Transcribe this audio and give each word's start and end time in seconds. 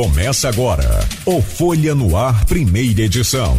Começa 0.00 0.48
agora 0.48 1.06
o 1.26 1.42
Folha 1.42 1.94
no 1.94 2.16
Ar, 2.16 2.46
primeira 2.46 3.02
edição. 3.02 3.58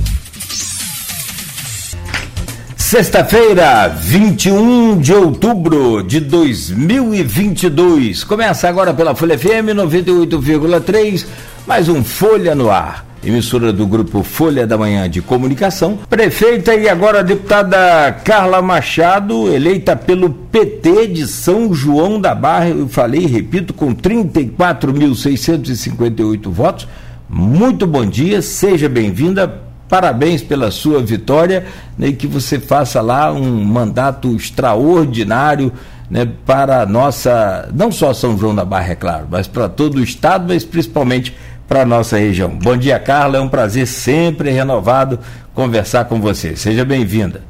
Sexta-feira, 2.75 3.89
21 3.89 4.99
de 4.99 5.13
outubro 5.13 6.01
de 6.01 6.19
2022. 6.19 8.23
Começa 8.23 8.67
agora 8.67 8.91
pela 8.91 9.13
Folha 9.13 9.37
FM 9.37 9.75
98,3, 9.75 11.27
mais 11.67 11.87
um 11.87 12.03
Folha 12.03 12.55
no 12.55 12.71
Ar 12.71 13.10
emissora 13.23 13.71
do 13.71 13.85
grupo 13.85 14.23
Folha 14.23 14.65
da 14.65 14.75
Manhã 14.77 15.07
de 15.09 15.21
Comunicação. 15.21 15.99
Prefeita 16.09 16.73
e 16.75 16.89
agora 16.89 17.23
deputada 17.23 18.11
Carla 18.23 18.61
Machado, 18.61 19.53
eleita 19.53 19.95
pelo 19.95 20.29
PT 20.29 21.07
de 21.07 21.27
São 21.27 21.73
João 21.73 22.19
da 22.19 22.33
Barra, 22.33 22.69
eu 22.69 22.87
falei, 22.87 23.25
repito, 23.25 23.73
com 23.73 23.93
34.658 23.93 26.49
votos. 26.49 26.87
Muito 27.29 27.85
bom 27.87 28.05
dia, 28.05 28.41
seja 28.41 28.89
bem-vinda. 28.89 29.61
Parabéns 29.87 30.41
pela 30.41 30.71
sua 30.71 30.99
vitória 31.01 31.65
né, 31.97 32.07
e 32.07 32.13
que 32.13 32.25
você 32.25 32.59
faça 32.59 33.01
lá 33.01 33.31
um 33.31 33.63
mandato 33.63 34.35
extraordinário 34.35 35.71
né, 36.09 36.27
para 36.45 36.81
a 36.81 36.85
nossa, 36.85 37.69
não 37.73 37.91
só 37.91 38.13
São 38.13 38.37
João 38.37 38.55
da 38.55 38.65
Barra, 38.65 38.91
é 38.91 38.95
claro, 38.95 39.27
mas 39.29 39.47
para 39.47 39.69
todo 39.69 39.95
o 39.95 40.03
estado, 40.03 40.45
mas 40.47 40.65
principalmente 40.65 41.33
para 41.71 41.83
a 41.83 41.85
nossa 41.85 42.17
região. 42.17 42.49
Bom 42.49 42.75
dia, 42.75 42.99
Carla. 42.99 43.37
É 43.37 43.39
um 43.39 43.47
prazer 43.47 43.87
sempre 43.87 44.51
renovado 44.51 45.17
conversar 45.53 46.03
com 46.03 46.19
você. 46.19 46.53
Seja 46.53 46.83
bem-vinda. 46.83 47.43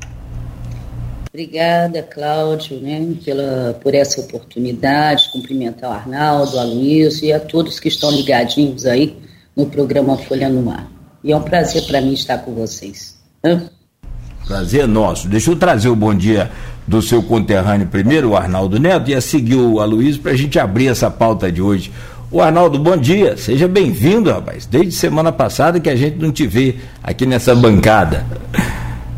Obrigada, 1.28 2.04
Cláudio, 2.04 2.80
né, 2.82 3.16
pela, 3.26 3.74
por 3.82 3.96
essa 3.96 4.22
oportunidade. 4.22 5.32
Cumprimentar 5.34 5.90
o 5.90 5.94
Arnaldo, 5.94 6.60
a 6.60 6.64
Luiz 6.64 7.24
e 7.24 7.34
a 7.34 7.40
todos 7.40 7.80
que 7.80 7.88
estão 7.88 8.12
ligadinhos 8.12 8.86
aí 8.86 9.18
no 9.58 9.66
programa 9.66 10.16
Folha 10.16 10.50
no 10.50 10.62
Mar. 10.62 10.88
E 11.24 11.32
é 11.32 11.36
um 11.36 11.42
prazer 11.42 11.88
para 11.88 12.00
mim 12.00 12.14
estar 12.14 12.38
com 12.38 12.54
vocês. 12.54 13.18
Né? 13.44 13.60
Prazer 14.46 14.88
nosso. 14.88 15.28
Deixa 15.28 15.50
eu 15.50 15.56
trazer 15.56 15.90
o 15.90 15.96
bom 15.96 16.14
dia 16.14 16.52
do 16.88 17.02
seu 17.02 17.24
conterrâneo 17.24 17.88
primeiro, 17.88 18.30
o 18.30 18.38
Arnaldo 18.38 18.80
Neto, 18.80 19.10
e 19.10 19.16
a 19.16 19.22
seguir 19.22 19.56
o 19.56 19.80
Aloysio 19.80 20.22
para 20.22 20.34
a 20.34 20.38
gente 20.38 20.60
abrir 20.60 20.90
essa 20.90 21.10
pauta 21.10 21.52
de 21.52 21.60
hoje. 21.60 21.92
O 22.32 22.40
Arnaldo, 22.40 22.80
bom 22.80 22.96
dia. 22.96 23.36
Seja 23.36 23.68
bem-vindo, 23.68 24.32
rapaz. 24.32 24.66
Desde 24.66 24.94
semana 24.94 25.34
passada 25.34 25.82
que 25.82 25.90
a 25.90 25.96
gente 25.98 26.16
não 26.16 26.32
te 26.32 26.48
vê 26.48 26.80
aqui 27.04 27.26
nessa 27.26 27.54
bancada. 27.54 28.26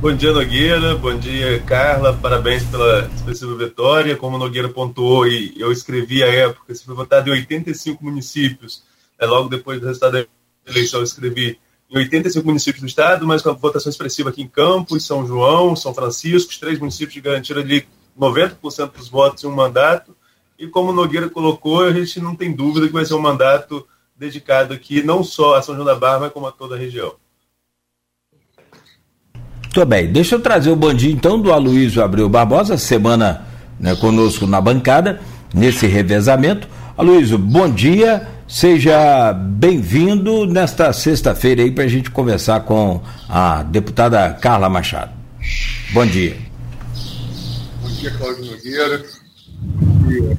Bom 0.02 0.16
dia, 0.16 0.32
Nogueira. 0.32 0.96
Bom 0.96 1.16
dia, 1.20 1.60
Carla. 1.60 2.12
Parabéns 2.12 2.64
pela 2.64 3.08
expressiva 3.16 3.56
vitória. 3.56 4.18
Como 4.18 4.40
Nogueira 4.40 4.68
pontuou, 4.68 5.28
e 5.28 5.54
eu 5.60 5.72
escrevi 5.72 6.24
a 6.24 6.28
época, 6.28 6.74
se 6.74 6.84
foi 6.84 6.96
votado 6.96 7.30
em 7.30 7.34
85 7.34 8.04
municípios. 8.04 8.82
É, 9.20 9.28
logo 9.28 9.48
depois 9.48 9.80
do 9.80 9.86
resultado 9.86 10.14
da 10.14 10.26
eleição, 10.68 11.00
eu 11.00 11.04
escrevi 11.04 11.60
em 11.92 11.98
85 12.00 12.48
municípios 12.48 12.82
do 12.82 12.88
estado, 12.88 13.28
mas 13.28 13.44
com 13.44 13.52
a 13.52 13.54
votação 13.54 13.92
expressiva 13.92 14.32
aqui 14.32 14.42
em 14.42 14.48
Campos, 14.48 15.06
São 15.06 15.28
João, 15.28 15.76
São 15.76 15.94
Francisco, 15.94 16.50
os 16.50 16.58
três 16.58 16.80
municípios 16.80 17.24
garantiram 17.24 17.62
ali 17.62 17.86
90% 18.20 18.92
dos 18.98 19.08
votos 19.08 19.44
em 19.44 19.48
um 19.48 19.52
mandato. 19.52 20.16
E 20.64 20.68
como 20.68 20.92
o 20.92 20.94
Nogueira 20.94 21.30
colocou, 21.30 21.84
a 21.84 21.92
gente 21.92 22.22
não 22.22 22.34
tem 22.34 22.54
dúvida 22.54 22.88
que 22.88 22.94
vai 22.94 23.04
ser 23.04 23.16
um 23.16 23.22
mandato 23.22 23.86
dedicado 24.18 24.74
aqui 24.74 25.04
não 25.04 25.22
só 25.22 25.58
a 25.58 25.62
São 25.62 25.76
João 25.76 25.86
da 25.86 25.94
Barra, 25.94 26.20
mas 26.22 26.32
como 26.32 26.48
a 26.48 26.54
toda 26.54 26.76
a 26.76 26.78
região. 26.78 27.16
Muito 29.64 29.86
bem, 29.86 30.10
deixa 30.10 30.36
eu 30.36 30.40
trazer 30.40 30.72
o 30.72 30.76
bandinho 30.76 31.12
então 31.12 31.38
do 31.38 31.52
Aloysio 31.52 32.02
Abreu 32.02 32.30
Barbosa, 32.30 32.78
semana 32.78 33.46
né, 33.78 33.94
conosco 33.98 34.48
na 34.48 34.62
bancada, 34.62 35.20
nesse 35.54 35.86
revezamento. 35.86 36.66
Aloysio, 36.96 37.38
bom 37.38 37.70
dia, 37.70 38.26
seja 38.48 39.34
bem-vindo 39.34 40.46
nesta 40.46 40.94
sexta-feira 40.94 41.62
aí 41.62 41.72
para 41.72 41.84
a 41.84 41.88
gente 41.90 42.10
conversar 42.10 42.62
com 42.62 43.02
a 43.28 43.64
deputada 43.64 44.32
Carla 44.36 44.70
Machado. 44.70 45.12
Bom 45.92 46.06
dia. 46.06 46.38
Bom 47.82 47.90
dia, 47.90 48.12
Cláudio 48.12 48.46
Nogueira. 48.46 49.04
Bom 49.64 50.08
dia, 50.08 50.38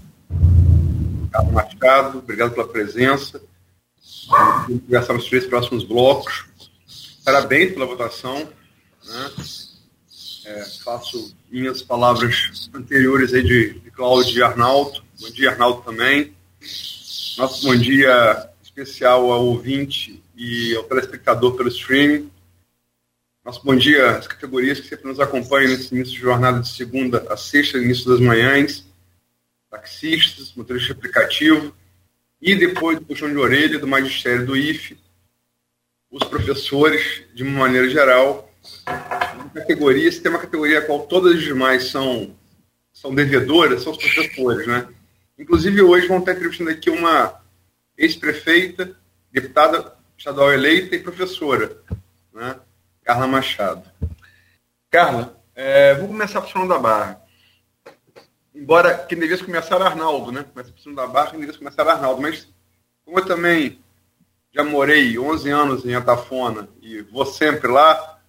Carlos 1.35 1.53
Machado, 1.53 2.19
obrigado 2.19 2.55
pela 2.55 2.69
presença. 2.69 3.43
Vamos 4.29 4.83
conversar 4.83 5.15
nos 5.15 5.29
três 5.29 5.47
próximos 5.47 5.85
blocos. 5.85 6.45
Parabéns 7.25 7.73
pela 7.73 7.87
votação. 7.87 8.49
Né? 9.05 9.31
É, 10.47 10.65
faço 10.85 11.35
minhas 11.51 11.83
palavras 11.83 12.71
anteriores 12.73 13.33
aí 13.35 13.43
de, 13.43 13.81
de 13.81 13.91
Cláudio 13.91 14.39
e 14.39 14.43
Arnaldo. 14.43 15.03
Bom 15.21 15.31
dia, 15.31 15.51
Arnaldo 15.51 15.83
também. 15.83 16.35
Nosso 17.37 17.67
bom 17.67 17.75
dia 17.77 18.51
especial 18.63 19.33
ao 19.33 19.45
ouvinte 19.47 20.23
e 20.37 20.75
ao 20.77 20.85
telespectador 20.85 21.57
pelo 21.57 21.69
streaming. 21.69 22.31
Nosso 23.45 23.61
bom 23.65 23.75
dia 23.75 24.19
às 24.19 24.27
categorias 24.27 24.81
que 24.81 24.89
sempre 24.89 25.09
nos 25.09 25.19
acompanham 25.19 25.71
nesse 25.71 25.95
início 25.95 26.15
de 26.15 26.21
jornada 26.21 26.61
de 26.61 26.69
segunda 26.69 27.27
a 27.29 27.37
sexta, 27.37 27.79
início 27.79 28.09
das 28.09 28.21
manhãs 28.21 28.85
taxistas, 29.75 30.55
motorista 30.55 30.93
aplicativo, 30.93 31.75
e 32.41 32.55
depois 32.55 32.99
do 32.99 33.05
puxão 33.05 33.29
de 33.29 33.37
orelha 33.37 33.79
do 33.79 33.89
magistério 33.89 34.47
do 34.47 34.57
IFE, 34.57 34.99
os 36.11 36.23
professores, 36.25 37.25
de 37.35 37.43
uma 37.43 37.61
maneira 37.61 37.89
geral, 37.91 38.53
uma 39.35 39.51
categoria, 39.51 40.11
se 40.13 40.21
tem 40.21 40.31
uma 40.31 40.39
categoria 40.39 40.79
a 40.79 40.83
qual 40.83 41.07
todas 41.07 41.37
as 41.37 41.43
demais 41.43 41.91
são, 41.91 42.37
são 42.93 43.13
devedoras, 43.13 43.83
são 43.83 43.93
os 43.93 43.99
professores, 43.99 44.67
né? 44.67 44.87
Inclusive 45.37 45.83
hoje 45.83 46.07
vão 46.07 46.19
estar 46.19 46.33
entrevistando 46.33 46.71
aqui 46.71 46.89
uma 46.89 47.41
ex-prefeita, 47.99 48.97
deputada 49.33 49.97
estadual 50.17 50.53
eleita 50.53 50.95
e 50.95 51.01
professora, 51.01 51.77
né? 52.33 52.61
Carla 53.03 53.27
Machado. 53.27 53.83
Carla, 54.89 55.37
é, 55.57 55.95
vou 55.97 56.09
começar 56.09 56.41
falando 56.43 56.69
da 56.69 56.79
Barra 56.79 57.24
embora 58.55 58.97
quem 59.07 59.19
devesse 59.19 59.45
começar 59.45 59.81
Arnaldo, 59.83 60.31
né? 60.31 60.45
Começa 60.45 60.73
por 60.73 60.95
da 60.95 61.07
barra, 61.07 61.33
quem 61.33 61.41
devesse 61.41 61.59
começar 61.59 61.87
Arnaldo. 61.89 62.23
Mas 62.23 62.49
como 63.05 63.19
eu 63.19 63.27
também 63.27 63.79
já 64.53 64.63
morei 64.63 65.19
11 65.19 65.51
anos 65.51 65.85
em 65.85 65.95
Atafona 65.95 66.69
e 66.81 67.03
vou 67.03 67.27
sempre 67.27 67.71
lá, 67.71 68.21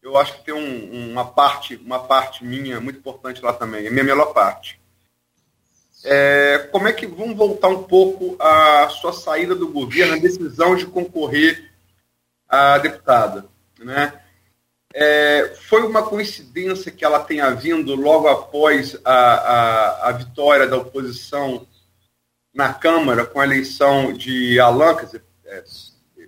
eu 0.00 0.16
acho 0.16 0.34
que 0.34 0.44
tem 0.44 0.54
um, 0.54 1.10
uma 1.10 1.24
parte 1.24 1.76
uma 1.76 1.98
parte 1.98 2.44
minha 2.44 2.80
muito 2.80 3.00
importante 3.00 3.42
lá 3.42 3.52
também, 3.52 3.84
é 3.84 3.88
a 3.88 3.90
minha 3.90 4.04
melhor 4.04 4.32
parte. 4.32 4.80
É, 6.04 6.68
como 6.70 6.86
é 6.86 6.92
que 6.92 7.06
vamos 7.06 7.36
voltar 7.36 7.68
um 7.68 7.82
pouco 7.82 8.36
à 8.40 8.88
sua 8.90 9.12
saída 9.12 9.56
do 9.56 9.68
governo, 9.68 10.14
a 10.14 10.18
decisão 10.18 10.76
de 10.76 10.86
concorrer 10.86 11.72
a 12.48 12.78
deputada, 12.78 13.46
né? 13.80 14.22
É, 14.98 15.52
foi 15.68 15.82
uma 15.82 16.02
coincidência 16.02 16.90
que 16.90 17.04
ela 17.04 17.18
tenha 17.20 17.50
vindo 17.50 17.94
logo 17.94 18.28
após 18.28 18.98
a, 19.04 19.12
a, 19.12 20.08
a, 20.08 20.12
vitória 20.12 20.66
da 20.66 20.78
oposição 20.78 21.66
na 22.54 22.72
Câmara 22.72 23.26
com 23.26 23.38
a 23.38 23.44
eleição 23.44 24.10
de 24.14 24.58
Alain, 24.58 24.96
quer 24.96 25.04
dizer, 25.04 25.22
é, 25.44 25.64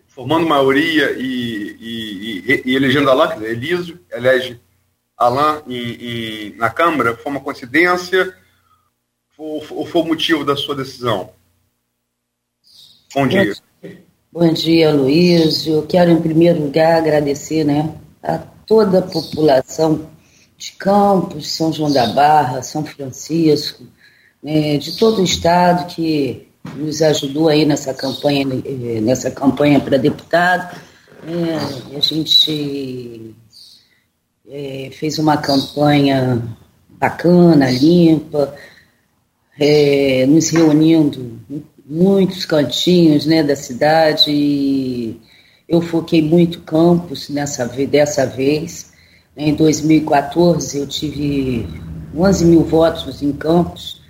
formando 0.06 0.46
maioria 0.46 1.12
e, 1.12 1.78
e, 1.80 2.38
e, 2.40 2.62
e 2.66 2.76
elegendo 2.76 3.10
Alain, 3.10 3.28
quer 3.30 3.36
dizer, 3.36 3.50
Elísio 3.52 4.00
elege 4.12 4.60
Alain 5.16 5.62
em, 5.66 6.50
em, 6.50 6.56
na 6.56 6.68
Câmara, 6.68 7.16
foi 7.16 7.32
uma 7.32 7.40
coincidência 7.40 8.36
ou 9.38 9.62
foi, 9.62 9.86
foi 9.86 10.02
o 10.02 10.04
motivo 10.04 10.44
da 10.44 10.56
sua 10.56 10.76
decisão? 10.76 11.30
Bom 13.14 13.26
dia. 13.26 13.54
Bom 14.30 14.52
dia, 14.52 14.92
Luiz. 14.92 15.66
Eu 15.66 15.86
quero, 15.86 16.10
em 16.10 16.20
primeiro 16.20 16.60
lugar, 16.60 16.98
agradecer 16.98 17.64
né, 17.64 17.98
a 18.22 18.57
toda 18.68 18.98
a 18.98 19.02
população 19.02 20.06
de 20.56 20.72
Campos, 20.72 21.50
São 21.50 21.72
João 21.72 21.90
da 21.90 22.06
Barra, 22.08 22.62
São 22.62 22.84
Francisco, 22.84 23.84
né, 24.42 24.76
de 24.76 24.96
todo 24.96 25.20
o 25.20 25.24
estado 25.24 25.86
que 25.86 26.46
nos 26.76 27.00
ajudou 27.00 27.48
aí 27.48 27.64
nessa 27.64 27.94
campanha, 27.94 28.44
eh, 28.64 29.00
nessa 29.00 29.30
campanha 29.30 29.80
para 29.80 29.96
deputado. 29.96 30.78
É, 31.26 31.96
a 31.96 32.00
gente 32.00 33.34
é, 34.48 34.90
fez 34.92 35.18
uma 35.18 35.36
campanha 35.36 36.42
bacana, 36.90 37.70
limpa, 37.70 38.54
é, 39.58 40.26
nos 40.26 40.50
reunindo 40.50 41.40
em 41.50 41.64
muitos 41.86 42.44
cantinhos 42.44 43.26
né, 43.26 43.42
da 43.42 43.56
cidade 43.56 44.30
e 44.30 45.20
eu 45.68 45.82
foquei 45.82 46.22
muito 46.22 46.62
campos 46.62 47.28
nessa 47.28 47.66
dessa 47.66 48.24
vez. 48.24 48.92
Em 49.36 49.54
2014 49.54 50.78
eu 50.78 50.86
tive 50.86 51.68
11 52.16 52.44
mil 52.46 52.64
votos 52.64 53.22
em 53.22 53.32
campos, 53.32 54.00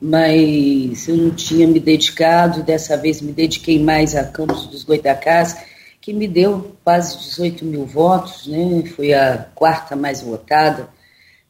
mas 0.00 1.08
eu 1.08 1.16
não 1.16 1.30
tinha 1.30 1.66
me 1.66 1.80
dedicado. 1.80 2.62
Dessa 2.62 2.96
vez 2.96 3.20
me 3.22 3.32
dediquei 3.32 3.82
mais 3.82 4.14
a 4.14 4.24
Campos 4.24 4.66
dos 4.66 4.84
Goitacás, 4.84 5.56
que 6.00 6.12
me 6.12 6.28
deu 6.28 6.76
quase 6.84 7.16
18 7.18 7.64
mil 7.64 7.86
votos, 7.86 8.46
né? 8.46 8.84
Foi 8.94 9.14
a 9.14 9.38
quarta 9.54 9.96
mais 9.96 10.20
votada. 10.20 10.88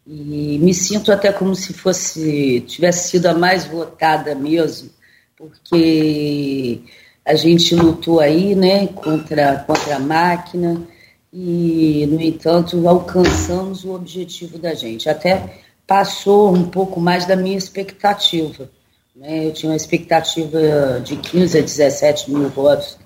E 0.07 0.59
me 0.63 0.73
sinto 0.73 1.11
até 1.11 1.33
como 1.33 1.55
se 1.57 1.73
fosse 1.73 2.61
tivesse 2.69 3.11
sido 3.11 3.27
a 3.27 3.35
mais 3.35 3.65
votada 3.65 4.35
mesmo, 4.37 4.91
porque 5.37 6.81
a 7.27 7.35
gente 7.35 7.75
lutou 7.75 8.21
aí, 8.21 8.55
né, 8.55 8.87
contra, 8.87 9.57
contra 9.67 9.97
a 9.97 9.99
máquina 9.99 10.81
e, 11.33 12.07
no 12.09 12.21
entanto, 12.21 12.89
alcançamos 12.89 13.85
o 13.85 13.93
objetivo 13.93 14.59
da 14.59 14.75
gente. 14.75 15.09
Até 15.09 15.59
passou 15.85 16.55
um 16.55 16.63
pouco 16.65 17.01
mais 17.01 17.27
da 17.27 17.35
minha 17.35 17.59
expectativa. 17.59 18.71
Né? 19.15 19.47
Eu 19.47 19.53
tinha 19.53 19.73
uma 19.73 19.77
expectativa 19.77 21.01
de 21.03 21.17
15 21.17 21.59
a 21.59 21.63
17 21.63 22.31
mil 22.31 22.49
votos 22.49 22.97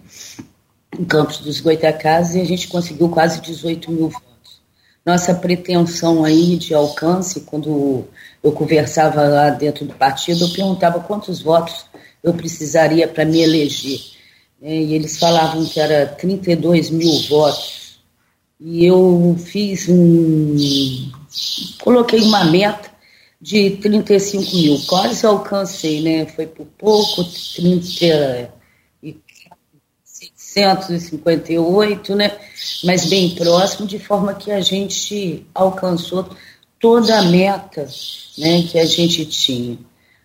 em 0.98 1.04
Campos 1.04 1.38
dos 1.38 1.58
Goitacazes 1.60 2.34
e 2.34 2.40
a 2.42 2.44
gente 2.44 2.68
conseguiu 2.68 3.08
quase 3.08 3.40
18 3.40 3.90
mil 3.90 4.10
votos. 4.10 4.60
Nossa 5.04 5.34
pretensão 5.34 6.26
aí 6.26 6.56
de 6.56 6.74
alcance, 6.74 7.40
quando 7.40 8.04
eu 8.44 8.52
conversava 8.52 9.22
lá 9.22 9.48
dentro 9.48 9.86
do 9.86 9.94
partido, 9.94 10.44
eu 10.44 10.50
perguntava 10.50 11.00
quantos 11.00 11.40
votos 11.40 11.86
eu 12.22 12.34
precisaria 12.34 13.08
para 13.08 13.24
me 13.24 13.40
eleger. 13.40 14.00
É, 14.62 14.74
e 14.74 14.94
eles 14.94 15.18
falavam 15.18 15.64
que 15.64 15.80
era 15.80 16.06
32 16.06 16.90
mil 16.90 17.12
votos. 17.28 18.00
E 18.60 18.84
eu 18.84 19.36
fiz 19.38 19.88
um. 19.88 20.56
coloquei 21.80 22.20
uma 22.20 22.44
meta 22.44 22.90
de 23.40 23.70
35 23.70 24.54
mil. 24.54 24.78
Quase 24.86 25.24
alcancei, 25.24 26.02
né? 26.02 26.26
Foi 26.26 26.46
por 26.46 26.66
pouco, 26.66 27.24
30, 27.56 28.52
658, 30.34 32.14
né? 32.16 32.36
Mas 32.84 33.08
bem 33.08 33.34
próximo, 33.34 33.86
de 33.86 33.98
forma 33.98 34.34
que 34.34 34.50
a 34.50 34.60
gente 34.60 35.46
alcançou 35.54 36.28
toda 36.78 37.18
a 37.18 37.22
meta 37.22 37.86
né, 38.36 38.62
que 38.62 38.78
a 38.78 38.84
gente 38.84 39.24
tinha. 39.26 39.78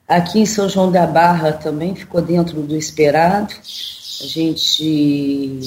Aqui 0.08 0.40
em 0.40 0.46
São 0.46 0.70
João 0.70 0.92
da 0.92 1.08
Barra 1.08 1.52
também 1.52 1.96
ficou 1.96 2.22
dentro 2.22 2.62
do 2.62 2.76
esperado. 2.76 3.56
A 4.22 4.28
gente 4.28 5.60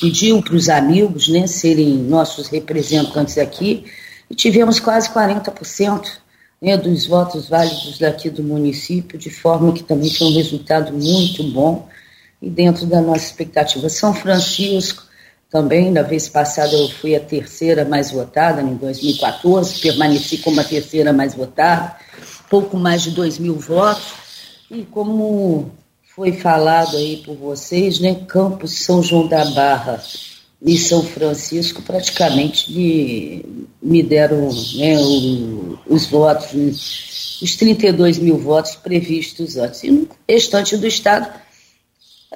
pediu 0.00 0.42
para 0.42 0.56
os 0.56 0.68
amigos 0.68 1.28
né, 1.28 1.46
serem 1.46 1.94
nossos 1.94 2.48
representantes 2.48 3.38
aqui 3.38 3.84
e 4.28 4.34
tivemos 4.34 4.80
quase 4.80 5.08
40% 5.10 6.04
né, 6.60 6.76
dos 6.76 7.06
votos 7.06 7.48
válidos 7.48 7.96
daqui 7.98 8.28
do 8.28 8.42
município, 8.42 9.16
de 9.16 9.30
forma 9.30 9.72
que 9.72 9.84
também 9.84 10.12
foi 10.12 10.26
um 10.26 10.34
resultado 10.34 10.92
muito 10.92 11.44
bom 11.44 11.88
e 12.42 12.50
dentro 12.50 12.86
da 12.86 13.00
nossa 13.00 13.24
expectativa. 13.24 13.88
São 13.88 14.12
Francisco 14.12 15.04
também, 15.48 15.92
na 15.92 16.02
vez 16.02 16.28
passada 16.28 16.72
eu 16.72 16.88
fui 16.88 17.14
a 17.14 17.20
terceira 17.20 17.84
mais 17.84 18.10
votada, 18.10 18.62
em 18.62 18.74
2014, 18.74 19.80
permaneci 19.80 20.38
como 20.38 20.60
a 20.60 20.64
terceira 20.64 21.12
mais 21.12 21.34
votada 21.34 21.96
pouco 22.50 22.76
mais 22.76 23.02
de 23.02 23.12
2 23.12 23.38
mil 23.38 23.54
votos. 23.54 24.12
E 24.70 24.82
como 24.82 25.70
foi 26.14 26.32
falado 26.32 26.96
aí 26.96 27.18
por 27.24 27.36
vocês, 27.36 28.00
né, 28.00 28.14
Campos, 28.26 28.72
São 28.84 29.02
João 29.02 29.26
da 29.26 29.44
Barra 29.52 30.02
e 30.60 30.76
São 30.76 31.02
Francisco 31.02 31.80
praticamente 31.80 32.70
me, 32.70 33.66
me 33.80 34.02
deram 34.02 34.50
né, 34.74 34.98
o, 34.98 35.78
os 35.86 36.06
votos, 36.06 37.38
os 37.40 37.56
32 37.56 38.18
mil 38.18 38.36
votos 38.36 38.74
previstos 38.74 39.56
antes. 39.56 39.82
E 39.84 39.90
no 39.90 40.08
restante 40.28 40.76
do 40.76 40.86
Estado, 40.86 41.32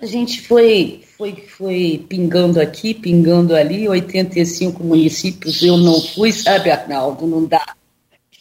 a 0.01 0.07
gente 0.07 0.41
foi, 0.41 1.05
foi, 1.19 1.45
foi 1.47 2.05
pingando 2.09 2.61
aqui, 2.61 2.95
pingando 2.95 3.55
ali, 3.55 3.89
85 3.89 4.83
municípios, 4.83 5.63
eu 5.63 5.77
não 5.77 6.01
fui, 6.01 6.33
sabe, 6.33 6.71
Arnaldo, 6.71 7.27
não 7.27 7.45
dá. 7.45 7.75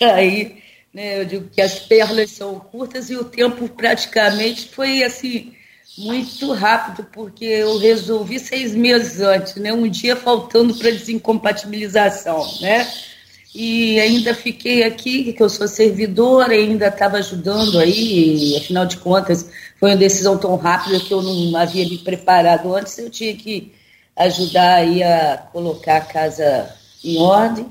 Aí 0.01 0.62
né? 0.93 1.19
Eu 1.19 1.25
digo 1.25 1.49
que 1.49 1.61
as 1.61 1.79
pernas 1.79 2.31
são 2.31 2.59
curtas 2.59 3.09
e 3.09 3.15
o 3.15 3.23
tempo 3.23 3.67
praticamente 3.67 4.69
foi 4.69 5.03
assim 5.03 5.53
muito 5.97 6.51
rápido, 6.53 7.07
porque 7.11 7.45
eu 7.45 7.77
resolvi 7.77 8.39
seis 8.39 8.73
meses 8.73 9.19
antes, 9.19 9.55
né? 9.55 9.71
um 9.71 9.87
dia 9.87 10.15
faltando 10.15 10.73
para 10.75 10.91
desincompatibilização. 10.91 12.45
Né? 12.61 12.87
E 13.53 13.99
ainda 13.99 14.33
fiquei 14.33 14.83
aqui, 14.83 15.33
que 15.33 15.43
eu 15.43 15.49
sou 15.49 15.67
servidora, 15.67 16.53
ainda 16.53 16.87
estava 16.87 17.17
ajudando 17.17 17.77
aí, 17.77 18.57
afinal 18.57 18.85
de 18.85 18.97
contas, 18.97 19.47
foi 19.79 19.91
uma 19.91 19.97
decisão 19.97 20.37
tão 20.37 20.55
rápida 20.55 20.99
que 20.99 21.13
eu 21.13 21.21
não 21.21 21.55
havia 21.55 21.87
me 21.87 21.99
preparado 21.99 22.73
antes, 22.73 22.97
eu 22.97 23.09
tinha 23.09 23.35
que 23.35 23.71
ajudar 24.15 24.75
aí 24.75 25.03
a 25.03 25.37
colocar 25.51 25.97
a 25.97 26.01
casa 26.01 26.73
em 27.03 27.19
ordem. 27.19 27.67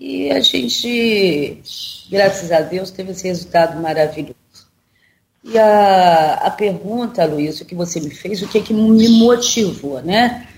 E 0.00 0.30
a 0.30 0.40
gente, 0.40 1.62
graças 2.10 2.50
a 2.50 2.62
Deus, 2.62 2.90
teve 2.90 3.10
esse 3.10 3.28
resultado 3.28 3.78
maravilhoso. 3.82 4.34
E 5.44 5.58
a, 5.58 6.34
a 6.36 6.50
pergunta, 6.50 7.26
Luiz, 7.26 7.60
o 7.60 7.66
que 7.66 7.74
você 7.74 8.00
me 8.00 8.08
fez, 8.08 8.40
o 8.40 8.48
que, 8.48 8.58
é 8.58 8.62
que 8.62 8.72
me 8.72 9.08
motivou, 9.10 10.00
né? 10.00 10.48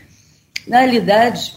Na 0.68 0.78
realidade, 0.78 1.54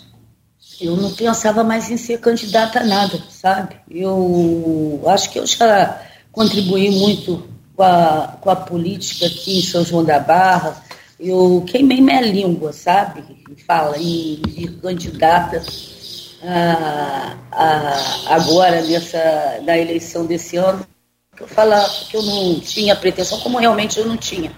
eu 0.82 0.98
não 0.98 1.14
pensava 1.14 1.64
mais 1.64 1.92
em 1.92 1.98
ser 1.98 2.20
candidata 2.20 2.80
a 2.80 2.84
nada, 2.84 3.22
sabe? 3.30 3.76
Eu 3.88 5.04
acho 5.06 5.30
que 5.30 5.38
eu 5.38 5.46
já 5.46 6.02
contribuí 6.32 6.90
muito 6.90 7.48
com 7.76 7.84
a, 7.84 8.36
com 8.42 8.50
a 8.50 8.56
política 8.56 9.28
aqui 9.28 9.60
em 9.60 9.64
São 9.64 9.86
João 9.86 10.04
da 10.04 10.20
Barra. 10.20 10.84
Eu 11.20 11.64
queimei 11.68 12.02
minha 12.02 12.22
língua, 12.22 12.74
sabe? 12.74 13.24
Fala 13.68 13.96
em 14.00 14.42
vir 14.48 14.72
candidata 14.82 15.62
ah, 16.48 17.38
ah, 17.52 18.36
agora 18.36 18.82
nessa 18.82 19.60
na 19.64 19.78
eleição 19.78 20.26
desse 20.26 20.58
ano 20.58 20.86
eu 21.40 21.48
falava 21.48 21.92
que 22.10 22.16
eu 22.16 22.24
não 22.24 22.60
tinha 22.60 22.96
pretensão, 22.96 23.40
como 23.42 23.58
realmente 23.58 24.00
eu 24.00 24.06
não 24.06 24.16
tinha, 24.16 24.52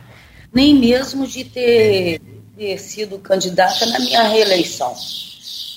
nem 0.54 0.76
mesmo 0.76 1.26
de 1.26 1.44
ter, 1.44 2.22
ter 2.56 2.78
sido 2.78 3.18
candidata 3.20 3.86
na 3.88 4.00
minha 4.00 4.24
reeleição. 4.24 4.94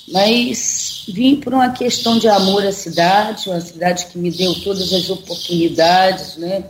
Mas 0.07 1.05
vim 1.07 1.37
por 1.37 1.53
uma 1.53 1.71
questão 1.71 2.19
de 2.19 2.27
amor 2.27 2.65
à 2.65 2.71
cidade, 2.71 3.49
uma 3.49 3.61
cidade 3.61 4.07
que 4.07 4.17
me 4.17 4.29
deu 4.29 4.53
todas 4.61 4.91
as 4.93 5.09
oportunidades, 5.09 6.37
né? 6.37 6.63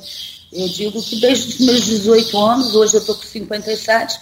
Eu 0.52 0.68
digo 0.68 1.02
que 1.02 1.20
desde 1.20 1.48
os 1.48 1.60
meus 1.60 1.86
18 1.86 2.38
anos, 2.38 2.76
hoje 2.76 2.96
eu 2.96 3.00
estou 3.00 3.16
com 3.16 3.24
57, 3.24 4.20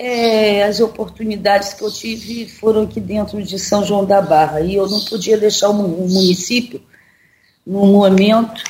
é, 0.00 0.62
as 0.62 0.78
oportunidades 0.78 1.74
que 1.74 1.82
eu 1.82 1.90
tive 1.90 2.48
foram 2.48 2.82
aqui 2.82 3.00
dentro 3.00 3.42
de 3.42 3.58
São 3.58 3.84
João 3.84 4.04
da 4.04 4.22
Barra 4.22 4.60
e 4.60 4.76
eu 4.76 4.88
não 4.88 5.00
podia 5.00 5.36
deixar 5.36 5.70
o 5.70 5.74
município 5.74 6.80
num 7.66 7.92
momento 7.92 8.62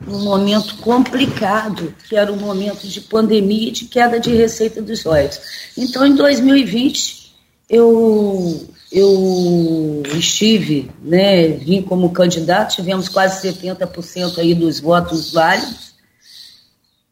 num 0.00 0.22
momento 0.22 0.76
complicado, 0.78 1.92
que 2.08 2.16
era 2.16 2.32
um 2.32 2.36
momento 2.36 2.86
de 2.86 3.00
pandemia 3.00 3.68
e 3.68 3.72
de 3.72 3.86
queda 3.86 4.20
de 4.20 4.32
receita 4.32 4.80
dos 4.80 5.02
royalties. 5.02 5.40
Então, 5.76 6.06
em 6.06 6.14
2020, 6.14 7.34
eu, 7.68 8.68
eu 8.92 10.02
estive, 10.16 10.88
né, 11.02 11.48
vim 11.48 11.82
como 11.82 12.12
candidato, 12.12 12.76
tivemos 12.76 13.08
quase 13.08 13.48
70% 13.48 14.38
aí 14.38 14.54
dos 14.54 14.78
votos 14.78 15.32
válidos, 15.32 15.87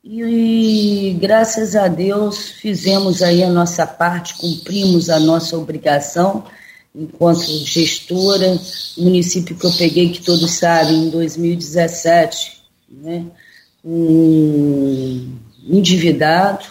e 0.08 1.18
graças 1.20 1.74
a 1.74 1.88
Deus 1.88 2.50
fizemos 2.50 3.22
aí 3.22 3.42
a 3.42 3.50
nossa 3.50 3.84
parte, 3.84 4.36
cumprimos 4.36 5.10
a 5.10 5.18
nossa 5.18 5.58
obrigação 5.58 6.44
enquanto 6.94 7.44
gestora. 7.64 8.56
O 8.96 9.02
município 9.02 9.56
que 9.56 9.66
eu 9.66 9.72
peguei, 9.72 10.10
que 10.10 10.22
todos 10.22 10.52
sabem, 10.52 11.06
em 11.06 11.10
2017, 11.10 12.62
né, 12.88 13.24
um 13.84 15.28
endividado, 15.68 16.64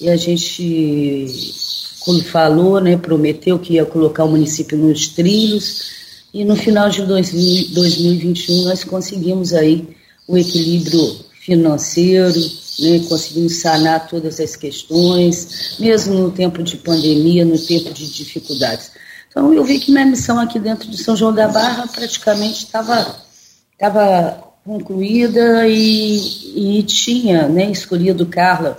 e 0.00 0.08
a 0.08 0.16
gente, 0.16 1.26
como 2.00 2.24
falou, 2.24 2.80
né, 2.80 2.96
prometeu 2.96 3.58
que 3.58 3.74
ia 3.74 3.84
colocar 3.84 4.24
o 4.24 4.30
município 4.30 4.78
nos 4.78 5.08
trilhos, 5.08 5.92
e 6.32 6.42
no 6.42 6.56
final 6.56 6.88
de 6.88 7.02
2021 7.04 8.64
nós 8.64 8.82
conseguimos 8.82 9.52
aí 9.52 9.86
o 10.26 10.38
equilíbrio 10.38 11.18
financeiro, 11.38 12.61
né, 12.80 13.00
conseguimos 13.08 13.60
sanar 13.60 14.08
todas 14.08 14.40
as 14.40 14.56
questões, 14.56 15.76
mesmo 15.78 16.14
no 16.14 16.30
tempo 16.30 16.62
de 16.62 16.76
pandemia, 16.76 17.44
no 17.44 17.58
tempo 17.58 17.92
de 17.92 18.10
dificuldades. 18.10 18.92
Então, 19.28 19.52
eu 19.52 19.64
vi 19.64 19.78
que 19.78 19.90
minha 19.90 20.04
missão 20.04 20.38
aqui 20.38 20.58
dentro 20.58 20.88
de 20.88 21.02
São 21.02 21.16
João 21.16 21.34
da 21.34 21.48
Barra 21.48 21.86
praticamente 21.86 22.64
estava 22.64 23.22
estava 23.72 24.52
concluída 24.64 25.66
e, 25.66 26.78
e 26.78 26.82
tinha 26.84 27.48
né, 27.48 27.70
escolhido 27.70 28.26
Carla 28.26 28.76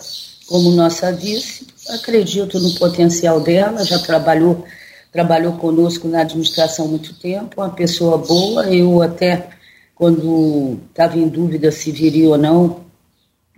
como 0.47 0.71
nossa 0.71 1.12
vice. 1.12 1.67
Acredito 1.89 2.59
no 2.59 2.73
potencial 2.75 3.41
dela, 3.41 3.83
já 3.83 4.00
trabalhou 4.00 4.63
trabalhou 5.12 5.53
conosco 5.53 6.07
na 6.07 6.21
administração 6.21 6.85
há 6.85 6.88
muito 6.88 7.13
tempo, 7.13 7.62
uma 7.62 7.69
pessoa 7.69 8.17
boa. 8.17 8.65
Eu 8.73 9.00
até, 9.01 9.50
quando 9.93 10.79
estava 10.89 11.17
em 11.19 11.27
dúvida 11.27 11.71
se 11.71 11.91
viria 11.91 12.29
ou 12.29 12.38
não, 12.38 12.82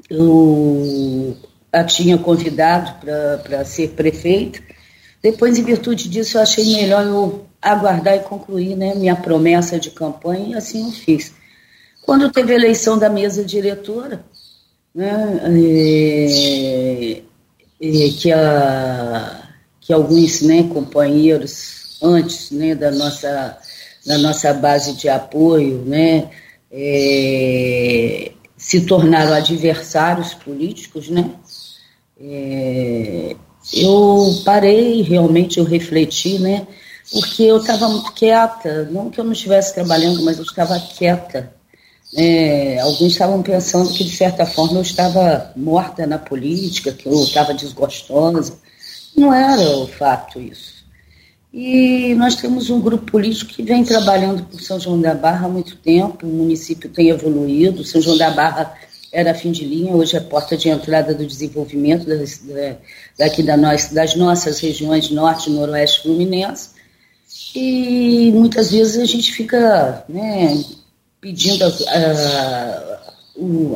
eu 0.09 1.37
a 1.71 1.83
tinha 1.83 2.17
convidado 2.17 2.93
para 3.43 3.65
ser 3.65 3.89
prefeita. 3.89 4.59
Depois, 5.21 5.57
em 5.57 5.63
virtude 5.63 6.07
disso, 6.07 6.37
eu 6.37 6.41
achei 6.41 6.63
melhor 6.73 7.05
eu 7.05 7.45
aguardar 7.61 8.15
e 8.15 8.19
concluir 8.19 8.75
né, 8.75 8.93
minha 8.95 9.15
promessa 9.15 9.79
de 9.79 9.89
campanha, 9.89 10.49
e 10.49 10.53
assim 10.53 10.85
eu 10.85 10.91
fiz. 10.91 11.33
Quando 12.03 12.31
teve 12.31 12.53
a 12.53 12.55
eleição 12.55 12.97
da 12.97 13.09
mesa 13.09 13.43
diretora, 13.43 14.23
né, 14.93 15.41
é, 15.43 17.21
que, 17.79 18.31
a, 18.31 19.49
que 19.81 19.91
alguns 19.91 20.41
né, 20.41 20.69
companheiros 20.71 21.97
antes 22.01 22.51
né, 22.51 22.75
da, 22.75 22.91
nossa, 22.91 23.57
da 24.05 24.17
nossa 24.19 24.53
base 24.53 24.93
de 24.93 25.09
apoio 25.09 25.83
né, 25.85 26.29
é, 26.71 28.31
se 28.65 28.81
tornaram 28.81 29.31
adversários 29.31 30.33
políticos, 30.33 31.07
né? 31.07 31.29
É, 32.19 33.35
eu 33.71 34.41
parei, 34.43 35.03
realmente 35.03 35.59
eu 35.59 35.63
refleti, 35.63 36.39
né? 36.39 36.65
Porque 37.11 37.43
eu 37.43 37.57
estava 37.57 37.87
muito 37.87 38.11
quieta, 38.13 38.89
não 38.91 39.11
que 39.11 39.19
eu 39.19 39.23
não 39.23 39.33
estivesse 39.33 39.75
trabalhando, 39.75 40.23
mas 40.23 40.39
eu 40.39 40.43
estava 40.43 40.79
quieta. 40.79 41.53
É, 42.17 42.79
alguns 42.79 43.11
estavam 43.11 43.43
pensando 43.43 43.93
que, 43.93 44.03
de 44.03 44.15
certa 44.15 44.47
forma, 44.47 44.79
eu 44.79 44.81
estava 44.81 45.51
morta 45.55 46.07
na 46.07 46.17
política, 46.17 46.91
que 46.91 47.07
eu 47.07 47.23
estava 47.23 47.53
desgostosa. 47.53 48.57
Não 49.15 49.31
era 49.31 49.77
o 49.77 49.87
fato 49.87 50.41
isso. 50.41 50.74
E 51.57 52.13
nós 52.15 52.35
temos 52.35 52.69
um 52.69 52.81
grupo 52.81 53.09
político 53.09 53.53
que 53.53 53.63
vem 53.63 53.81
trabalhando 53.81 54.43
por 54.43 54.59
São 54.59 54.77
João 54.77 54.99
da 54.99 55.13
Barra 55.13 55.45
há 55.45 55.49
muito 55.49 55.77
tempo, 55.77 56.27
o 56.27 56.29
município 56.29 56.89
tem 56.89 57.07
evoluído, 57.07 57.81
São 57.85 58.01
João 58.01 58.17
da 58.17 58.29
Barra 58.29 58.75
era 59.09 59.33
fim 59.33 59.53
de 59.53 59.63
linha, 59.63 59.95
hoje 59.95 60.17
é 60.17 60.19
porta 60.19 60.57
de 60.57 60.67
entrada 60.67 61.13
do 61.13 61.25
desenvolvimento 61.25 62.05
das, 62.05 62.39
da, 62.39 62.75
daqui 63.17 63.41
da 63.41 63.55
nós, 63.55 63.87
das 63.87 64.17
nossas 64.17 64.59
regiões 64.59 65.09
norte 65.09 65.49
e 65.49 65.53
noroeste 65.53 66.01
fluminense. 66.01 66.71
E 67.55 68.33
muitas 68.33 68.71
vezes 68.71 68.97
a 68.97 69.05
gente 69.05 69.31
fica 69.31 70.03
né, 70.09 70.61
pedindo 71.21 71.63
a, 71.63 71.69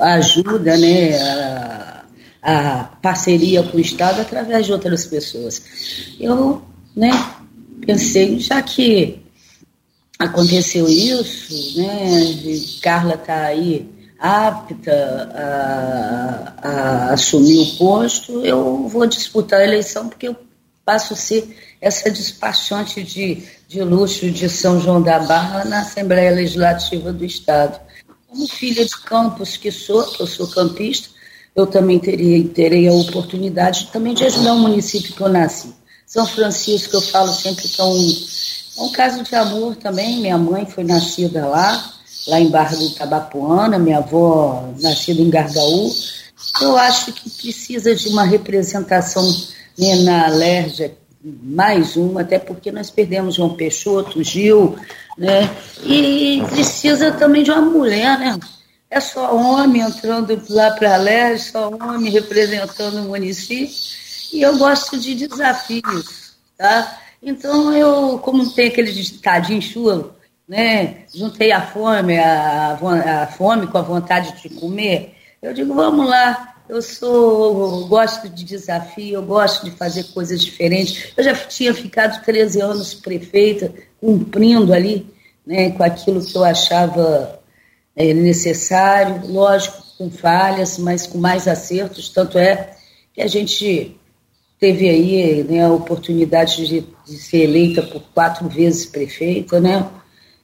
a, 0.01 0.05
a 0.05 0.13
ajuda, 0.15 0.75
né, 0.75 1.17
a, 1.17 2.03
a, 2.41 2.83
parceria 3.01 3.63
com 3.63 3.77
o 3.77 3.79
Estado 3.79 4.19
através 4.19 4.65
de 4.65 4.73
outras 4.73 5.05
pessoas. 5.05 5.61
Eu 6.19 6.61
né, 6.93 7.11
pensei, 7.85 8.39
já 8.39 8.61
que 8.61 9.21
aconteceu 10.17 10.87
isso, 10.87 11.79
né, 11.79 12.35
Carla 12.81 13.15
está 13.15 13.45
aí 13.45 13.89
apta 14.19 15.31
a, 15.33 16.67
a, 16.67 17.13
assumir 17.13 17.59
o 17.59 17.77
posto, 17.77 18.45
eu 18.45 18.87
vou 18.87 19.07
disputar 19.07 19.61
a 19.61 19.63
eleição 19.63 20.09
porque 20.09 20.27
eu 20.27 20.35
passo 20.83 21.13
a 21.13 21.15
ser 21.17 21.55
essa 21.79 22.11
despachante 22.11 23.01
de, 23.01 23.43
de 23.67 23.81
luxo 23.81 24.29
de 24.29 24.49
São 24.49 24.81
João 24.81 25.01
da 25.01 25.19
Barra 25.19 25.63
na 25.63 25.81
Assembleia 25.81 26.31
Legislativa 26.31 27.13
do 27.13 27.23
Estado. 27.23 27.79
Como 28.27 28.45
filha 28.47 28.83
de 28.83 28.97
Campos 29.03 29.55
que 29.55 29.71
sou, 29.71 30.03
que 30.03 30.21
eu 30.21 30.27
sou 30.27 30.47
campista, 30.47 31.09
eu 31.55 31.65
também 31.65 31.97
teria, 31.97 32.45
terei 32.49 32.87
a 32.87 32.93
oportunidade 32.93 33.89
também 33.91 34.13
de 34.13 34.25
ajudar 34.25 34.53
o 34.53 34.59
município 34.59 35.15
que 35.15 35.21
eu 35.21 35.29
nasci. 35.29 35.73
São 36.09 36.25
Francisco, 36.25 36.95
eu 36.95 37.01
falo 37.01 37.31
sempre 37.31 37.67
que 37.67 37.79
é 37.79 37.83
um, 37.83 38.25
é 38.79 38.81
um 38.81 38.91
caso 38.91 39.21
de 39.21 39.35
amor 39.35 39.75
também. 39.75 40.19
Minha 40.19 40.39
mãe 40.39 40.65
foi 40.65 40.83
nascida 40.83 41.45
lá, 41.45 41.93
lá 42.27 42.39
em 42.39 42.49
Barra 42.49 42.75
do 42.75 42.89
Tabapuana, 42.95 43.77
minha 43.77 43.99
avó 43.99 44.73
nascida 44.81 45.21
em 45.21 45.29
Gargaú. 45.29 45.93
Eu 46.63 46.75
acho 46.77 47.13
que 47.13 47.29
precisa 47.29 47.93
de 47.93 48.09
uma 48.09 48.23
representação 48.23 49.23
né, 49.77 49.97
na 49.97 50.25
Alérgia, 50.25 50.97
mais 51.23 51.95
uma, 51.95 52.21
até 52.21 52.39
porque 52.39 52.71
nós 52.71 52.89
perdemos 52.89 53.35
João 53.35 53.55
Peixoto, 53.55 54.23
Gil, 54.23 54.79
né? 55.15 55.47
E 55.83 56.41
precisa 56.49 57.11
também 57.11 57.43
de 57.43 57.51
uma 57.51 57.61
mulher, 57.61 58.17
né? 58.17 58.39
É 58.89 58.99
só 58.99 59.35
homem 59.35 59.83
entrando 59.83 60.41
lá 60.49 60.71
para 60.71 60.95
a 60.95 61.37
só 61.37 61.69
homem 61.69 62.11
representando 62.11 63.05
o 63.05 63.09
município. 63.09 63.98
E 64.33 64.41
eu 64.41 64.57
gosto 64.57 64.99
de 64.99 65.15
desafios, 65.15 66.35
tá? 66.57 66.99
Então, 67.21 67.73
eu, 67.73 68.19
como 68.19 68.49
tem 68.51 68.67
aquele 68.67 68.91
ditadinho 68.91 69.61
chulo, 69.61 70.15
né? 70.47 71.03
Juntei 71.13 71.51
a 71.51 71.61
fome, 71.61 72.17
a, 72.17 72.77
a 73.23 73.27
fome 73.27 73.67
com 73.67 73.77
a 73.77 73.83
vontade 73.83 74.41
de 74.41 74.49
comer. 74.49 75.15
Eu 75.41 75.53
digo, 75.53 75.73
vamos 75.73 76.07
lá, 76.07 76.55
eu 76.67 76.81
sou, 76.81 77.81
eu 77.81 77.87
gosto 77.87 78.29
de 78.29 78.43
desafio, 78.43 79.15
eu 79.15 79.23
gosto 79.23 79.65
de 79.65 79.71
fazer 79.71 80.03
coisas 80.13 80.41
diferentes. 80.41 81.11
Eu 81.17 81.23
já 81.23 81.33
tinha 81.33 81.73
ficado 81.73 82.23
13 82.23 82.61
anos 82.61 82.93
prefeita, 82.93 83.73
cumprindo 83.99 84.73
ali, 84.73 85.11
né, 85.45 85.71
com 85.71 85.83
aquilo 85.83 86.23
que 86.23 86.35
eu 86.35 86.43
achava 86.43 87.39
é, 87.95 88.13
necessário, 88.13 89.27
lógico, 89.27 89.83
com 89.97 90.09
falhas, 90.09 90.77
mas 90.77 91.05
com 91.05 91.17
mais 91.17 91.47
acertos. 91.47 92.09
Tanto 92.09 92.37
é 92.37 92.71
que 93.13 93.21
a 93.21 93.27
gente 93.27 93.98
teve 94.59 94.89
aí 94.89 95.43
né, 95.43 95.65
a 95.65 95.71
oportunidade 95.71 96.67
de, 96.67 96.85
de 97.05 97.17
ser 97.17 97.43
eleita 97.43 97.81
por 97.81 98.01
quatro 98.13 98.47
vezes 98.49 98.85
prefeita, 98.85 99.59
né? 99.59 99.87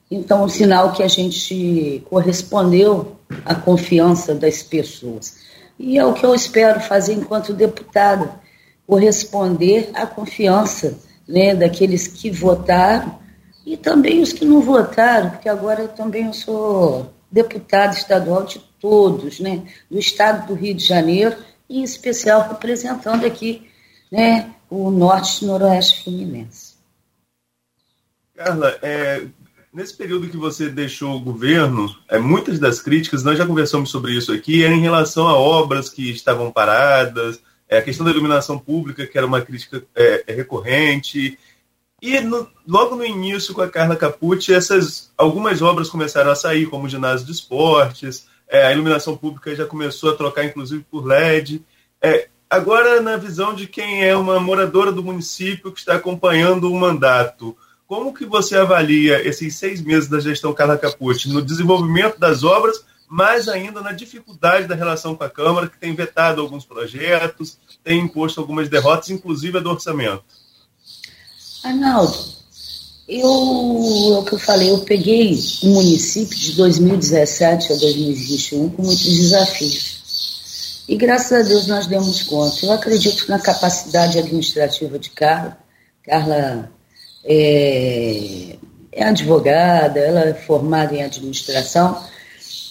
Então, 0.09 0.43
um 0.43 0.49
sinal 0.49 0.93
que 0.93 1.03
a 1.03 1.07
gente 1.07 2.03
correspondeu 2.09 3.17
à 3.43 3.55
confiança 3.55 4.33
das 4.33 4.61
pessoas. 4.61 5.37
E 5.77 5.97
é 5.97 6.05
o 6.05 6.13
que 6.13 6.25
eu 6.25 6.33
espero 6.33 6.79
fazer 6.79 7.13
enquanto 7.13 7.53
deputada, 7.53 8.39
corresponder 8.87 9.89
à 9.93 10.05
confiança 10.05 10.97
né, 11.27 11.55
daqueles 11.55 12.07
que 12.07 12.29
votaram 12.29 13.17
e 13.65 13.75
também 13.75 14.21
os 14.21 14.31
que 14.31 14.45
não 14.45 14.61
votaram, 14.61 15.31
porque 15.31 15.49
agora 15.49 15.81
eu 15.81 15.87
também 15.87 16.31
sou 16.31 17.11
deputada 17.31 17.93
estadual 17.93 18.43
de 18.43 18.59
todos, 18.79 19.39
né, 19.39 19.63
do 19.89 19.97
estado 19.97 20.47
do 20.47 20.53
Rio 20.53 20.75
de 20.75 20.85
Janeiro, 20.85 21.35
e 21.67 21.79
em 21.79 21.83
especial 21.83 22.47
representando 22.47 23.25
aqui 23.25 23.67
né, 24.15 24.53
o 24.69 24.89
norte 24.89 25.43
e 25.43 25.47
noroeste 25.47 26.03
fluminense. 26.03 26.75
Carla, 28.35 28.77
é, 28.81 29.27
Nesse 29.75 29.93
período 29.93 30.29
que 30.29 30.37
você 30.37 30.69
deixou 30.69 31.17
o 31.17 31.19
governo, 31.19 31.93
é, 32.07 32.17
muitas 32.17 32.57
das 32.59 32.79
críticas, 32.79 33.25
nós 33.25 33.37
já 33.37 33.45
conversamos 33.45 33.89
sobre 33.89 34.13
isso 34.13 34.31
aqui, 34.31 34.63
é 34.63 34.71
em 34.71 34.79
relação 34.79 35.27
a 35.27 35.37
obras 35.37 35.89
que 35.89 36.11
estavam 36.11 36.49
paradas, 36.49 37.41
é, 37.67 37.79
a 37.79 37.81
questão 37.81 38.05
da 38.05 38.11
iluminação 38.13 38.57
pública, 38.57 39.05
que 39.05 39.17
era 39.17 39.27
uma 39.27 39.41
crítica 39.41 39.83
é, 39.93 40.23
é 40.27 40.33
recorrente. 40.33 41.37
E 42.01 42.21
no, 42.21 42.47
logo 42.65 42.95
no 42.95 43.05
início, 43.05 43.53
com 43.53 43.61
a 43.61 43.69
Carla 43.69 43.97
Capucci, 43.97 44.53
essas, 44.53 45.11
algumas 45.17 45.61
obras 45.61 45.89
começaram 45.89 46.31
a 46.31 46.35
sair, 46.35 46.67
como 46.67 46.85
o 46.85 46.89
ginásio 46.89 47.25
de 47.25 47.33
esportes, 47.33 48.27
é, 48.47 48.67
a 48.67 48.71
iluminação 48.71 49.17
pública 49.17 49.53
já 49.53 49.65
começou 49.65 50.11
a 50.11 50.15
trocar, 50.15 50.45
inclusive, 50.45 50.85
por 50.89 51.05
LED. 51.05 51.61
É, 52.01 52.29
agora, 52.49 53.01
na 53.01 53.17
visão 53.17 53.53
de 53.53 53.67
quem 53.67 54.03
é 54.03 54.15
uma 54.15 54.39
moradora 54.39 54.91
do 54.91 55.03
município 55.03 55.71
que 55.71 55.79
está 55.79 55.95
acompanhando 55.95 56.71
o 56.71 56.79
mandato, 56.79 57.55
como 57.87 58.13
que 58.13 58.25
você 58.25 58.57
avalia 58.57 59.25
esses 59.27 59.55
seis 59.55 59.81
meses 59.81 60.09
da 60.09 60.19
gestão 60.19 60.53
Carla 60.53 60.77
Capucci 60.77 61.29
no 61.29 61.41
desenvolvimento 61.41 62.19
das 62.19 62.43
obras, 62.43 62.83
mais 63.07 63.47
ainda 63.47 63.81
na 63.81 63.91
dificuldade 63.91 64.67
da 64.67 64.75
relação 64.75 65.15
com 65.15 65.23
a 65.23 65.29
Câmara, 65.29 65.67
que 65.67 65.77
tem 65.77 65.93
vetado 65.93 66.41
alguns 66.41 66.65
projetos, 66.65 67.57
tem 67.83 67.99
imposto 67.99 68.39
algumas 68.39 68.67
derrotas, 68.67 69.09
inclusive 69.09 69.57
a 69.57 69.61
do 69.61 69.69
orçamento? 69.69 70.23
Arnaldo, 71.63 72.17
eu, 73.07 73.27
é 74.15 74.17
o 74.17 74.23
que 74.23 74.33
eu 74.33 74.39
falei, 74.39 74.71
eu 74.71 74.79
peguei 74.79 75.39
o 75.61 75.67
município 75.67 76.37
de 76.37 76.53
2017 76.53 77.73
a 77.73 77.75
2021 77.75 78.69
com 78.69 78.81
muitos 78.81 79.03
desafios. 79.03 79.94
E 80.87 80.95
graças 80.95 81.31
a 81.31 81.47
Deus 81.47 81.67
nós 81.67 81.87
demos 81.87 82.23
conta. 82.23 82.65
Eu 82.65 82.71
acredito 82.71 83.27
na 83.29 83.39
capacidade 83.39 84.19
administrativa 84.19 84.99
de 84.99 85.09
Carla. 85.09 85.57
Carla 86.03 86.71
é, 87.23 88.55
é 88.91 89.03
advogada, 89.03 89.99
ela 89.99 90.21
é 90.25 90.33
formada 90.33 90.95
em 90.95 91.03
administração 91.03 92.03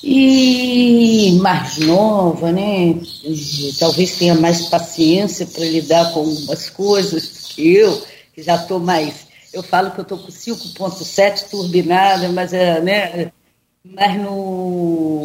e 0.07 1.39
mais 1.41 1.79
nova, 1.79 2.53
né? 2.53 2.95
E 3.25 3.75
talvez 3.79 4.17
tenha 4.17 4.35
mais 4.35 4.67
paciência 4.67 5.47
para 5.47 5.65
lidar 5.65 6.13
com 6.13 6.21
algumas 6.21 6.69
coisas 6.69 7.27
que 7.49 7.75
eu, 7.75 8.03
que 8.35 8.43
já 8.43 8.57
estou 8.57 8.79
mais. 8.79 9.27
Eu 9.53 9.63
falo 9.63 9.91
que 9.93 10.01
eu 10.01 10.03
estou 10.03 10.19
com 10.19 10.29
5,7 10.31 11.49
turbinada, 11.49 12.29
mas 12.29 12.53
é, 12.53 12.81
né? 12.81 13.33
Mas 13.85 14.19
no, 14.19 15.23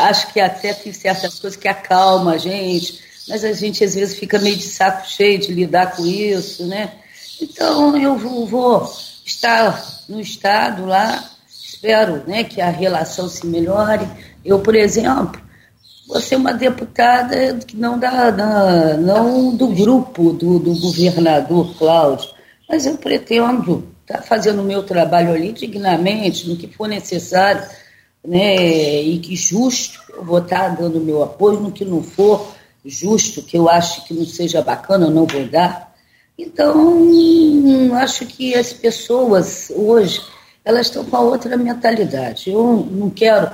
acho 0.00 0.32
que 0.32 0.40
até 0.40 0.74
tem 0.74 0.92
certas 0.92 1.38
coisas 1.38 1.58
que 1.58 1.68
acalma 1.68 2.32
a 2.32 2.38
gente, 2.38 3.00
mas 3.28 3.44
a 3.44 3.52
gente 3.52 3.84
às 3.84 3.94
vezes 3.94 4.18
fica 4.18 4.40
meio 4.40 4.56
de 4.56 4.64
saco 4.64 5.08
cheio 5.08 5.38
de 5.38 5.52
lidar 5.52 5.94
com 5.94 6.04
isso, 6.04 6.66
né? 6.66 6.92
Então, 7.40 7.96
eu 7.96 8.16
vou, 8.16 8.46
vou 8.46 8.92
estar 9.24 10.02
no 10.08 10.20
Estado 10.20 10.84
lá, 10.84 11.30
espero 11.48 12.24
né, 12.26 12.42
que 12.42 12.60
a 12.60 12.70
relação 12.70 13.28
se 13.28 13.46
melhore. 13.46 14.06
Eu, 14.44 14.58
por 14.58 14.74
exemplo, 14.74 15.40
vou 16.08 16.20
ser 16.20 16.36
uma 16.36 16.52
deputada 16.52 17.54
que 17.66 17.76
não, 17.76 17.98
da, 17.98 18.30
da, 18.30 18.96
não 18.96 19.54
do 19.54 19.68
grupo 19.68 20.32
do, 20.32 20.58
do 20.58 20.74
governador 20.80 21.72
Cláudio, 21.78 22.30
mas 22.68 22.84
eu 22.84 22.96
pretendo 22.96 23.88
estar 24.02 24.22
fazendo 24.22 24.60
o 24.60 24.64
meu 24.64 24.82
trabalho 24.82 25.32
ali 25.32 25.52
dignamente, 25.52 26.48
no 26.48 26.56
que 26.56 26.66
for 26.66 26.88
necessário, 26.88 27.62
né, 28.24 29.02
e 29.02 29.18
que 29.18 29.34
justo, 29.34 30.00
eu 30.10 30.24
vou 30.24 30.38
estar 30.38 30.68
dando 30.76 31.00
meu 31.00 31.22
apoio, 31.22 31.60
no 31.60 31.72
que 31.72 31.84
não 31.84 32.02
for, 32.02 32.54
justo, 32.84 33.42
que 33.42 33.56
eu 33.56 33.68
acho 33.68 34.06
que 34.06 34.14
não 34.14 34.24
seja 34.24 34.62
bacana, 34.62 35.06
eu 35.06 35.10
não 35.10 35.26
vou 35.26 35.46
dar. 35.46 35.92
Então, 36.38 37.08
acho 37.96 38.26
que 38.26 38.54
as 38.54 38.72
pessoas 38.72 39.70
hoje, 39.74 40.20
elas 40.64 40.86
estão 40.86 41.04
com 41.04 41.16
a 41.16 41.20
outra 41.20 41.56
mentalidade. 41.56 42.50
Eu 42.50 42.88
não 42.90 43.10
quero 43.10 43.50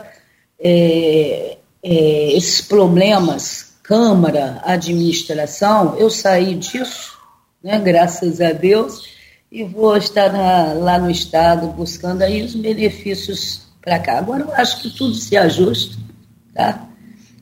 é, 0.59 1.59
é, 1.83 2.33
esses 2.33 2.61
problemas, 2.61 3.69
Câmara, 3.83 4.61
administração, 4.65 5.97
eu 5.97 6.11
saí 6.11 6.55
disso, 6.55 7.17
né, 7.65 7.79
graças 7.79 8.39
a 8.39 8.53
Deus, 8.53 9.09
e 9.51 9.65
vou 9.65 9.97
estar 9.97 10.31
na, 10.31 10.75
lá 10.75 10.99
no 10.99 11.11
Estado 11.11 11.69
buscando 11.69 12.21
aí 12.21 12.43
os 12.43 12.55
benefícios 12.55 13.68
para 13.81 13.99
cá. 13.99 14.19
Agora, 14.19 14.43
eu 14.43 14.53
acho 14.55 14.83
que 14.83 14.91
tudo 14.91 15.15
se 15.15 15.37
ajusta, 15.37 15.97
tá? 16.55 16.89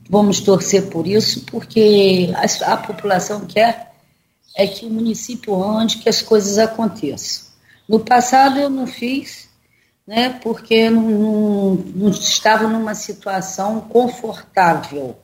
Vamos 0.09 0.40
torcer 0.40 0.88
por 0.88 1.07
isso, 1.07 1.45
porque 1.47 2.31
a, 2.35 2.73
a 2.73 2.76
população 2.76 3.47
quer 3.47 3.93
é 4.57 4.66
que 4.66 4.87
o 4.87 4.90
município 4.90 5.62
ande, 5.62 5.99
que 5.99 6.09
as 6.09 6.23
coisas 6.23 6.59
aconteçam. 6.59 7.47
No 7.88 8.00
passado 8.00 8.59
eu 8.59 8.71
não 8.71 8.87
fiz, 8.87 9.49
né, 10.07 10.31
porque 10.43 10.88
não, 10.88 11.11
não, 11.11 11.75
não 11.75 12.11
estava 12.11 12.69
numa 12.69 12.95
situação 12.95 13.81
confortável, 13.81 15.16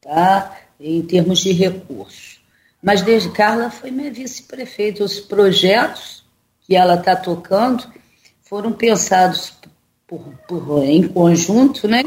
tá, 0.00 0.58
em 0.78 1.00
termos 1.02 1.38
de 1.38 1.52
recursos. 1.52 2.42
Mas 2.82 3.00
desde 3.00 3.30
Carla 3.30 3.70
foi 3.70 3.92
minha 3.92 4.12
vice-prefeita. 4.12 5.04
Os 5.04 5.20
projetos 5.20 6.24
que 6.62 6.74
ela 6.74 6.94
está 6.94 7.14
tocando 7.14 7.84
foram 8.42 8.72
pensados 8.72 9.50
por, 10.12 10.62
por, 10.62 10.84
em 10.84 11.08
conjunto, 11.08 11.88
né? 11.88 12.02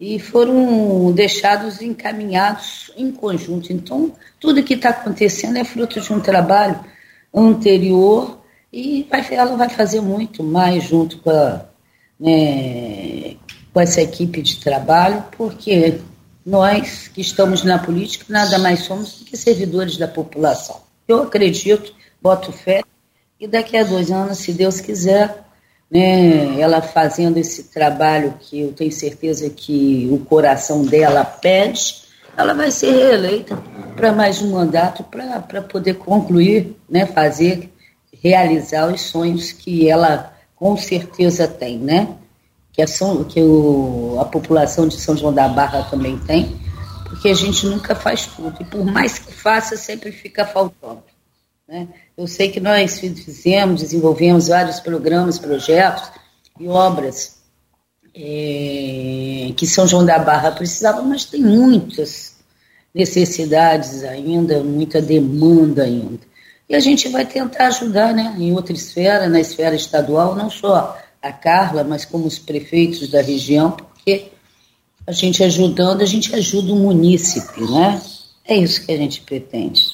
E 0.00 0.18
foram 0.18 1.12
deixados 1.12 1.82
encaminhados 1.82 2.90
em 2.96 3.10
conjunto. 3.12 3.72
Então, 3.72 4.12
tudo 4.40 4.62
que 4.62 4.74
está 4.74 4.90
acontecendo 4.90 5.58
é 5.58 5.64
fruto 5.64 6.00
de 6.00 6.12
um 6.12 6.20
trabalho 6.20 6.80
anterior 7.32 8.38
e 8.72 9.06
vai, 9.08 9.26
ela 9.34 9.56
vai 9.56 9.68
fazer 9.68 10.00
muito 10.00 10.42
mais 10.42 10.84
junto 10.84 11.18
com, 11.18 11.30
a, 11.30 11.64
né, 12.18 13.36
com 13.72 13.80
essa 13.80 14.00
equipe 14.00 14.42
de 14.42 14.56
trabalho, 14.56 15.24
porque 15.36 16.00
nós 16.44 17.08
que 17.08 17.20
estamos 17.20 17.62
na 17.62 17.78
política 17.78 18.26
nada 18.28 18.58
mais 18.58 18.80
somos 18.80 19.18
do 19.18 19.24
que 19.24 19.36
servidores 19.36 19.96
da 19.96 20.08
população. 20.08 20.80
Eu 21.06 21.22
acredito, 21.22 21.94
boto 22.20 22.50
fé, 22.52 22.82
e 23.38 23.46
daqui 23.46 23.76
a 23.76 23.84
dois 23.84 24.10
anos, 24.10 24.38
se 24.38 24.52
Deus 24.52 24.80
quiser, 24.80 25.43
né, 25.94 26.60
ela 26.60 26.82
fazendo 26.82 27.36
esse 27.36 27.64
trabalho 27.64 28.34
que 28.40 28.62
eu 28.62 28.72
tenho 28.72 28.90
certeza 28.90 29.48
que 29.48 30.08
o 30.10 30.18
coração 30.18 30.84
dela 30.84 31.24
pede, 31.24 32.02
ela 32.36 32.52
vai 32.52 32.72
ser 32.72 32.90
reeleita 32.90 33.56
para 33.94 34.10
mais 34.12 34.42
um 34.42 34.50
mandato 34.50 35.04
para 35.04 35.62
poder 35.62 35.94
concluir, 35.94 36.76
né, 36.90 37.06
fazer, 37.06 37.72
realizar 38.20 38.92
os 38.92 39.02
sonhos 39.02 39.52
que 39.52 39.88
ela 39.88 40.34
com 40.56 40.76
certeza 40.76 41.46
tem, 41.46 41.78
né? 41.78 42.08
Que, 42.72 42.82
a, 42.82 42.88
São, 42.88 43.22
que 43.22 43.40
o, 43.40 44.16
a 44.20 44.24
população 44.24 44.88
de 44.88 44.96
São 44.96 45.16
João 45.16 45.32
da 45.32 45.46
Barra 45.46 45.84
também 45.84 46.18
tem, 46.18 46.60
porque 47.04 47.28
a 47.28 47.34
gente 47.34 47.66
nunca 47.66 47.94
faz 47.94 48.26
tudo, 48.26 48.56
e 48.60 48.64
por 48.64 48.84
mais 48.84 49.16
que 49.20 49.32
faça, 49.32 49.76
sempre 49.76 50.10
fica 50.10 50.44
faltando. 50.44 51.13
Né? 51.68 51.88
Eu 52.16 52.26
sei 52.26 52.50
que 52.50 52.60
nós 52.60 52.98
fizemos, 52.98 53.80
desenvolvemos 53.80 54.48
vários 54.48 54.80
programas, 54.80 55.38
projetos 55.38 56.10
e 56.60 56.68
obras 56.68 57.42
é, 58.14 59.52
que 59.56 59.66
São 59.66 59.86
João 59.86 60.04
da 60.04 60.18
Barra 60.18 60.52
precisava, 60.52 61.02
mas 61.02 61.24
tem 61.24 61.40
muitas 61.40 62.34
necessidades 62.94 64.04
ainda, 64.04 64.62
muita 64.62 65.02
demanda 65.02 65.82
ainda. 65.82 66.20
E 66.68 66.74
a 66.74 66.80
gente 66.80 67.08
vai 67.08 67.26
tentar 67.26 67.66
ajudar 67.66 68.14
né, 68.14 68.36
em 68.38 68.52
outra 68.52 68.72
esfera, 68.72 69.28
na 69.28 69.40
esfera 69.40 69.74
estadual, 69.74 70.34
não 70.34 70.48
só 70.48 70.96
a 71.20 71.32
Carla, 71.32 71.82
mas 71.82 72.04
como 72.04 72.26
os 72.26 72.38
prefeitos 72.38 73.10
da 73.10 73.20
região, 73.20 73.72
porque 73.72 74.30
a 75.06 75.12
gente 75.12 75.42
ajudando, 75.42 76.02
a 76.02 76.06
gente 76.06 76.34
ajuda 76.34 76.72
o 76.72 76.76
munícipe, 76.76 77.60
né? 77.62 78.00
É 78.46 78.56
isso 78.56 78.84
que 78.84 78.92
a 78.92 78.96
gente 78.96 79.22
pretende. 79.22 79.93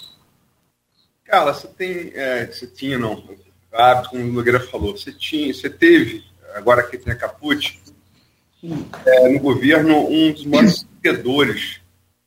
Carla, 1.31 1.55
você 1.55 1.69
tem, 1.69 2.11
é, 2.14 2.45
você 2.47 2.66
tinha, 2.66 2.99
não, 2.99 3.23
hábito, 3.73 4.11
como 4.11 4.25
o 4.25 4.33
Nogueira 4.33 4.59
falou, 4.59 4.97
você 4.97 5.12
tinha, 5.12 5.55
você 5.55 5.71
teve, 5.71 6.25
agora 6.55 6.83
que 6.83 6.99
tem 6.99 7.12
a 7.12 7.16
Caput, 7.16 7.81
é, 9.07 9.29
no 9.29 9.38
governo, 9.38 10.09
um 10.09 10.33
dos 10.33 10.45
maiores 10.45 10.85
seguidores 11.01 11.81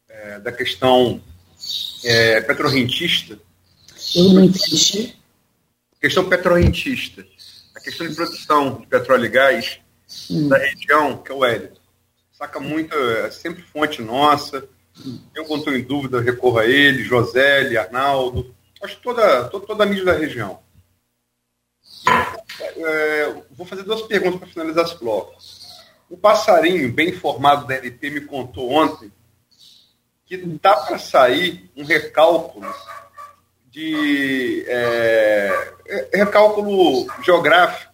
é, 0.08 0.40
da 0.40 0.54
questão 0.54 1.22
é, 2.06 2.40
petrorrentista. 2.42 3.38
Eu 4.16 4.24
não 4.30 4.46
entendi. 4.46 5.16
Questão 6.00 6.30
petrorrentista. 6.30 7.26
A 7.76 7.82
questão 7.82 8.08
de 8.08 8.16
produção 8.16 8.80
de 8.80 8.88
petróleo 8.88 9.26
e 9.26 9.30
gás 9.30 9.80
hum. 10.32 10.48
da 10.48 10.58
região, 10.58 11.18
que 11.18 11.30
é 11.30 11.36
o 11.36 11.44
Hélio. 11.44 11.72
Saca 12.32 12.60
muito, 12.60 12.96
é 12.96 13.30
sempre 13.32 13.62
fonte 13.64 14.02
nossa. 14.02 14.68
Eu, 15.36 15.44
quando 15.44 15.60
estou 15.60 15.76
em 15.76 15.84
dúvida, 15.84 16.22
recorro 16.22 16.60
a 16.60 16.66
ele, 16.66 17.04
José, 17.04 17.78
Arnaldo, 17.78 18.54
acho 18.84 19.00
toda, 19.00 19.46
toda, 19.46 19.66
toda 19.66 19.84
a 19.84 19.88
mídia 19.88 20.06
da 20.06 20.14
região. 20.14 20.60
É, 22.60 23.34
vou 23.52 23.66
fazer 23.66 23.84
duas 23.84 24.02
perguntas 24.04 24.40
para 24.40 24.50
finalizar 24.50 24.86
esse 24.86 25.00
bloco. 25.00 25.36
O 26.10 26.18
passarinho, 26.18 26.92
bem 26.92 27.10
informado 27.10 27.66
da 27.66 27.76
LP, 27.76 28.10
me 28.10 28.22
contou 28.22 28.72
ontem 28.72 29.12
que 30.26 30.38
dá 30.38 30.76
para 30.76 30.98
sair 30.98 31.72
um 31.76 31.84
recálculo 31.84 32.74
de 33.70 34.64
é, 34.68 35.74
é, 35.88 36.18
recálculo 36.18 37.08
geográfico 37.24 37.94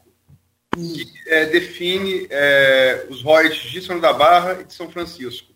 que 0.73 1.11
é, 1.27 1.45
define 1.45 2.27
é, 2.29 3.07
os 3.09 3.23
royalties 3.23 3.71
de 3.71 3.81
São 3.81 3.99
da 3.99 4.13
Barra 4.13 4.59
e 4.61 4.65
de 4.65 4.73
São 4.73 4.89
Francisco. 4.89 5.53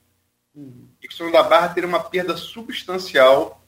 E 0.56 1.08
que 1.08 1.14
São 1.14 1.32
da 1.32 1.44
Barra 1.44 1.70
teria 1.70 1.88
uma 1.88 2.04
perda 2.04 2.38
substancial 2.38 3.63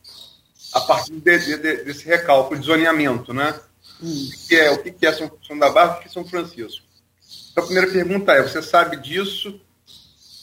a 0.75 0.81
partir 0.81 1.13
de, 1.13 1.39
de, 1.39 1.57
desse 1.85 2.05
recálculo 2.05 2.59
de 2.59 2.65
zoneamento, 2.65 3.33
né? 3.33 3.57
O 4.01 4.47
que 4.47 4.55
é, 4.55 4.69
o 4.71 4.83
que 4.83 5.05
é 5.05 5.11
São, 5.13 5.31
São 5.47 5.57
da 5.57 5.69
Barra 5.69 5.95
e 5.95 5.97
o 5.99 6.01
que 6.01 6.07
é 6.09 6.11
São 6.11 6.25
Francisco? 6.25 6.85
Então, 7.49 7.63
a 7.63 7.65
primeira 7.67 7.89
pergunta 7.89 8.33
é, 8.33 8.43
você 8.43 8.61
sabe 8.61 8.97
disso? 8.97 9.61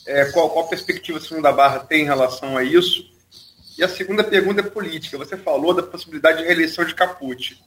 É, 0.07 0.25
qual, 0.31 0.49
qual 0.49 0.67
perspectiva 0.67 1.19
São 1.19 1.39
da 1.39 1.51
Barra 1.51 1.81
tem 1.81 2.01
em 2.01 2.05
relação 2.05 2.57
a 2.57 2.63
isso? 2.63 3.13
E 3.77 3.83
a 3.83 3.87
segunda 3.87 4.23
pergunta 4.23 4.61
é 4.61 4.63
política. 4.63 5.19
Você 5.19 5.37
falou 5.37 5.71
da 5.71 5.83
possibilidade 5.83 6.39
de 6.39 6.45
reeleição 6.45 6.83
de 6.83 6.95
Caput. 6.95 7.63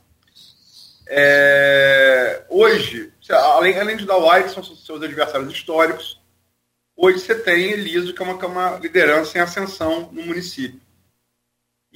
É, 1.07 2.42
hoje, 2.48 3.12
além, 3.31 3.79
além 3.79 3.96
de 3.96 4.05
Dawai, 4.05 4.42
que 4.42 4.50
são 4.50 4.64
seus 4.64 5.00
adversários 5.00 5.52
históricos, 5.52 6.20
hoje 6.96 7.20
você 7.20 7.37
tem 7.37 7.70
Eliso, 7.70 8.12
que 8.12 8.20
é 8.20 8.26
uma, 8.26 8.37
que 8.37 8.44
é 8.44 8.48
uma 8.48 8.76
liderança 8.79 9.38
em 9.38 9.40
ascensão 9.40 10.11
no 10.12 10.26
município. 10.26 10.81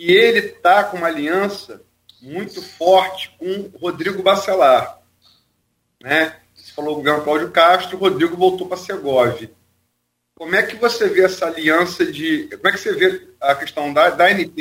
E 0.00 0.12
ele 0.12 0.38
está 0.38 0.82
com 0.82 0.96
uma 0.96 1.08
aliança 1.08 1.82
muito 2.22 2.62
forte 2.62 3.36
com 3.38 3.70
Rodrigo 3.78 4.22
Bacelar. 4.22 4.98
Né? 6.02 6.36
Você 6.54 6.72
falou 6.72 6.94
o 6.94 6.96
governo 6.96 7.22
Cláudio 7.22 7.50
Castro, 7.50 7.98
Rodrigo 7.98 8.34
voltou 8.34 8.66
para 8.66 8.78
Segov. 8.78 9.46
Como 10.34 10.56
é 10.56 10.62
que 10.62 10.74
você 10.76 11.06
vê 11.06 11.24
essa 11.24 11.48
aliança 11.48 12.06
de. 12.06 12.48
Como 12.48 12.68
é 12.68 12.72
que 12.72 12.78
você 12.78 12.94
vê 12.94 13.28
a 13.38 13.54
questão 13.54 13.92
da, 13.92 14.08
da 14.08 14.24
ANT, 14.28 14.56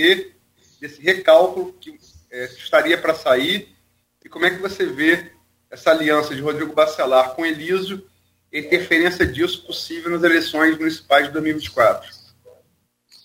desse 0.78 1.02
recálculo 1.02 1.72
que 1.80 1.98
é, 2.30 2.44
estaria 2.44 2.98
para 2.98 3.16
sair, 3.16 3.74
e 4.22 4.28
como 4.28 4.46
é 4.46 4.50
que 4.50 4.62
você 4.62 4.88
vê 4.88 5.32
essa 5.72 5.92
aliança 5.92 6.36
de 6.36 6.42
Rodrigo 6.42 6.74
Bacelar 6.74 7.34
com 7.34 7.46
Eliso 7.46 8.06
e 8.52 8.60
interferência 8.60 9.26
disso 9.26 9.66
possível 9.66 10.12
nas 10.12 10.24
eleições 10.24 10.78
municipais 10.78 11.28
de 11.28 11.32
2024? 11.32 12.19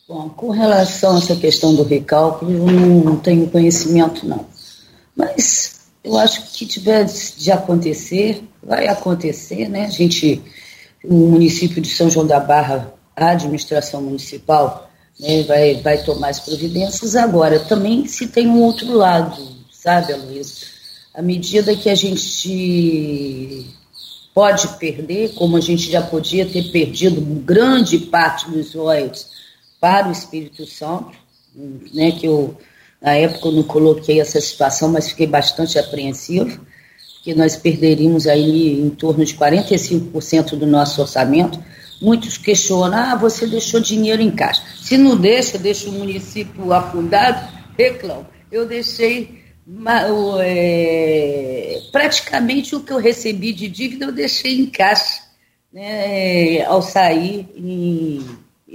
Bom, 0.06 0.28
com 0.28 0.50
relação 0.50 1.14
a 1.14 1.18
essa 1.18 1.34
questão 1.34 1.74
do 1.74 1.82
recálculo, 1.82 2.52
eu 2.52 3.02
não 3.02 3.16
tenho 3.16 3.48
conhecimento, 3.48 4.28
não. 4.28 4.44
Mas 5.16 5.80
eu 6.04 6.18
acho 6.18 6.42
que 6.42 6.58
que 6.58 6.66
tiver 6.66 7.04
de 7.04 7.50
acontecer, 7.50 8.44
vai 8.62 8.86
acontecer, 8.86 9.66
né? 9.66 9.86
A 9.86 9.90
gente, 9.90 10.42
o 11.02 11.14
município 11.14 11.80
de 11.80 11.88
São 11.88 12.10
João 12.10 12.26
da 12.26 12.38
Barra, 12.38 12.92
a 13.16 13.30
administração 13.30 14.02
municipal, 14.02 14.90
né, 15.18 15.42
vai, 15.44 15.76
vai 15.76 16.04
tomar 16.04 16.28
as 16.28 16.40
providências. 16.40 17.16
Agora, 17.16 17.58
também 17.60 18.06
se 18.06 18.26
tem 18.26 18.46
um 18.46 18.60
outro 18.60 18.92
lado, 18.92 19.42
sabe, 19.72 20.12
Aloysio? 20.12 20.66
À 21.14 21.22
medida 21.22 21.74
que 21.74 21.88
a 21.88 21.94
gente 21.94 23.66
pode 24.34 24.68
perder, 24.76 25.32
como 25.32 25.56
a 25.56 25.60
gente 25.60 25.90
já 25.90 26.02
podia 26.02 26.44
ter 26.44 26.64
perdido 26.70 27.22
grande 27.22 27.96
parte 27.96 28.50
dos 28.50 28.74
royalties 28.74 29.32
para 29.84 30.08
o 30.08 30.12
Espírito 30.12 30.64
Santo, 30.64 31.12
né, 31.92 32.12
que 32.12 32.24
eu, 32.24 32.56
na 33.02 33.16
época, 33.16 33.48
eu 33.48 33.52
não 33.52 33.62
coloquei 33.62 34.18
essa 34.18 34.40
situação, 34.40 34.88
mas 34.88 35.10
fiquei 35.10 35.26
bastante 35.26 35.78
apreensivo, 35.78 36.58
que 37.22 37.34
nós 37.34 37.54
perderíamos 37.54 38.26
aí 38.26 38.80
em 38.80 38.88
torno 38.88 39.22
de 39.22 39.34
45% 39.34 40.56
do 40.56 40.66
nosso 40.66 41.02
orçamento. 41.02 41.62
Muitos 42.00 42.38
questionam, 42.38 42.96
ah, 42.96 43.14
você 43.14 43.46
deixou 43.46 43.78
dinheiro 43.78 44.22
em 44.22 44.30
caixa. 44.30 44.62
Se 44.80 44.96
não 44.96 45.18
deixa, 45.18 45.58
deixa 45.58 45.90
o 45.90 45.92
município 45.92 46.72
afundado, 46.72 47.46
reclamo. 47.76 48.26
Eu 48.50 48.66
deixei 48.66 49.42
é, 50.42 51.82
praticamente 51.92 52.74
o 52.74 52.80
que 52.80 52.90
eu 52.90 52.98
recebi 52.98 53.52
de 53.52 53.68
dívida, 53.68 54.06
eu 54.06 54.12
deixei 54.12 54.58
em 54.58 54.64
caixa 54.64 55.24
né, 55.70 56.64
ao 56.64 56.80
sair 56.80 57.46
em, 57.54 58.24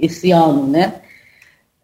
esse 0.00 0.30
ano, 0.30 0.66
né? 0.66 0.99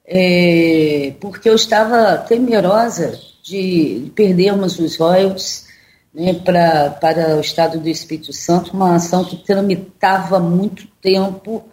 É, 0.06 1.14
porque 1.20 1.48
eu 1.48 1.54
estava 1.54 2.16
temerosa 2.18 3.18
de 3.42 4.10
perdermos 4.14 4.78
os 4.78 4.96
royalties 4.96 5.66
né, 6.14 6.34
pra, 6.34 6.90
para 6.90 7.36
o 7.36 7.40
Estado 7.40 7.78
do 7.80 7.88
Espírito 7.88 8.32
Santo, 8.32 8.72
uma 8.72 8.94
ação 8.94 9.24
que 9.24 9.36
tramitava 9.36 10.38
muito 10.38 10.86
tempo 11.02 11.64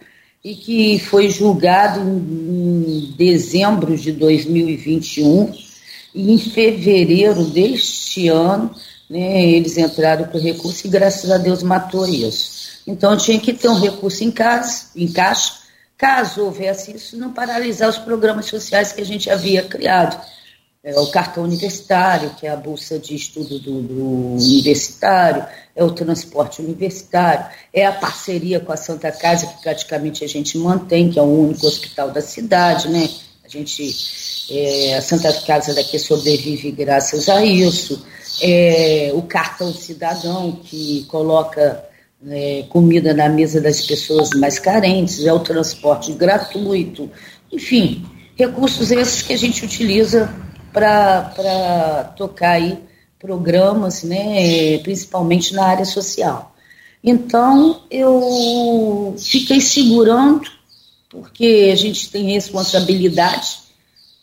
e 0.42 0.54
que 0.54 0.98
foi 0.98 1.30
julgado 1.30 2.00
em, 2.00 3.08
em 3.08 3.14
dezembro 3.16 3.96
de 3.96 4.12
2021 4.12 5.54
e 6.14 6.32
em 6.32 6.38
fevereiro 6.38 7.44
deste 7.44 8.28
ano 8.28 8.70
né, 9.08 9.46
eles 9.46 9.78
entraram 9.78 10.24
com 10.26 10.38
recurso 10.38 10.86
e 10.86 10.90
graças 10.90 11.30
a 11.30 11.38
Deus 11.38 11.62
matou 11.62 12.06
isso. 12.06 12.82
Então 12.86 13.16
tinha 13.16 13.38
que 13.38 13.52
ter 13.52 13.68
um 13.68 13.80
recurso 13.80 14.22
em 14.22 14.30
casa, 14.30 14.86
em 14.94 15.08
caixa, 15.08 15.54
caso 15.96 16.44
houvesse 16.44 16.94
isso, 16.94 17.16
não 17.16 17.32
paralisar 17.32 17.88
os 17.88 17.98
programas 17.98 18.46
sociais 18.46 18.92
que 18.92 19.00
a 19.00 19.06
gente 19.06 19.30
havia 19.30 19.62
criado. 19.62 20.20
É 20.82 21.00
o 21.00 21.10
cartão 21.10 21.44
universitário, 21.44 22.34
que 22.34 22.46
é 22.46 22.50
a 22.50 22.56
bolsa 22.56 22.98
de 22.98 23.14
estudo 23.14 23.58
do, 23.58 23.80
do 23.80 24.34
universitário, 24.34 25.46
é 25.74 25.82
o 25.82 25.90
transporte 25.90 26.60
universitário, 26.60 27.46
é 27.72 27.86
a 27.86 27.92
parceria 27.92 28.60
com 28.60 28.70
a 28.70 28.76
Santa 28.76 29.10
Casa, 29.10 29.46
que 29.46 29.62
praticamente 29.62 30.22
a 30.22 30.28
gente 30.28 30.58
mantém, 30.58 31.10
que 31.10 31.18
é 31.18 31.22
o 31.22 31.46
único 31.46 31.66
hospital 31.66 32.10
da 32.10 32.20
cidade, 32.20 32.90
né? 32.90 33.08
A 33.42 33.48
gente, 33.48 34.46
é, 34.50 34.96
a 34.96 35.00
Santa 35.00 35.32
Casa 35.40 35.74
daqui 35.74 35.98
sobrevive 35.98 36.70
graças 36.70 37.30
a 37.30 37.42
isso. 37.42 38.04
É, 38.42 39.10
o 39.14 39.22
cartão 39.22 39.72
cidadão, 39.72 40.52
que 40.52 41.04
coloca 41.08 41.82
é, 42.28 42.64
comida 42.68 43.12
na 43.12 43.28
mesa 43.28 43.60
das 43.60 43.84
pessoas 43.84 44.30
mais 44.38 44.58
carentes, 44.58 45.24
é 45.24 45.32
o 45.32 45.40
transporte 45.40 46.12
gratuito, 46.12 47.10
enfim, 47.52 48.04
recursos 48.36 48.90
esses 48.90 49.22
que 49.22 49.32
a 49.32 49.36
gente 49.36 49.64
utiliza 49.64 50.32
para 50.72 52.12
tocar 52.16 52.52
aí 52.52 52.78
programas, 53.18 54.02
né, 54.02 54.78
principalmente 54.78 55.54
na 55.54 55.64
área 55.64 55.84
social. 55.84 56.54
Então, 57.02 57.82
eu 57.90 59.14
fiquei 59.18 59.60
segurando, 59.60 60.42
porque 61.08 61.70
a 61.72 61.76
gente 61.76 62.10
tem 62.10 62.32
responsabilidade, 62.32 63.58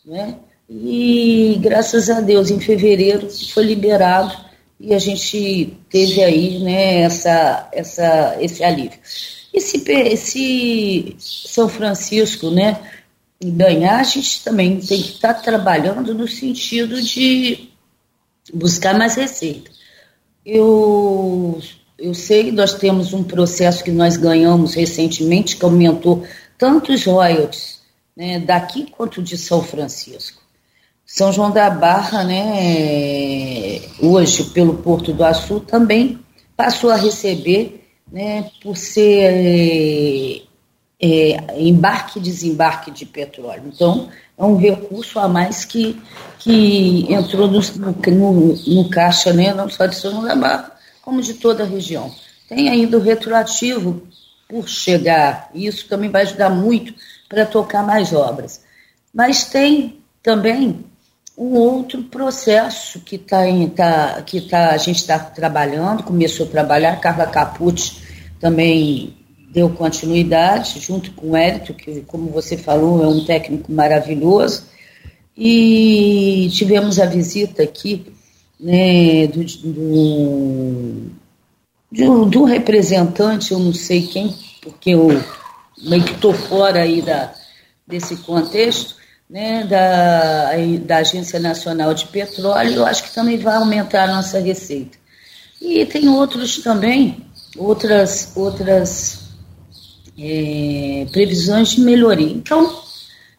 né, 0.04 0.36
e 0.68 1.58
graças 1.60 2.10
a 2.10 2.20
Deus, 2.20 2.50
em 2.50 2.60
fevereiro 2.60 3.28
foi 3.52 3.64
liberado 3.64 4.51
e 4.82 4.92
a 4.92 4.98
gente 4.98 5.76
teve 5.88 6.24
aí 6.24 6.58
né, 6.58 7.02
essa, 7.02 7.68
essa, 7.70 8.36
esse 8.40 8.64
alívio. 8.64 8.98
E 9.54 9.60
se, 9.60 10.16
se 10.16 11.16
São 11.20 11.68
Francisco 11.68 12.50
né, 12.50 12.80
ganhar, 13.40 14.00
a 14.00 14.02
gente 14.02 14.42
também 14.42 14.80
tem 14.80 15.00
que 15.00 15.12
estar 15.12 15.34
tá 15.34 15.40
trabalhando 15.40 16.12
no 16.12 16.26
sentido 16.26 17.00
de 17.00 17.70
buscar 18.52 18.98
mais 18.98 19.14
receita. 19.14 19.70
Eu, 20.44 21.60
eu 21.96 22.12
sei, 22.12 22.50
nós 22.50 22.74
temos 22.74 23.12
um 23.12 23.22
processo 23.22 23.84
que 23.84 23.92
nós 23.92 24.16
ganhamos 24.16 24.74
recentemente, 24.74 25.56
que 25.56 25.64
aumentou 25.64 26.26
tanto 26.58 26.92
os 26.92 27.04
royalties 27.04 27.80
né, 28.16 28.40
daqui 28.40 28.90
quanto 28.90 29.22
de 29.22 29.38
São 29.38 29.62
Francisco. 29.62 30.41
São 31.14 31.30
João 31.30 31.50
da 31.50 31.68
Barra, 31.68 32.24
né, 32.24 33.82
hoje 34.00 34.44
pelo 34.44 34.78
Porto 34.78 35.12
do 35.12 35.22
Açu, 35.22 35.60
também 35.60 36.18
passou 36.56 36.88
a 36.88 36.96
receber, 36.96 37.86
né, 38.10 38.50
por 38.62 38.78
ser 38.78 40.42
é, 40.98 41.60
embarque 41.60 42.18
e 42.18 42.22
desembarque 42.22 42.90
de 42.90 43.04
petróleo. 43.04 43.64
Então, 43.66 44.08
é 44.38 44.42
um 44.42 44.56
recurso 44.56 45.18
a 45.18 45.28
mais 45.28 45.66
que, 45.66 46.00
que 46.38 47.12
entrou 47.12 47.46
no, 47.46 47.60
no, 47.60 48.56
no 48.66 48.88
caixa, 48.88 49.34
né, 49.34 49.52
não 49.52 49.68
só 49.68 49.84
de 49.84 49.96
São 49.96 50.12
João 50.12 50.24
da 50.24 50.34
Barra, 50.34 50.72
como 51.02 51.20
de 51.20 51.34
toda 51.34 51.62
a 51.62 51.66
região. 51.66 52.10
Tem 52.48 52.70
ainda 52.70 52.96
o 52.96 53.02
retroativo 53.02 54.00
por 54.48 54.66
chegar, 54.66 55.50
e 55.52 55.66
isso 55.66 55.86
também 55.90 56.08
vai 56.08 56.22
ajudar 56.22 56.48
muito 56.48 56.94
para 57.28 57.44
tocar 57.44 57.84
mais 57.84 58.14
obras. 58.14 58.62
Mas 59.12 59.44
tem 59.44 60.00
também 60.22 60.90
um 61.36 61.54
outro 61.54 62.02
processo 62.04 63.00
que, 63.00 63.16
tá 63.16 63.42
tá, 63.74 64.22
que 64.22 64.40
tá, 64.42 64.70
a 64.70 64.76
gente 64.76 64.98
está 64.98 65.18
trabalhando, 65.18 66.02
começou 66.02 66.46
a 66.46 66.50
trabalhar, 66.50 67.00
Carla 67.00 67.26
Capucci 67.26 68.02
também 68.38 69.16
deu 69.52 69.70
continuidade, 69.70 70.80
junto 70.80 71.12
com 71.12 71.30
o 71.30 71.36
Hélito, 71.36 71.74
que, 71.74 72.00
como 72.02 72.30
você 72.30 72.56
falou, 72.56 73.04
é 73.04 73.08
um 73.08 73.24
técnico 73.24 73.70
maravilhoso, 73.70 74.64
e 75.36 76.50
tivemos 76.52 76.98
a 76.98 77.06
visita 77.06 77.62
aqui 77.62 78.06
né, 78.58 79.26
do, 79.26 79.44
do, 79.44 81.10
do, 81.90 82.24
do 82.26 82.44
representante, 82.44 83.52
eu 83.52 83.58
não 83.58 83.74
sei 83.74 84.06
quem, 84.06 84.34
porque 84.62 84.90
eu 84.90 85.08
meio 85.82 86.04
que 86.04 86.12
estou 86.12 86.32
fora 86.32 86.80
aí 86.80 87.02
da, 87.02 87.32
desse 87.86 88.16
contexto, 88.16 88.96
né, 89.32 89.64
da, 89.64 90.50
da 90.84 90.98
Agência 90.98 91.40
Nacional 91.40 91.94
de 91.94 92.04
Petróleo, 92.08 92.74
eu 92.74 92.84
acho 92.84 93.04
que 93.04 93.14
também 93.14 93.38
vai 93.38 93.56
aumentar 93.56 94.04
a 94.04 94.14
nossa 94.16 94.38
receita. 94.38 94.98
E 95.58 95.86
tem 95.86 96.06
outros 96.10 96.58
também, 96.58 97.24
outras, 97.56 98.30
outras 98.36 99.20
é, 100.18 101.06
previsões 101.10 101.70
de 101.70 101.80
melhoria. 101.80 102.30
Então, 102.30 102.82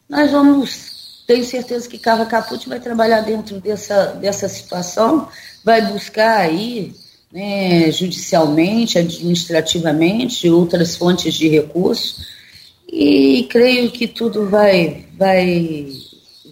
nós 0.08 0.32
vamos, 0.32 1.22
tenho 1.28 1.44
certeza 1.44 1.88
que 1.88 1.96
Carla 1.96 2.26
Capucci 2.26 2.68
vai 2.68 2.80
trabalhar 2.80 3.20
dentro 3.20 3.60
dessa, 3.60 4.06
dessa 4.14 4.48
situação, 4.48 5.28
vai 5.62 5.92
buscar 5.92 6.38
aí, 6.38 6.92
né, 7.32 7.88
judicialmente, 7.92 8.98
administrativamente, 8.98 10.50
outras 10.50 10.96
fontes 10.96 11.34
de 11.34 11.46
recursos, 11.46 12.33
e 12.88 13.46
creio 13.50 13.90
que 13.90 14.06
tudo 14.06 14.48
vai, 14.48 15.06
vai, 15.16 15.88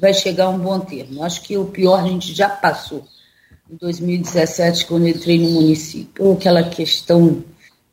vai 0.01 0.15
chegar 0.15 0.47
a 0.47 0.51
um 0.51 0.59
bom 0.59 0.81
termo. 0.81 1.23
Acho 1.23 1.43
que 1.43 1.57
o 1.57 1.67
pior 1.67 2.01
a 2.01 2.09
gente 2.09 2.35
já 2.35 2.49
passou. 2.49 3.05
Em 3.71 3.77
2017, 3.77 4.87
quando 4.87 5.09
entrei 5.09 5.39
no 5.39 5.51
município, 5.51 6.33
aquela 6.33 6.63
questão 6.63 7.43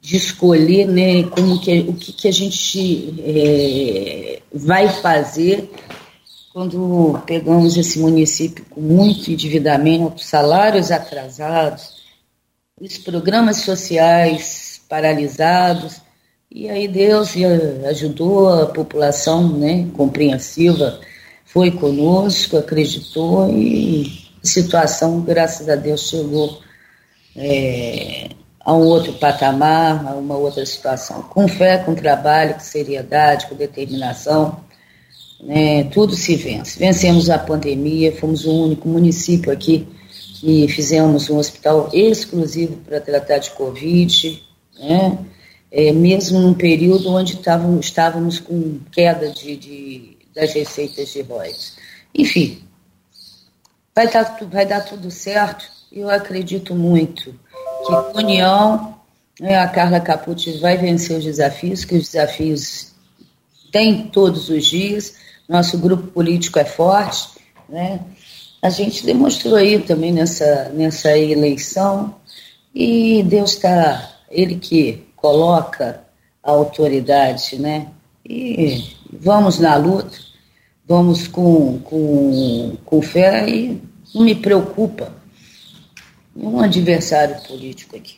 de 0.02 0.16
escolher 0.16 0.88
né, 0.88 1.24
como 1.24 1.60
que, 1.60 1.80
o 1.82 1.94
que, 1.94 2.14
que 2.14 2.28
a 2.28 2.32
gente 2.32 3.14
é, 3.20 4.42
vai 4.54 4.90
fazer 4.90 5.70
quando 6.54 7.22
pegamos 7.26 7.78
esse 7.78 8.00
município 8.00 8.66
com 8.70 8.82
muito 8.82 9.32
endividamento, 9.32 10.24
salários 10.24 10.92
atrasados, 10.92 12.00
os 12.80 12.98
programas 12.98 13.58
sociais 13.58 14.82
paralisados, 14.90 16.02
e 16.52 16.68
aí 16.68 16.88
Deus 16.88 17.36
ajudou 17.88 18.50
a 18.50 18.66
população 18.66 19.48
né, 19.50 19.88
compreensiva, 19.96 21.00
foi 21.46 21.70
conosco, 21.70 22.58
acreditou 22.58 23.50
e 23.52 24.30
a 24.44 24.48
situação, 24.48 25.22
graças 25.22 25.70
a 25.70 25.76
Deus, 25.76 26.10
chegou 26.10 26.60
é, 27.36 28.30
a 28.60 28.74
um 28.74 28.84
outro 28.86 29.14
patamar, 29.14 30.08
a 30.08 30.16
uma 30.16 30.38
outra 30.38 30.66
situação. 30.66 31.22
Com 31.24 31.48
fé, 31.48 31.78
com 31.80 31.94
trabalho, 31.94 32.56
com 32.56 32.60
seriedade, 32.62 33.48
com 33.48 33.56
determinação, 33.56 34.60
né, 35.42 35.84
tudo 35.86 36.16
se 36.16 36.36
vence. 36.36 36.80
Vencemos 36.80 37.30
a 37.30 37.38
pandemia, 37.38 38.16
fomos 38.16 38.46
o 38.46 38.66
único 38.66 38.90
município 38.90 39.52
aqui 39.52 39.88
que 40.40 40.68
fizemos 40.68 41.30
um 41.30 41.38
hospital 41.38 41.90
exclusivo 41.94 42.78
para 42.78 43.00
tratar 43.00 43.38
de 43.38 43.52
Covid, 43.52 44.44
né, 44.80 45.18
é, 45.72 45.92
mesmo 45.92 46.40
num 46.40 46.54
período 46.54 47.10
onde 47.10 47.40
estávamos, 47.80 48.40
com 48.40 48.80
queda 48.92 49.30
de, 49.30 49.56
de, 49.56 50.18
das 50.34 50.54
receitas 50.54 51.10
de 51.10 51.22
royalties. 51.22 51.78
Enfim, 52.14 52.64
vai 53.96 54.08
dar, 54.08 54.38
vai 54.50 54.66
dar 54.66 54.82
tudo 54.82 55.12
certo, 55.12 55.66
eu 55.92 56.10
acredito 56.10 56.76
muito 56.76 57.34
que 57.86 58.12
com 58.12 58.18
união 58.18 58.96
né, 59.40 59.58
a 59.58 59.68
Carla 59.68 60.00
Capucci 60.00 60.58
vai 60.60 60.78
vencer 60.78 61.18
os 61.18 61.24
desafios, 61.24 61.86
que 61.86 61.96
os 61.96 62.12
desafios 62.12 62.92
tem 63.72 64.08
todos 64.08 64.50
os 64.50 64.66
dias, 64.66 65.16
nosso 65.48 65.78
grupo 65.78 66.08
político 66.08 66.60
é 66.60 66.66
forte, 66.66 67.30
né? 67.68 68.00
A 68.62 68.70
gente 68.70 69.06
demonstrou 69.06 69.56
aí 69.56 69.80
também 69.80 70.12
nessa, 70.12 70.70
nessa 70.74 71.18
eleição 71.18 72.16
e 72.76 73.24
Deus 73.24 73.54
está, 73.54 74.20
Ele 74.30 74.56
que 74.56 75.09
coloca 75.22 76.04
a 76.44 76.52
autoridade, 76.52 77.60
né? 77.60 77.88
E 78.26 78.96
vamos 79.12 79.60
na 79.60 79.76
luta 79.76 80.30
vamos 80.90 81.28
com, 81.28 81.78
com, 81.82 82.76
com 82.84 83.02
fé 83.04 83.48
e 83.48 83.80
não 84.14 84.24
me 84.24 84.34
preocupa 84.34 85.14
nenhum 86.36 86.60
adversário 86.60 87.40
político 87.48 87.96
aqui. 87.96 88.18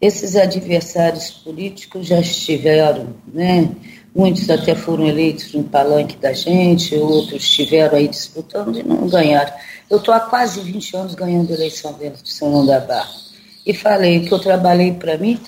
Esses 0.00 0.34
adversários 0.34 1.30
políticos 1.30 2.08
já 2.08 2.18
estiveram, 2.18 3.14
né? 3.32 3.70
Muitos 4.12 4.50
até 4.50 4.74
foram 4.74 5.06
eleitos 5.06 5.54
no 5.54 5.62
palanque 5.62 6.16
da 6.16 6.32
gente, 6.32 6.96
outros 6.96 7.44
estiveram 7.44 7.96
aí 7.96 8.08
disputando 8.08 8.76
e 8.76 8.82
não 8.82 9.08
ganharam. 9.08 9.52
Eu 9.88 9.98
estou 9.98 10.12
há 10.12 10.20
quase 10.20 10.60
20 10.60 10.96
anos 10.96 11.14
ganhando 11.14 11.52
eleição 11.52 11.92
dentro 11.92 12.24
de 12.24 12.32
São 12.32 12.50
João 12.50 12.66
da 12.66 12.80
Barra. 12.80 13.23
E 13.66 13.72
falei 13.72 14.20
que 14.20 14.32
eu 14.32 14.38
trabalhei 14.38 14.92
para 14.92 15.16
mim, 15.16 15.38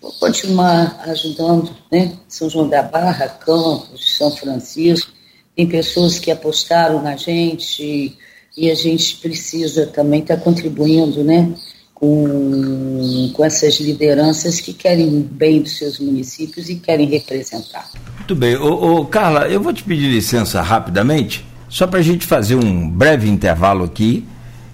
vou 0.00 0.12
continuar 0.12 1.00
ajudando, 1.06 1.70
né? 1.90 2.12
São 2.28 2.50
João 2.50 2.68
da 2.68 2.82
Barra, 2.82 3.28
Campos, 3.28 4.16
São 4.16 4.30
Francisco. 4.30 5.12
Tem 5.54 5.66
pessoas 5.66 6.18
que 6.18 6.30
apostaram 6.30 7.02
na 7.02 7.16
gente 7.16 8.16
e, 8.56 8.70
a 8.70 8.74
gente 8.74 9.16
precisa 9.16 9.86
também 9.86 10.20
estar 10.20 10.36
tá 10.36 10.42
contribuindo, 10.42 11.22
né? 11.22 11.52
com, 12.00 13.30
com 13.34 13.44
essas 13.44 13.78
lideranças 13.78 14.58
que 14.58 14.72
querem 14.72 15.20
bem 15.20 15.60
dos 15.60 15.76
seus 15.76 16.00
municípios 16.00 16.70
e 16.70 16.76
querem 16.76 17.06
representar. 17.06 17.90
Muito 18.16 18.34
bem. 18.34 18.56
Ô, 18.56 19.00
ô 19.00 19.04
Carla, 19.04 19.46
eu 19.48 19.60
vou 19.60 19.72
te 19.72 19.84
pedir 19.84 20.08
licença 20.08 20.62
rapidamente, 20.62 21.44
só 21.68 21.86
para 21.86 21.98
a 21.98 22.02
gente 22.02 22.24
fazer 22.24 22.54
um 22.54 22.88
breve 22.88 23.28
intervalo 23.28 23.84
aqui. 23.84 24.26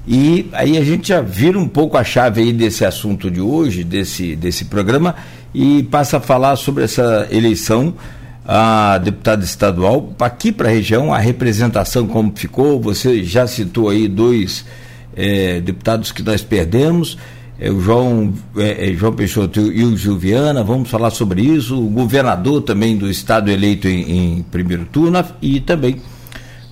E 0.06 0.48
aí 0.52 0.78
a 0.78 0.84
gente 0.84 1.08
já 1.08 1.20
vira 1.20 1.58
um 1.58 1.66
pouco 1.66 1.96
a 1.96 2.04
chave 2.04 2.40
aí 2.40 2.52
desse 2.52 2.84
assunto 2.84 3.28
de 3.30 3.40
hoje, 3.40 3.82
desse, 3.82 4.36
desse 4.36 4.66
programa, 4.66 5.16
e 5.52 5.82
passa 5.84 6.18
a 6.18 6.20
falar 6.20 6.54
sobre 6.56 6.84
essa 6.84 7.26
eleição 7.30 7.94
a 8.48 8.98
deputada 8.98 9.44
estadual 9.44 10.14
aqui 10.20 10.52
para 10.52 10.68
a 10.68 10.70
região, 10.70 11.12
a 11.12 11.18
representação 11.18 12.06
como 12.06 12.32
ficou. 12.36 12.80
Você 12.80 13.24
já 13.24 13.46
citou 13.46 13.88
aí 13.88 14.06
dois 14.06 14.64
é, 15.16 15.60
deputados 15.60 16.12
que 16.12 16.22
nós 16.22 16.42
perdemos, 16.42 17.18
é, 17.58 17.70
o 17.70 17.80
João, 17.80 18.32
é, 18.56 18.92
João 18.94 19.12
Peixoto 19.12 19.60
e 19.60 19.82
o 19.82 19.96
Gilviana, 19.96 20.62
vamos 20.62 20.88
falar 20.88 21.10
sobre 21.10 21.42
isso, 21.42 21.76
o 21.76 21.88
governador 21.88 22.62
também 22.62 22.96
do 22.96 23.10
estado 23.10 23.50
eleito 23.50 23.88
em, 23.88 24.36
em 24.38 24.42
primeiro 24.42 24.84
turno 24.84 25.24
e 25.42 25.58
também 25.58 25.96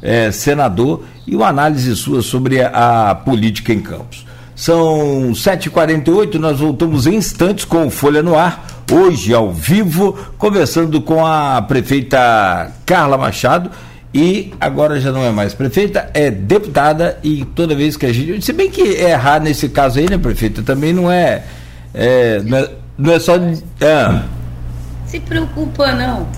é, 0.04 0.30
senador, 0.30 1.02
e 1.26 1.34
uma 1.34 1.48
análise 1.48 1.96
sua 1.96 2.20
sobre 2.20 2.62
a, 2.62 3.10
a 3.10 3.14
política 3.14 3.72
em 3.72 3.80
Campos. 3.80 4.26
São 4.54 5.32
7h48, 5.32 6.34
nós 6.34 6.60
voltamos 6.60 7.06
em 7.06 7.14
instantes 7.16 7.64
com 7.64 7.90
Folha 7.90 8.22
no 8.22 8.38
Ar, 8.38 8.64
hoje 8.92 9.34
ao 9.34 9.50
vivo, 9.50 10.16
conversando 10.38 11.00
com 11.00 11.26
a 11.26 11.60
prefeita 11.62 12.70
Carla 12.86 13.16
Machado 13.16 13.70
e 14.14 14.54
agora 14.60 15.00
já 15.00 15.10
não 15.10 15.24
é 15.24 15.32
mais 15.32 15.54
prefeita, 15.54 16.08
é 16.14 16.30
deputada 16.30 17.18
e 17.20 17.44
toda 17.46 17.74
vez 17.74 17.96
que 17.96 18.06
a 18.06 18.12
gente. 18.12 18.44
Se 18.44 18.52
bem 18.52 18.70
que 18.70 18.80
errar 18.80 19.40
nesse 19.40 19.68
caso 19.68 19.98
aí, 19.98 20.08
né, 20.08 20.16
prefeita, 20.16 20.62
também 20.62 20.92
não 20.92 21.10
é. 21.10 21.42
é 21.92 22.40
não, 22.44 22.58
é 22.58 22.70
não 22.96 23.12
é 23.12 23.18
só. 23.18 23.34
É. 23.80 24.22
Se 25.06 25.18
preocupa, 25.18 25.92
não. 25.94 26.28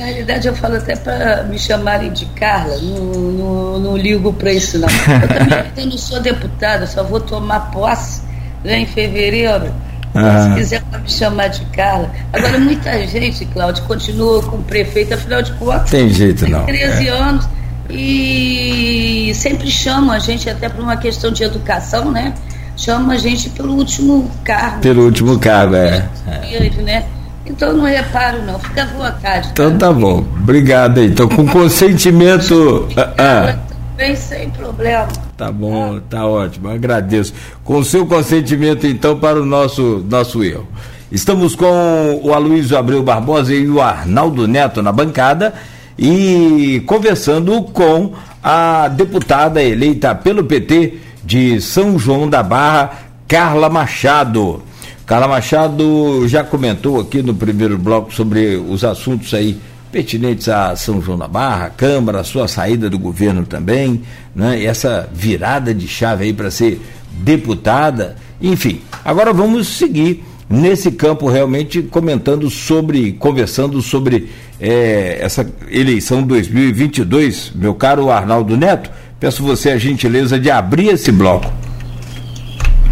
Na 0.00 0.06
realidade, 0.06 0.48
eu 0.48 0.54
falo 0.54 0.76
até 0.76 0.96
para 0.96 1.42
me 1.42 1.58
chamarem 1.58 2.10
de 2.10 2.24
Carla, 2.24 2.74
não, 2.78 3.04
não, 3.04 3.78
não 3.80 3.96
ligo 3.98 4.32
para 4.32 4.50
isso, 4.50 4.78
não. 4.78 4.88
Eu 4.88 5.28
também 5.28 5.84
não 5.84 5.98
sou 5.98 6.18
deputada, 6.18 6.86
só 6.86 7.04
vou 7.04 7.20
tomar 7.20 7.70
posse 7.70 8.22
né, 8.64 8.78
em 8.78 8.86
fevereiro. 8.86 9.70
Ah. 10.14 10.48
Se 10.48 10.54
quiser 10.54 10.82
me 10.90 11.10
chamar 11.10 11.48
de 11.48 11.66
Carla. 11.66 12.10
Agora, 12.32 12.58
muita 12.58 13.06
gente, 13.06 13.44
Cláudio, 13.44 13.84
continua 13.84 14.42
com 14.42 14.56
o 14.56 14.62
prefeito, 14.62 15.12
afinal 15.12 15.42
de 15.42 15.52
contas. 15.52 15.90
Tem 15.90 16.08
jeito, 16.08 16.48
não. 16.48 16.64
13 16.64 17.06
é. 17.06 17.10
anos 17.10 17.46
e 17.90 19.32
sempre 19.34 19.70
chama 19.70 20.14
a 20.14 20.18
gente, 20.18 20.48
até 20.48 20.70
por 20.70 20.82
uma 20.82 20.96
questão 20.96 21.30
de 21.30 21.44
educação, 21.44 22.10
né? 22.10 22.32
Chama 22.74 23.12
a 23.12 23.18
gente 23.18 23.50
pelo 23.50 23.74
último 23.74 24.30
cargo. 24.44 24.80
Pelo 24.80 25.04
último 25.04 25.38
cargo, 25.38 25.74
é. 25.74 26.08
é. 26.26 26.82
Né? 26.82 27.04
Então 27.46 27.72
não 27.72 27.84
reparo, 27.84 28.42
não. 28.42 28.58
Fica 28.58 28.82
à 28.82 28.86
vontade. 28.86 29.48
Então 29.52 29.76
tá 29.76 29.92
bom. 29.92 30.18
Obrigado 30.40 30.98
aí. 31.00 31.06
Então, 31.06 31.28
com 31.28 31.46
consentimento. 31.46 32.88
ah. 33.18 33.56
Bem, 33.96 34.16
sem 34.16 34.48
problema. 34.50 35.08
Tá 35.36 35.52
bom, 35.52 36.00
tá 36.08 36.26
ótimo, 36.26 36.68
agradeço. 36.70 37.34
Com 37.62 37.78
o 37.78 37.84
seu 37.84 38.06
consentimento, 38.06 38.86
então, 38.86 39.18
para 39.18 39.40
o 39.40 39.44
nosso, 39.44 40.04
nosso 40.08 40.42
erro. 40.42 40.66
Estamos 41.12 41.54
com 41.54 42.20
o 42.22 42.32
Aloysio 42.32 42.78
Abreu 42.78 43.02
Barbosa 43.02 43.52
e 43.52 43.68
o 43.68 43.80
Arnaldo 43.80 44.46
Neto 44.46 44.80
na 44.80 44.92
bancada 44.92 45.52
e 45.98 46.82
conversando 46.86 47.60
com 47.62 48.12
a 48.42 48.88
deputada 48.88 49.62
eleita 49.62 50.14
pelo 50.14 50.44
PT 50.44 50.94
de 51.22 51.60
São 51.60 51.98
João 51.98 52.28
da 52.28 52.42
Barra, 52.42 52.92
Carla 53.28 53.68
Machado. 53.68 54.62
Carla 55.10 55.26
Machado 55.26 56.28
já 56.28 56.44
comentou 56.44 57.00
aqui 57.00 57.20
no 57.20 57.34
primeiro 57.34 57.76
bloco 57.76 58.14
sobre 58.14 58.54
os 58.54 58.84
assuntos 58.84 59.34
aí 59.34 59.58
pertinentes 59.90 60.48
a 60.48 60.76
São 60.76 61.02
João 61.02 61.18
da 61.18 61.26
Barra, 61.26 61.64
a 61.64 61.70
Câmara, 61.70 62.20
a 62.20 62.24
sua 62.24 62.46
saída 62.46 62.88
do 62.88 62.96
governo 62.96 63.44
também, 63.44 64.02
né? 64.32 64.62
Essa 64.62 65.10
virada 65.12 65.74
de 65.74 65.88
chave 65.88 66.26
aí 66.26 66.32
para 66.32 66.48
ser 66.48 66.80
deputada, 67.10 68.14
enfim. 68.40 68.82
Agora 69.04 69.32
vamos 69.32 69.66
seguir 69.66 70.22
nesse 70.48 70.92
campo 70.92 71.28
realmente 71.28 71.82
comentando 71.82 72.48
sobre, 72.48 73.10
conversando 73.14 73.82
sobre 73.82 74.30
é, 74.60 75.18
essa 75.20 75.44
eleição 75.72 76.22
2022, 76.22 77.50
meu 77.56 77.74
caro 77.74 78.12
Arnaldo 78.12 78.56
Neto. 78.56 78.92
Peço 79.18 79.42
você 79.42 79.70
a 79.70 79.76
gentileza 79.76 80.38
de 80.38 80.52
abrir 80.52 80.90
esse 80.90 81.10
bloco. 81.10 81.52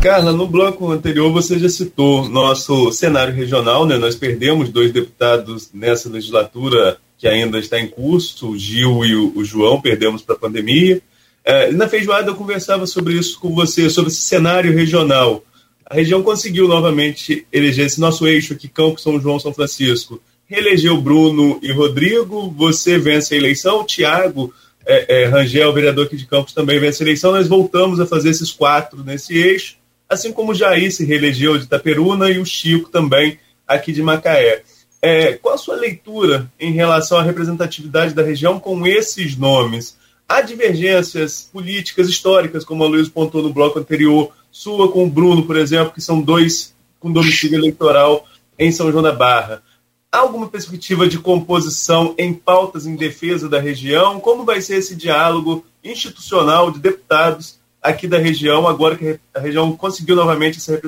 Carla, 0.00 0.32
no 0.32 0.46
bloco 0.46 0.92
anterior 0.92 1.32
você 1.32 1.58
já 1.58 1.68
citou 1.68 2.28
nosso 2.28 2.92
cenário 2.92 3.34
regional, 3.34 3.84
né? 3.84 3.98
Nós 3.98 4.14
perdemos 4.14 4.68
dois 4.68 4.92
deputados 4.92 5.70
nessa 5.74 6.08
legislatura 6.08 6.98
que 7.18 7.26
ainda 7.26 7.58
está 7.58 7.80
em 7.80 7.88
curso, 7.88 8.50
o 8.50 8.56
Gil 8.56 9.04
e 9.04 9.16
o, 9.16 9.44
João, 9.44 9.80
perdemos 9.80 10.22
para 10.22 10.37
a 10.37 10.38
pandemia. 10.38 11.02
É, 11.44 11.72
na 11.72 11.88
feijoada 11.88 12.30
eu 12.30 12.37
conversava 12.37 12.87
sobre 12.87 13.14
isso 13.14 13.40
com 13.40 13.52
você, 13.52 13.90
sobre 13.90 14.12
esse 14.12 14.20
cenário 14.20 14.72
regional. 14.72 15.42
A 15.84 15.96
região 15.96 16.22
conseguiu 16.22 16.68
novamente 16.68 17.44
eleger 17.52 17.87
esse 17.87 17.98
nosso 17.98 18.24
eixo 18.24 18.52
aqui, 18.52 18.68
Campos, 18.68 19.02
São 19.02 19.20
João, 19.20 19.40
São 19.40 19.52
Francisco. 19.52 20.22
Reelegeu 20.46 20.96
Bruno 21.00 21.58
e 21.61 21.72
Rodrigo, 21.72 22.48
você 22.56 22.98
vence 22.98 23.34
a 23.34 23.38
eleição, 23.38 23.84
Tiago 23.84 24.54
é, 24.87 25.22
é, 25.22 25.24
Rangel, 25.26 25.72
vereador 25.72 26.06
aqui 26.06 26.16
de 26.16 26.26
Campos, 26.26 26.54
também 26.54 26.78
vence 26.78 27.02
a 27.02 27.06
eleição. 27.06 27.32
Nós 27.32 27.48
voltamos 27.48 27.98
a 27.98 28.06
fazer 28.06 28.30
esses 28.30 28.52
quatro 28.52 29.02
nesse 29.02 29.37
eixo 29.37 29.76
assim 30.08 30.32
como 30.32 30.52
o 30.52 30.54
Jair 30.54 30.92
se 30.92 31.04
reelegeu 31.04 31.58
de 31.58 31.64
Itaperuna 31.64 32.30
e 32.30 32.38
o 32.38 32.46
Chico 32.46 32.88
também 32.88 33.38
aqui 33.66 33.92
de 33.92 34.02
Macaé. 34.02 34.62
É, 35.00 35.34
qual 35.34 35.54
a 35.54 35.58
sua 35.58 35.76
leitura 35.76 36.50
em 36.58 36.72
relação 36.72 37.18
à 37.18 37.22
representatividade 37.22 38.14
da 38.14 38.22
região 38.22 38.58
com 38.58 38.86
esses 38.86 39.36
nomes? 39.36 39.96
Há 40.28 40.40
divergências 40.40 41.48
políticas 41.52 42.08
históricas, 42.08 42.64
como 42.64 42.84
a 42.84 42.88
Luiz 42.88 43.08
pontuou 43.08 43.44
no 43.44 43.52
bloco 43.52 43.78
anterior, 43.78 44.32
sua 44.50 44.90
com 44.90 45.04
o 45.04 45.10
Bruno, 45.10 45.44
por 45.44 45.56
exemplo, 45.56 45.92
que 45.92 46.00
são 46.00 46.20
dois 46.20 46.74
com 46.98 47.12
domicílio 47.12 47.58
eleitoral 47.58 48.26
em 48.58 48.72
São 48.72 48.90
João 48.90 49.02
da 49.02 49.12
Barra. 49.12 49.62
Há 50.10 50.18
alguma 50.18 50.48
perspectiva 50.48 51.06
de 51.06 51.18
composição 51.18 52.14
em 52.18 52.32
pautas 52.32 52.86
em 52.86 52.96
defesa 52.96 53.48
da 53.48 53.60
região? 53.60 54.18
Como 54.18 54.44
vai 54.44 54.60
ser 54.60 54.76
esse 54.76 54.96
diálogo 54.96 55.64
institucional 55.84 56.70
de 56.70 56.80
deputados 56.80 57.57
aqui 57.82 58.06
da 58.06 58.18
região, 58.18 58.66
agora 58.66 58.96
que 58.96 59.18
a 59.34 59.40
região 59.40 59.74
conseguiu 59.76 60.16
novamente 60.16 60.58
essa 60.58 60.80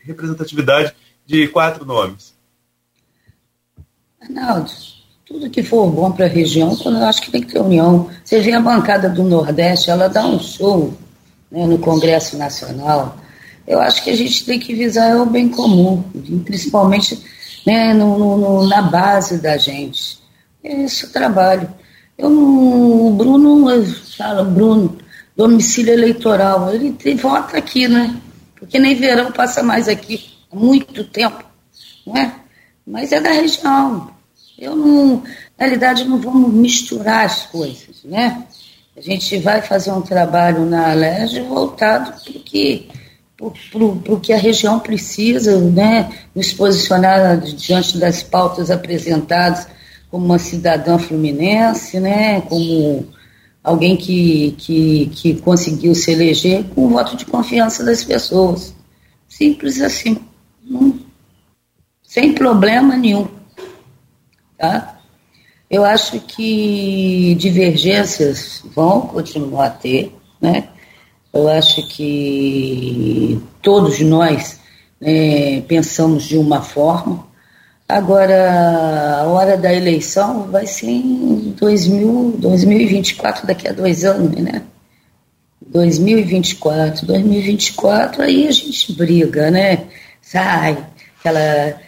representatividade 0.00 0.94
de 1.26 1.48
quatro 1.48 1.84
nomes? 1.84 2.34
Arnaldo, 4.20 4.70
tudo 5.26 5.50
que 5.50 5.62
for 5.62 5.90
bom 5.90 6.12
para 6.12 6.26
a 6.26 6.28
região, 6.28 6.76
eu 6.84 7.04
acho 7.04 7.22
que 7.22 7.30
tem 7.30 7.42
que 7.42 7.52
ter 7.52 7.60
união. 7.60 8.08
Você 8.24 8.40
vê 8.40 8.52
a 8.52 8.60
bancada 8.60 9.08
do 9.08 9.22
Nordeste, 9.22 9.90
ela 9.90 10.08
dá 10.08 10.26
um 10.26 10.38
show 10.38 10.94
né, 11.50 11.66
no 11.66 11.78
Congresso 11.78 12.36
Nacional. 12.36 13.16
Eu 13.66 13.80
acho 13.80 14.02
que 14.02 14.10
a 14.10 14.16
gente 14.16 14.44
tem 14.44 14.58
que 14.58 14.74
visar 14.74 15.16
o 15.16 15.26
bem 15.26 15.48
comum, 15.48 16.02
principalmente 16.44 17.22
né, 17.66 17.94
no, 17.94 18.36
no, 18.36 18.68
na 18.68 18.82
base 18.82 19.40
da 19.40 19.56
gente. 19.56 20.18
É 20.62 20.82
esse 20.82 21.06
o 21.06 21.10
trabalho. 21.10 21.68
Eu, 22.16 22.30
o 22.30 23.10
Bruno, 23.10 23.84
fala, 24.16 24.44
Bruno, 24.44 24.98
domicílio 25.48 25.92
eleitoral. 25.92 26.72
Ele 26.72 26.92
tem, 26.92 27.16
vota 27.16 27.56
aqui, 27.56 27.88
né? 27.88 28.16
Porque 28.54 28.78
nem 28.78 28.94
verão 28.94 29.32
passa 29.32 29.62
mais 29.62 29.88
aqui 29.88 30.24
há 30.50 30.56
muito 30.56 31.04
tempo, 31.04 31.44
não 32.06 32.16
é? 32.16 32.32
Mas 32.86 33.12
é 33.12 33.20
da 33.20 33.32
região. 33.32 34.10
Eu 34.58 34.76
não, 34.76 35.16
na 35.58 35.66
realidade, 35.66 36.04
não 36.04 36.20
vamos 36.20 36.52
misturar 36.52 37.26
as 37.26 37.46
coisas, 37.46 38.04
né? 38.04 38.44
A 38.96 39.00
gente 39.00 39.38
vai 39.38 39.62
fazer 39.62 39.90
um 39.90 40.02
trabalho 40.02 40.64
na 40.66 40.90
Alerj 40.90 41.40
voltado 41.40 42.12
para 42.12 42.30
o 42.30 42.40
que, 42.40 42.88
que 44.22 44.32
a 44.32 44.36
região 44.36 44.78
precisa, 44.78 45.58
né? 45.58 46.10
Nos 46.34 46.52
posicionar 46.52 47.38
diante 47.38 47.98
das 47.98 48.22
pautas 48.22 48.70
apresentadas 48.70 49.66
como 50.10 50.26
uma 50.26 50.38
cidadã 50.38 50.98
fluminense, 50.98 51.98
né? 51.98 52.42
Como 52.42 53.08
alguém 53.62 53.96
que, 53.96 54.54
que, 54.58 55.06
que 55.06 55.34
conseguiu 55.40 55.94
se 55.94 56.10
eleger 56.10 56.64
com 56.74 56.86
o 56.86 56.88
voto 56.88 57.16
de 57.16 57.24
confiança 57.24 57.84
das 57.84 58.02
pessoas. 58.02 58.74
Simples 59.28 59.80
assim. 59.80 60.18
Não, 60.64 60.98
sem 62.02 62.32
problema 62.32 62.96
nenhum. 62.96 63.28
Tá? 64.58 65.00
Eu 65.70 65.84
acho 65.84 66.20
que 66.20 67.34
divergências 67.36 68.62
vão 68.74 69.02
continuar 69.02 69.66
a 69.66 69.70
ter, 69.70 70.14
né? 70.40 70.68
Eu 71.32 71.48
acho 71.48 71.86
que 71.88 73.40
todos 73.62 73.98
nós 74.00 74.60
né, 75.00 75.62
pensamos 75.62 76.24
de 76.24 76.36
uma 76.36 76.60
forma. 76.60 77.26
Agora, 77.92 79.20
a 79.20 79.26
hora 79.26 79.54
da 79.54 79.70
eleição 79.70 80.50
vai 80.50 80.66
ser 80.66 80.88
em 80.88 81.54
2000, 81.60 82.36
2024, 82.38 83.46
daqui 83.46 83.68
a 83.68 83.72
dois 83.72 84.02
anos, 84.02 84.34
né? 84.40 84.62
2024, 85.66 87.04
2024, 87.04 88.22
aí 88.22 88.48
a 88.48 88.50
gente 88.50 88.94
briga, 88.94 89.50
né? 89.50 89.88
Sai, 90.22 90.86
aquela 91.20 91.78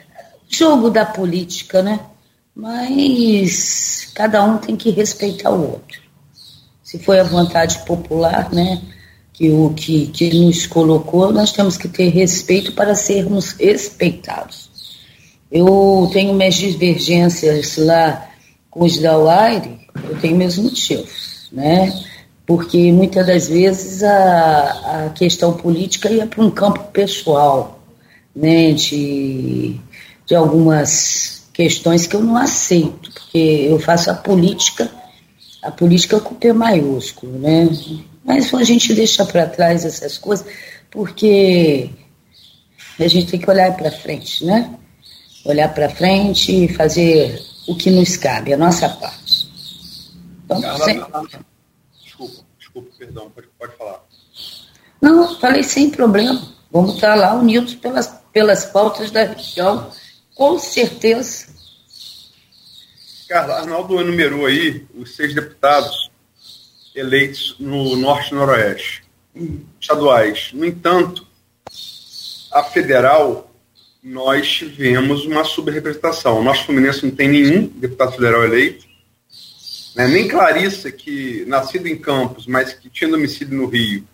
jogo 0.47 0.91
da 0.91 1.07
política, 1.07 1.83
né? 1.83 1.99
Mas 2.55 4.13
cada 4.15 4.45
um 4.45 4.59
tem 4.59 4.77
que 4.77 4.91
respeitar 4.91 5.53
o 5.53 5.73
outro. 5.73 6.03
Se 6.83 6.99
foi 6.99 7.19
a 7.19 7.25
vontade 7.25 7.79
popular, 7.87 8.53
né? 8.53 8.83
Que 9.33 9.51
o 9.51 9.73
que, 9.73 10.09
que 10.09 10.39
nos 10.39 10.67
colocou, 10.67 11.33
nós 11.33 11.51
temos 11.51 11.79
que 11.79 11.89
ter 11.89 12.11
respeito 12.11 12.73
para 12.73 12.95
sermos 12.95 13.53
respeitados. 13.53 14.74
Eu 15.55 16.11
tenho 16.13 16.35
minhas 16.35 16.57
divergências 16.57 17.77
lá 17.77 18.29
com 18.69 18.85
os 18.85 18.99
da 18.99 19.17
UAIRE, 19.17 19.87
eu 20.11 20.19
tenho 20.19 20.37
meus 20.37 20.59
motivos, 20.59 21.49
né? 21.53 21.97
Porque 22.45 22.91
muitas 22.91 23.25
das 23.25 23.47
vezes 23.47 24.03
a, 24.03 25.07
a 25.07 25.11
questão 25.11 25.53
política 25.53 26.11
ia 26.11 26.27
para 26.27 26.45
um 26.45 26.51
campo 26.51 26.83
pessoal, 26.93 27.81
né? 28.35 28.73
De 28.73 29.81
de 30.27 30.35
algumas 30.35 31.47
questões 31.53 32.07
que 32.07 32.17
eu 32.17 32.21
não 32.21 32.37
aceito, 32.37 33.13
porque 33.13 33.39
eu 33.39 33.79
faço 33.79 34.11
a 34.11 34.15
política, 34.15 34.91
a 35.63 35.71
política 35.71 36.19
com 36.19 36.35
P 36.35 36.53
maiúsculo, 36.53 37.39
né? 37.39 37.69
Mas 38.25 38.53
a 38.53 38.65
gente 38.65 38.93
deixa 38.93 39.25
para 39.25 39.47
trás 39.47 39.85
essas 39.85 40.19
coisas, 40.19 40.45
porque 40.91 41.91
a 42.99 43.07
gente 43.07 43.31
tem 43.31 43.39
que 43.39 43.49
olhar 43.49 43.77
para 43.77 43.93
frente, 43.93 44.45
né? 44.45 44.79
Olhar 45.45 45.69
para 45.75 45.89
frente 45.89 46.65
e 46.65 46.73
fazer 46.73 47.41
o 47.69 47.77
que 47.77 47.91
nos 47.91 48.17
cabe, 48.17 48.53
a 48.53 48.57
nossa 48.57 48.89
parte. 48.89 49.49
Então, 50.45 50.61
Carla, 50.61 50.85
sem... 50.85 51.05
Desculpa, 52.03 52.45
desculpa, 52.59 52.91
perdão, 52.99 53.31
pode, 53.31 53.49
pode 53.59 53.77
falar. 53.77 54.05
Não, 55.01 55.39
falei 55.39 55.63
sem 55.63 55.91
problema. 55.91 56.41
Vamos 56.71 56.95
estar 56.95 57.15
lá 57.15 57.35
unidos 57.35 57.75
pelas, 57.75 58.09
pelas 58.33 58.65
pautas 58.65 59.11
da 59.11 59.25
região 59.25 59.91
com 60.35 60.59
certeza. 60.59 61.47
Carla, 63.29 63.61
Arnaldo 63.61 64.01
enumerou 64.01 64.47
aí 64.47 64.87
os 64.95 65.15
seis 65.15 65.35
deputados 65.35 66.11
eleitos 66.95 67.57
no 67.59 67.97
Norte 67.97 68.33
e 68.33 68.35
Noroeste, 68.35 69.05
estaduais. 69.81 70.51
No 70.53 70.65
entanto, 70.65 71.27
a 72.53 72.63
federal, 72.63 73.44
nós 74.05 74.47
tivemos 74.47 75.25
uma 75.25 75.45
subrepresentação. 75.45 76.39
O 76.39 76.45
nosso 76.45 76.67
Fluminense 76.67 77.07
não 77.07 77.15
tem 77.15 77.27
nenhum 77.27 77.67
deputado 77.69 78.13
federal 78.13 78.45
eleito. 78.45 78.85
Né? 79.97 80.07
Nem 80.09 80.29
Clarissa, 80.29 80.93
que 80.93 81.43
nascido 81.47 81.87
em 81.87 81.97
Campos, 81.97 82.47
mas 82.47 82.75
que 82.75 82.91
tinha 82.91 83.09
domicílio 83.09 83.57
no 83.57 83.67
Rio, 83.67 84.07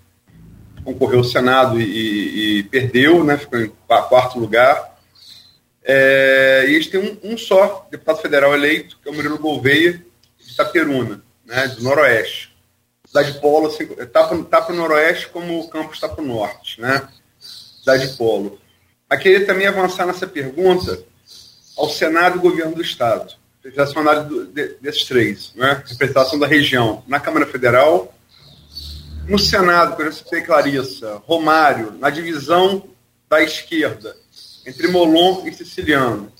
concorreu 0.85 1.19
ao 1.19 1.25
Senado 1.25 1.81
e, 1.81 2.59
e, 2.59 2.63
perdeu, 2.65 3.25
né? 3.25 3.37
ficou 3.37 3.59
em 3.59 3.73
quarto 3.87 4.39
lugar. 4.39 4.97
É, 5.83 6.67
e 6.69 6.75
eles 6.75 6.87
têm 6.87 7.01
um, 7.01 7.33
um, 7.33 7.37
só 7.37 7.89
deputado 7.91 8.21
federal 8.21 8.55
eleito, 8.55 8.97
que 9.03 9.09
é 9.09 9.13
o 9.13 9.15
Murilo 9.15 9.39
Gouveia, 9.39 9.95
de 10.39 10.53
Itaperuna, 10.53 11.21
né, 11.45 11.67
do 11.67 11.83
Noroeste. 11.83 12.55
Cidade 13.05 13.41
Polo, 13.41 13.67
assim, 13.67 13.87
tá 13.87 14.23
para 14.23 14.45
tá 14.45 14.69
o 14.69 14.77
Noroeste 14.77 15.29
como 15.31 15.59
o 15.59 15.69
campus 15.69 15.97
está 15.97 16.09
para 16.09 16.23
o 16.23 16.27
Norte, 16.27 16.81
né? 16.81 17.09
Cidade 17.41 18.17
Polo. 18.17 18.60
Mas 19.11 19.21
queria 19.21 19.45
também 19.45 19.67
avançar 19.67 20.07
nessa 20.07 20.25
pergunta 20.25 21.03
ao 21.77 21.91
Senado 21.91 22.39
e 22.39 22.41
Governo 22.41 22.77
do 22.77 22.83
Estado. 22.83 23.35
Já 23.75 23.85
são 23.85 24.03
análise 24.03 24.47
de, 24.47 24.69
desses 24.81 25.05
três, 25.05 25.53
né? 25.57 25.83
Representação 25.85 26.39
da 26.39 26.47
região 26.47 27.03
na 27.09 27.19
Câmara 27.19 27.45
Federal, 27.45 28.15
no 29.29 29.39
Senado, 29.39 29.97
que 29.97 30.03
eu 30.03 30.13
citei 30.13 30.43
Clarissa, 30.43 31.21
Romário, 31.27 31.93
na 31.99 32.09
divisão 32.09 32.85
da 33.29 33.43
esquerda, 33.43 34.17
entre 34.67 34.89
Molon 34.89 35.47
e 35.47 35.53
Siciliano, 35.53 36.33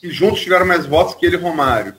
que 0.00 0.10
juntos 0.10 0.40
tiveram 0.40 0.66
mais 0.66 0.86
votos 0.86 1.14
que 1.14 1.24
ele 1.24 1.36
e 1.36 1.40
Romário. 1.40 1.94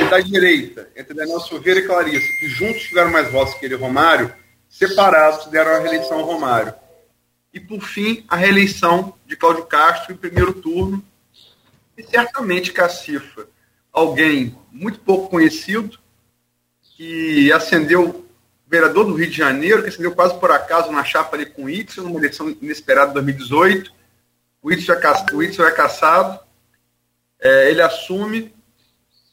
E 0.00 0.04
da 0.06 0.20
direita, 0.20 0.88
entre 0.96 1.14
Daniel 1.14 1.40
Silveira 1.40 1.80
e 1.80 1.86
Clarissa, 1.86 2.26
que 2.40 2.48
juntos 2.48 2.82
tiveram 2.82 3.10
mais 3.10 3.30
votos 3.30 3.54
que 3.54 3.64
ele 3.64 3.74
e 3.74 3.78
Romário, 3.78 4.32
separados 4.68 5.46
deram 5.46 5.76
a 5.76 5.78
reeleição 5.78 6.18
ao 6.18 6.24
Romário. 6.24 6.74
E, 7.52 7.60
por 7.60 7.82
fim, 7.82 8.24
a 8.28 8.36
reeleição 8.36 9.14
de 9.26 9.36
Cláudio 9.36 9.66
Castro 9.66 10.12
em 10.12 10.16
primeiro 10.16 10.54
turno. 10.54 11.04
E 11.96 12.02
certamente 12.02 12.72
Cacifa, 12.72 13.46
alguém 13.92 14.56
muito 14.70 15.00
pouco 15.00 15.28
conhecido, 15.28 15.98
que 16.96 17.52
ascendeu 17.52 18.26
vereador 18.66 19.04
do 19.04 19.14
Rio 19.14 19.28
de 19.28 19.36
Janeiro, 19.36 19.82
que 19.82 19.90
ascendeu 19.90 20.14
quase 20.14 20.38
por 20.40 20.50
acaso 20.50 20.90
na 20.90 21.04
chapa 21.04 21.36
ali 21.36 21.44
com 21.44 21.64
o 21.64 21.70
Itzel, 21.70 22.04
numa 22.04 22.18
eleição 22.18 22.48
inesperada 22.62 23.08
de 23.08 23.14
2018, 23.14 23.92
o 24.62 24.68
Whitson 24.68 25.64
é, 25.64 25.68
é 25.68 25.70
caçado, 25.72 26.40
é, 27.38 27.70
ele 27.70 27.82
assume, 27.82 28.54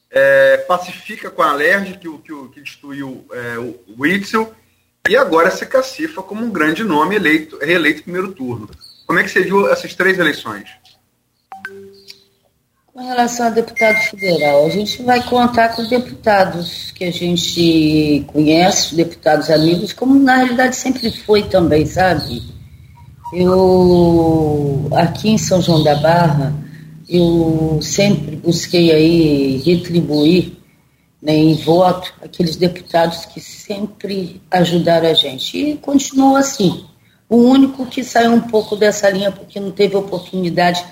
é, 0.09 0.57
pacifica 0.57 1.29
com 1.29 1.41
a 1.41 1.51
Alerj, 1.51 1.97
que, 1.99 2.17
que, 2.17 2.49
que 2.49 2.61
destruiu 2.61 3.25
é, 3.31 3.57
o 3.59 3.79
Whitson, 3.97 4.53
e 5.07 5.15
agora 5.15 5.51
se 5.51 5.65
cacifa 5.65 6.21
como 6.21 6.45
um 6.45 6.51
grande 6.51 6.83
nome 6.83 7.15
eleito, 7.15 7.57
reeleito 7.61 8.03
primeiro 8.03 8.31
turno. 8.31 8.69
Como 9.07 9.19
é 9.19 9.23
que 9.23 9.29
você 9.29 9.41
viu 9.41 9.67
essas 9.71 9.95
três 9.95 10.19
eleições? 10.19 10.69
Com 12.93 13.07
relação 13.07 13.47
a 13.47 13.49
deputado 13.49 13.95
federal, 13.95 14.65
a 14.65 14.69
gente 14.69 15.01
vai 15.03 15.23
contar 15.23 15.69
com 15.69 15.87
deputados 15.87 16.91
que 16.91 17.05
a 17.05 17.11
gente 17.11 18.25
conhece, 18.27 18.93
deputados 18.93 19.49
amigos, 19.49 19.93
como 19.93 20.19
na 20.19 20.35
realidade 20.35 20.75
sempre 20.75 21.09
foi 21.11 21.43
também, 21.43 21.85
sabe? 21.85 22.43
Eu, 23.33 24.89
aqui 24.93 25.29
em 25.29 25.37
São 25.37 25.61
João 25.61 25.83
da 25.83 25.95
Barra, 25.95 26.53
eu 27.07 27.79
sempre 27.81 28.35
busquei 28.35 28.91
aí 28.91 29.57
retribuir 29.65 30.58
né, 31.21 31.35
em 31.35 31.55
voto 31.55 32.13
aqueles 32.21 32.55
deputados 32.55 33.25
que 33.25 33.41
sempre 33.41 34.41
ajudaram 34.49 35.09
a 35.09 35.13
gente. 35.13 35.57
E 35.57 35.77
continua 35.77 36.39
assim. 36.39 36.85
O 37.29 37.37
único 37.37 37.85
que 37.85 38.03
saiu 38.03 38.33
um 38.33 38.41
pouco 38.41 38.75
dessa 38.75 39.09
linha 39.09 39.31
porque 39.31 39.59
não 39.59 39.71
teve 39.71 39.95
oportunidade 39.95 40.83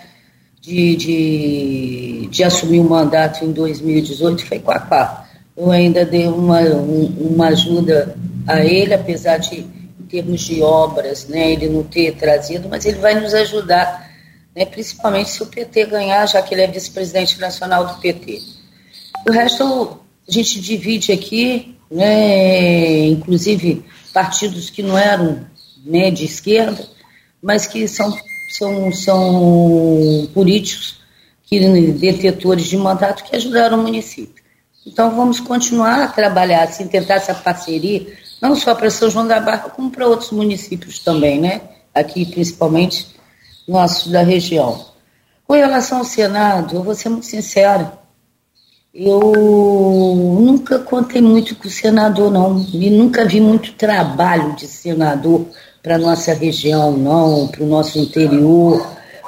de, 0.62 0.96
de, 0.96 2.28
de 2.30 2.44
assumir 2.44 2.80
o 2.80 2.84
mandato 2.84 3.44
em 3.46 3.52
2018 3.52 4.46
foi 4.46 4.60
Quacá. 4.60 5.28
Eu 5.56 5.72
ainda 5.72 6.06
dei 6.06 6.28
uma, 6.28 6.60
um, 6.60 7.06
uma 7.32 7.48
ajuda 7.48 8.16
a 8.46 8.64
ele, 8.64 8.94
apesar 8.94 9.38
de 9.38 9.66
termos 10.10 10.42
de 10.42 10.62
obras, 10.62 11.28
né, 11.28 11.52
ele 11.52 11.68
não 11.68 11.84
ter 11.84 12.16
trazido, 12.16 12.70
mas 12.70 12.86
ele 12.86 13.00
vai 13.00 13.20
nos 13.20 13.34
ajudar, 13.34 14.10
né, 14.56 14.66
principalmente 14.66 15.32
se 15.32 15.42
o 15.44 15.48
PT 15.48 15.86
ganhar, 15.86 16.26
já 16.28 16.42
que 16.42 16.54
ele 16.54 16.62
é 16.62 16.68
vice-presidente 16.68 17.40
nacional 17.40 17.86
do 17.88 18.00
PT. 18.00 18.42
O 19.28 19.32
resto 19.32 20.00
a 20.28 20.32
gente 20.32 20.60
divide 20.60 21.12
aqui, 21.12 21.76
né, 21.90 23.08
inclusive 23.08 23.86
partidos 24.14 24.70
que 24.70 24.84
não 24.84 24.98
eram 24.98 25.46
né, 25.86 26.12
de 26.12 26.26
esquerda, 26.26 26.86
mas 27.42 27.66
que 27.66 27.88
são, 27.88 28.16
são, 28.58 28.92
são 28.92 30.30
políticos, 30.34 31.00
que, 31.44 31.60
detetores 31.94 32.66
de 32.66 32.78
mandato 32.78 33.24
que 33.24 33.36
ajudaram 33.36 33.80
o 33.80 33.84
município. 33.84 34.44
Então 34.86 35.16
vamos 35.16 35.40
continuar 35.40 36.04
a 36.04 36.08
trabalhar, 36.08 36.64
assim, 36.64 36.88
tentar 36.88 37.16
essa 37.16 37.34
parceria 37.34 38.08
não 38.42 38.56
só 38.56 38.76
para 38.76 38.90
São 38.90 39.10
João 39.10 39.28
da 39.28 39.40
Barra, 39.40 39.70
como 39.70 39.90
para 39.90 40.08
outros 40.08 40.32
municípios 40.32 41.00
também, 41.00 41.40
né? 41.40 41.62
Aqui, 41.94 42.26
principalmente, 42.26 43.08
nossos 43.68 44.12
da 44.12 44.22
região. 44.22 44.86
Com 45.46 45.54
relação 45.54 46.00
ao 46.00 46.04
Senado, 46.04 46.76
eu 46.76 46.84
vou 46.84 46.94
ser 46.94 47.10
muito 47.10 47.26
sincera, 47.26 47.98
eu 48.94 49.20
nunca 50.40 50.80
contei 50.80 51.22
muito 51.22 51.56
com 51.56 51.68
o 51.68 51.72
senador, 51.72 52.32
não, 52.32 52.66
e 52.74 52.90
nunca 52.90 53.26
vi 53.26 53.40
muito 53.40 53.74
trabalho 53.74 54.56
de 54.56 54.68
senador 54.68 55.46
para 55.84 55.98
nossa 55.98 56.34
região, 56.34 56.92
não, 56.92 57.48
para 57.48 57.64
o 57.64 57.68
nosso 57.68 58.00
interior, 58.00 58.86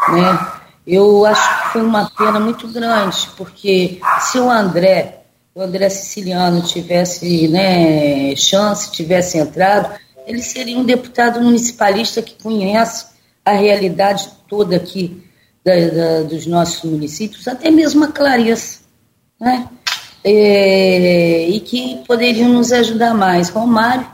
né? 0.09 0.51
Eu 0.85 1.25
acho 1.25 1.59
foi 1.71 1.81
uma 1.81 2.09
pena 2.09 2.39
muito 2.39 2.67
grande, 2.67 3.29
porque 3.37 3.99
se 4.21 4.39
o 4.39 4.49
André, 4.49 5.21
o 5.53 5.61
André 5.61 5.89
Siciliano 5.89 6.61
tivesse 6.63 7.47
né, 7.47 8.35
chance, 8.35 8.91
tivesse 8.91 9.37
entrado, 9.37 9.99
ele 10.25 10.41
seria 10.41 10.77
um 10.77 10.83
deputado 10.83 11.41
municipalista 11.41 12.21
que 12.21 12.41
conhece 12.41 13.05
a 13.45 13.51
realidade 13.51 14.29
toda 14.47 14.75
aqui 14.75 15.23
da, 15.63 15.73
da, 15.73 16.23
dos 16.23 16.45
nossos 16.45 16.89
municípios, 16.89 17.47
até 17.47 17.69
mesmo 17.69 18.05
a 18.05 18.07
Clarissa, 18.07 18.79
né? 19.39 19.67
É, 20.23 21.47
e 21.47 21.59
que 21.61 22.03
poderiam 22.07 22.49
nos 22.49 22.71
ajudar 22.71 23.13
mais. 23.13 23.49
Com 23.49 23.59
o 23.59 23.67
Mário, 23.67 24.05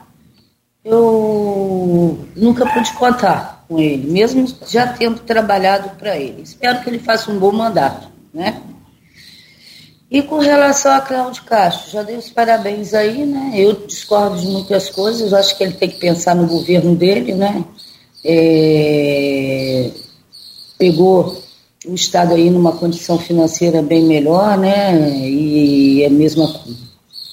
eu 0.83 2.19
nunca 2.35 2.65
pude 2.67 2.93
contar 2.93 3.65
com 3.67 3.79
ele, 3.79 4.11
mesmo 4.11 4.47
já 4.67 4.87
tendo 4.87 5.19
trabalhado 5.21 5.89
para 5.97 6.15
ele. 6.17 6.43
Espero 6.43 6.81
que 6.81 6.89
ele 6.89 6.99
faça 6.99 7.31
um 7.31 7.39
bom 7.39 7.51
mandato, 7.51 8.07
né? 8.33 8.61
E 10.09 10.21
com 10.21 10.37
relação 10.37 10.93
a 10.93 11.01
Cláudio 11.01 11.43
Castro, 11.43 11.91
já 11.91 12.03
dei 12.03 12.15
os 12.15 12.29
parabéns 12.29 12.93
aí, 12.93 13.25
né? 13.25 13.53
Eu 13.55 13.73
discordo 13.87 14.39
de 14.39 14.47
muitas 14.47 14.89
coisas, 14.89 15.33
acho 15.33 15.57
que 15.57 15.63
ele 15.63 15.73
tem 15.73 15.89
que 15.89 15.97
pensar 15.97 16.35
no 16.35 16.47
governo 16.47 16.95
dele, 16.95 17.33
né? 17.33 17.65
É, 18.23 19.89
pegou 20.77 21.43
o 21.87 21.93
Estado 21.93 22.33
aí 22.33 22.49
numa 22.49 22.71
condição 22.73 23.17
financeira 23.17 23.81
bem 23.81 24.03
melhor, 24.05 24.57
né? 24.57 25.19
E 25.27 26.03
é 26.03 26.09
mesmo, 26.09 26.47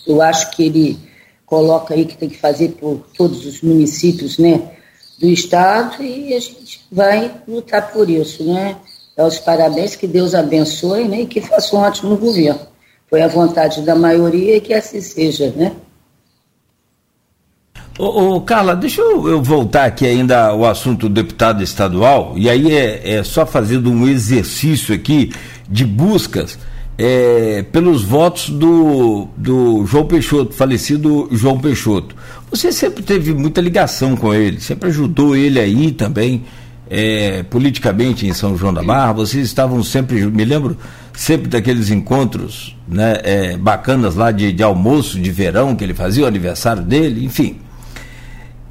eu 0.07 0.21
acho 0.21 0.51
que 0.51 0.65
ele 0.65 0.99
coloca 1.47 1.95
aí 1.95 2.05
que 2.05 2.17
tem 2.17 2.29
que 2.29 2.39
fazer 2.39 2.71
por 2.71 3.03
todos 3.17 3.45
os 3.45 3.61
municípios, 3.63 4.39
né? 4.39 4.71
Do 5.19 5.29
Estado 5.29 6.03
e 6.03 6.35
a 6.35 6.41
gente 6.41 6.81
vai 6.91 7.31
lutar 7.47 7.93
por 7.93 8.09
isso, 8.09 8.45
né? 8.45 8.77
Dar 9.17 9.27
os 9.27 9.39
parabéns, 9.39 9.95
que 9.95 10.07
Deus 10.07 10.35
abençoe, 10.35 11.07
né? 11.07 11.21
E 11.23 11.27
que 11.27 11.41
faça 11.41 11.77
um 11.77 11.81
ótimo 11.81 12.17
governo. 12.17 12.61
Foi 13.09 13.21
a 13.21 13.29
vontade 13.29 13.83
da 13.83 13.95
maioria 13.95 14.57
e 14.57 14.61
que 14.61 14.73
assim 14.73 15.01
seja, 15.01 15.53
né? 15.55 15.73
Ô, 18.03 18.35
ô, 18.35 18.41
Carla, 18.41 18.75
deixa 18.75 19.01
eu, 19.01 19.29
eu, 19.29 19.41
voltar 19.41 19.85
aqui 19.85 20.05
ainda 20.05 20.49
ao 20.49 20.67
assunto 20.67 21.09
do 21.09 21.15
deputado 21.15 21.63
estadual, 21.63 22.33
e 22.35 22.51
aí 22.51 22.75
é, 22.75 23.19
é 23.19 23.23
só 23.23 23.47
fazendo 23.47 23.93
um 23.93 24.09
exercício 24.09 24.93
aqui 24.93 25.31
de 25.69 25.85
buscas 25.85 26.59
é, 26.99 27.65
pelos 27.71 28.03
votos 28.03 28.49
do, 28.51 29.29
do 29.37 29.87
João 29.87 30.05
Peixoto, 30.05 30.53
falecido 30.53 31.29
João 31.31 31.61
Peixoto. 31.61 32.17
Você 32.51 32.73
sempre 32.73 33.05
teve 33.05 33.33
muita 33.33 33.61
ligação 33.61 34.17
com 34.17 34.35
ele, 34.35 34.59
sempre 34.59 34.89
ajudou 34.89 35.37
ele 35.37 35.61
aí 35.61 35.93
também, 35.93 36.43
é, 36.91 37.45
politicamente 37.45 38.27
em 38.27 38.33
São 38.33 38.57
João 38.57 38.75
da 38.75 38.83
Barra, 38.83 39.13
vocês 39.13 39.47
estavam 39.47 39.81
sempre, 39.85 40.27
me 40.27 40.45
lembro, 40.45 40.77
sempre 41.13 41.47
daqueles 41.47 41.89
encontros 41.89 42.77
né, 42.89 43.21
é, 43.23 43.57
bacanas 43.57 44.17
lá 44.17 44.33
de, 44.33 44.53
de 44.53 44.63
almoço 44.65 45.21
de 45.21 45.31
verão 45.31 45.77
que 45.77 45.85
ele 45.85 45.95
fazia, 45.95 46.25
o 46.25 46.27
aniversário 46.27 46.83
dele, 46.83 47.25
enfim. 47.25 47.62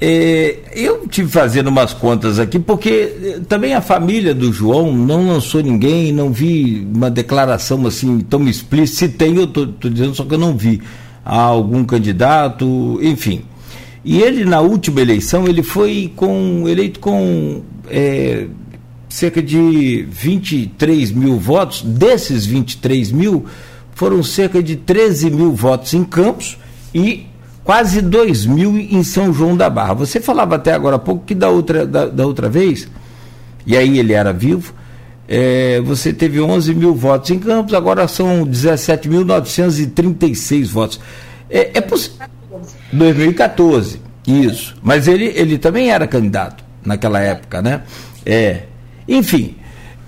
É, 0.04 0.56
eu 0.74 1.06
tive 1.06 1.30
fazendo 1.30 1.68
umas 1.68 1.94
contas 1.94 2.40
aqui, 2.40 2.58
porque 2.58 2.88
eh, 3.22 3.40
também 3.46 3.72
a 3.72 3.80
família 3.80 4.34
do 4.34 4.52
João 4.52 4.92
não 4.92 5.28
lançou 5.28 5.62
ninguém, 5.62 6.10
não 6.10 6.32
vi 6.32 6.84
uma 6.92 7.08
declaração 7.08 7.86
assim 7.86 8.18
tão 8.18 8.48
explícita. 8.48 8.98
Se 8.98 9.08
tem, 9.10 9.36
eu 9.36 9.44
estou 9.44 9.64
dizendo, 9.64 10.12
só 10.12 10.24
que 10.24 10.34
eu 10.34 10.38
não 10.38 10.56
vi 10.56 10.82
algum 11.24 11.84
candidato, 11.84 12.98
enfim. 13.00 13.42
E 14.04 14.20
ele, 14.20 14.44
na 14.44 14.60
última 14.60 15.00
eleição, 15.00 15.46
ele 15.46 15.62
foi 15.62 16.12
com, 16.16 16.64
eleito 16.66 16.98
com 16.98 17.62
é, 17.88 18.48
cerca 19.08 19.40
de 19.40 20.04
23 20.10 21.12
mil 21.12 21.38
votos. 21.38 21.80
Desses 21.80 22.44
23 22.44 23.12
mil, 23.12 23.46
foram 23.94 24.20
cerca 24.24 24.60
de 24.60 24.74
13 24.74 25.30
mil 25.30 25.52
votos 25.52 25.94
em 25.94 26.02
Campos 26.02 26.58
e 26.92 27.26
quase 27.64 28.00
2 28.00 28.46
mil 28.46 28.78
em 28.78 29.02
São 29.02 29.32
João 29.32 29.56
da 29.56 29.68
Barra. 29.70 29.94
Você 29.94 30.20
falava 30.20 30.54
até 30.56 30.72
agora 30.72 30.96
há 30.96 30.98
pouco 30.98 31.24
que 31.24 31.34
da 31.34 31.48
outra, 31.48 31.86
da, 31.86 32.06
da 32.06 32.26
outra 32.26 32.48
vez, 32.48 32.88
e 33.66 33.76
aí 33.76 33.98
ele 33.98 34.12
era 34.12 34.32
vivo, 34.32 34.74
é, 35.28 35.80
você 35.80 36.12
teve 36.12 36.40
11 36.40 36.74
mil 36.74 36.94
votos 36.94 37.30
em 37.30 37.38
Campos, 37.38 37.74
agora 37.74 38.08
são 38.08 38.44
17.936 38.44 40.68
votos. 40.68 41.00
É, 41.48 41.70
é 41.74 41.80
possível. 41.80 42.26
2014, 42.92 44.00
isso. 44.26 44.74
Mas 44.82 45.06
ele, 45.08 45.32
ele 45.34 45.56
também 45.58 45.90
era 45.90 46.06
candidato 46.06 46.62
naquela 46.84 47.20
época, 47.20 47.62
né? 47.62 47.82
É. 48.26 48.64
Enfim, 49.08 49.56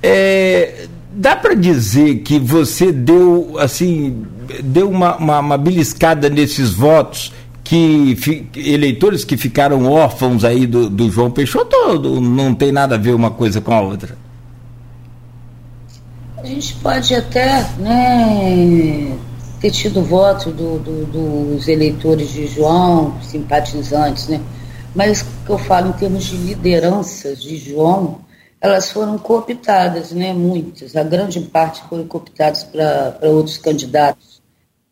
é, 0.02 0.86
dá 1.12 1.34
para 1.34 1.54
dizer 1.54 2.18
que 2.18 2.38
você 2.38 2.92
deu 2.92 3.56
assim 3.58 4.24
deu 4.62 4.90
uma, 4.90 5.16
uma, 5.16 5.40
uma 5.40 5.58
beliscada 5.58 6.28
nesses 6.28 6.72
votos 6.72 7.32
que 7.64 8.14
fi, 8.16 8.46
eleitores 8.54 9.24
que 9.24 9.38
ficaram 9.38 9.90
órfãos 9.90 10.44
aí 10.44 10.66
do, 10.66 10.90
do 10.90 11.10
João 11.10 11.30
Peixoto 11.30 12.20
não 12.20 12.54
tem 12.54 12.70
nada 12.70 12.94
a 12.94 12.98
ver 12.98 13.14
uma 13.14 13.30
coisa 13.30 13.60
com 13.60 13.72
a 13.72 13.80
outra? 13.80 14.18
A 16.36 16.46
gente 16.46 16.74
pode 16.74 17.14
até 17.14 17.66
né, 17.78 19.16
ter 19.58 19.70
tido 19.70 20.02
voto 20.02 20.50
do, 20.50 20.78
do, 20.78 21.06
dos 21.06 21.66
eleitores 21.66 22.30
de 22.34 22.46
João, 22.46 23.14
simpatizantes, 23.22 24.28
né? 24.28 24.38
mas 24.94 25.22
o 25.22 25.46
que 25.46 25.50
eu 25.50 25.58
falo 25.58 25.88
em 25.88 25.92
termos 25.92 26.24
de 26.24 26.36
lideranças 26.36 27.42
de 27.42 27.56
João, 27.56 28.20
elas 28.60 28.92
foram 28.92 29.16
cooptadas, 29.16 30.12
né? 30.12 30.34
muitas, 30.34 30.94
a 30.94 31.02
grande 31.02 31.40
parte 31.40 31.82
foram 31.88 32.06
cooptadas 32.06 32.62
para 32.62 33.18
outros 33.22 33.56
candidatos. 33.56 34.42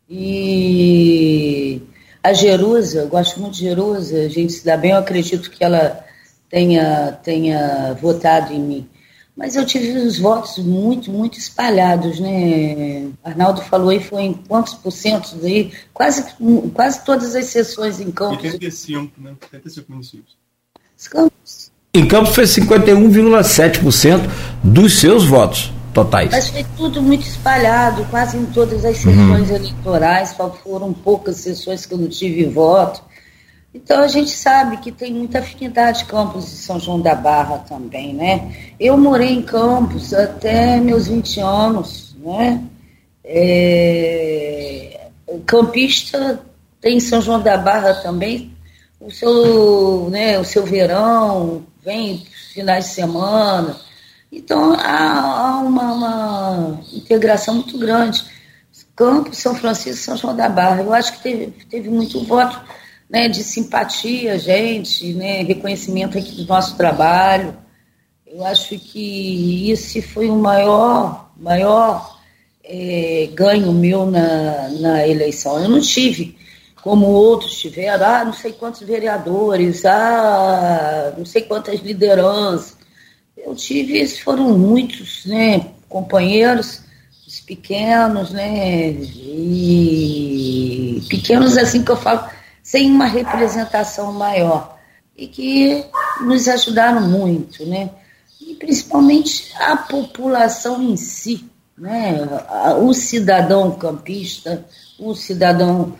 E 0.09 1.83
a 2.23 2.33
Jerusa, 2.33 3.07
gosto 3.07 3.41
muito 3.41 3.55
de 3.55 3.63
Jerusa, 3.63 4.17
a 4.21 4.29
gente 4.29 4.53
se 4.53 4.65
dá 4.65 4.77
bem, 4.77 4.93
eu 4.93 4.99
acredito 4.99 5.51
que 5.51 5.65
ela 5.65 6.05
tenha, 6.49 7.13
tenha 7.23 7.97
votado 8.01 8.53
em 8.53 8.61
mim. 8.61 8.89
Mas 9.37 9.57
eu 9.57 9.65
tive 9.65 9.99
os 9.99 10.19
votos 10.19 10.59
muito, 10.59 11.11
muito 11.11 11.39
espalhados, 11.39 12.21
né? 12.21 13.09
Arnaldo 13.25 13.63
falou 13.63 13.89
aí, 13.89 13.99
foi 13.99 14.23
em 14.23 14.35
quantos 14.35 14.75
por 14.75 14.91
cento 14.93 15.35
aí? 15.43 15.73
Quase, 15.93 16.25
quase 16.75 17.03
todas 17.05 17.35
as 17.35 17.47
sessões 17.47 17.99
em 17.99 18.11
Campos. 18.11 18.45
85, 18.45 19.21
né? 19.21 19.31
85 19.31 19.93
municípios. 19.93 20.37
Campos. 21.11 21.73
Em 21.95 22.07
Campos 22.07 22.35
foi 22.35 22.45
51,7% 22.45 24.21
dos 24.63 25.01
seus 25.01 25.25
votos 25.25 25.73
totais. 25.93 26.31
Mas 26.31 26.49
foi 26.49 26.65
tudo 26.77 27.03
muito 27.03 27.27
espalhado, 27.27 28.05
quase 28.07 28.37
em 28.37 28.47
todas 28.47 28.85
as 28.85 28.97
sessões 28.97 29.51
uhum. 29.51 29.57
eleitorais, 29.57 30.31
só 30.31 30.51
foram 30.51 30.93
poucas 30.93 31.37
sessões 31.37 31.87
que 31.87 31.95
eu 31.95 31.99
não 31.99 32.09
tive 32.09 32.45
voto. 32.45 33.03
Então 33.75 34.03
a 34.03 34.09
gente 34.09 34.31
sabe 34.31 34.77
que 34.79 34.93
tem 34.93 35.15
muita 35.15 35.39
afinidade 35.39 36.05
Campos 36.05 36.53
e 36.53 36.57
São 36.57 36.79
João 36.79 37.01
da 37.01 37.15
Barra 37.15 37.59
também, 37.59 38.13
né? 38.13 38.55
Eu 38.79 38.99
morei 38.99 39.31
em 39.33 39.43
Campos 39.43 40.13
até 40.13 40.79
meus 40.79 41.09
20 41.09 41.41
anos, 41.41 42.15
né? 42.23 42.63
É... 43.25 45.01
Campista 45.47 46.41
tem 46.81 47.01
São 47.01 47.23
João 47.23 47.41
da 47.41 47.57
Barra 47.57 47.95
também, 47.95 48.53
o 49.01 49.11
seu, 49.11 50.09
né, 50.11 50.39
o 50.39 50.45
seu 50.45 50.65
verão, 50.65 51.65
vem 51.83 52.25
finais 52.53 52.87
de 52.87 52.91
semana, 52.93 53.77
então 54.33 54.73
há, 54.73 55.21
há 55.21 55.59
uma, 55.61 55.93
uma, 55.93 56.81
integração 56.93 57.57
muito 57.57 57.79
grande. 57.79 58.25
Campos, 58.97 59.39
São 59.39 59.55
Francisco, 59.55 60.03
São 60.03 60.17
João 60.17 60.35
da 60.35 60.49
Barra. 60.49 60.83
Eu 60.83 60.93
acho 60.95 61.13
que 61.13 61.23
teve, 61.23 61.47
teve 61.69 61.91
muito 61.91 62.25
voto 62.25 62.59
né, 63.11 63.29
de 63.29 63.45
simpatia, 63.45 64.39
gente, 64.39 65.13
né, 65.13 65.43
reconhecimento 65.43 66.17
aqui 66.17 66.33
do 66.33 66.47
nosso 66.47 66.77
trabalho. 66.77 67.57
Eu 68.27 68.45
acho 68.47 68.79
que 68.79 69.71
esse 69.71 70.01
foi 70.01 70.31
o 70.31 70.37
maior, 70.37 71.31
maior 71.37 72.19
é, 72.65 73.29
ganho 73.35 73.71
meu 73.73 74.11
na, 74.11 74.69
na 74.81 75.07
eleição. 75.07 75.63
Eu 75.63 75.69
não 75.69 75.81
tive, 75.81 76.39
como 76.83 77.07
outros 77.07 77.59
tiveram, 77.59 78.07
ah, 78.07 78.25
não 78.25 78.33
sei 78.33 78.53
quantos 78.53 78.81
vereadores, 78.81 79.85
ah, 79.85 81.13
não 81.19 81.27
sei 81.27 81.43
quantas 81.43 81.81
lideranças. 81.81 82.82
Eu 83.45 83.57
tive, 83.57 84.07
foram 84.09 84.57
muitos, 84.57 85.27
né, 85.27 85.67
companheiros, 85.89 86.81
os 87.27 87.41
pequenos, 87.41 88.31
né, 88.31 88.91
e 88.91 89.83
pequenos 91.09 91.59
assim 91.59 91.83
que 91.83 91.91
eu 91.91 91.97
falo, 91.97 92.31
sem 92.63 92.91
uma 92.91 93.07
representação 93.07 94.13
maior, 94.13 94.79
e 95.17 95.27
que 95.27 95.85
nos 96.21 96.47
ajudaram 96.47 97.09
muito, 97.09 97.67
né, 97.67 97.91
e 98.41 98.55
principalmente 98.55 99.53
a 99.57 99.77
população 99.77 100.81
em 100.83 100.97
si, 100.97 101.45
né, 101.77 102.21
o 102.81 102.95
cidadão 102.95 103.73
campista, 103.73 104.65
o 104.99 105.15
cidadão 105.15 105.97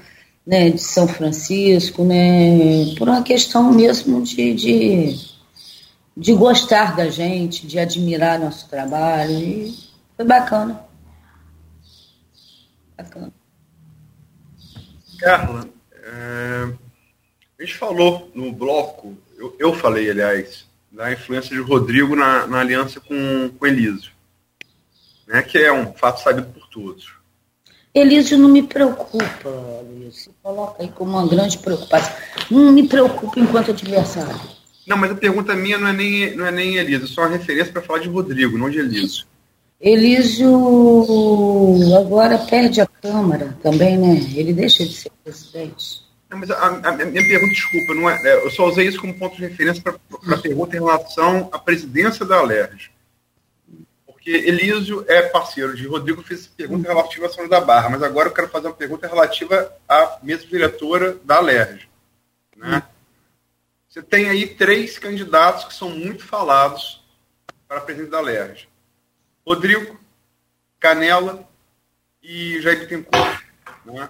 né, 0.47 0.71
de 0.71 0.81
São 0.81 1.09
Francisco, 1.09 2.05
né, 2.05 2.95
por 2.97 3.09
uma 3.09 3.23
questão 3.23 3.73
mesmo 3.73 4.23
de, 4.23 4.55
de 4.55 5.32
de 6.17 6.35
gostar 6.35 6.95
da 6.95 7.09
gente, 7.09 7.67
de 7.67 7.79
admirar 7.79 8.39
nosso 8.39 8.69
trabalho. 8.69 9.33
E 9.33 9.75
Foi 10.17 10.25
bacana. 10.25 10.85
Bacana. 12.97 13.33
Carla, 15.19 15.69
é, 15.93 16.73
a 17.59 17.63
gente 17.63 17.77
falou 17.77 18.31
no 18.35 18.53
bloco, 18.53 19.17
eu, 19.39 19.55
eu, 19.59 19.75
falei, 19.75 20.11
aliás, 20.11 20.67
da 20.91 21.13
influência 21.13 21.55
de 21.55 21.63
Rodrigo 21.63 22.17
na, 22.17 22.47
na 22.47 22.61
aliança 22.61 23.01
com, 23.01 23.51
com 23.57 23.67
Elísio, 23.67 24.13
né, 25.27 25.43
que 25.43 25.59
é 25.59 25.73
um 25.73 25.93
fato 25.93 26.21
sabido 26.21 26.49
por 26.49 26.69
todos. 26.69 27.15
Elísio 27.95 28.39
não 28.39 28.49
me 28.49 28.63
preocupa, 28.63 29.51
Luiz. 29.85 30.23
Você 30.25 30.31
coloca 30.43 30.83
aí 30.83 30.89
como 30.89 31.11
uma 31.11 31.29
grande 31.29 31.59
preocupação. 31.59 32.15
Não 32.51 32.73
me 32.73 32.89
preocupa 32.89 33.39
enquanto 33.39 33.71
adversário. 33.71 34.41
Não, 34.87 34.97
mas 34.97 35.11
a 35.13 35.15
pergunta 35.15 35.55
minha 35.55 35.79
não 35.79 35.89
é 35.89 35.93
nem, 35.93 36.37
não 36.37 36.47
é 36.47 36.51
nem 36.51 36.77
Elísio, 36.77 37.05
é 37.05 37.09
só 37.09 37.23
uma 37.23 37.31
referência 37.31 37.73
para 37.73 37.83
falar 37.83 38.01
de 38.01 38.09
Rodrigo, 38.09 38.59
não 38.59 38.69
de 38.69 38.79
Elísio. 38.79 39.27
Elísio 39.81 40.49
agora 41.97 42.39
perde 42.39 42.81
a 42.81 42.87
Câmara 42.87 43.57
também, 43.63 43.99
né? 43.99 44.15
Ele 44.35 44.53
deixa 44.53 44.85
de 44.85 44.95
ser 44.95 45.11
presidente. 45.25 46.03
Não, 46.31 46.39
mas 46.39 46.51
a, 46.51 46.55
a, 46.55 46.89
a, 46.89 46.93
minha 46.93 47.27
pergunta, 47.27 47.53
desculpa, 47.53 47.95
não 47.95 48.09
é, 48.09 48.17
é, 48.25 48.45
eu 48.45 48.51
só 48.51 48.67
usei 48.67 48.87
isso 48.87 49.01
como 49.01 49.19
ponto 49.19 49.37
de 49.37 49.43
referência 49.43 49.83
para 49.83 49.97
a 50.35 50.39
pergunta 50.39 50.77
em 50.77 50.81
relação 50.81 51.49
à 51.53 51.59
presidência 51.59 52.25
da 52.25 52.39
Alerj. 52.39 52.91
Porque 54.07 54.31
Elísio 54.31 55.05
é 55.09 55.23
parceiro 55.23 55.77
de 55.77 55.87
Rodrigo, 55.87 56.23
fez 56.23 56.47
pergunta 56.47 56.89
relativa 56.89 57.27
à 57.27 57.29
São 57.29 57.49
da 57.49 57.61
Barra, 57.61 57.91
mas 57.91 58.03
agora 58.03 58.29
eu 58.29 58.33
quero 58.33 58.49
fazer 58.49 58.69
uma 58.69 58.75
pergunta 58.75 59.09
relativa 59.09 59.73
à 59.89 60.19
mesa 60.23 60.47
diretora 60.47 61.17
da 61.25 61.37
Alerj. 61.37 61.89
Né? 62.57 62.83
Você 63.93 64.03
tem 64.03 64.31
aí 64.31 64.47
três 64.47 64.99
candidatos 64.99 65.67
que 65.67 65.75
são 65.75 65.91
muito 65.91 66.25
falados 66.25 67.05
para 67.69 67.79
presidente 67.83 68.11
da 68.11 68.17
Alerj. 68.17 68.67
Rodrigo, 69.47 70.01
Canela 70.81 71.47
e 72.23 72.59
Jair 72.63 72.81
Bittencourt. 72.81 73.45
Né? 73.85 74.09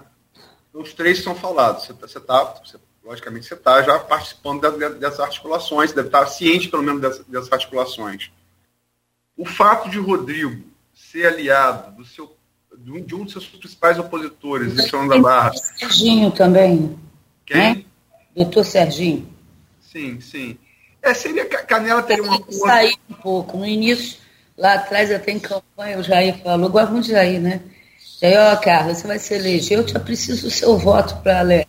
Os 0.73 0.93
três 0.93 1.21
são 1.25 1.35
falados. 1.35 1.85
Você 1.85 2.19
está, 2.19 2.45
tá, 2.45 2.61
você, 2.65 2.79
logicamente, 3.03 3.45
você 3.45 3.55
está 3.55 3.83
já 3.83 3.99
participando 3.99 4.61
dessas 5.01 5.19
articulações, 5.19 5.93
deve 5.93 6.07
estar 6.07 6.27
ciente, 6.29 6.69
pelo 6.69 6.85
menos, 6.85 7.01
dessas, 7.01 7.27
dessas 7.27 7.53
articulações. 7.53 8.31
O 9.37 9.45
fato 9.45 9.91
de 9.91 9.99
Rodrigo 9.99 10.63
ser 10.95 11.27
aliado 11.27 11.97
do 11.97 12.05
seu, 12.05 12.37
de, 12.79 12.93
um, 12.93 13.03
de 13.03 13.17
dos 13.17 13.33
seus 13.33 13.47
principais 13.49 13.99
opositores, 13.99 14.89
São 14.89 15.09
da 15.09 15.19
Barra. 15.19 15.53
Serginho 15.55 16.31
também. 16.31 16.97
Quem? 17.45 17.75
Né? 17.79 17.85
Doutor 18.37 18.65
Serginho. 18.65 19.42
Sim, 19.93 20.21
sim. 20.21 20.59
É, 21.03 21.13
seria 21.13 21.45
Canela 21.45 22.03
teria 22.03 22.23
uma 22.23 22.41
coisa. 22.41 22.61
Sair 22.61 22.97
um 23.11 23.15
pouco. 23.15 23.59
No 23.59 23.67
início, 23.67 24.17
lá 24.57 24.75
atrás 24.75 25.13
até 25.13 25.33
em 25.33 25.39
campanha, 25.39 25.99
o 25.99 26.03
Jair 26.03 26.39
falou, 26.39 26.71
gosto 26.71 26.93
muito 26.93 27.05
de 27.05 27.13
Jair, 27.13 27.41
né? 27.41 27.61
Jair, 28.21 28.39
ó, 28.39 28.57
Carlos, 28.57 28.99
você 28.99 29.07
vai 29.07 29.19
se 29.19 29.35
eleger, 29.35 29.79
eu 29.79 29.87
já 29.87 30.01
preciso 30.01 30.45
do 30.45 30.51
seu 30.51 30.79
voto 30.79 31.21
para 31.23 31.41
Alex. 31.41 31.69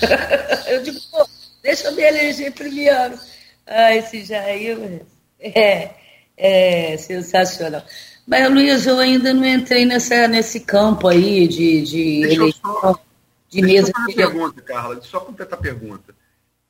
eu 0.68 0.82
digo, 0.82 1.00
pô, 1.10 1.26
deixa 1.62 1.88
eu 1.88 1.94
me 1.96 2.02
eleger 2.02 2.52
primeiro. 2.52 3.18
Ah, 3.66 3.96
esse 3.96 4.24
Jair 4.24 5.02
é, 5.40 5.90
é 6.36 6.96
sensacional. 6.98 7.82
Mas, 8.26 8.48
Luiz, 8.50 8.86
eu 8.86 8.98
ainda 8.98 9.32
não 9.32 9.44
entrei 9.44 9.84
nessa, 9.84 10.28
nesse 10.28 10.60
campo 10.60 11.08
aí 11.08 11.48
de, 11.48 11.82
de 11.82 12.22
eleição, 12.22 12.80
só, 12.80 13.00
de 13.48 13.62
mesa. 13.62 13.92
Deixa 13.92 14.00
eu 14.00 14.04
fazer 14.04 14.24
uma 14.24 14.30
pergunta, 14.30 14.62
Carla, 14.62 15.00
só 15.02 15.20
completar 15.20 15.58
a 15.58 15.62
pergunta. 15.62 16.14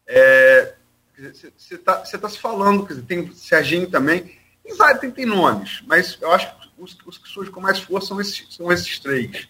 É, 0.07 0.75
você 1.17 1.75
está 1.75 1.97
tá 1.97 2.29
se 2.29 2.39
falando, 2.39 2.87
quer 2.87 2.95
dizer, 2.95 3.07
tem 3.07 3.33
Serginho 3.33 3.91
também, 3.91 4.37
vários, 4.77 5.01
tem, 5.01 5.11
tem 5.11 5.27
nomes, 5.27 5.83
mas 5.87 6.19
eu 6.21 6.31
acho 6.33 6.55
que 6.59 6.69
os, 6.79 6.97
os, 7.07 7.19
que 7.19 7.29
surgem 7.29 7.53
com 7.53 7.61
mais 7.61 7.79
força 7.79 8.09
são 8.09 8.21
esses, 8.21 8.47
são 8.51 8.71
esses 8.71 8.99
três. 8.99 9.49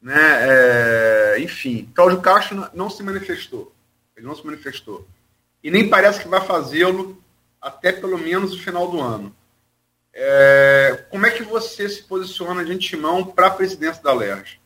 Né? 0.00 0.14
É, 0.16 1.36
enfim, 1.40 1.90
Cláudio 1.94 2.20
Castro 2.20 2.56
não, 2.56 2.70
não 2.74 2.90
se 2.90 3.02
manifestou. 3.02 3.72
Ele 4.16 4.26
não 4.26 4.34
se 4.34 4.44
manifestou. 4.44 5.06
E 5.62 5.70
nem 5.70 5.88
parece 5.88 6.20
que 6.20 6.28
vai 6.28 6.40
fazê-lo 6.40 7.22
até 7.60 7.92
pelo 7.92 8.18
menos 8.18 8.54
o 8.54 8.62
final 8.62 8.90
do 8.90 9.00
ano. 9.00 9.34
É, 10.12 11.04
como 11.10 11.26
é 11.26 11.30
que 11.30 11.42
você 11.42 11.88
se 11.88 12.02
posiciona 12.02 12.64
de 12.64 12.72
antemão 12.72 13.24
para 13.24 13.46
a 13.46 13.50
presidência 13.50 14.02
da 14.02 14.12
LERJ? 14.12 14.58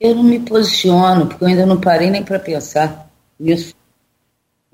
Eu 0.00 0.14
não 0.14 0.22
me 0.22 0.40
posiciono, 0.40 1.26
porque 1.26 1.44
eu 1.44 1.48
ainda 1.48 1.66
não 1.66 1.80
parei 1.80 2.10
nem 2.10 2.24
para 2.24 2.38
pensar 2.38 3.10
nisso. 3.38 3.74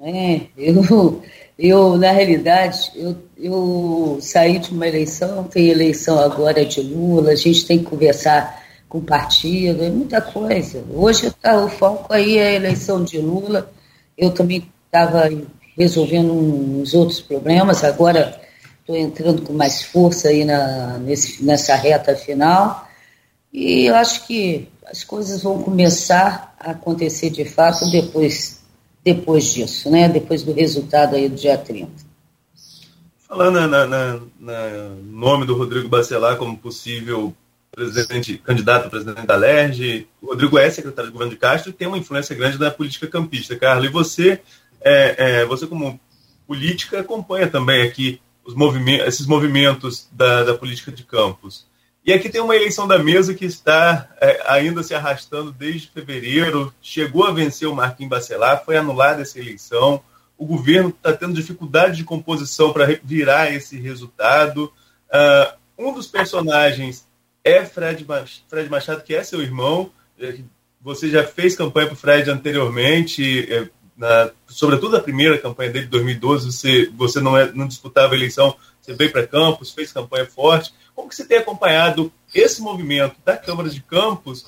É, 0.00 0.42
eu, 0.56 1.22
eu, 1.58 1.96
na 1.96 2.12
realidade, 2.12 2.92
eu, 2.94 3.16
eu 3.36 4.18
saí 4.20 4.60
de 4.60 4.70
uma 4.70 4.86
eleição, 4.86 5.42
tem 5.44 5.68
eleição 5.68 6.20
agora 6.20 6.64
de 6.64 6.80
Lula, 6.80 7.32
a 7.32 7.36
gente 7.36 7.66
tem 7.66 7.80
que 7.80 7.86
conversar 7.86 8.62
com 8.88 8.98
o 8.98 9.02
partido, 9.02 9.82
é 9.82 9.90
muita 9.90 10.20
coisa. 10.20 10.84
Hoje 10.94 11.32
tá, 11.42 11.64
o 11.64 11.68
foco 11.68 12.12
aí 12.12 12.38
é 12.38 12.48
a 12.48 12.54
eleição 12.54 13.02
de 13.02 13.18
Lula, 13.18 13.72
eu 14.16 14.30
também 14.30 14.70
estava 14.86 15.28
resolvendo 15.76 16.32
uns 16.32 16.94
outros 16.94 17.20
problemas, 17.20 17.82
agora 17.82 18.40
estou 18.80 18.96
entrando 18.96 19.42
com 19.42 19.52
mais 19.52 19.82
força 19.82 20.28
aí 20.28 20.44
na, 20.44 20.96
nesse, 20.98 21.44
nessa 21.44 21.74
reta 21.74 22.14
final, 22.14 22.88
e 23.52 23.86
eu 23.86 23.96
acho 23.96 24.26
que 24.28 24.68
as 24.86 25.02
coisas 25.02 25.42
vão 25.42 25.60
começar 25.60 26.54
a 26.58 26.70
acontecer 26.70 27.30
de 27.30 27.44
fato 27.44 27.90
depois 27.90 28.57
depois 29.04 29.52
disso, 29.52 29.90
né? 29.90 30.08
depois 30.08 30.42
do 30.42 30.52
resultado 30.52 31.16
aí 31.16 31.28
do 31.28 31.36
dia 31.36 31.56
30. 31.56 32.08
Falando 33.28 33.68
na 33.68 34.20
nome 35.02 35.44
do 35.44 35.54
Rodrigo 35.54 35.88
Bacelar 35.88 36.36
como 36.36 36.56
possível 36.56 37.34
presidente, 37.70 38.38
candidato 38.38 38.86
a 38.86 38.90
presidente 38.90 39.26
da 39.26 39.36
LERJ, 39.36 40.08
o 40.22 40.28
Rodrigo 40.28 40.58
é 40.58 40.70
secretário 40.70 41.10
de 41.10 41.12
governo 41.12 41.34
de 41.34 41.38
Castro 41.38 41.70
e 41.70 41.74
tem 41.74 41.86
uma 41.86 41.98
influência 41.98 42.34
grande 42.34 42.58
na 42.58 42.70
política 42.70 43.06
campista, 43.06 43.54
Carlos. 43.54 43.86
E 43.86 43.92
você, 43.92 44.40
é, 44.80 45.40
é, 45.40 45.44
você 45.44 45.66
como 45.66 46.00
política, 46.46 47.00
acompanha 47.00 47.46
também 47.46 47.82
aqui 47.82 48.20
os 48.44 48.54
movimentos, 48.54 49.06
esses 49.06 49.26
movimentos 49.26 50.08
da, 50.10 50.42
da 50.44 50.54
política 50.54 50.90
de 50.90 51.04
campos. 51.04 51.67
E 52.08 52.12
aqui 52.14 52.30
tem 52.30 52.40
uma 52.40 52.56
eleição 52.56 52.88
da 52.88 52.98
mesa 52.98 53.34
que 53.34 53.44
está 53.44 54.08
é, 54.18 54.40
ainda 54.46 54.82
se 54.82 54.94
arrastando 54.94 55.52
desde 55.52 55.88
fevereiro. 55.88 56.72
Chegou 56.80 57.26
a 57.26 57.32
vencer 57.32 57.68
o 57.68 57.74
Marquinhos 57.74 58.08
Bacelar, 58.08 58.64
foi 58.64 58.78
anulada 58.78 59.20
essa 59.20 59.38
eleição. 59.38 60.02
O 60.38 60.46
governo 60.46 60.88
está 60.88 61.12
tendo 61.12 61.34
dificuldade 61.34 61.98
de 61.98 62.04
composição 62.04 62.72
para 62.72 62.98
virar 63.04 63.52
esse 63.52 63.78
resultado. 63.78 64.72
Uh, 65.10 65.54
um 65.76 65.92
dos 65.92 66.06
personagens 66.06 67.06
é 67.44 67.62
Fred, 67.62 68.06
Fred 68.48 68.70
Machado, 68.70 69.02
que 69.02 69.14
é 69.14 69.22
seu 69.22 69.42
irmão. 69.42 69.92
É, 70.18 70.38
você 70.80 71.10
já 71.10 71.22
fez 71.24 71.54
campanha 71.54 71.88
para 71.88 71.96
Fred 71.96 72.30
anteriormente, 72.30 73.52
é, 73.52 73.68
na, 73.94 74.30
sobretudo 74.46 74.96
a 74.96 75.02
primeira 75.02 75.36
campanha 75.36 75.72
dele, 75.72 75.84
de 75.84 75.90
2012. 75.90 76.52
Você, 76.52 76.90
você 76.96 77.20
não, 77.20 77.36
é, 77.36 77.52
não 77.52 77.68
disputava 77.68 78.14
a 78.14 78.16
eleição, 78.16 78.56
você 78.80 78.94
veio 78.94 79.12
para 79.12 79.26
Campos, 79.26 79.74
fez 79.74 79.92
campanha 79.92 80.24
forte. 80.24 80.72
Como 80.98 81.08
que 81.08 81.14
você 81.14 81.24
tem 81.24 81.38
acompanhado 81.38 82.12
esse 82.34 82.60
movimento 82.60 83.14
da 83.24 83.36
Câmara 83.36 83.70
de 83.70 83.80
Campos 83.80 84.46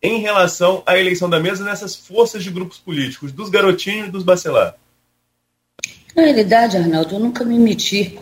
em 0.00 0.20
relação 0.20 0.84
à 0.86 0.96
eleição 0.96 1.28
da 1.28 1.40
mesa 1.40 1.64
nessas 1.64 1.96
forças 1.96 2.44
de 2.44 2.50
grupos 2.50 2.78
políticos, 2.78 3.32
dos 3.32 3.50
garotinhos 3.50 4.06
e 4.06 4.10
dos 4.12 4.22
bacelar? 4.22 4.76
Na 6.14 6.22
realidade, 6.22 6.76
Arnaldo, 6.76 7.16
eu 7.16 7.18
nunca 7.18 7.44
me 7.44 7.58
meti 7.58 8.20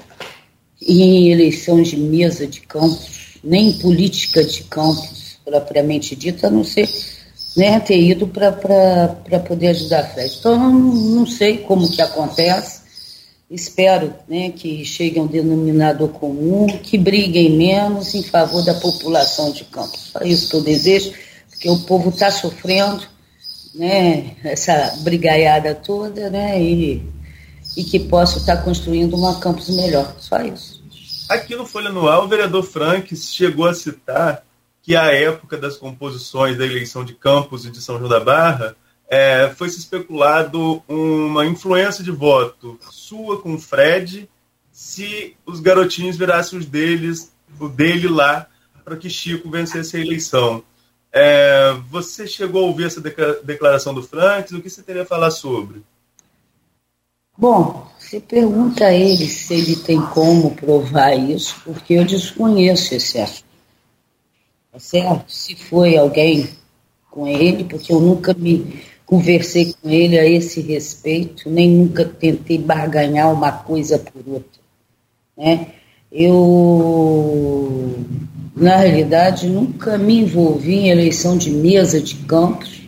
em 0.81 1.31
eleição 1.31 1.83
de 1.83 1.99
mesa 1.99 2.47
de 2.47 2.63
campos, 2.63 3.39
nem 3.45 3.69
em 3.69 3.79
política 3.81 4.43
de 4.43 4.65
campos, 4.65 5.39
propriamente 5.45 6.17
dita, 6.17 6.47
a 6.47 6.51
não 6.51 6.65
ser 6.65 6.89
né, 7.55 7.79
ter 7.81 8.01
ido 8.01 8.27
para 8.27 9.41
poder 9.47 9.69
ajudar 9.69 10.01
a 10.01 10.07
Fred. 10.07 10.37
Então, 10.39 10.53
eu 10.53 10.59
não, 10.59 10.71
não 10.71 11.27
sei 11.27 11.59
como 11.59 11.91
que 11.91 12.01
acontece, 12.01 12.78
Espero 13.51 14.13
né, 14.29 14.51
que 14.51 14.85
chegue 14.85 15.19
a 15.19 15.23
um 15.23 15.27
denominador 15.27 16.09
comum, 16.11 16.67
que 16.67 16.99
briguem 16.99 17.57
menos 17.57 18.15
em 18.15 18.23
favor 18.23 18.63
da 18.63 18.75
população 18.75 19.51
de 19.53 19.65
Campos. 19.65 20.11
Só 20.13 20.21
isso 20.21 20.51
que 20.51 20.57
eu 20.57 20.61
desejo, 20.61 21.15
porque 21.49 21.71
o 21.71 21.79
povo 21.81 22.11
está 22.11 22.31
sofrendo 22.31 23.03
né, 23.75 24.37
essa 24.45 24.99
brigaiada 25.01 25.75
toda 25.75 26.29
né, 26.29 26.61
e, 26.63 27.03
e 27.75 27.85
que 27.85 27.99
possa 27.99 28.39
estar 28.39 28.57
tá 28.57 28.63
construindo 28.63 29.17
uma 29.17 29.41
Campos 29.41 29.71
melhor. 29.71 30.15
Só 30.19 30.43
isso. 30.43 30.83
Aqui 31.27 31.57
no 31.57 31.65
Folha 31.65 31.89
Anual, 31.89 32.25
o 32.25 32.29
vereador 32.29 32.63
Frank 32.63 33.17
chegou 33.17 33.67
a 33.67 33.73
citar 33.73 34.45
que 34.83 34.95
a 34.95 35.13
época 35.13 35.57
das 35.57 35.77
composições 35.77 36.59
da 36.59 36.67
eleição 36.67 37.03
de 37.03 37.15
Campos 37.15 37.65
e 37.65 37.71
de 37.71 37.81
São 37.81 37.99
João 37.99 38.11
da 38.11 38.21
Barra 38.21 38.77
é, 39.09 39.49
foi 39.57 39.71
se 39.71 39.79
especulado 39.79 40.83
uma 40.87 41.47
influência 41.47 42.05
de 42.05 42.11
voto 42.11 42.79
sua 42.91 43.41
com 43.41 43.55
o 43.55 43.59
Fred 43.59 44.29
se 44.71 45.35
os 45.45 45.59
garotinhos 45.59 46.17
virassem 46.17 46.59
os 46.59 46.67
deles, 46.67 47.33
o 47.59 47.69
dele 47.69 48.07
lá, 48.07 48.47
para 48.85 48.97
que 48.97 49.11
Chico 49.11 49.51
vencesse 49.51 49.97
a 49.97 50.01
eleição. 50.01 50.63
É, 51.11 51.73
você 51.91 52.27
chegou 52.27 52.63
a 52.63 52.67
ouvir 52.69 52.85
essa 52.85 53.01
declaração 53.43 53.93
do 53.93 54.03
Franks? 54.03 54.53
O 54.53 54.61
que 54.61 54.71
você 54.71 54.83
teria 54.83 55.03
a 55.03 55.07
falar 55.07 55.31
sobre? 55.31 55.83
Bom, 57.37 57.91
você 57.99 58.21
pergunta 58.21 58.85
a 58.85 58.93
ele 58.93 59.27
se 59.27 59.55
ele 59.55 59.77
tem 59.77 60.01
como 60.01 60.55
provar 60.55 61.15
isso, 61.15 61.57
porque 61.65 61.95
eu 61.95 62.05
desconheço 62.05 62.95
esse 62.95 63.19
assunto. 63.19 63.45
Tá 64.71 64.79
certo? 64.79 65.33
Se 65.33 65.57
foi 65.57 65.97
alguém 65.97 66.49
com 67.11 67.27
ele, 67.27 67.65
porque 67.65 67.93
eu 67.93 68.01
nunca 68.01 68.35
me 68.35 68.81
conversei 69.09 69.75
com 69.81 69.89
ele 69.89 70.19
a 70.19 70.29
esse 70.29 70.61
respeito, 70.61 71.49
nem 71.49 71.71
nunca 71.71 72.05
tentei 72.05 72.59
barganhar 72.59 73.33
uma 73.33 73.51
coisa 73.51 73.99
por 73.99 74.23
outra. 74.27 74.61
Né? 75.35 75.69
Eu, 76.13 77.95
na 78.55 78.77
realidade, 78.77 79.49
nunca 79.49 79.97
me 79.97 80.21
envolvi 80.21 80.75
em 80.75 80.91
eleição 80.91 81.39
de 81.39 81.51
mesa 81.51 82.03
de 82.03 82.17
campos, 82.17 82.83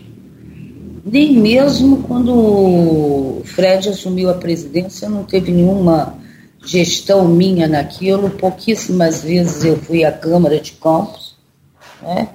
nem 1.03 1.33
mesmo 1.39 2.03
quando 2.03 2.35
o 2.35 3.43
Fred 3.47 3.89
assumiu 3.89 4.29
a 4.29 4.35
presidência, 4.35 5.09
não 5.09 5.25
teve 5.25 5.51
nenhuma 5.51 6.19
gestão 6.63 7.27
minha 7.27 7.67
naquilo. 7.67 8.29
Pouquíssimas 8.29 9.23
vezes 9.23 9.65
eu 9.65 9.79
fui 9.79 10.05
à 10.05 10.13
Câmara 10.13 10.61
de 10.61 10.73
Campos. 10.73 11.35
Né? 12.03 12.29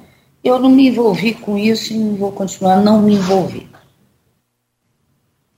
Eu 0.43 0.57
não 0.57 0.71
me 0.71 0.87
envolvi 0.87 1.35
com 1.35 1.55
isso 1.55 1.93
e 1.93 2.15
vou 2.15 2.31
continuar 2.31 2.81
não 2.81 2.99
me 2.99 3.13
envolver. 3.13 3.74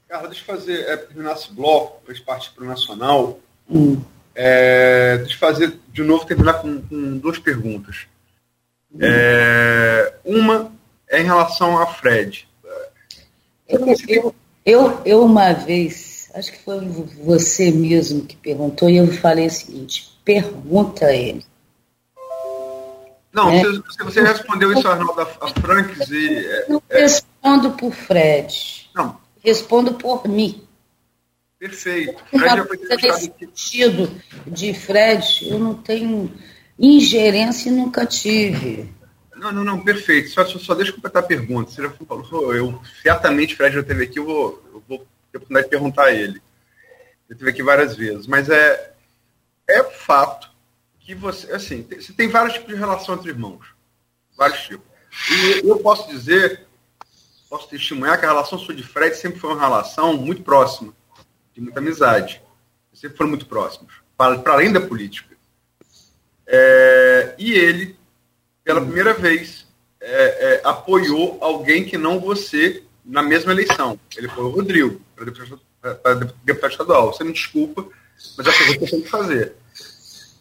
Carla, 0.07 0.29
deixa 0.29 0.41
eu 0.41 0.55
fazer, 0.55 0.87
é, 0.87 0.95
terminar 0.95 1.33
esse 1.33 1.51
bloco, 1.51 2.01
para 2.05 2.15
partir 2.25 2.51
para 2.51 2.63
o 2.63 2.67
Nacional. 2.67 3.39
Hum. 3.69 4.01
É, 4.33 5.17
deixa 5.17 5.35
eu 5.35 5.39
fazer, 5.39 5.77
de 5.91 6.03
novo, 6.03 6.25
terminar 6.25 6.61
com, 6.61 6.81
com 6.81 7.17
duas 7.17 7.37
perguntas. 7.37 8.07
Hum. 8.93 8.99
É, 9.01 10.13
uma 10.23 10.71
é 11.09 11.21
em 11.21 11.25
relação 11.25 11.77
a 11.77 11.87
Fred. 11.87 12.47
Eu, 13.67 13.85
eu, 14.07 14.35
eu, 14.65 15.01
eu, 15.05 15.23
uma 15.25 15.51
vez, 15.51 16.29
acho 16.33 16.53
que 16.53 16.59
foi 16.59 16.79
você 17.21 17.69
mesmo 17.69 18.25
que 18.25 18.37
perguntou, 18.37 18.89
e 18.89 18.97
eu 18.97 19.07
falei 19.11 19.47
o 19.47 19.51
seguinte: 19.51 20.17
pergunta 20.23 21.07
a 21.07 21.13
ele. 21.13 21.45
Não, 23.33 23.49
é. 23.49 23.61
você, 23.61 24.03
você, 24.03 24.21
respondeu 24.21 24.71
isso, 24.71 24.87
Arnaldo, 24.87 25.19
a 25.19 25.47
Franks 25.47 26.09
e. 26.09 26.37
É, 26.37 26.65
não 26.69 26.81
é, 26.89 27.01
respondo 27.01 27.71
por 27.71 27.91
Fred. 27.91 28.89
Não, 28.95 29.17
respondo 29.43 29.93
por 29.93 30.27
mim. 30.27 30.67
Perfeito. 31.59 32.23
Fred 32.29 32.55
já 32.55 32.65
foi 32.65 32.77
nesse 32.77 33.33
sentido 33.39 34.11
de 34.45 34.73
Fred, 34.73 35.49
eu 35.49 35.57
não 35.57 35.73
tenho 35.73 36.31
ingerência 36.77 37.69
e 37.69 37.71
nunca 37.71 38.05
tive. 38.05 38.93
Não, 39.35 39.51
não, 39.51 39.63
não, 39.63 39.83
perfeito. 39.83 40.29
Só, 40.29 40.45
só, 40.45 40.59
só 40.59 40.75
deixa 40.75 40.91
eu 40.91 40.95
completar 40.95 41.23
a 41.23 41.25
pergunta. 41.25 41.71
Você 41.71 41.81
já 41.81 41.89
falou, 41.89 42.55
eu 42.55 42.81
certamente 43.01 43.55
Fred 43.55 43.75
já 43.75 43.81
esteve 43.81 44.03
aqui, 44.03 44.19
eu 44.19 44.25
vou, 44.25 44.63
eu 44.73 44.83
vou 44.87 44.97
ter 44.99 45.05
a 45.05 45.37
oportunidade 45.37 45.65
de 45.65 45.69
perguntar 45.69 46.05
a 46.05 46.13
ele. 46.13 46.41
Ele 47.27 47.31
esteve 47.31 47.49
aqui 47.49 47.63
várias 47.63 47.95
vezes, 47.95 48.27
mas 48.27 48.49
é, 48.49 48.93
é 49.67 49.83
fato 49.83 50.49
que 50.99 51.15
você, 51.15 51.51
assim, 51.51 51.83
tem, 51.83 51.99
você 51.99 52.13
tem 52.13 52.27
vários 52.27 52.53
tipos 52.53 52.69
de 52.69 52.75
relação 52.75 53.15
entre 53.15 53.29
irmãos. 53.29 53.65
Vários 54.37 54.61
tipos. 54.61 54.85
E 55.31 55.67
eu 55.67 55.79
posso 55.79 56.07
dizer 56.07 56.66
posso 57.49 57.67
testemunhar 57.69 58.19
que 58.19 58.25
a 58.25 58.29
relação 58.29 58.59
sua 58.59 58.75
de 58.75 58.83
Fred 58.83 59.15
sempre 59.15 59.39
foi 59.39 59.51
uma 59.51 59.59
relação 59.59 60.15
muito 60.15 60.43
próxima, 60.43 60.93
de 61.53 61.61
muita 61.61 61.79
amizade. 61.79 62.41
Sempre 62.93 63.17
foram 63.17 63.29
muito 63.29 63.45
próximos, 63.45 63.93
para, 64.17 64.41
além 64.51 64.71
da 64.71 64.81
política. 64.81 65.35
É, 66.47 67.35
e 67.37 67.51
ele, 67.53 67.95
pela 68.63 68.81
primeira 68.81 69.13
vez, 69.13 69.67
é, 70.01 70.55
é, 70.55 70.61
apoiou 70.63 71.37
alguém 71.41 71.85
que 71.85 71.97
não 71.97 72.19
você 72.19 72.83
na 73.05 73.21
mesma 73.21 73.51
eleição. 73.51 73.99
Ele 74.15 74.27
foi 74.27 74.43
o 74.43 74.49
Rodrigo, 74.49 75.01
para 75.15 75.25
deputado, 75.25 76.33
deputado 76.43 76.71
estadual. 76.71 77.13
Você 77.13 77.23
me 77.23 77.33
desculpa, 77.33 77.87
mas 78.37 78.47
é 78.47 78.51
pergunta 78.51 78.77
que 78.77 78.83
eu 78.83 78.89
tenho 78.89 79.03
que 79.03 79.09
fazer. 79.09 79.55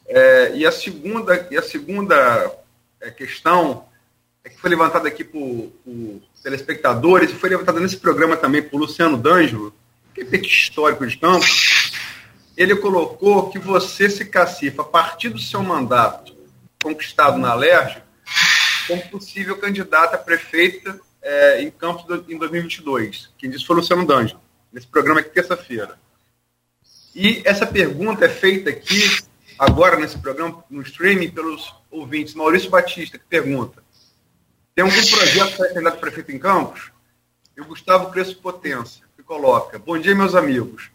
É, 0.08 0.56
e 0.56 0.64
a 0.64 0.72
segunda, 0.72 1.48
e 1.50 1.56
a 1.56 1.62
segunda 1.62 2.52
é, 3.00 3.10
questão 3.10 3.86
é 4.44 4.48
que 4.48 4.60
foi 4.60 4.70
levantada 4.70 5.08
aqui 5.08 5.24
por, 5.24 5.72
por 5.84 6.22
telespectadores, 6.46 7.32
e 7.32 7.34
foi 7.34 7.50
levantada 7.50 7.80
nesse 7.80 7.96
programa 7.96 8.36
também 8.36 8.62
por 8.62 8.78
Luciano 8.78 9.16
D'Angelo, 9.16 9.74
que 10.14 10.20
é 10.20 10.36
histórico 10.36 11.04
de 11.04 11.16
campo, 11.16 11.44
ele 12.56 12.76
colocou 12.76 13.50
que 13.50 13.58
você 13.58 14.08
se 14.08 14.24
cacifa 14.24 14.82
a 14.82 14.84
partir 14.84 15.28
do 15.30 15.40
seu 15.40 15.60
mandato 15.60 16.32
conquistado 16.80 17.36
na 17.36 17.50
Alerj 17.50 18.00
como 18.86 19.02
possível 19.08 19.58
candidata 19.58 20.14
a 20.14 20.18
prefeita 20.20 21.00
é, 21.20 21.62
em 21.62 21.68
Campos 21.68 22.04
em 22.28 22.38
2022. 22.38 23.28
Quem 23.36 23.50
disse 23.50 23.66
foi 23.66 23.74
Luciano 23.74 24.06
D'Angelo, 24.06 24.40
nesse 24.72 24.86
programa 24.86 25.18
aqui 25.18 25.30
terça-feira. 25.30 25.98
E 27.12 27.42
essa 27.44 27.66
pergunta 27.66 28.24
é 28.24 28.28
feita 28.28 28.70
aqui, 28.70 29.02
agora 29.58 29.98
nesse 29.98 30.16
programa, 30.16 30.62
no 30.70 30.82
streaming, 30.82 31.30
pelos 31.30 31.74
ouvintes. 31.90 32.34
Maurício 32.34 32.70
Batista, 32.70 33.18
que 33.18 33.24
pergunta: 33.28 33.82
tem 34.76 34.84
algum 34.84 35.10
projeto 35.10 35.56
para 35.56 35.68
candidato 35.68 35.98
prefeito 35.98 36.32
em 36.32 36.38
Campos? 36.38 36.92
E 37.56 37.62
o 37.62 37.64
Gustavo 37.64 38.10
Crespo 38.10 38.42
Potência, 38.42 39.06
que 39.16 39.22
coloca: 39.22 39.78
Bom 39.78 39.98
dia, 39.98 40.14
meus 40.14 40.34
amigos. 40.34 40.90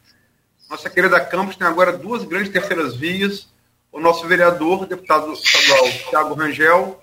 Nossa 0.70 0.88
querida 0.88 1.20
Campos 1.20 1.56
tem 1.56 1.66
agora 1.66 1.98
duas 1.98 2.24
grandes 2.24 2.54
terceiras 2.54 2.96
vias. 2.96 3.50
O 3.92 4.00
nosso 4.00 4.26
vereador, 4.28 4.86
deputado 4.86 5.34
estadual 5.34 5.92
Tiago 6.10 6.34
Rangel, 6.36 7.02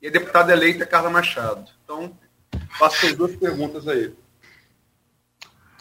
e 0.00 0.06
a 0.06 0.10
deputada 0.10 0.52
eleita 0.52 0.84
Carla 0.84 1.08
Machado. 1.08 1.68
Então, 1.82 2.12
faço 2.78 3.06
as 3.06 3.14
duas 3.14 3.34
perguntas 3.34 3.88
aí. 3.88 4.14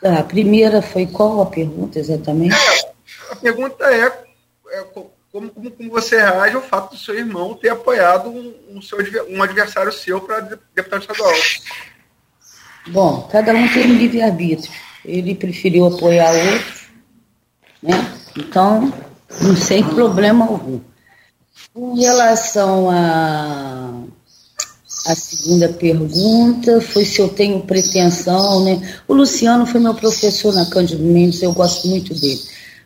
A 0.02 0.24
primeira 0.24 0.82
foi 0.82 1.06
qual 1.06 1.42
a 1.42 1.46
pergunta 1.46 2.00
exatamente? 2.00 2.56
É, 2.56 3.34
a 3.34 3.36
pergunta 3.36 3.86
é, 3.94 4.24
é 4.70 4.84
como, 5.32 5.50
como, 5.50 5.72
como, 5.72 5.90
você 5.90 6.18
reage 6.18 6.56
ao 6.56 6.62
fato 6.62 6.92
do 6.92 6.98
seu 6.98 7.18
irmão 7.18 7.54
ter 7.54 7.70
apoiado 7.70 8.30
um, 8.30 8.54
um, 8.70 8.82
seu, 8.82 8.98
um 9.30 9.42
adversário 9.42 9.92
seu 9.92 10.20
para 10.20 10.42
deputado 10.76 11.02
estadual? 11.02 11.34
Bom, 12.88 13.30
cada 13.32 13.54
um 13.54 13.68
tem 13.74 13.92
um 13.92 13.98
livre-arbítrio. 13.98 14.72
Ele 15.06 15.34
preferiu 15.34 15.86
apoiar 15.86 16.32
outro, 16.32 16.82
né? 17.82 18.14
Então, 18.38 18.94
não 19.42 19.56
sem 19.56 19.84
problema 19.84 20.46
algum. 20.46 20.82
Com 21.74 21.96
relação 21.96 22.90
à 22.90 23.94
a, 25.06 25.12
a 25.12 25.16
segunda 25.16 25.70
pergunta, 25.70 26.82
foi 26.82 27.06
se 27.06 27.22
eu 27.22 27.30
tenho 27.30 27.62
pretensão, 27.62 28.66
né? 28.66 29.00
O 29.08 29.14
Luciano 29.14 29.66
foi 29.66 29.80
meu 29.80 29.94
professor 29.94 30.54
na 30.54 30.66
Cândido 30.66 31.04
Mendes, 31.04 31.42
eu 31.42 31.54
gosto 31.54 31.88
muito 31.88 32.14
dele. 32.14 32.42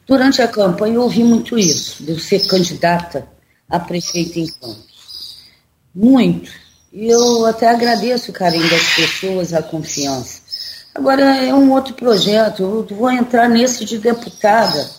Durante 0.08 0.42
a 0.42 0.48
campanha 0.48 0.96
eu 0.96 1.02
ouvi 1.02 1.24
muito 1.24 1.58
isso, 1.58 2.04
de 2.04 2.12
eu 2.12 2.20
ser 2.20 2.46
candidata 2.48 3.28
a 3.70 3.80
prefeita 3.80 4.40
em 4.40 4.48
Campos. 4.48 5.38
Muito. 5.94 6.52
E 6.94 7.08
eu 7.08 7.46
até 7.46 7.70
agradeço 7.70 8.30
o 8.30 8.34
carinho 8.34 8.70
das 8.70 8.96
pessoas, 8.96 9.54
a 9.54 9.64
confiança. 9.64 10.42
Agora 10.94 11.24
é 11.44 11.54
um 11.54 11.72
outro 11.72 11.94
projeto, 11.94 12.62
eu 12.62 12.96
vou 12.96 13.12
entrar 13.12 13.50
nesse 13.50 13.84
de 13.84 13.98
deputada, 13.98 14.90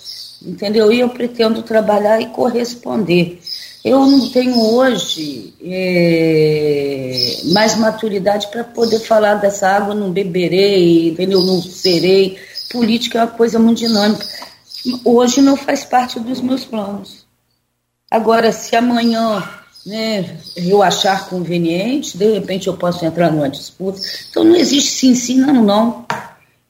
entendeu? 0.42 0.92
E 0.92 1.00
eu 1.00 1.08
pretendo 1.08 1.62
trabalhar 1.62 2.20
e 2.20 2.26
corresponder. 2.26 3.40
Eu 3.84 4.04
não 4.04 4.28
tenho 4.30 4.60
hoje 4.74 5.54
é, 5.64 7.38
mais 7.52 7.76
maturidade 7.76 8.48
para 8.48 8.64
poder 8.64 8.98
falar 8.98 9.36
dessa 9.36 9.68
água, 9.68 9.94
não 9.94 10.10
beberei, 10.10 11.10
entendeu? 11.10 11.40
Não 11.42 11.62
serei. 11.62 12.36
Política 12.70 13.20
é 13.20 13.22
uma 13.22 13.28
coisa 13.28 13.58
muito 13.58 13.78
dinâmica 13.78 14.26
hoje 15.04 15.40
não 15.40 15.56
faz 15.56 15.84
parte 15.84 16.20
dos 16.20 16.40
meus 16.40 16.64
planos. 16.64 17.26
Agora, 18.10 18.52
se 18.52 18.74
amanhã 18.76 19.42
né, 19.84 20.38
eu 20.56 20.82
achar 20.82 21.28
conveniente, 21.28 22.16
de 22.16 22.32
repente 22.32 22.66
eu 22.66 22.76
posso 22.76 23.04
entrar 23.04 23.30
numa 23.30 23.48
disputa. 23.48 24.00
Então 24.30 24.44
não 24.44 24.56
existe 24.56 24.90
sim, 24.90 25.14
sim, 25.14 25.38
não, 25.38 25.62
não. 25.62 26.06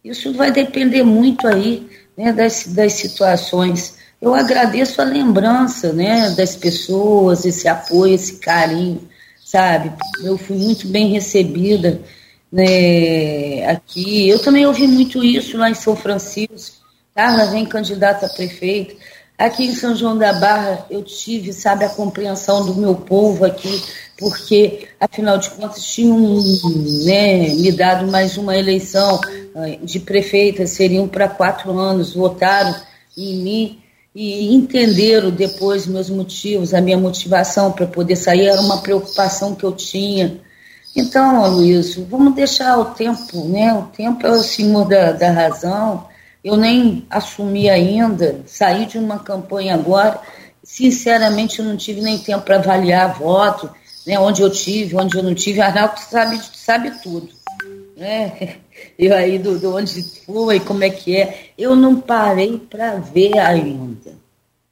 Isso 0.04 0.32
vai 0.34 0.52
depender 0.52 1.02
muito 1.02 1.46
aí 1.46 1.88
né, 2.16 2.32
das, 2.32 2.66
das 2.68 2.92
situações. 2.94 3.96
Eu 4.20 4.34
agradeço 4.34 5.00
a 5.00 5.04
lembrança 5.04 5.92
né, 5.92 6.30
das 6.30 6.56
pessoas, 6.56 7.44
esse 7.44 7.68
apoio, 7.68 8.14
esse 8.14 8.38
carinho, 8.38 9.08
sabe? 9.44 9.92
Eu 10.22 10.38
fui 10.38 10.56
muito 10.56 10.86
bem 10.88 11.12
recebida 11.12 12.00
né, 12.50 13.66
aqui. 13.68 14.28
Eu 14.28 14.38
também 14.38 14.66
ouvi 14.66 14.86
muito 14.86 15.24
isso 15.24 15.58
lá 15.58 15.70
em 15.70 15.74
São 15.74 15.96
Francisco 15.96 16.85
Carla 17.16 17.46
vem 17.46 17.64
candidata 17.64 18.26
a 18.26 18.28
prefeito. 18.28 18.94
Aqui 19.38 19.64
em 19.64 19.74
São 19.74 19.96
João 19.96 20.18
da 20.18 20.34
Barra 20.34 20.84
eu 20.90 21.02
tive, 21.02 21.50
sabe, 21.50 21.86
a 21.86 21.88
compreensão 21.88 22.66
do 22.66 22.74
meu 22.74 22.94
povo 22.94 23.46
aqui, 23.46 23.82
porque, 24.18 24.86
afinal 25.00 25.38
de 25.38 25.48
contas, 25.48 25.82
tinham 25.82 26.18
né, 27.06 27.48
me 27.54 27.72
dado 27.72 28.06
mais 28.06 28.36
uma 28.36 28.54
eleição 28.54 29.18
eh, 29.54 29.78
de 29.82 29.98
prefeita, 29.98 30.66
seriam 30.66 31.08
para 31.08 31.26
quatro 31.26 31.78
anos, 31.78 32.14
votaram 32.14 32.74
em 33.16 33.36
mim 33.38 33.78
e 34.14 34.54
entenderam 34.54 35.30
depois 35.30 35.86
meus 35.86 36.10
motivos, 36.10 36.74
a 36.74 36.82
minha 36.82 36.98
motivação 36.98 37.72
para 37.72 37.86
poder 37.86 38.16
sair, 38.16 38.46
era 38.46 38.60
uma 38.60 38.82
preocupação 38.82 39.54
que 39.54 39.64
eu 39.64 39.72
tinha. 39.72 40.38
Então, 40.94 41.50
Luiz, 41.50 41.94
vamos 41.94 42.34
deixar 42.34 42.78
o 42.78 42.86
tempo, 42.86 43.44
né? 43.48 43.72
O 43.72 43.84
tempo 43.84 44.26
é 44.26 44.30
o 44.30 44.42
senhor 44.42 44.86
da, 44.86 45.12
da 45.12 45.30
razão 45.30 46.14
eu 46.46 46.56
nem 46.56 47.04
assumi 47.10 47.68
ainda, 47.68 48.40
saí 48.46 48.86
de 48.86 48.98
uma 48.98 49.18
campanha 49.18 49.74
agora, 49.74 50.20
sinceramente 50.62 51.58
eu 51.58 51.64
não 51.64 51.76
tive 51.76 52.00
nem 52.00 52.18
tempo 52.18 52.44
para 52.44 52.58
avaliar 52.58 53.18
voto, 53.18 53.68
né, 54.06 54.16
onde 54.16 54.42
eu 54.42 54.48
tive, 54.48 54.94
onde 54.94 55.16
eu 55.16 55.24
não 55.24 55.34
tive, 55.34 55.60
Arnaldo 55.60 55.98
sabe, 55.98 56.40
sabe 56.54 56.92
tudo. 57.02 57.28
Né? 57.96 58.58
Eu 58.98 59.14
aí 59.14 59.38
do, 59.38 59.58
do 59.58 59.74
onde 59.74 60.02
foi, 60.26 60.60
como 60.60 60.84
é 60.84 60.90
que 60.90 61.16
é. 61.16 61.50
Eu 61.56 61.74
não 61.74 61.98
parei 61.98 62.58
para 62.58 62.96
ver 62.96 63.38
ainda. 63.38 64.12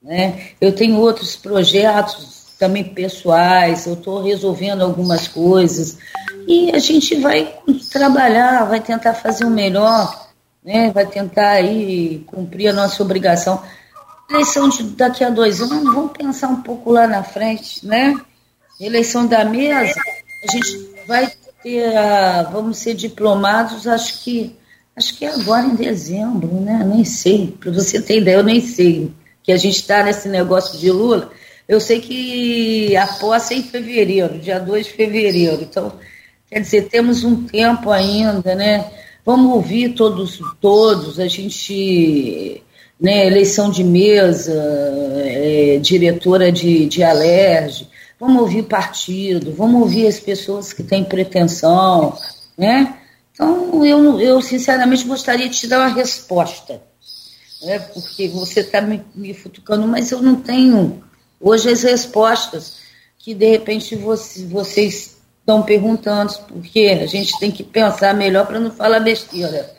Né? 0.02 0.48
Eu 0.60 0.72
tenho 0.72 0.98
outros 0.98 1.34
projetos 1.34 2.54
também 2.58 2.84
pessoais, 2.84 3.86
eu 3.86 3.94
estou 3.94 4.22
resolvendo 4.22 4.82
algumas 4.82 5.26
coisas. 5.26 5.96
E 6.46 6.70
a 6.70 6.78
gente 6.78 7.14
vai 7.16 7.54
trabalhar, 7.90 8.66
vai 8.66 8.80
tentar 8.80 9.14
fazer 9.14 9.46
o 9.46 9.50
melhor 9.50 10.23
né, 10.64 10.90
vai 10.90 11.06
tentar 11.06 11.50
aí 11.50 12.24
cumprir 12.26 12.68
a 12.68 12.72
nossa 12.72 13.02
obrigação. 13.02 13.62
Eleição 14.30 14.68
de 14.68 14.82
daqui 14.84 15.22
a 15.22 15.28
dois 15.28 15.60
anos, 15.60 15.92
vamos 15.92 16.12
pensar 16.12 16.48
um 16.48 16.62
pouco 16.62 16.90
lá 16.90 17.06
na 17.06 17.22
frente, 17.22 17.86
né? 17.86 18.18
Eleição 18.80 19.26
da 19.26 19.44
mesa, 19.44 20.00
a 20.48 20.50
gente 20.50 20.90
vai 21.06 21.30
ter, 21.62 21.96
a, 21.96 22.42
vamos 22.44 22.78
ser 22.78 22.94
diplomados, 22.94 23.86
acho 23.86 24.22
que 24.24 24.56
acho 24.96 25.16
que 25.16 25.24
é 25.24 25.34
agora 25.34 25.66
em 25.66 25.74
dezembro, 25.74 26.48
né? 26.60 26.82
Nem 26.84 27.04
sei, 27.04 27.54
para 27.60 27.70
você 27.70 28.00
ter 28.00 28.18
ideia, 28.18 28.36
eu 28.36 28.42
nem 28.42 28.60
sei 28.60 29.12
que 29.42 29.52
a 29.52 29.56
gente 29.56 29.76
está 29.76 30.02
nesse 30.02 30.28
negócio 30.28 30.78
de 30.78 30.90
Lula. 30.90 31.30
Eu 31.68 31.80
sei 31.80 32.00
que 32.00 32.96
a 32.96 33.06
posse 33.06 33.54
é 33.54 33.56
em 33.58 33.62
fevereiro, 33.62 34.38
dia 34.38 34.58
2 34.58 34.86
de 34.86 34.92
fevereiro. 34.92 35.62
Então, 35.62 35.92
quer 36.48 36.60
dizer, 36.60 36.88
temos 36.88 37.24
um 37.24 37.44
tempo 37.44 37.90
ainda, 37.90 38.54
né? 38.54 38.90
Vamos 39.24 39.54
ouvir 39.54 39.94
todos, 39.94 40.38
todos, 40.60 41.18
a 41.18 41.26
gente, 41.26 42.62
né, 43.00 43.26
eleição 43.26 43.70
de 43.70 43.82
mesa, 43.82 44.52
é, 45.16 45.78
diretora 45.80 46.52
de, 46.52 46.86
de 46.86 47.02
alerge, 47.02 47.88
vamos 48.20 48.42
ouvir 48.42 48.64
partido, 48.64 49.52
vamos 49.52 49.80
ouvir 49.80 50.06
as 50.06 50.20
pessoas 50.20 50.72
que 50.72 50.82
têm 50.82 51.02
pretensão, 51.02 52.16
né? 52.56 52.98
Então, 53.32 53.84
eu, 53.84 54.20
eu 54.20 54.42
sinceramente 54.42 55.04
gostaria 55.04 55.48
de 55.48 55.56
te 55.56 55.66
dar 55.66 55.80
uma 55.80 55.94
resposta, 55.94 56.80
né? 57.62 57.78
porque 57.78 58.28
você 58.28 58.60
está 58.60 58.80
me, 58.80 59.02
me 59.14 59.34
futucando, 59.34 59.88
mas 59.88 60.12
eu 60.12 60.22
não 60.22 60.36
tenho 60.36 61.02
hoje 61.40 61.68
as 61.68 61.82
respostas 61.82 62.76
que 63.18 63.34
de 63.34 63.50
repente 63.50 63.96
você, 63.96 64.44
vocês 64.44 65.13
estão 65.44 65.62
perguntando, 65.62 66.32
porque 66.48 66.98
a 67.02 67.06
gente 67.06 67.38
tem 67.38 67.50
que 67.50 67.62
pensar 67.62 68.14
melhor 68.14 68.46
para 68.46 68.58
não 68.58 68.70
falar 68.70 68.98
besteira, 69.00 69.70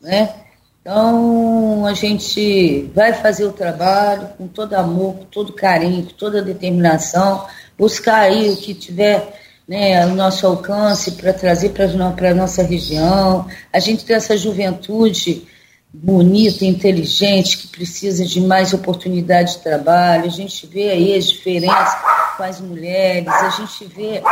né? 0.00 0.32
Então, 0.80 1.84
a 1.84 1.92
gente 1.92 2.90
vai 2.94 3.12
fazer 3.12 3.44
o 3.44 3.52
trabalho 3.52 4.28
com 4.38 4.46
todo 4.46 4.74
amor, 4.74 5.16
com 5.16 5.24
todo 5.24 5.52
carinho, 5.52 6.04
com 6.04 6.14
toda 6.14 6.40
determinação, 6.40 7.44
buscar 7.76 8.20
aí 8.20 8.48
o 8.48 8.56
que 8.56 8.72
tiver 8.72 9.38
né, 9.68 10.02
ao 10.02 10.10
nosso 10.10 10.46
alcance 10.46 11.12
para 11.12 11.32
trazer 11.34 11.70
para 11.70 12.30
a 12.30 12.34
nossa 12.34 12.62
região. 12.62 13.46
A 13.72 13.80
gente 13.80 14.04
tem 14.04 14.16
essa 14.16 14.36
juventude 14.36 15.46
bonita, 15.92 16.64
inteligente, 16.64 17.58
que 17.58 17.68
precisa 17.68 18.24
de 18.24 18.40
mais 18.40 18.72
oportunidade 18.72 19.56
de 19.56 19.58
trabalho. 19.58 20.24
A 20.24 20.30
gente 20.30 20.66
vê 20.66 20.90
aí 20.90 21.14
as 21.14 21.26
diferenças 21.28 21.96
com 22.38 22.44
as 22.44 22.60
mulheres, 22.60 23.26
a 23.26 23.50
gente 23.50 23.84
vê 23.86 24.22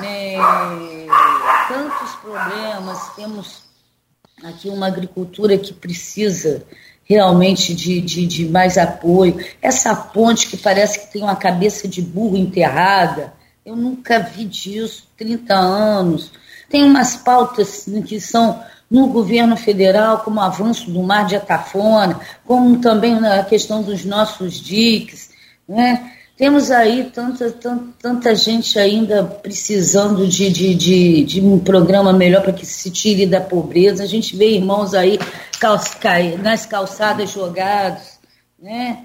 né, 0.00 0.36
tantos 1.68 2.16
problemas. 2.16 3.10
Temos 3.14 3.62
aqui 4.42 4.70
uma 4.70 4.86
agricultura 4.86 5.58
que 5.58 5.74
precisa 5.74 6.64
realmente 7.04 7.74
de, 7.74 8.00
de, 8.00 8.26
de 8.26 8.46
mais 8.46 8.78
apoio. 8.78 9.44
Essa 9.60 9.94
ponte 9.94 10.48
que 10.48 10.56
parece 10.56 11.00
que 11.00 11.12
tem 11.12 11.22
uma 11.22 11.36
cabeça 11.36 11.86
de 11.86 12.00
burro 12.00 12.36
enterrada, 12.36 13.34
eu 13.64 13.76
nunca 13.76 14.18
vi 14.20 14.46
disso, 14.46 15.06
30 15.18 15.54
anos. 15.54 16.32
Tem 16.70 16.82
umas 16.82 17.14
pautas 17.16 17.84
que 18.06 18.18
são 18.18 18.62
no 18.90 19.08
governo 19.08 19.56
federal, 19.56 20.20
como 20.20 20.40
o 20.40 20.42
avanço 20.42 20.90
do 20.90 21.02
mar 21.02 21.26
de 21.26 21.36
Atafona, 21.36 22.18
como 22.46 22.80
também 22.80 23.20
na 23.20 23.44
questão 23.44 23.82
dos 23.82 24.04
nossos 24.04 24.54
diques. 24.54 25.30
Né? 25.68 26.12
Temos 26.40 26.70
aí 26.70 27.10
tanta, 27.12 27.50
tanta, 27.50 27.84
tanta 28.00 28.34
gente 28.34 28.78
ainda 28.78 29.22
precisando 29.22 30.26
de, 30.26 30.48
de, 30.48 30.74
de, 30.74 31.22
de 31.22 31.40
um 31.42 31.58
programa 31.58 32.14
melhor 32.14 32.40
para 32.40 32.54
que 32.54 32.64
se 32.64 32.90
tire 32.90 33.26
da 33.26 33.42
pobreza. 33.42 34.02
A 34.02 34.06
gente 34.06 34.34
vê 34.34 34.52
irmãos 34.52 34.94
aí 34.94 35.18
nas 36.42 36.64
calçadas 36.64 37.30
jogados, 37.30 38.18
né? 38.58 39.04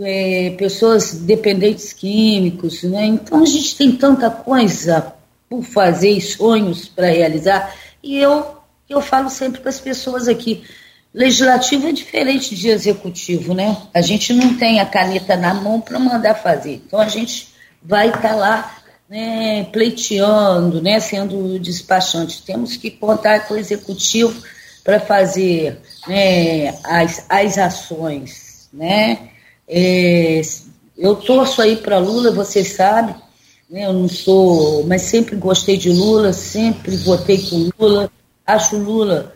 É, 0.00 0.56
pessoas 0.58 1.14
dependentes 1.14 1.92
químicos. 1.92 2.82
Né? 2.82 3.06
Então 3.06 3.44
a 3.44 3.46
gente 3.46 3.76
tem 3.76 3.92
tanta 3.92 4.28
coisa 4.28 5.12
por 5.48 5.62
fazer 5.62 6.10
e 6.10 6.20
sonhos 6.20 6.88
para 6.88 7.06
realizar. 7.06 7.76
E 8.02 8.18
eu 8.18 8.56
eu 8.88 9.00
falo 9.00 9.30
sempre 9.30 9.60
com 9.60 9.68
as 9.68 9.78
pessoas 9.78 10.26
aqui. 10.26 10.64
Legislativo 11.16 11.88
é 11.88 11.92
diferente 11.92 12.54
de 12.54 12.68
executivo, 12.68 13.54
né? 13.54 13.74
A 13.94 14.02
gente 14.02 14.34
não 14.34 14.54
tem 14.58 14.80
a 14.80 14.84
caneta 14.84 15.34
na 15.34 15.54
mão 15.54 15.80
para 15.80 15.98
mandar 15.98 16.34
fazer. 16.34 16.74
Então 16.86 17.00
a 17.00 17.08
gente 17.08 17.48
vai 17.82 18.08
estar 18.08 18.20
tá 18.20 18.34
lá 18.34 18.76
né, 19.08 19.64
pleiteando, 19.72 20.82
né, 20.82 21.00
sendo 21.00 21.58
despachante. 21.58 22.42
Temos 22.42 22.76
que 22.76 22.90
contar 22.90 23.48
com 23.48 23.54
o 23.54 23.56
executivo 23.56 24.42
para 24.84 25.00
fazer 25.00 25.80
né, 26.06 26.74
as, 26.84 27.24
as 27.30 27.56
ações. 27.56 28.68
Né? 28.70 29.30
É, 29.66 30.42
eu 30.98 31.16
torço 31.16 31.62
aí 31.62 31.76
para 31.76 31.96
Lula, 31.96 32.30
você 32.30 32.62
sabe, 32.62 33.14
né, 33.70 33.86
eu 33.86 33.92
não 33.94 34.06
sou, 34.06 34.84
mas 34.86 35.00
sempre 35.00 35.34
gostei 35.36 35.78
de 35.78 35.88
Lula, 35.90 36.34
sempre 36.34 36.94
votei 36.94 37.38
com 37.38 37.70
Lula 37.78 38.10
acho 38.46 38.76
Lula 38.76 39.35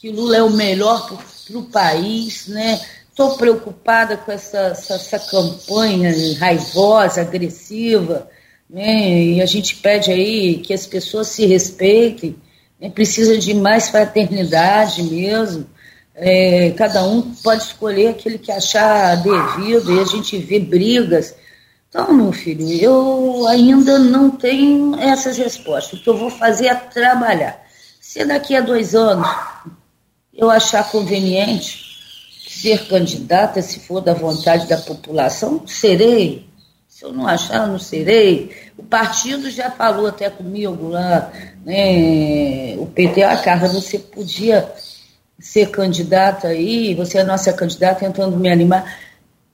que 0.00 0.10
Lula 0.10 0.38
é 0.38 0.42
o 0.42 0.48
melhor 0.48 1.06
para 1.06 1.58
o 1.58 1.64
país, 1.64 2.46
né? 2.48 2.80
Estou 3.10 3.36
preocupada 3.36 4.16
com 4.16 4.32
essa, 4.32 4.58
essa, 4.68 4.94
essa, 4.94 5.18
campanha 5.18 6.10
raivosa, 6.38 7.20
agressiva, 7.20 8.26
né? 8.68 9.22
E 9.22 9.42
a 9.42 9.46
gente 9.46 9.76
pede 9.76 10.10
aí 10.10 10.56
que 10.56 10.72
as 10.72 10.86
pessoas 10.86 11.26
se 11.28 11.44
respeitem, 11.44 12.34
né? 12.80 12.88
precisa 12.88 13.36
de 13.36 13.52
mais 13.52 13.90
fraternidade 13.90 15.02
mesmo. 15.02 15.66
É, 16.14 16.70
cada 16.70 17.04
um 17.04 17.34
pode 17.34 17.62
escolher 17.64 18.08
aquele 18.08 18.38
que 18.38 18.50
achar 18.50 19.16
devido, 19.16 19.94
e 19.94 20.00
a 20.00 20.04
gente 20.04 20.38
vê 20.38 20.58
brigas. 20.58 21.34
Então, 21.90 22.10
meu 22.14 22.32
filho, 22.32 22.66
eu 22.72 23.46
ainda 23.48 23.98
não 23.98 24.30
tenho 24.30 24.98
essas 24.98 25.36
respostas. 25.36 26.00
O 26.00 26.02
que 26.02 26.08
eu 26.08 26.16
vou 26.16 26.30
fazer 26.30 26.68
é 26.68 26.74
trabalhar. 26.74 27.60
Se 28.00 28.24
daqui 28.24 28.56
a 28.56 28.62
dois 28.62 28.94
anos 28.94 29.28
eu 30.40 30.50
achar 30.50 30.90
conveniente 30.90 31.90
ser 32.48 32.88
candidata, 32.88 33.62
se 33.62 33.78
for 33.80 34.00
da 34.00 34.14
vontade 34.14 34.66
da 34.66 34.76
população, 34.78 35.62
serei. 35.66 36.46
Se 36.88 37.04
eu 37.04 37.12
não 37.12 37.26
achar, 37.26 37.66
não 37.68 37.78
serei. 37.78 38.50
O 38.76 38.82
partido 38.82 39.50
já 39.50 39.70
falou 39.70 40.08
até 40.08 40.28
comigo 40.28 40.88
lá, 40.88 41.30
né? 41.64 42.74
O 42.78 42.86
PT, 42.86 43.22
a 43.22 43.32
ah, 43.32 43.36
Carla, 43.36 43.68
você 43.68 43.98
podia 43.98 44.70
ser 45.38 45.70
candidata 45.70 46.48
aí, 46.48 46.94
você 46.94 47.18
é 47.18 47.24
nossa 47.24 47.52
candidata, 47.52 48.00
tentando 48.00 48.36
me 48.36 48.50
animar, 48.50 48.98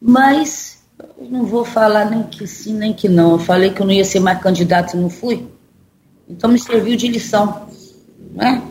mas 0.00 0.78
eu 1.18 1.26
não 1.26 1.44
vou 1.44 1.64
falar 1.64 2.10
nem 2.10 2.22
que 2.22 2.46
sim, 2.46 2.74
nem 2.74 2.92
que 2.92 3.08
não. 3.08 3.32
Eu 3.32 3.38
falei 3.38 3.70
que 3.70 3.82
eu 3.82 3.86
não 3.86 3.92
ia 3.92 4.04
ser 4.04 4.20
mais 4.20 4.40
candidata 4.40 4.96
e 4.96 5.00
não 5.00 5.10
fui. 5.10 5.46
Então 6.28 6.50
me 6.50 6.58
serviu 6.58 6.96
de 6.96 7.08
lição. 7.08 7.68
Né? 8.34 8.62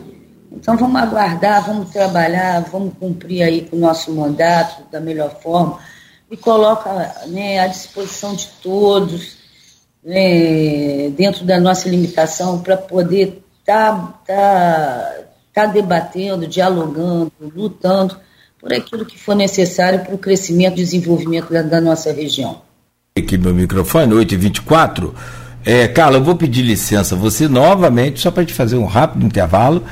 Então 0.52 0.76
vamos 0.76 1.00
aguardar, 1.00 1.66
vamos 1.66 1.90
trabalhar, 1.90 2.64
vamos 2.70 2.94
cumprir 2.98 3.42
aí 3.42 3.68
o 3.72 3.76
nosso 3.76 4.12
mandato 4.12 4.82
da 4.90 5.00
melhor 5.00 5.40
forma 5.40 5.78
e 6.30 6.36
coloca 6.36 6.90
né, 7.28 7.60
à 7.60 7.66
disposição 7.66 8.34
de 8.34 8.48
todos, 8.62 9.36
né, 10.04 11.10
dentro 11.10 11.44
da 11.44 11.60
nossa 11.60 11.88
limitação, 11.88 12.60
para 12.60 12.76
poder 12.76 13.42
estar 13.60 14.22
tá, 14.26 14.34
tá, 14.34 15.14
tá 15.52 15.66
debatendo, 15.66 16.46
dialogando, 16.46 17.32
lutando 17.40 18.16
por 18.60 18.72
aquilo 18.72 19.04
que 19.04 19.18
for 19.18 19.36
necessário 19.36 20.00
para 20.00 20.14
o 20.14 20.18
crescimento 20.18 20.74
e 20.74 20.76
desenvolvimento 20.76 21.52
da, 21.52 21.62
da 21.62 21.80
nossa 21.80 22.12
região. 22.12 22.62
Aqui 23.16 23.38
meu 23.38 23.54
microfone, 23.54 24.12
8h24. 24.14 25.12
É, 25.64 25.88
Carla, 25.88 26.18
eu 26.18 26.22
vou 26.22 26.36
pedir 26.36 26.62
licença 26.62 27.16
você 27.16 27.48
novamente, 27.48 28.20
só 28.20 28.30
para 28.30 28.44
te 28.44 28.52
fazer 28.54 28.76
um 28.76 28.84
rápido 28.84 29.24
intervalo. 29.24 29.84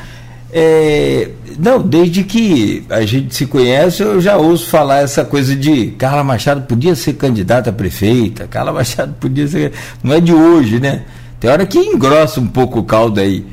É, 0.57 1.31
não, 1.59 1.83
desde 1.83 2.23
que 2.23 2.85
a 2.89 3.05
gente 3.05 3.35
se 3.35 3.45
conhece, 3.45 4.05
eu 4.05 4.21
já 4.21 4.37
ouço 4.37 4.69
falar 4.69 5.01
essa 5.01 5.25
coisa 5.25 5.57
de 5.57 5.89
Carla 5.99 6.23
Machado 6.23 6.63
podia 6.63 6.95
ser 6.95 7.15
candidata 7.15 7.71
a 7.71 7.73
prefeita, 7.73 8.47
Carla 8.47 8.73
Machado 8.73 9.15
podia 9.19 9.49
ser. 9.49 9.73
Não 10.01 10.15
é 10.15 10.21
de 10.21 10.33
hoje, 10.33 10.79
né? 10.79 11.03
Tem 11.41 11.51
hora 11.51 11.67
que 11.67 11.77
engrossa 11.77 12.41
um 12.41 12.47
pouco 12.47 12.79
o 12.79 12.85
caldo 12.85 13.21
aí. 13.21 13.45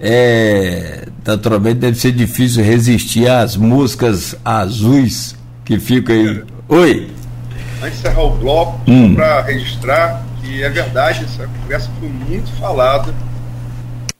é, 0.00 1.06
naturalmente 1.24 1.76
deve 1.76 1.96
ser 1.96 2.10
difícil 2.10 2.64
resistir 2.64 3.28
às 3.28 3.56
músicas 3.56 4.34
azuis 4.44 5.36
que 5.64 5.78
ficam 5.78 6.14
aí. 6.16 6.42
Oi! 6.68 7.10
Antes 7.80 8.00
de 8.00 8.08
encerrar 8.08 8.22
o 8.22 8.30
bloco, 8.36 8.80
hum. 8.88 9.14
para 9.14 9.42
registrar 9.42 10.24
que 10.42 10.60
é 10.60 10.68
verdade, 10.68 11.24
essa 11.24 11.48
conversa 11.60 11.88
foi 12.00 12.08
muito 12.08 12.50
falada, 12.58 13.14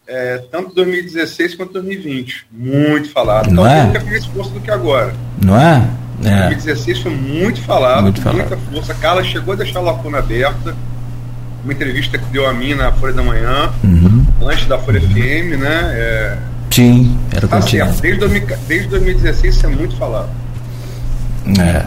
é, 0.07 0.38
tanto 0.50 0.74
2016 0.74 1.55
quanto 1.55 1.72
2020. 1.74 2.46
Muito 2.50 3.11
falada. 3.11 3.50
Não 3.50 3.66
então, 3.66 3.76
é? 3.76 3.86
nunca 3.86 4.00
mais 4.05 4.24
força 4.26 4.50
do 4.50 4.61
que 4.61 4.70
agora. 4.70 5.14
Não 5.42 5.59
é? 5.59 5.88
É. 6.24 6.48
2016 6.48 7.00
foi 7.00 7.12
muito 7.12 7.61
falado, 7.62 8.03
muito 8.03 8.20
com 8.22 8.32
muita 8.32 8.57
força. 8.57 8.92
A 8.92 8.96
Carla 8.96 9.24
chegou 9.24 9.55
a 9.55 9.57
deixar 9.57 9.78
a 9.80 9.82
lacuna 9.82 10.18
aberta. 10.18 10.74
Uma 11.64 11.72
entrevista 11.72 12.18
que 12.18 12.24
deu 12.26 12.46
a 12.48 12.53
mim 12.53 12.74
na 12.74 12.90
Folha 12.90 13.12
da 13.12 13.22
Manhã, 13.22 13.72
uhum. 13.84 14.26
antes 14.42 14.66
da 14.66 14.76
Folha 14.78 15.00
FM, 15.00 15.61
né? 15.61 15.92
É, 15.94 16.38
Sim, 16.72 17.16
era 17.32 17.46
tá 17.46 17.61
certo. 17.62 18.00
Desde, 18.00 18.40
desde 18.66 18.88
2016 18.88 19.55
isso 19.55 19.66
é 19.66 19.68
muito 19.68 19.96
falado. 19.96 20.28
É. 21.61 21.86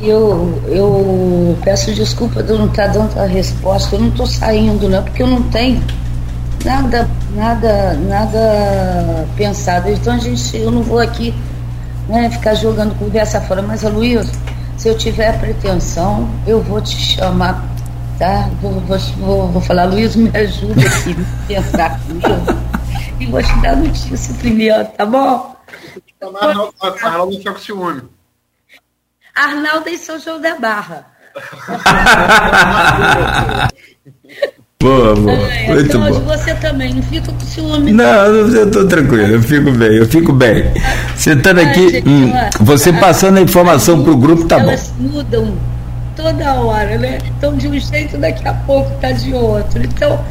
Eu, 0.00 0.62
eu 0.68 1.58
peço 1.64 1.92
desculpa 1.94 2.42
de 2.42 2.50
eu 2.50 2.58
não 2.58 2.66
estar 2.66 2.88
dando 2.88 3.18
a 3.18 3.26
resposta. 3.26 3.96
Eu 3.96 4.02
não 4.02 4.08
estou 4.08 4.26
saindo, 4.26 4.88
não, 4.88 5.02
porque 5.02 5.22
eu 5.22 5.26
não 5.26 5.42
tenho 5.44 5.82
nada, 6.64 7.08
nada, 7.30 7.94
nada 7.94 9.28
pensado. 9.36 9.90
Então 9.90 10.14
a 10.14 10.18
gente, 10.18 10.56
eu 10.56 10.70
não 10.70 10.82
vou 10.82 10.98
aqui 10.98 11.34
né, 12.08 12.30
ficar 12.30 12.54
jogando 12.54 12.98
conversa 12.98 13.40
fora. 13.40 13.62
Mas, 13.62 13.82
Luiz, 13.82 14.30
se 14.76 14.88
eu 14.88 14.96
tiver 14.96 15.38
pretensão, 15.38 16.28
eu 16.46 16.62
vou 16.62 16.80
te 16.80 16.96
chamar, 16.96 17.62
tá? 18.18 18.48
Vou, 18.60 18.72
vou, 18.80 18.98
vou, 18.98 19.48
vou 19.48 19.62
falar, 19.62 19.84
Luiz, 19.84 20.16
me 20.16 20.30
ajuda 20.36 20.80
aqui, 20.80 21.14
me 21.14 21.26
pensar 21.46 22.00
comigo. 22.00 22.28
E 23.20 23.26
vou 23.26 23.42
te 23.42 23.60
dar 23.60 23.76
notícia 23.76 24.34
primeiro, 24.34 24.84
tá 24.86 25.06
bom? 25.06 25.54
Arnaldo 26.80 27.36
fica 27.36 27.52
com 27.52 27.58
ciúme. 27.58 28.02
Arnaldo 29.34 29.88
em 29.88 29.98
São 29.98 30.18
João 30.18 30.40
da 30.40 30.58
Barra. 30.58 31.06
Boa, 34.84 35.14
boa. 35.14 35.32
É, 35.32 35.72
Muito 35.72 35.86
então, 35.86 36.12
bom. 36.12 36.20
você 36.20 36.54
também, 36.56 36.92
não 36.92 37.02
fica 37.02 37.32
com 37.32 37.40
ciúme. 37.46 37.90
Não, 37.90 38.04
eu 38.26 38.66
estou 38.66 38.86
tranquilo, 38.86 39.32
eu 39.32 39.42
fico 39.42 39.72
bem, 39.72 39.96
eu 39.96 40.06
fico 40.06 40.30
bem. 40.30 40.64
Sentando 41.16 41.62
aqui, 41.62 41.88
gente, 41.88 42.06
hum, 42.06 42.30
você 42.60 42.92
passando 42.92 43.38
a 43.38 43.40
informação 43.40 44.02
para 44.02 44.12
o 44.12 44.16
grupo, 44.18 44.44
tá 44.44 44.60
elas 44.60 44.92
bom. 44.98 45.08
Mudam 45.08 45.54
toda 46.14 46.54
hora, 46.56 46.98
né? 46.98 47.16
Então, 47.24 47.56
de 47.56 47.66
um 47.66 47.80
jeito, 47.80 48.18
daqui 48.18 48.46
a 48.46 48.52
pouco 48.52 48.90
tá 49.00 49.10
de 49.10 49.32
outro. 49.32 49.82
Então, 49.82 50.22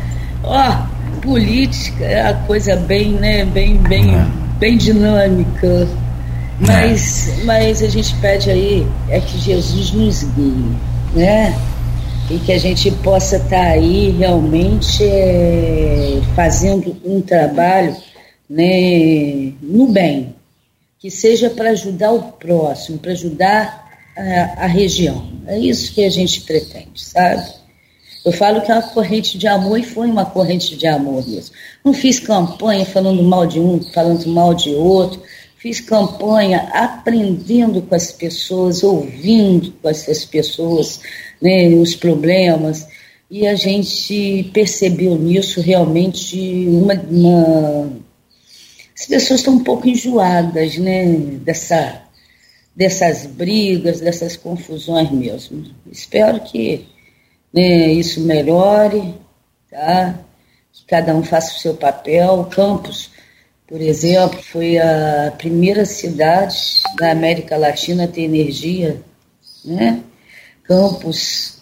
ó, 0.43 0.83
política 1.23 2.05
é 2.05 2.29
a 2.29 2.35
coisa 2.35 2.75
bem, 2.75 3.13
né, 3.13 3.45
bem, 3.45 3.77
bem, 3.77 4.13
é. 4.13 4.25
bem 4.59 4.77
dinâmica. 4.77 5.87
Mas, 6.59 7.39
é. 7.39 7.43
mas 7.45 7.81
a 7.81 7.87
gente 7.87 8.13
pede 8.17 8.51
aí 8.51 8.85
é 9.09 9.19
que 9.19 9.39
Jesus 9.39 9.91
nos 9.93 10.23
guie, 10.35 10.75
né? 11.15 11.55
E 12.29 12.39
que 12.39 12.51
a 12.51 12.57
gente 12.57 12.89
possa 12.91 13.35
estar 13.35 13.49
tá 13.49 13.71
aí 13.71 14.11
realmente 14.11 15.03
é, 15.03 16.21
fazendo 16.35 16.95
um 17.03 17.21
trabalho 17.21 17.95
né, 18.49 19.53
no 19.61 19.87
bem, 19.87 20.35
que 20.99 21.09
seja 21.11 21.49
para 21.49 21.71
ajudar 21.71 22.11
o 22.11 22.31
próximo, 22.33 22.97
para 22.97 23.11
ajudar 23.11 23.83
a, 24.15 24.63
a, 24.63 24.67
região. 24.67 25.27
É 25.47 25.57
isso 25.59 25.93
que 25.93 26.03
a 26.05 26.09
gente 26.09 26.41
pretende, 26.41 27.03
sabe? 27.03 27.43
Eu 28.23 28.31
falo 28.31 28.61
que 28.61 28.71
é 28.71 28.75
uma 28.75 28.83
corrente 28.83 29.37
de 29.37 29.47
amor 29.47 29.77
e 29.77 29.83
foi 29.83 30.07
uma 30.07 30.25
corrente 30.25 30.77
de 30.77 30.87
amor 30.87 31.27
mesmo. 31.27 31.53
Não 31.83 31.93
fiz 31.93 32.19
campanha 32.19 32.85
falando 32.85 33.21
mal 33.21 33.45
de 33.45 33.59
um, 33.59 33.81
falando 33.91 34.25
mal 34.27 34.53
de 34.53 34.69
outro. 34.73 35.21
Fiz 35.63 35.79
campanha 35.79 36.69
aprendendo 36.73 37.81
com 37.83 37.95
as 37.95 38.11
pessoas, 38.11 38.83
ouvindo 38.83 39.71
com 39.81 39.87
essas 39.87 40.25
pessoas, 40.25 40.99
né, 41.41 41.69
os 41.69 41.95
problemas, 41.95 42.85
e 43.31 43.47
a 43.47 43.55
gente 43.55 44.51
percebeu 44.53 45.17
nisso 45.17 45.61
realmente 45.61 46.67
uma, 46.67 46.95
uma... 46.95 47.93
as 48.93 49.05
pessoas 49.05 49.39
estão 49.39 49.53
um 49.53 49.63
pouco 49.63 49.87
enjoadas, 49.87 50.77
né, 50.77 51.05
dessa 51.45 52.03
dessas 52.75 53.25
brigas, 53.25 54.01
dessas 54.01 54.35
confusões 54.35 55.11
mesmo. 55.11 55.63
Espero 55.89 56.41
que 56.41 56.87
né, 57.53 57.89
isso 57.93 58.19
melhore, 58.19 59.13
tá? 59.71 60.19
Que 60.73 60.83
cada 60.87 61.15
um 61.15 61.23
faça 61.23 61.55
o 61.55 61.59
seu 61.59 61.75
papel. 61.75 62.49
Campos, 62.51 63.11
por 63.73 63.81
exemplo, 63.81 64.39
foi 64.51 64.77
a 64.77 65.33
primeira 65.35 65.83
cidade 65.83 66.83
da 66.95 67.09
América 67.09 67.57
Latina 67.57 68.03
a 68.03 68.07
ter 68.07 68.21
energia, 68.21 69.01
né? 69.65 69.99
Campos 70.61 71.57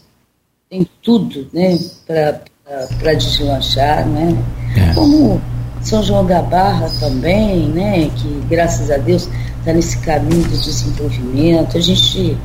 tem 0.70 0.86
tudo 1.02 1.48
né, 1.54 1.80
para 2.06 3.14
deslanchar, 3.14 4.06
né? 4.06 4.38
É. 4.76 4.94
Como 4.94 5.42
São 5.82 6.04
João 6.04 6.26
da 6.26 6.42
Barra 6.42 6.90
também, 7.00 7.70
né? 7.70 8.12
Que 8.18 8.42
graças 8.50 8.92
a 8.92 8.98
Deus 8.98 9.30
está 9.60 9.72
nesse 9.72 9.98
caminho 10.00 10.44
do 10.44 10.58
desenvolvimento. 10.58 11.78
A 11.78 11.82
gente 11.82 12.38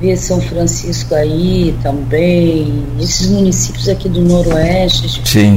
vê 0.00 0.16
São 0.16 0.40
Francisco 0.40 1.14
aí 1.14 1.78
também, 1.80 2.84
esses 2.98 3.28
municípios 3.28 3.88
aqui 3.88 4.08
do 4.08 4.20
Noroeste, 4.22 5.22
Sim. 5.24 5.54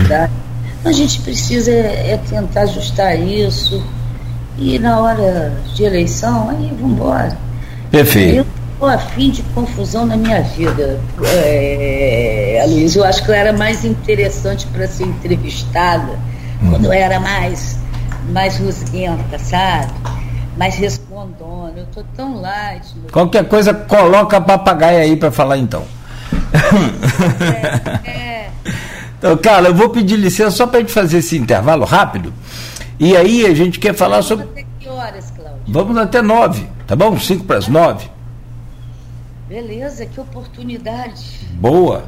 A 0.83 0.91
gente 0.91 1.21
precisa 1.21 1.71
é, 1.71 2.13
é 2.13 2.17
tentar 2.17 2.61
ajustar 2.61 3.19
isso. 3.19 3.83
E 4.57 4.77
na 4.77 4.99
hora 4.99 5.53
de 5.73 5.83
eleição, 5.83 6.49
aí 6.49 6.71
vamos 6.79 6.97
embora. 6.97 7.37
Perfeito. 7.89 8.37
Eu 8.37 8.45
estou 8.73 8.89
afim 8.89 9.29
de 9.29 9.41
confusão 9.55 10.05
na 10.05 10.17
minha 10.17 10.41
vida, 10.41 10.99
é. 11.23 12.65
Eu 12.95 13.03
acho 13.05 13.23
que 13.23 13.31
eu 13.31 13.35
era 13.35 13.53
mais 13.53 13.85
interessante 13.85 14.67
para 14.67 14.87
ser 14.87 15.05
entrevistada 15.05 16.19
uhum. 16.61 16.71
quando 16.71 16.85
eu 16.85 16.91
era 16.91 17.19
mais, 17.19 17.77
mais 18.31 18.57
rusguenta, 18.57 19.39
sabe? 19.39 19.93
Mais 20.57 20.75
respondona. 20.75 21.73
Eu 21.77 21.83
estou 21.83 22.03
tão 22.15 22.41
light. 22.41 22.85
Qualquer 23.11 23.45
coisa, 23.47 23.73
coloca 23.73 24.37
a 24.37 24.41
papagaia 24.41 24.99
aí 24.99 25.15
para 25.15 25.31
falar 25.31 25.57
então. 25.57 25.83
É, 28.03 28.09
é. 28.09 28.38
Então, 29.19 29.35
Carla, 29.35 29.67
eu 29.67 29.75
vou 29.75 29.89
pedir 29.89 30.15
licença 30.15 30.51
só 30.51 30.65
para 30.65 30.77
a 30.77 30.81
gente 30.81 30.93
fazer 30.93 31.17
esse 31.17 31.37
intervalo 31.37 31.83
rápido. 31.83 32.33
E 32.97 33.15
aí 33.15 33.45
a 33.45 33.53
gente 33.53 33.77
quer 33.77 33.93
falar 33.93 34.21
sobre. 34.21 34.45
Vamos 34.45 34.57
até 34.57 34.67
que 34.79 34.89
horas, 34.89 35.33
Cláudio? 35.35 35.61
Vamos 35.67 35.97
até 35.97 36.21
nove, 36.21 36.67
tá 36.87 36.95
bom? 36.95 37.19
Cinco 37.19 37.43
para 37.43 37.57
as 37.57 37.67
nove. 37.67 38.09
Beleza, 39.49 40.05
que 40.05 40.19
oportunidade. 40.21 41.21
Boa. 41.51 42.05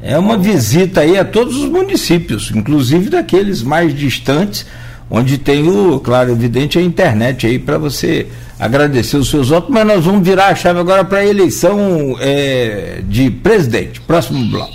É 0.00 0.18
uma 0.18 0.38
visita 0.38 1.02
aí 1.02 1.18
a 1.18 1.24
todos 1.24 1.56
os 1.56 1.68
municípios, 1.68 2.50
inclusive 2.54 3.10
daqueles 3.10 3.62
mais 3.62 3.94
distantes, 3.94 4.66
onde 5.10 5.38
tem 5.38 5.68
o, 5.68 6.00
claro, 6.00 6.30
evidente, 6.30 6.78
a 6.78 6.82
internet 6.82 7.46
aí 7.46 7.58
para 7.58 7.76
você 7.76 8.28
agradecer 8.58 9.16
os 9.16 9.28
seus 9.28 9.48
votos, 9.50 9.70
mas 9.70 9.86
nós 9.86 10.04
vamos 10.04 10.26
virar 10.26 10.48
a 10.48 10.54
chave 10.54 10.78
agora 10.78 11.04
para 11.04 11.18
a 11.18 11.26
eleição 11.26 12.16
é, 12.20 13.02
de 13.06 13.30
presidente. 13.30 14.00
Próximo 14.00 14.44
bloco. 14.50 14.72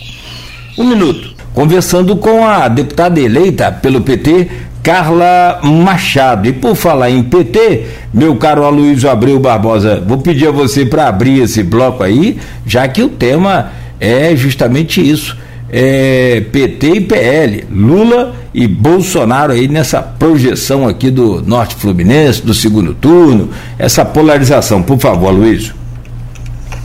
Um 0.78 0.84
minuto. 0.84 1.31
Conversando 1.54 2.16
com 2.16 2.46
a 2.46 2.68
deputada 2.68 3.20
eleita 3.20 3.72
pelo 3.72 4.02
PT, 4.02 4.48
Carla 4.82 5.60
Machado. 5.64 6.48
E 6.48 6.54
por 6.54 6.76
falar 6.76 7.10
em 7.10 7.24
PT, 7.24 7.86
meu 8.14 8.36
caro 8.38 8.64
Aloysio 8.64 9.10
Abreu 9.10 9.40
Barbosa, 9.40 10.00
vou 10.00 10.18
pedir 10.20 10.48
a 10.48 10.52
você 10.52 10.86
para 10.86 11.08
abrir 11.08 11.42
esse 11.42 11.62
bloco 11.62 12.04
aí, 12.04 12.40
já 12.66 12.88
que 12.88 13.04
o 13.04 13.10
tema 13.10 13.72
é 14.00 14.36
justamente 14.36 15.08
isso. 15.08 15.38
É 15.74 16.42
PT 16.52 16.88
e 16.88 17.02
PL, 17.02 17.66
Lula 17.72 18.36
e 18.54 18.68
Bolsonaro 18.68 19.54
aí 19.54 19.70
nessa 19.70 20.02
projeção 20.02 20.86
aqui 20.86 21.10
do 21.10 21.42
Norte 21.42 21.76
Fluminense, 21.76 22.42
do 22.42 22.54
segundo 22.54 22.94
turno, 22.94 23.50
essa 23.80 24.04
polarização. 24.04 24.84
Por 24.84 25.00
favor, 25.00 25.30
Aloysio. 25.30 25.74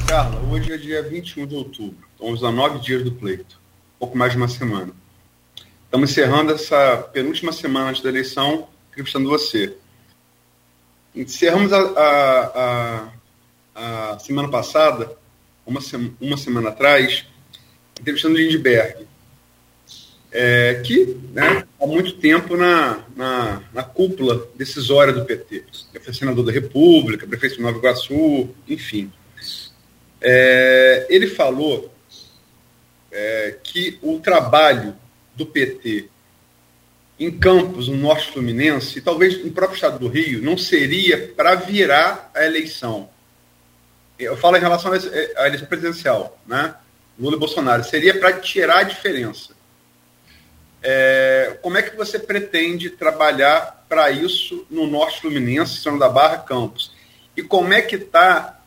Carla, 0.06 0.40
hoje 0.52 0.72
é 0.72 0.76
dia 0.76 1.02
21 1.02 1.46
de 1.46 1.54
outubro, 1.56 1.96
estamos 2.14 2.44
a 2.44 2.52
nove 2.52 2.78
dias 2.78 3.02
do 3.02 3.10
pleito, 3.10 3.58
pouco 3.98 4.16
mais 4.16 4.32
de 4.32 4.38
uma 4.38 4.48
semana. 4.48 4.92
Estamos 5.84 6.10
encerrando 6.10 6.52
essa 6.52 6.96
penúltima 7.12 7.52
semana 7.52 7.90
antes 7.90 8.02
da 8.02 8.08
eleição, 8.08 8.68
entrevistando 8.90 9.28
você. 9.28 9.74
Encerramos 11.14 11.72
a, 11.72 11.80
a, 11.80 13.10
a, 13.74 14.10
a 14.12 14.18
semana 14.18 14.48
passada, 14.48 15.16
uma, 15.64 15.80
uma 16.20 16.36
semana 16.36 16.68
atrás, 16.68 17.24
entrevistando 17.98 18.36
Lindbergh, 18.36 19.06
é, 20.30 20.82
que 20.84 21.16
né, 21.32 21.64
há 21.80 21.86
muito 21.86 22.14
tempo 22.18 22.56
na, 22.56 23.02
na, 23.16 23.62
na, 23.72 23.82
cúpula 23.82 24.46
decisória 24.54 25.14
do 25.14 25.24
PT. 25.24 25.64
Ele 25.94 26.04
foi 26.04 26.12
senador 26.12 26.44
da 26.44 26.52
República, 26.52 27.26
prefeito 27.26 27.56
de 27.56 27.62
Nova 27.62 27.78
Iguaçu, 27.78 28.50
enfim. 28.68 29.10
É, 30.20 31.06
ele 31.08 31.26
falou 31.26 31.90
é, 33.16 33.56
que 33.62 33.98
o 34.02 34.20
trabalho 34.20 34.94
do 35.34 35.46
PT 35.46 36.10
em 37.18 37.30
Campos, 37.30 37.88
no 37.88 37.96
Norte 37.96 38.30
Fluminense, 38.30 38.98
e 38.98 39.00
talvez 39.00 39.42
no 39.42 39.50
próprio 39.50 39.74
estado 39.74 39.98
do 39.98 40.06
Rio, 40.06 40.42
não 40.42 40.58
seria 40.58 41.32
para 41.34 41.54
virar 41.54 42.30
a 42.34 42.44
eleição. 42.44 43.08
Eu 44.18 44.36
falo 44.36 44.58
em 44.58 44.60
relação 44.60 44.92
à 44.92 45.46
eleição 45.46 45.66
presidencial, 45.66 46.38
né? 46.46 46.74
Lula 47.18 47.36
e 47.36 47.38
Bolsonaro, 47.38 47.82
seria 47.84 48.18
para 48.18 48.34
tirar 48.34 48.80
a 48.80 48.82
diferença. 48.82 49.54
É, 50.82 51.58
como 51.62 51.78
é 51.78 51.82
que 51.82 51.96
você 51.96 52.18
pretende 52.18 52.90
trabalhar 52.90 53.86
para 53.88 54.10
isso 54.10 54.66
no 54.68 54.86
Norte 54.86 55.22
Fluminense, 55.22 55.80
São 55.80 55.96
da 55.96 56.10
Barra, 56.10 56.38
Campos? 56.38 56.92
E 57.34 57.42
como 57.42 57.72
é 57.72 57.80
que 57.80 57.96
está? 57.96 58.60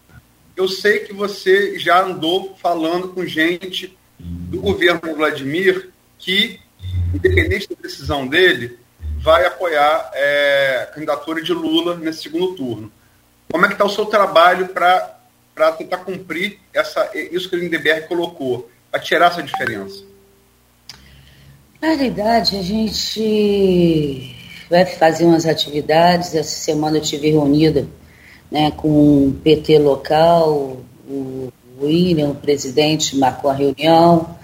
Eu 0.58 0.68
sei 0.68 1.00
que 1.02 1.14
você 1.14 1.78
já 1.78 2.02
andou 2.02 2.58
falando 2.60 3.10
com 3.10 3.24
gente 3.28 3.99
do 4.20 4.60
governo 4.60 5.16
Vladimir 5.16 5.90
que 6.18 6.60
independente 7.14 7.70
da 7.70 7.82
decisão 7.82 8.28
dele, 8.28 8.78
vai 9.18 9.46
apoiar 9.46 10.12
é, 10.14 10.82
a 10.84 10.94
candidatura 10.94 11.42
de 11.42 11.54
Lula 11.54 11.96
nesse 11.96 12.24
segundo 12.24 12.56
turno. 12.56 12.92
Como 13.52 13.66
é 13.66 13.68
que 13.68 13.74
está 13.74 13.86
o 13.86 13.90
seu 13.90 14.06
trabalho 14.06 14.70
para 14.70 15.72
tentar 15.78 15.98
cumprir 15.98 16.60
essa, 16.74 17.10
isso 17.14 17.50
que 17.50 17.56
o 17.56 17.60
Lindeberg 17.60 18.08
colocou, 18.08 18.70
para 18.92 19.00
tirar 19.00 19.32
essa 19.32 19.44
diferença? 19.44 20.04
Na 21.82 21.90
realidade, 21.90 22.58
a 22.58 22.62
gente 22.62 24.36
vai 24.70 24.86
fazer 24.86 25.26
umas 25.26 25.46
atividades. 25.46 26.36
Essa 26.36 26.60
semana 26.60 26.98
eu 26.98 27.02
estive 27.02 27.32
reunida 27.32 27.88
né, 28.52 28.72
com 28.72 29.28
o 29.28 29.34
PT 29.44 29.80
local, 29.80 30.82
o 31.08 31.52
William, 31.82 32.30
o 32.30 32.36
presidente, 32.36 33.18
marcou 33.18 33.50
a 33.50 33.54
reunião, 33.54 34.36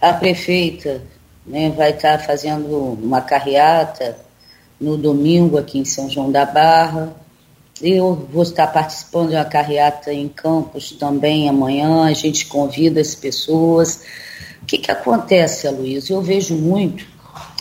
a 0.00 0.12
prefeita 0.12 1.02
né, 1.46 1.70
vai 1.70 1.90
estar 1.90 2.18
fazendo 2.18 2.98
uma 3.00 3.20
carreata 3.20 4.18
no 4.80 4.96
domingo 4.96 5.56
aqui 5.56 5.78
em 5.78 5.84
São 5.84 6.10
João 6.10 6.30
da 6.30 6.44
Barra. 6.44 7.14
Eu 7.80 8.26
vou 8.32 8.42
estar 8.42 8.66
participando 8.68 9.30
de 9.30 9.36
uma 9.36 9.44
carreata 9.44 10.12
em 10.12 10.28
Campos 10.28 10.92
também 10.92 11.48
amanhã. 11.48 12.04
A 12.04 12.12
gente 12.12 12.46
convida 12.46 13.00
as 13.00 13.14
pessoas. 13.14 14.00
O 14.62 14.66
que, 14.66 14.78
que 14.78 14.90
acontece, 14.90 15.68
Luiz? 15.68 16.08
Eu 16.08 16.22
vejo 16.22 16.54
muito 16.54 17.06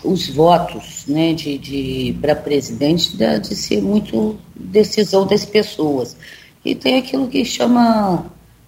os 0.03 0.29
votos 0.29 1.05
né, 1.07 1.33
de, 1.33 1.57
de 1.57 2.17
para 2.21 2.35
presidente 2.35 3.15
de, 3.15 3.39
de 3.39 3.55
ser 3.55 3.81
muito 3.81 4.37
decisão 4.55 5.27
das 5.27 5.45
pessoas. 5.45 6.15
E 6.63 6.73
tem 6.73 6.97
aquilo 6.97 7.27
que 7.27 7.43
chama 7.43 8.25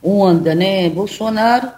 onda, 0.07 0.55
né? 0.55 0.89
Bolsonaro 0.89 1.71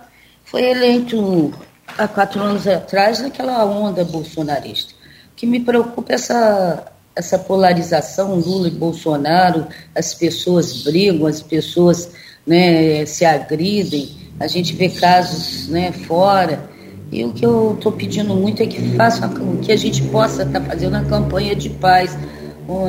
foi 0.45 0.63
eleito 0.63 1.53
há 1.97 2.07
quatro 2.07 2.41
anos 2.41 2.67
atrás 2.67 3.21
naquela 3.21 3.65
onda 3.65 4.03
bolsonarista. 4.03 4.93
O 5.31 5.35
que 5.35 5.45
me 5.45 5.59
preocupa 5.59 6.11
é 6.11 6.15
essa, 6.15 6.91
essa 7.15 7.39
polarização, 7.39 8.35
Lula 8.35 8.67
e 8.67 8.71
Bolsonaro, 8.71 9.67
as 9.95 10.13
pessoas 10.13 10.83
brigam, 10.83 11.27
as 11.27 11.41
pessoas 11.41 12.11
né, 12.45 13.05
se 13.05 13.25
agridem, 13.25 14.09
a 14.39 14.47
gente 14.47 14.75
vê 14.75 14.89
casos 14.89 15.67
né, 15.69 15.91
fora. 15.91 16.69
E 17.11 17.25
o 17.25 17.33
que 17.33 17.45
eu 17.45 17.73
estou 17.75 17.91
pedindo 17.91 18.35
muito 18.35 18.61
é 18.61 18.67
que 18.67 18.95
faça 18.95 19.27
que 19.63 19.71
a 19.71 19.75
gente 19.75 20.03
possa 20.03 20.43
estar 20.43 20.59
tá 20.59 20.65
fazendo 20.65 20.95
a 20.95 21.03
campanha 21.03 21.55
de 21.55 21.69
paz, 21.69 22.15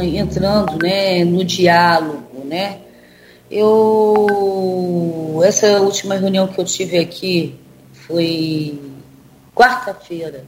entrando 0.02 0.76
né, 0.82 1.24
no 1.24 1.42
diálogo, 1.42 2.44
né? 2.44 2.80
Eu 3.50 5.42
essa 5.44 5.80
última 5.80 6.14
reunião 6.14 6.46
que 6.46 6.58
eu 6.60 6.64
tive 6.64 6.98
aqui 6.98 7.54
foi 7.92 8.78
quarta-feira. 9.54 10.44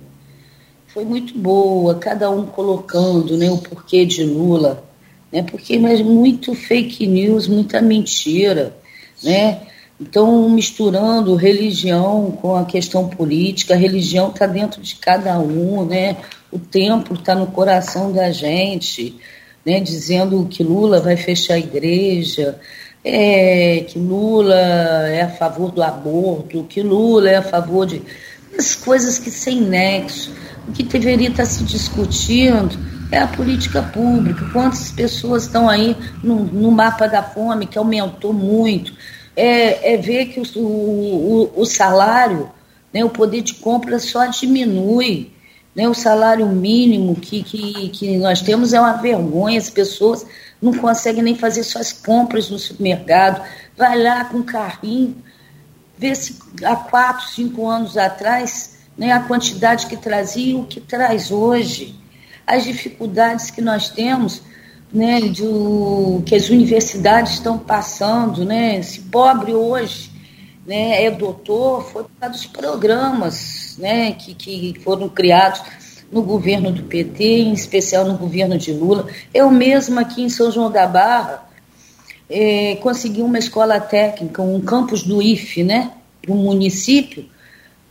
Foi 0.86 1.04
muito 1.04 1.36
boa, 1.36 1.94
cada 1.94 2.30
um 2.30 2.46
colocando 2.46 3.36
né, 3.36 3.50
o 3.50 3.58
porquê 3.58 4.04
de 4.04 4.24
Lula, 4.24 4.84
né, 5.32 5.42
porque 5.42 5.78
mas 5.78 6.02
muito 6.02 6.54
fake 6.54 7.06
news, 7.06 7.48
muita 7.48 7.80
mentira, 7.80 8.76
né? 9.22 9.62
Então, 10.00 10.48
misturando 10.50 11.36
religião 11.36 12.32
com 12.42 12.56
a 12.56 12.64
questão 12.64 13.08
política, 13.08 13.74
a 13.74 13.76
religião 13.76 14.30
está 14.30 14.46
dentro 14.46 14.82
de 14.82 14.96
cada 14.96 15.38
um, 15.38 15.84
né? 15.84 16.16
O 16.50 16.58
templo 16.58 17.14
está 17.16 17.34
no 17.34 17.46
coração 17.46 18.12
da 18.12 18.32
gente, 18.32 19.16
né? 19.64 19.78
Dizendo 19.78 20.44
que 20.50 20.64
Lula 20.64 21.00
vai 21.00 21.16
fechar 21.16 21.54
a 21.54 21.58
igreja, 21.58 22.58
é, 23.04 23.84
que 23.88 23.98
Lula 23.98 24.54
é 24.54 25.22
a 25.22 25.30
favor 25.30 25.70
do 25.72 25.82
aborto, 25.82 26.64
que 26.64 26.82
Lula 26.82 27.30
é 27.30 27.36
a 27.36 27.42
favor 27.42 27.86
de 27.86 28.02
as 28.58 28.74
coisas 28.74 29.18
que 29.18 29.30
sem 29.30 29.60
nexo. 29.60 30.32
O 30.68 30.72
que 30.72 30.82
deveria 30.84 31.28
estar 31.28 31.44
se 31.44 31.64
discutindo 31.64 32.78
é 33.10 33.18
a 33.18 33.26
política 33.26 33.82
pública. 33.82 34.46
Quantas 34.52 34.92
pessoas 34.92 35.44
estão 35.44 35.68
aí 35.68 35.96
no, 36.22 36.44
no 36.44 36.70
mapa 36.70 37.08
da 37.08 37.22
fome, 37.22 37.66
que 37.66 37.76
aumentou 37.76 38.32
muito. 38.32 38.92
É, 39.34 39.94
é 39.94 39.96
ver 39.96 40.26
que 40.26 40.40
o, 40.40 40.60
o, 40.60 41.52
o 41.56 41.64
salário, 41.64 42.50
né, 42.92 43.04
o 43.04 43.10
poder 43.10 43.42
de 43.42 43.54
compra 43.54 43.98
só 43.98 44.26
diminui. 44.26 45.32
Né, 45.74 45.88
o 45.88 45.94
salário 45.94 46.46
mínimo 46.48 47.16
que, 47.16 47.42
que, 47.42 47.88
que 47.88 48.18
nós 48.18 48.42
temos 48.42 48.74
é 48.74 48.80
uma 48.80 48.92
vergonha, 48.92 49.58
as 49.58 49.70
pessoas 49.70 50.26
não 50.62 50.72
conseguem 50.74 51.22
nem 51.22 51.36
fazer 51.36 51.64
suas 51.64 51.92
compras 51.92 52.48
no 52.48 52.58
supermercado, 52.58 53.42
vai 53.76 54.00
lá 54.00 54.24
com 54.24 54.42
carrinho, 54.42 55.22
Vê 56.02 56.16
se 56.16 56.36
há 56.64 56.74
quatro, 56.74 57.28
cinco 57.28 57.68
anos 57.68 57.96
atrás, 57.96 58.76
né, 58.98 59.12
a 59.12 59.20
quantidade 59.20 59.86
que 59.86 59.96
trazia 59.96 60.52
e 60.52 60.56
o 60.56 60.64
que 60.64 60.80
traz 60.80 61.30
hoje. 61.30 61.94
As 62.44 62.64
dificuldades 62.64 63.52
que 63.52 63.60
nós 63.60 63.88
temos, 63.88 64.42
né, 64.92 65.20
do, 65.20 66.20
que 66.26 66.34
as 66.34 66.50
universidades 66.50 67.34
estão 67.34 67.56
passando, 67.56 68.44
né, 68.44 68.80
esse 68.80 68.98
pobre 68.98 69.54
hoje 69.54 70.10
né, 70.66 71.04
é 71.04 71.10
doutor, 71.10 71.84
foi 71.84 72.02
por 72.02 72.10
causa 72.18 72.34
dos 72.34 72.46
programas 72.46 73.76
né, 73.78 74.10
que, 74.10 74.34
que 74.34 74.80
foram 74.82 75.08
criados 75.08 75.62
no 76.12 76.22
governo 76.22 76.70
do 76.70 76.82
PT, 76.82 77.24
em 77.24 77.52
especial 77.54 78.04
no 78.04 78.18
governo 78.18 78.58
de 78.58 78.70
Lula. 78.70 79.06
Eu 79.32 79.50
mesma 79.50 80.02
aqui 80.02 80.22
em 80.22 80.28
São 80.28 80.50
João 80.50 80.70
da 80.70 80.86
Barra, 80.86 81.48
é, 82.28 82.76
conseguir 82.76 83.22
uma 83.22 83.38
escola 83.38 83.80
técnica, 83.80 84.42
um 84.42 84.60
campus 84.60 85.02
do 85.02 85.22
IFE, 85.22 85.64
né, 85.64 85.90
para 86.20 86.32
o 86.32 86.36
município, 86.36 87.24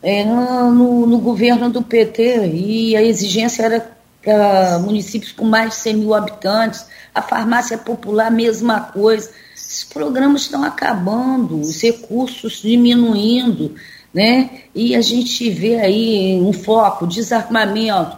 é, 0.02 0.24
no, 0.24 1.06
no, 1.06 1.18
governo 1.18 1.68
do 1.68 1.82
PT, 1.82 2.46
e 2.46 2.96
a 2.96 3.02
exigência 3.02 3.64
era 3.64 3.92
para 4.22 4.78
municípios 4.78 5.32
com 5.32 5.44
mais 5.44 5.70
de 5.70 5.76
100 5.76 5.96
mil 5.96 6.14
habitantes, 6.14 6.86
a 7.14 7.20
farmácia 7.20 7.76
popular, 7.76 8.30
mesma 8.30 8.80
coisa. 8.80 9.30
Esses 9.54 9.84
programas 9.84 10.42
estão 10.42 10.64
acabando, 10.64 11.60
os 11.60 11.80
recursos 11.82 12.62
diminuindo, 12.62 13.74
né? 14.12 14.50
E 14.74 14.94
a 14.94 15.00
gente 15.00 15.48
vê 15.50 15.76
aí 15.80 16.40
um 16.40 16.52
foco, 16.52 17.06
desarmamento, 17.06 18.16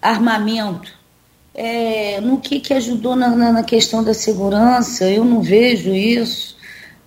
armamento, 0.00 0.92
é, 1.54 2.20
no 2.20 2.38
que, 2.38 2.60
que 2.60 2.72
ajudou 2.72 3.14
na, 3.14 3.52
na, 3.52 3.62
questão 3.62 4.02
da 4.02 4.14
segurança, 4.14 5.08
eu 5.10 5.24
não 5.24 5.42
vejo 5.42 5.94
isso, 5.94 6.56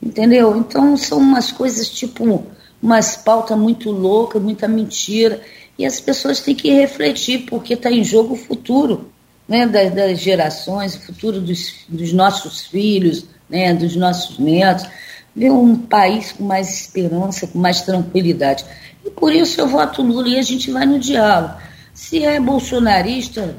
entendeu? 0.01 0.55
Então 0.55 0.95
são 0.95 1.17
umas 1.17 1.51
coisas 1.51 1.89
tipo, 1.89 2.45
umas 2.81 3.17
pautas 3.17 3.57
muito 3.57 3.89
loucas, 3.91 4.41
muita 4.41 4.67
mentira, 4.67 5.41
e 5.77 5.85
as 5.85 5.99
pessoas 5.99 6.39
têm 6.39 6.55
que 6.55 6.71
refletir, 6.71 7.45
porque 7.49 7.73
está 7.73 7.91
em 7.91 8.03
jogo 8.03 8.35
o 8.35 8.37
futuro 8.37 9.11
né, 9.47 9.65
das, 9.65 9.93
das 9.93 10.19
gerações, 10.19 10.95
o 10.95 11.01
futuro 11.01 11.41
dos, 11.41 11.85
dos 11.89 12.13
nossos 12.13 12.61
filhos, 12.65 13.25
né, 13.49 13.73
dos 13.73 13.95
nossos 13.95 14.37
netos, 14.39 14.87
ver 15.35 15.51
um 15.51 15.75
país 15.75 16.31
com 16.31 16.43
mais 16.43 16.69
esperança, 16.69 17.45
com 17.45 17.59
mais 17.59 17.81
tranquilidade. 17.81 18.65
E 19.03 19.09
por 19.09 19.33
isso 19.33 19.59
eu 19.59 19.67
voto 19.67 20.01
Lula 20.01 20.29
e 20.29 20.39
a 20.39 20.41
gente 20.41 20.71
vai 20.71 20.85
no 20.85 20.99
diálogo. 20.99 21.55
Se 21.93 22.23
é 22.23 22.39
bolsonarista, 22.39 23.57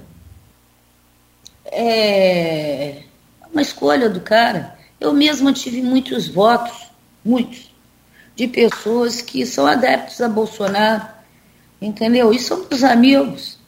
é 1.67 3.03
uma 3.53 3.61
escolha 3.63 4.09
do 4.09 4.21
cara. 4.21 4.77
Eu 4.99 5.13
mesma 5.13 5.53
tive 5.53 5.83
muitos 5.83 6.29
votos, 6.29 6.91
muitos, 7.25 7.71
de 8.35 8.47
pessoas 8.47 9.21
que 9.21 9.45
são 9.45 9.67
adeptos 9.67 10.21
a 10.21 10.29
Bolsonaro, 10.29 11.07
entendeu? 11.81 12.33
E 12.33 12.39
são 12.39 12.67
meus 12.69 12.83
amigos. 12.83 13.59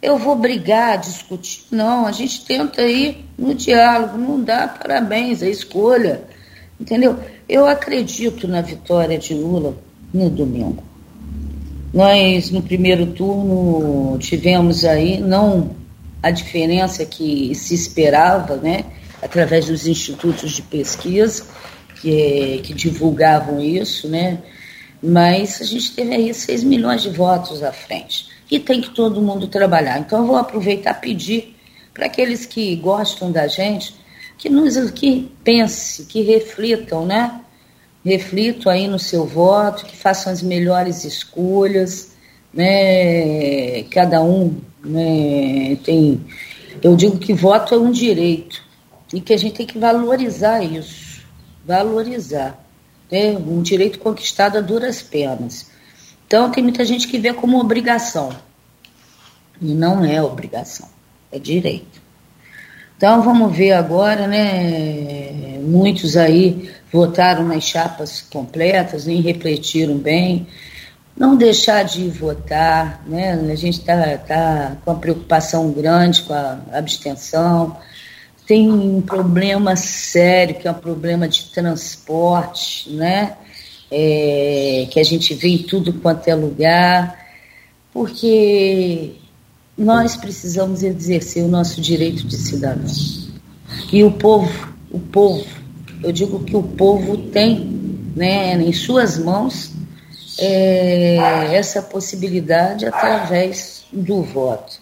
Eu 0.00 0.16
vou 0.16 0.36
brigar, 0.36 0.98
discutir. 0.98 1.64
Não, 1.70 2.06
a 2.06 2.12
gente 2.12 2.44
tenta 2.44 2.82
ir 2.82 3.24
no 3.36 3.54
diálogo, 3.54 4.16
não 4.16 4.42
dá 4.42 4.68
parabéns, 4.68 5.42
é 5.42 5.50
escolha, 5.50 6.22
entendeu? 6.80 7.18
Eu 7.48 7.66
acredito 7.66 8.46
na 8.46 8.60
vitória 8.60 9.18
de 9.18 9.34
Lula 9.34 9.76
no 10.12 10.30
domingo. 10.30 10.82
Nós, 11.92 12.50
no 12.50 12.62
primeiro 12.62 13.06
turno, 13.06 14.18
tivemos 14.18 14.84
aí, 14.84 15.20
não 15.20 15.70
a 16.22 16.30
diferença 16.30 17.04
que 17.04 17.54
se 17.54 17.74
esperava, 17.74 18.56
né, 18.56 18.84
através 19.22 19.66
dos 19.66 19.86
institutos 19.86 20.52
de 20.52 20.62
pesquisa 20.62 21.46
que, 22.00 22.60
que 22.62 22.74
divulgavam 22.74 23.60
isso, 23.60 24.08
né, 24.08 24.38
Mas 25.02 25.60
a 25.60 25.64
gente 25.64 25.92
teve 25.92 26.14
aí 26.14 26.34
6 26.34 26.64
milhões 26.64 27.02
de 27.02 27.10
votos 27.10 27.62
à 27.62 27.72
frente. 27.72 28.26
E 28.50 28.58
tem 28.58 28.80
que 28.80 28.90
todo 28.90 29.22
mundo 29.22 29.46
trabalhar. 29.46 29.98
Então 30.00 30.20
eu 30.20 30.26
vou 30.26 30.36
aproveitar 30.36 30.98
e 30.98 31.00
pedir 31.00 31.56
para 31.94 32.06
aqueles 32.06 32.46
que 32.46 32.74
gostam 32.76 33.30
da 33.30 33.46
gente 33.46 33.94
que 34.38 34.48
nos 34.48 34.90
que 34.92 35.30
pense, 35.42 36.04
que 36.04 36.22
reflitam, 36.22 37.04
né? 37.04 37.40
Reflitam 38.04 38.70
aí 38.70 38.86
no 38.86 38.98
seu 38.98 39.26
voto, 39.26 39.84
que 39.84 39.96
façam 39.96 40.32
as 40.32 40.40
melhores 40.40 41.04
escolhas, 41.04 42.12
né? 42.54 43.82
Cada 43.90 44.22
um 44.22 44.60
né, 44.82 45.76
tem. 45.82 46.24
Eu 46.80 46.94
digo 46.94 47.18
que 47.18 47.34
voto 47.34 47.74
é 47.74 47.78
um 47.78 47.90
direito 47.90 48.62
e 49.12 49.20
que 49.20 49.34
a 49.34 49.36
gente 49.36 49.56
tem 49.56 49.66
que 49.66 49.78
valorizar 49.78 50.62
isso, 50.62 51.20
valorizar, 51.66 52.64
né? 53.10 53.36
Um 53.36 53.60
direito 53.60 53.98
conquistado 53.98 54.56
a 54.56 54.60
duras 54.60 55.02
penas. 55.02 55.66
Então 56.26 56.50
tem 56.52 56.62
muita 56.62 56.84
gente 56.84 57.08
que 57.08 57.18
vê 57.18 57.34
como 57.34 57.58
obrigação 57.58 58.30
e 59.60 59.74
não 59.74 60.04
é 60.04 60.22
obrigação, 60.22 60.88
é 61.32 61.40
direito. 61.40 62.07
Então 62.98 63.22
vamos 63.22 63.56
ver 63.56 63.74
agora, 63.74 64.26
né? 64.26 65.60
Muitos 65.62 66.16
aí 66.16 66.68
votaram 66.92 67.44
nas 67.44 67.62
chapas 67.62 68.22
completas, 68.22 69.06
nem 69.06 69.20
refletiram 69.20 69.96
bem. 69.96 70.48
Não 71.16 71.36
deixar 71.36 71.84
de 71.84 72.08
votar, 72.08 73.04
né? 73.06 73.34
A 73.34 73.54
gente 73.54 73.78
está 73.78 74.18
tá 74.18 74.76
com 74.84 74.90
uma 74.90 74.98
preocupação 74.98 75.70
grande 75.70 76.22
com 76.22 76.34
a 76.34 76.58
abstenção. 76.72 77.76
Tem 78.44 78.68
um 78.68 79.00
problema 79.00 79.76
sério, 79.76 80.56
que 80.56 80.66
é 80.66 80.70
um 80.72 80.74
problema 80.74 81.28
de 81.28 81.44
transporte, 81.52 82.90
né? 82.90 83.36
É, 83.92 84.88
que 84.90 84.98
a 84.98 85.04
gente 85.04 85.34
vê 85.34 85.50
em 85.50 85.58
tudo 85.58 85.92
quanto 85.92 86.26
é 86.26 86.34
lugar, 86.34 87.16
porque 87.92 89.14
nós 89.78 90.16
precisamos 90.16 90.82
exercer 90.82 91.44
o 91.44 91.48
nosso 91.48 91.80
direito 91.80 92.26
de 92.26 92.36
cidadão. 92.36 92.92
E 93.92 94.02
o 94.02 94.10
povo, 94.10 94.74
o 94.90 94.98
povo, 94.98 95.46
eu 96.02 96.10
digo 96.10 96.40
que 96.40 96.56
o 96.56 96.62
povo 96.62 97.16
tem 97.16 97.78
né, 98.16 98.54
em 98.60 98.72
suas 98.72 99.16
mãos 99.16 99.72
é, 100.40 101.16
essa 101.54 101.80
possibilidade 101.80 102.86
através 102.86 103.84
do 103.92 104.22
voto. 104.22 104.80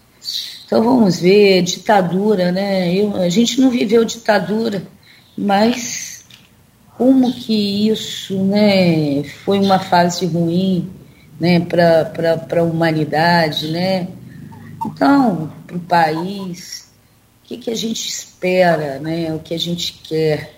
Então 0.64 0.82
vamos 0.82 1.20
ver, 1.20 1.62
ditadura, 1.62 2.50
né? 2.50 2.92
Eu, 2.92 3.16
a 3.16 3.28
gente 3.28 3.60
não 3.60 3.70
viveu 3.70 4.04
ditadura, 4.04 4.82
mas 5.36 6.24
como 6.96 7.32
que 7.32 7.88
isso 7.88 8.42
né, 8.42 9.22
foi 9.44 9.60
uma 9.60 9.78
fase 9.78 10.26
ruim 10.26 10.90
né, 11.38 11.60
para 11.60 12.60
a 12.60 12.62
humanidade, 12.64 13.70
né? 13.70 14.08
Então, 14.86 15.52
para 15.66 15.76
o 15.76 15.80
país, 15.80 16.88
o 17.42 17.48
que, 17.48 17.56
que 17.56 17.70
a 17.70 17.74
gente 17.74 18.08
espera, 18.08 18.98
né? 18.98 19.34
o 19.34 19.38
que 19.40 19.54
a 19.54 19.58
gente 19.58 20.00
quer. 20.04 20.54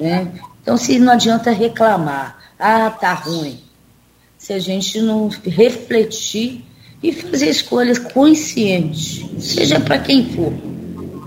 Né? 0.00 0.32
Então, 0.62 0.76
se 0.76 0.98
não 0.98 1.12
adianta 1.12 1.50
reclamar, 1.50 2.38
ah, 2.58 2.90
tá 2.90 3.12
ruim. 3.12 3.60
Se 4.36 4.52
a 4.52 4.58
gente 4.58 5.00
não 5.00 5.28
refletir 5.28 6.64
e 7.02 7.12
fazer 7.12 7.48
escolhas 7.48 7.98
conscientes, 7.98 9.24
seja 9.38 9.78
para 9.80 9.98
quem 9.98 10.30
for, 10.30 10.52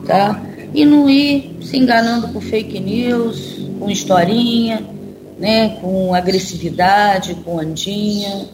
tá? 0.06 0.42
E 0.74 0.86
não 0.86 1.10
ir 1.10 1.58
se 1.62 1.78
enganando 1.78 2.30
com 2.30 2.42
fake 2.42 2.80
news, 2.80 3.58
com 3.80 3.90
historinha, 3.90 4.86
né? 5.38 5.78
com 5.82 6.14
agressividade, 6.14 7.36
com 7.36 7.60
andinha. 7.60 8.48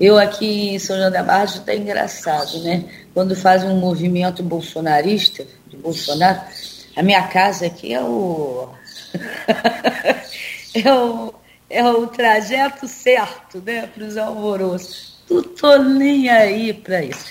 Eu 0.00 0.18
aqui 0.18 0.70
em 0.70 0.78
São 0.78 0.96
João 0.96 1.10
da 1.10 1.22
Barra 1.22 1.44
está 1.44 1.74
engraçado, 1.74 2.58
né? 2.60 2.84
Quando 3.14 3.36
fazem 3.36 3.70
um 3.70 3.78
movimento 3.78 4.42
bolsonarista, 4.42 5.46
de 5.66 5.76
Bolsonaro, 5.76 6.40
a 6.96 7.02
minha 7.02 7.26
casa 7.28 7.66
aqui 7.66 7.92
é 7.92 8.02
o. 8.02 8.68
é 10.74 10.92
o, 10.92 11.34
é 11.68 11.84
o 11.84 12.06
trajeto 12.06 12.86
certo, 12.86 13.62
né, 13.64 13.86
para 13.86 14.04
os 14.04 14.16
alvoroços. 14.16 15.16
Não 15.30 15.40
estou 15.40 15.82
nem 15.82 16.28
aí 16.28 16.72
para 16.72 17.02
isso. 17.02 17.24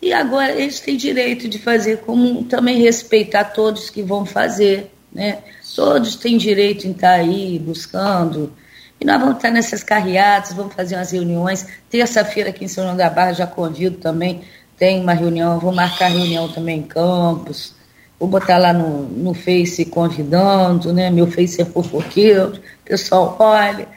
E 0.00 0.12
agora 0.12 0.52
eles 0.52 0.80
têm 0.80 0.96
direito 0.96 1.48
de 1.48 1.58
fazer, 1.58 1.98
como 1.98 2.44
também 2.44 2.80
respeitar 2.80 3.44
todos 3.44 3.88
que 3.88 4.02
vão 4.02 4.26
fazer, 4.26 4.90
né? 5.12 5.38
Todos 5.76 6.16
têm 6.16 6.36
direito 6.36 6.86
em 6.86 6.90
estar 6.90 7.12
aí 7.12 7.58
buscando. 7.58 8.52
E 9.00 9.04
nós 9.04 9.20
vamos 9.20 9.36
estar 9.36 9.50
nessas 9.50 9.82
carreatas, 9.82 10.52
vamos 10.54 10.74
fazer 10.74 10.96
umas 10.96 11.12
reuniões. 11.12 11.66
Terça-feira 11.88 12.50
aqui 12.50 12.64
em 12.64 12.68
São 12.68 12.84
João 12.84 12.96
da 12.96 13.08
Barra 13.08 13.32
já 13.32 13.46
convido 13.46 13.98
também 13.98 14.42
tem 14.78 15.00
uma 15.00 15.12
reunião, 15.12 15.58
vou 15.58 15.72
marcar 15.72 16.08
reunião 16.08 16.48
também 16.48 16.80
em 16.80 16.82
Campos, 16.82 17.74
vou 18.18 18.28
botar 18.28 18.58
lá 18.58 18.72
no, 18.72 19.02
no 19.08 19.34
Face 19.34 19.84
convidando, 19.84 20.92
né? 20.92 21.10
Meu 21.10 21.26
Face 21.26 21.60
é 21.60 21.64
fofoqueiro, 21.64 22.52
pessoal 22.84 23.36
olha, 23.38 23.88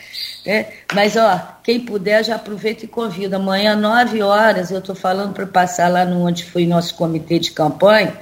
né? 0.46 0.68
Mas, 0.94 1.16
ó, 1.16 1.42
quem 1.64 1.80
puder 1.80 2.24
já 2.24 2.36
aproveita 2.36 2.86
e 2.86 2.88
convida. 2.88 3.38
Amanhã, 3.38 3.76
9 3.76 4.22
horas, 4.22 4.72
eu 4.72 4.80
estou 4.80 4.96
falando 4.96 5.34
para 5.34 5.46
passar 5.46 5.90
lá 5.90 6.06
no 6.06 6.26
onde 6.26 6.44
foi 6.44 6.66
nosso 6.66 6.96
comitê 6.96 7.40
de 7.40 7.52
campanha, 7.52 8.14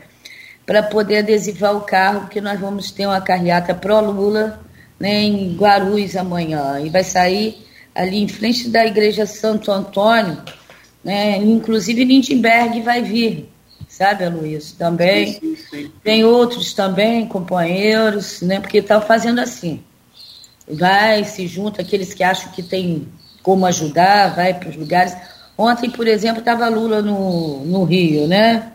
para 0.66 0.82
poder 0.82 1.18
adesivar 1.18 1.76
o 1.76 1.82
carro, 1.82 2.22
porque 2.22 2.40
nós 2.40 2.60
vamos 2.60 2.92
ter 2.92 3.06
uma 3.06 3.20
carreata 3.20 3.74
pró-Lula 3.74 4.60
né, 5.00 5.24
em 5.24 5.56
Guarulhos 5.56 6.16
amanhã. 6.16 6.80
E 6.80 6.90
vai 6.90 7.04
sair 7.04 7.66
ali 7.94 8.24
em 8.24 8.28
frente 8.28 8.70
da 8.70 8.86
Igreja 8.86 9.26
Santo 9.26 9.72
Antônio, 9.72 10.42
né? 11.04 11.38
Inclusive 11.38 12.06
Lindbergh 12.06 12.82
vai 12.82 13.02
vir, 13.02 13.50
sabe, 13.90 14.28
Luiz? 14.30 14.72
Também. 14.72 15.34
Sim, 15.34 15.40
sim, 15.40 15.56
sim. 15.70 15.92
Tem 16.04 16.24
outros 16.24 16.74
também, 16.74 17.28
companheiros, 17.28 18.42
né? 18.42 18.60
Porque 18.60 18.78
estão 18.78 19.02
tá 19.02 19.06
fazendo 19.06 19.40
assim. 19.40 19.84
Vai, 20.68 21.26
se 21.26 21.46
junta, 21.46 21.82
aqueles 21.82 22.14
que 22.14 22.24
acham 22.24 22.52
que 22.52 22.64
tem 22.64 23.08
como 23.42 23.66
ajudar, 23.66 24.34
vai 24.34 24.54
para 24.54 24.70
os 24.70 24.76
lugares. 24.78 25.16
Ontem, 25.58 25.90
por 25.90 26.08
exemplo, 26.08 26.40
estava 26.40 26.70
Lula 26.70 27.02
no, 27.02 27.66
no 27.66 27.84
Rio, 27.84 28.28
né? 28.28 28.72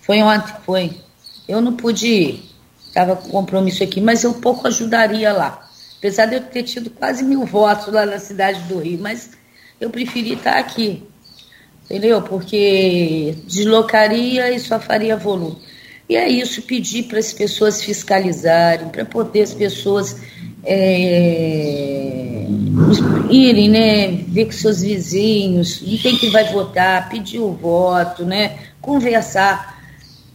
Foi 0.00 0.22
ontem, 0.22 0.54
foi. 0.64 0.98
Eu 1.46 1.60
não 1.60 1.74
pude 1.74 2.06
ir, 2.06 2.50
estava 2.86 3.14
com 3.16 3.28
compromisso 3.28 3.84
aqui, 3.84 4.00
mas 4.00 4.24
eu 4.24 4.32
pouco 4.34 4.66
ajudaria 4.66 5.32
lá. 5.32 5.68
Apesar 5.98 6.26
de 6.26 6.36
eu 6.36 6.42
ter 6.42 6.62
tido 6.62 6.88
quase 6.90 7.22
mil 7.22 7.44
votos 7.44 7.92
lá 7.92 8.06
na 8.06 8.18
cidade 8.18 8.60
do 8.62 8.78
Rio, 8.78 8.98
mas 8.98 9.32
eu 9.78 9.90
preferi 9.90 10.32
estar 10.32 10.56
aqui 10.58 11.02
entendeu? 11.84 12.22
Porque 12.22 13.34
deslocaria 13.46 14.50
e 14.50 14.58
só 14.58 14.80
faria 14.80 15.16
volume. 15.16 15.58
E 16.08 16.16
é 16.16 16.28
isso, 16.28 16.62
pedir 16.62 17.04
para 17.04 17.18
as 17.18 17.32
pessoas 17.32 17.82
fiscalizarem, 17.82 18.88
para 18.88 19.04
poder 19.04 19.42
as 19.42 19.54
pessoas 19.54 20.20
é, 20.62 22.46
irem, 23.30 23.70
né, 23.70 24.08
ver 24.28 24.46
com 24.46 24.52
seus 24.52 24.82
vizinhos, 24.82 25.82
quem 26.02 26.18
que 26.18 26.28
vai 26.28 26.52
votar, 26.52 27.08
pedir 27.08 27.38
o 27.38 27.52
voto, 27.52 28.24
né, 28.24 28.58
conversar 28.82 29.82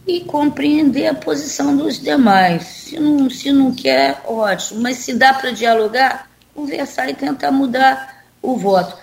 e 0.06 0.20
compreender 0.20 1.06
a 1.06 1.14
posição 1.14 1.76
dos 1.76 2.00
demais. 2.00 2.62
Se 2.64 2.98
não, 2.98 3.30
se 3.30 3.52
não 3.52 3.72
quer, 3.72 4.20
ótimo, 4.26 4.80
mas 4.80 4.96
se 4.96 5.14
dá 5.14 5.34
para 5.34 5.52
dialogar, 5.52 6.28
conversar 6.52 7.08
e 7.08 7.14
tentar 7.14 7.52
mudar 7.52 8.24
o 8.42 8.56
voto 8.56 8.96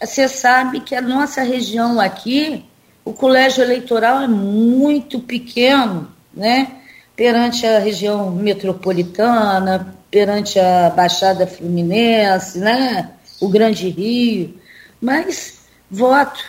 você 0.00 0.26
sabe 0.28 0.80
que 0.80 0.94
a 0.94 1.02
nossa 1.02 1.42
região 1.42 2.00
aqui, 2.00 2.64
o 3.04 3.12
colégio 3.12 3.62
eleitoral 3.62 4.22
é 4.22 4.28
muito 4.28 5.20
pequeno, 5.20 6.10
né? 6.32 6.72
Perante 7.14 7.66
a 7.66 7.78
região 7.78 8.30
metropolitana, 8.30 9.94
perante 10.10 10.58
a 10.58 10.90
Baixada 10.90 11.46
Fluminense, 11.46 12.58
né? 12.58 13.10
O 13.40 13.48
Grande 13.48 13.90
Rio. 13.90 14.58
Mas 15.00 15.60
voto, 15.90 16.42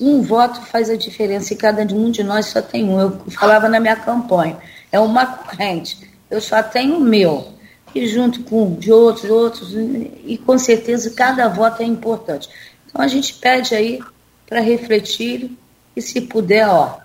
um 0.00 0.20
voto 0.22 0.60
faz 0.62 0.90
a 0.90 0.96
diferença 0.96 1.52
e 1.52 1.56
cada 1.56 1.82
um 1.82 2.10
de 2.10 2.24
nós 2.24 2.46
só 2.46 2.60
tem 2.60 2.84
um. 2.84 3.00
Eu 3.00 3.20
falava 3.30 3.68
na 3.68 3.78
minha 3.78 3.96
campanha, 3.96 4.56
é 4.90 4.98
uma 4.98 5.26
corrente. 5.26 6.10
Eu 6.28 6.40
só 6.40 6.62
tenho 6.62 6.96
o 6.96 7.00
meu. 7.00 7.54
E 7.94 8.06
junto 8.06 8.42
com 8.42 8.74
de 8.74 8.92
outros, 8.92 9.30
outros, 9.30 9.72
e 9.72 10.36
com 10.44 10.58
certeza 10.58 11.10
cada 11.12 11.48
voto 11.48 11.82
é 11.82 11.86
importante. 11.86 12.48
Então 12.96 13.04
a 13.04 13.08
gente 13.08 13.34
pede 13.34 13.74
aí 13.74 14.00
para 14.48 14.58
refletir 14.60 15.50
e 15.94 16.00
se 16.00 16.22
puder, 16.22 16.66
ó, 16.66 16.96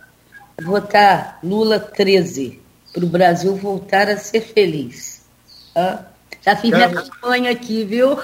votar 0.64 1.38
Lula 1.44 1.82
13 1.82 2.62
para 2.94 3.04
o 3.04 3.10
Brasil 3.10 3.54
voltar 3.58 4.08
a 4.08 4.16
ser 4.16 4.40
feliz. 4.40 5.26
Já 6.42 6.56
fiz 6.56 6.72
minha 6.72 6.90
campanha 6.90 7.52
aqui, 7.52 7.84
viu? 7.84 8.18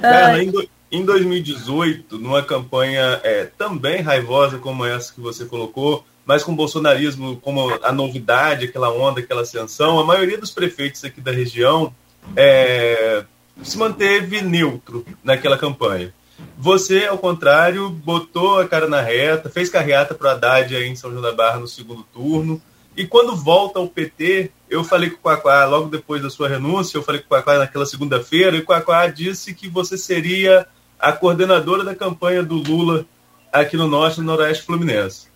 Carla, 0.00 0.42
em, 0.42 0.50
do, 0.50 0.66
em 0.90 1.04
2018, 1.04 2.18
numa 2.18 2.42
campanha 2.42 3.20
é, 3.22 3.44
também 3.44 4.00
raivosa 4.00 4.56
como 4.56 4.86
essa 4.86 5.12
que 5.12 5.20
você 5.20 5.44
colocou, 5.44 6.02
mas 6.24 6.42
com 6.42 6.52
o 6.52 6.56
bolsonarismo 6.56 7.36
como 7.42 7.78
a 7.82 7.92
novidade, 7.92 8.64
aquela 8.64 8.90
onda, 8.90 9.20
aquela 9.20 9.42
ascensão, 9.42 9.98
a 9.98 10.04
maioria 10.04 10.38
dos 10.38 10.50
prefeitos 10.50 11.04
aqui 11.04 11.20
da 11.20 11.30
região 11.30 11.94
é, 12.34 13.24
se 13.62 13.78
manteve 13.78 14.42
neutro 14.42 15.04
naquela 15.22 15.56
campanha. 15.56 16.12
Você, 16.58 17.06
ao 17.06 17.18
contrário, 17.18 17.88
botou 17.88 18.58
a 18.58 18.68
cara 18.68 18.88
na 18.88 19.00
reta, 19.00 19.48
fez 19.48 19.68
carreata 19.68 20.14
para 20.14 20.28
o 20.28 20.30
Haddad 20.30 20.74
aí 20.74 20.88
em 20.88 20.96
São 20.96 21.10
João 21.10 21.22
da 21.22 21.32
Barra 21.32 21.58
no 21.58 21.68
segundo 21.68 22.02
turno. 22.02 22.60
E 22.96 23.06
quando 23.06 23.36
volta 23.36 23.78
ao 23.78 23.88
PT, 23.88 24.50
eu 24.68 24.84
falei 24.84 25.10
com 25.10 25.16
o 25.16 25.20
Quaquá, 25.20 25.64
logo 25.66 25.88
depois 25.88 26.22
da 26.22 26.30
sua 26.30 26.48
renúncia, 26.48 26.96
eu 26.96 27.02
falei 27.02 27.20
com 27.20 27.26
o 27.26 27.28
Quaquá 27.28 27.58
naquela 27.58 27.86
segunda-feira, 27.86 28.56
e 28.56 28.60
o 28.60 28.64
Quaquá 28.64 29.06
disse 29.08 29.54
que 29.54 29.68
você 29.68 29.98
seria 29.98 30.66
a 30.98 31.12
coordenadora 31.12 31.84
da 31.84 31.94
campanha 31.94 32.42
do 32.42 32.54
Lula 32.54 33.04
aqui 33.52 33.76
no 33.76 33.88
Norte 33.88 34.18
e 34.18 34.20
no 34.20 34.26
Noroeste 34.26 34.64
Fluminense. 34.64 35.28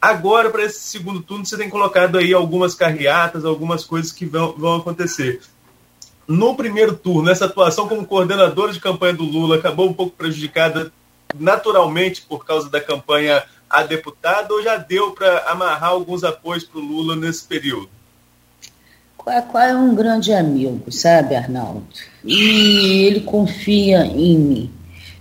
Agora, 0.00 0.50
para 0.50 0.64
esse 0.64 0.80
segundo 0.80 1.20
turno, 1.20 1.44
você 1.44 1.56
tem 1.56 1.68
colocado 1.68 2.16
aí 2.16 2.32
algumas 2.32 2.74
carreatas, 2.74 3.44
algumas 3.44 3.84
coisas 3.84 4.12
que 4.12 4.24
vão, 4.24 4.52
vão 4.56 4.76
acontecer 4.76 5.40
no 6.30 6.54
primeiro 6.54 6.94
turno, 6.94 7.28
essa 7.28 7.46
atuação 7.46 7.88
como 7.88 8.06
coordenadora 8.06 8.72
de 8.72 8.78
campanha 8.78 9.14
do 9.14 9.24
Lula 9.24 9.56
acabou 9.56 9.88
um 9.88 9.92
pouco 9.92 10.16
prejudicada 10.16 10.92
naturalmente 11.36 12.22
por 12.22 12.46
causa 12.46 12.70
da 12.70 12.80
campanha 12.80 13.42
a 13.68 13.82
deputado 13.82 14.52
ou 14.52 14.62
já 14.62 14.76
deu 14.76 15.10
para 15.10 15.50
amarrar 15.50 15.90
alguns 15.90 16.22
apoios 16.22 16.62
para 16.62 16.78
o 16.78 16.84
Lula 16.84 17.16
nesse 17.16 17.44
período? 17.44 17.88
Qual 19.16 19.64
é 19.64 19.74
um 19.74 19.92
grande 19.92 20.32
amigo, 20.32 20.92
sabe, 20.92 21.34
Arnaldo? 21.34 21.84
E 22.24 23.06
ele 23.06 23.22
confia 23.22 24.06
em 24.06 24.38
mim. 24.38 24.70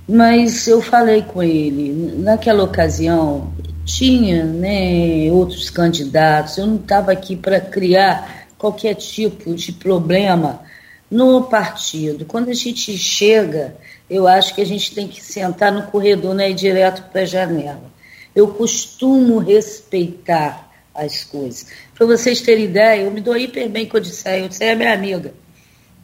Mas 0.08 0.68
eu 0.68 0.80
falei 0.80 1.24
com 1.24 1.42
ele, 1.42 2.20
naquela 2.20 2.64
ocasião, 2.64 3.52
tinha 3.84 4.44
né, 4.46 5.32
outros 5.32 5.72
candidatos, 5.72 6.60
eu 6.60 6.68
não 6.68 6.76
estava 6.76 7.12
aqui 7.12 7.36
para 7.36 7.60
criar 7.60 8.46
qualquer 8.60 8.94
tipo 8.94 9.56
de 9.56 9.72
problema 9.72 10.69
no 11.10 11.44
partido. 11.44 12.26
Quando 12.26 12.50
a 12.50 12.54
gente 12.54 12.98
chega, 12.98 13.76
eu 14.10 14.28
acho 14.28 14.54
que 14.54 14.62
a 14.62 14.66
gente 14.66 14.94
tem 14.94 15.08
que 15.08 15.24
sentar 15.24 15.72
no 15.72 15.84
corredor, 15.88 16.34
não 16.34 16.44
é 16.44 16.52
ir 16.52 16.56
direto 16.56 17.10
para 17.12 17.22
a 17.22 17.26
janela. 17.26 17.92
Eu 18.36 18.50
costumo 18.50 19.40
respeitar 19.40 20.70
as 20.94 21.24
coisas. 21.24 21.68
Para 21.96 22.06
vocês 22.06 22.42
terem 22.42 22.66
ideia, 22.66 23.02
eu 23.02 23.12
me 23.12 23.22
dou 23.22 23.36
hiper 23.36 23.70
bem 23.70 23.86
com 23.86 23.98
a 23.98 24.00
Odisseia. 24.00 24.46
Odisseia 24.46 24.72
é 24.72 24.76
minha 24.76 24.94
amiga, 24.94 25.34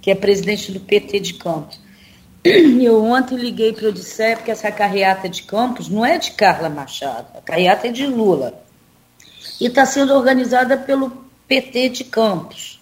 que 0.02 0.10
é 0.10 0.16
presidente 0.16 0.72
do 0.72 0.80
PT 0.80 1.20
de 1.20 1.34
Campos. 1.36 1.80
Eu 2.44 3.04
ontem 3.04 3.36
liguei 3.36 3.74
para 3.74 3.88
a 3.88 3.90
Odisseia, 3.90 4.38
porque 4.38 4.52
essa 4.52 4.72
carreata 4.72 5.28
de 5.28 5.44
Campos 5.44 5.90
não 5.90 6.06
é 6.06 6.18
de 6.18 6.32
Carla 6.32 6.70
Machado, 6.70 7.28
a 7.36 7.42
carreata 7.42 7.88
é 7.88 7.92
de 7.92 8.06
Lula. 8.06 8.62
E 9.60 9.68
está 9.68 9.86
sendo 9.86 10.14
organizada 10.14 10.78
pelo 10.78 11.26
PT 11.48 11.90
de 11.90 12.04
Campos. 12.04 12.75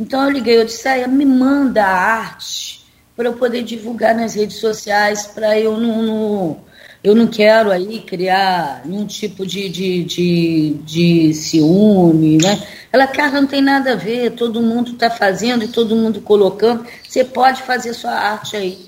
Então 0.00 0.24
eu 0.24 0.30
liguei, 0.30 0.58
eu 0.58 0.64
disse, 0.64 0.88
ah, 0.88 1.06
me 1.06 1.26
manda 1.26 1.84
a 1.84 1.94
arte 1.94 2.86
para 3.14 3.28
eu 3.28 3.34
poder 3.34 3.62
divulgar 3.62 4.14
nas 4.14 4.34
redes 4.34 4.56
sociais, 4.56 5.26
para 5.26 5.60
eu 5.60 5.76
não, 5.76 6.02
não, 6.02 6.60
eu 7.04 7.14
não 7.14 7.26
quero 7.26 7.70
aí 7.70 8.00
criar 8.00 8.80
nenhum 8.86 9.04
tipo 9.04 9.44
de, 9.44 9.68
de, 9.68 10.02
de, 10.04 10.76
de 10.86 11.34
ciúme, 11.34 12.38
né? 12.38 12.66
Ela, 12.90 13.06
cara, 13.06 13.42
não 13.42 13.46
tem 13.46 13.60
nada 13.60 13.92
a 13.92 13.94
ver, 13.94 14.30
todo 14.30 14.62
mundo 14.62 14.92
está 14.92 15.10
fazendo 15.10 15.64
e 15.64 15.68
todo 15.68 15.94
mundo 15.94 16.22
colocando, 16.22 16.86
você 17.06 17.22
pode 17.22 17.60
fazer 17.60 17.92
sua 17.92 18.12
arte 18.12 18.56
aí. 18.56 18.78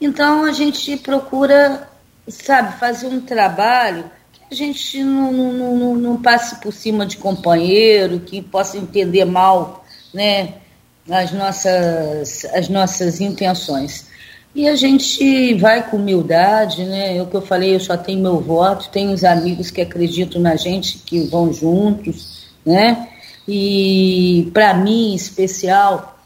Então 0.00 0.44
a 0.44 0.52
gente 0.52 0.96
procura, 0.96 1.90
sabe, 2.28 2.78
fazer 2.78 3.08
um 3.08 3.20
trabalho 3.20 4.04
que 4.32 4.54
a 4.54 4.54
gente 4.54 5.02
não, 5.02 5.32
não, 5.32 5.52
não, 5.76 5.94
não 5.96 6.22
passe 6.22 6.60
por 6.60 6.72
cima 6.72 7.04
de 7.04 7.16
companheiro, 7.16 8.20
que 8.20 8.40
possa 8.40 8.78
entender 8.78 9.24
mal 9.24 9.81
né, 10.12 10.54
as 11.10 11.32
nossas, 11.32 12.44
as 12.54 12.68
nossas 12.68 13.20
intenções. 13.20 14.10
E 14.54 14.68
a 14.68 14.76
gente 14.76 15.54
vai 15.54 15.88
com 15.88 15.96
humildade, 15.96 16.84
né? 16.84 17.16
É 17.16 17.22
o 17.22 17.26
que 17.26 17.34
eu 17.34 17.40
falei, 17.40 17.74
eu 17.74 17.80
só 17.80 17.96
tenho 17.96 18.20
meu 18.20 18.38
voto, 18.38 18.90
tenho 18.90 19.10
os 19.12 19.24
amigos 19.24 19.70
que 19.70 19.80
acreditam 19.80 20.42
na 20.42 20.56
gente, 20.56 20.98
que 20.98 21.20
vão 21.22 21.52
juntos, 21.52 22.48
né? 22.64 23.08
E 23.48 24.50
para 24.52 24.74
mim, 24.74 25.12
em 25.12 25.14
especial, 25.14 26.18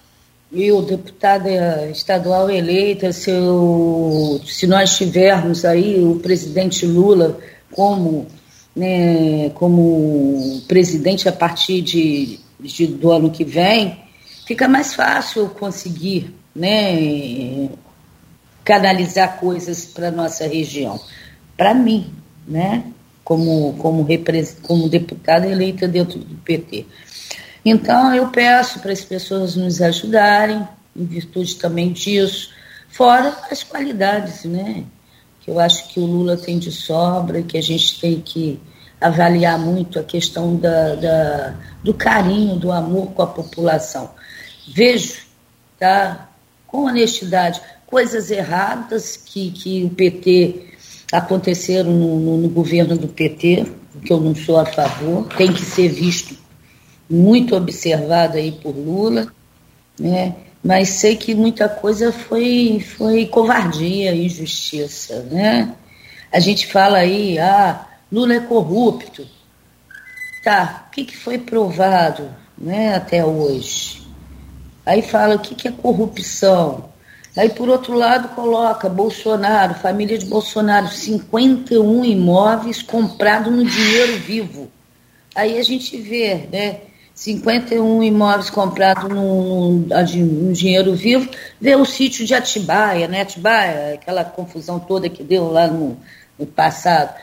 eu, 0.53 0.83
deputada 0.83 1.89
estadual 1.91 2.51
eleita, 2.51 3.13
se, 3.13 3.31
eu, 3.31 4.41
se 4.45 4.67
nós 4.67 4.97
tivermos 4.97 5.65
aí 5.65 6.03
o 6.03 6.17
presidente 6.17 6.85
Lula 6.85 7.39
como, 7.73 8.27
né, 8.75 9.51
como 9.51 10.63
presidente 10.67 11.29
a 11.29 11.33
partir 11.33 11.81
de 11.83 12.41
de, 12.61 12.87
do 12.87 13.11
ano 13.13 13.31
que 13.31 13.45
vem, 13.45 13.99
fica 14.47 14.69
mais 14.69 14.95
fácil 14.95 15.49
conseguir 15.51 16.35
né, 16.55 17.69
canalizar 18.65 19.39
coisas 19.39 19.85
para 19.85 20.09
a 20.09 20.11
nossa 20.11 20.47
região. 20.47 21.01
Para 21.57 21.75
mim, 21.75 22.13
né, 22.47 22.85
como, 23.25 23.75
como, 23.75 24.07
como 24.63 24.89
deputada 24.89 25.47
eleita 25.49 25.89
dentro 25.89 26.19
do 26.19 26.37
PT. 26.37 26.87
Então, 27.65 28.15
eu 28.15 28.29
peço 28.29 28.79
para 28.79 28.93
as 28.93 29.05
pessoas 29.05 29.57
nos 29.57 29.83
ajudarem, 29.83 30.67
em 30.95 31.05
virtude 31.05 31.57
também 31.57 31.93
disso, 31.93 32.51
fora 32.89 33.37
as 33.51 33.65
qualidades, 33.65 34.45
né? 34.45 34.85
Que 35.41 35.51
eu 35.51 35.59
acho 35.59 35.89
que 35.89 35.99
o 35.99 36.07
Lula 36.07 36.37
tem 36.37 36.59
de 36.59 36.71
sobra, 36.71 37.43
que 37.43 37.59
a 37.59 37.63
gente 37.63 38.01
tem 38.01 38.21
que 38.21 38.61
avaliar 39.01 39.59
muito 39.59 39.99
a 39.99 40.03
questão 40.03 40.57
da, 40.57 40.95
da, 40.95 41.55
do 41.83 41.93
carinho, 41.93 42.57
do 42.57 42.73
amor 42.73 43.09
com 43.13 43.23
a 43.23 43.27
população. 43.27 44.11
Vejo, 44.69 45.19
tá, 45.79 46.29
com 46.67 46.87
honestidade, 46.87 47.61
coisas 47.87 48.31
erradas 48.31 49.17
que, 49.17 49.51
que 49.51 49.85
o 49.85 49.91
PT 49.91 50.67
aconteceram 51.13 51.93
no, 51.93 52.19
no, 52.19 52.39
no 52.39 52.49
governo 52.49 52.97
do 52.97 53.09
PT, 53.09 53.67
que 54.05 54.13
eu 54.13 54.21
não 54.21 54.35
sou 54.35 54.59
a 54.59 54.67
favor, 54.67 55.27
tem 55.37 55.53
que 55.53 55.63
ser 55.63 55.89
visto 55.89 56.37
muito 57.09 57.55
observado 57.55 58.37
aí 58.37 58.51
por 58.51 58.75
Lula, 58.75 59.33
né? 59.99 60.35
mas 60.63 60.89
sei 60.89 61.15
que 61.15 61.35
muita 61.35 61.69
coisa 61.69 62.13
foi, 62.13 62.85
foi 62.97 63.27
covardia 63.27 64.15
injustiça. 64.15 65.23
Né? 65.31 65.73
A 66.33 66.41
gente 66.41 66.67
fala 66.67 66.99
aí, 66.99 67.39
ah, 67.39 67.87
Lula 68.11 68.35
é 68.35 68.41
corrupto. 68.41 69.27
Tá, 70.45 70.87
o 70.87 70.91
que, 70.93 71.05
que 71.05 71.17
foi 71.17 71.39
provado 71.39 72.31
né, 72.57 72.95
até 72.95 73.25
hoje? 73.25 74.07
Aí 74.85 75.03
fala 75.03 75.35
o 75.35 75.39
que, 75.41 75.55
que 75.55 75.67
é 75.67 75.73
corrupção. 75.73 76.91
Aí, 77.37 77.51
por 77.51 77.69
outro 77.69 77.93
lado, 77.93 78.29
coloca 78.29 78.89
Bolsonaro, 78.89 79.75
família 79.75 80.17
de 80.17 80.25
Bolsonaro, 80.25 80.89
51 80.89 82.05
imóveis 82.05 82.81
comprados 82.81 83.53
no 83.53 83.65
dinheiro 83.65 84.19
vivo. 84.21 84.71
Aí 85.35 85.59
a 85.59 85.63
gente 85.63 85.99
vê, 85.99 86.49
né? 86.51 86.81
51 87.15 88.03
imóveis 88.03 88.49
comprados 88.49 89.09
no, 89.09 89.73
no, 89.73 90.53
dinheiro 90.53 90.95
vivo, 90.95 91.29
vê 91.61 91.75
o 91.75 91.85
sítio 91.85 92.25
de 92.25 92.35
Atibaia, 92.35 93.09
né? 93.09 93.23
Atibaia, 93.23 93.95
aquela 93.95 94.25
confusão 94.25 94.79
toda 94.79 95.09
que 95.09 95.23
deu 95.23 95.51
lá 95.51 95.67
no, 95.67 95.99
no 96.39 96.47
passado. 96.47 97.15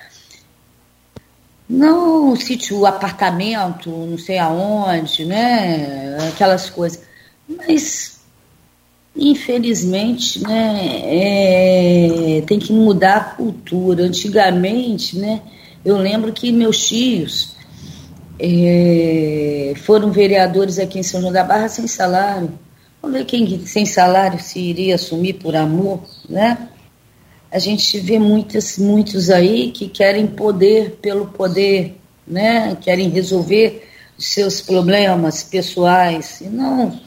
Não 1.70 2.32
o 2.32 2.36
sítio, 2.36 2.80
o 2.80 2.86
apartamento, 2.86 3.90
não 3.90 4.18
sei 4.18 4.38
aonde, 4.38 5.26
né? 5.26 6.18
Aquelas 6.30 6.70
coisas. 6.70 7.02
Mas, 7.48 8.20
infelizmente, 9.16 10.44
né, 10.44 11.02
é, 11.06 12.44
tem 12.46 12.60
que 12.60 12.74
mudar 12.74 13.16
a 13.16 13.24
cultura. 13.36 14.04
Antigamente, 14.04 15.18
né, 15.18 15.42
eu 15.84 15.98
lembro 15.98 16.34
que 16.34 16.52
meus 16.52 16.86
tios 16.86 17.56
é, 18.40 19.74
foram 19.78 20.12
vereadores 20.12 20.80
aqui 20.80 21.00
em 21.00 21.04
São 21.04 21.22
João 21.22 21.34
da 21.34 21.44
Barra 21.44 21.70
sem 21.70 21.88
salário. 21.88 22.52
Vamos 23.02 23.18
ver 23.18 23.26
quem 23.26 23.66
sem 23.66 23.86
salário 23.86 24.40
se 24.40 24.60
iria 24.60 24.96
assumir 24.96 25.34
por 25.34 25.56
amor, 25.56 26.02
né? 26.28 26.70
A 27.54 27.60
gente 27.60 28.00
vê 28.00 28.18
muitos, 28.18 28.80
muitos 28.80 29.30
aí 29.30 29.72
que 29.72 29.88
querem 29.88 30.26
poder 30.26 30.98
pelo 31.00 31.28
poder, 31.28 31.96
né? 32.28 32.76
querem 32.82 33.10
resolver 33.10 33.88
os 34.18 34.26
seus 34.26 34.60
problemas 34.60 35.44
pessoais, 35.44 36.42
e 36.42 36.46
não 36.46 37.00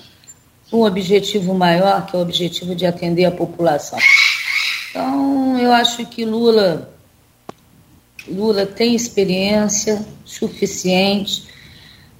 um 0.73 0.85
objetivo 0.85 1.53
maior, 1.53 2.07
que 2.07 2.15
é 2.15 2.19
o 2.21 2.23
objetivo 2.23 2.77
de 2.77 2.87
atender 2.87 3.25
a 3.25 3.31
população. 3.33 3.99
Então, 4.91 5.59
eu 5.59 5.73
acho 5.73 6.07
que 6.07 6.25
Lula, 6.25 6.95
Lula 8.29 8.67
tem 8.67 8.95
experiência 8.95 10.07
suficiente, 10.25 11.49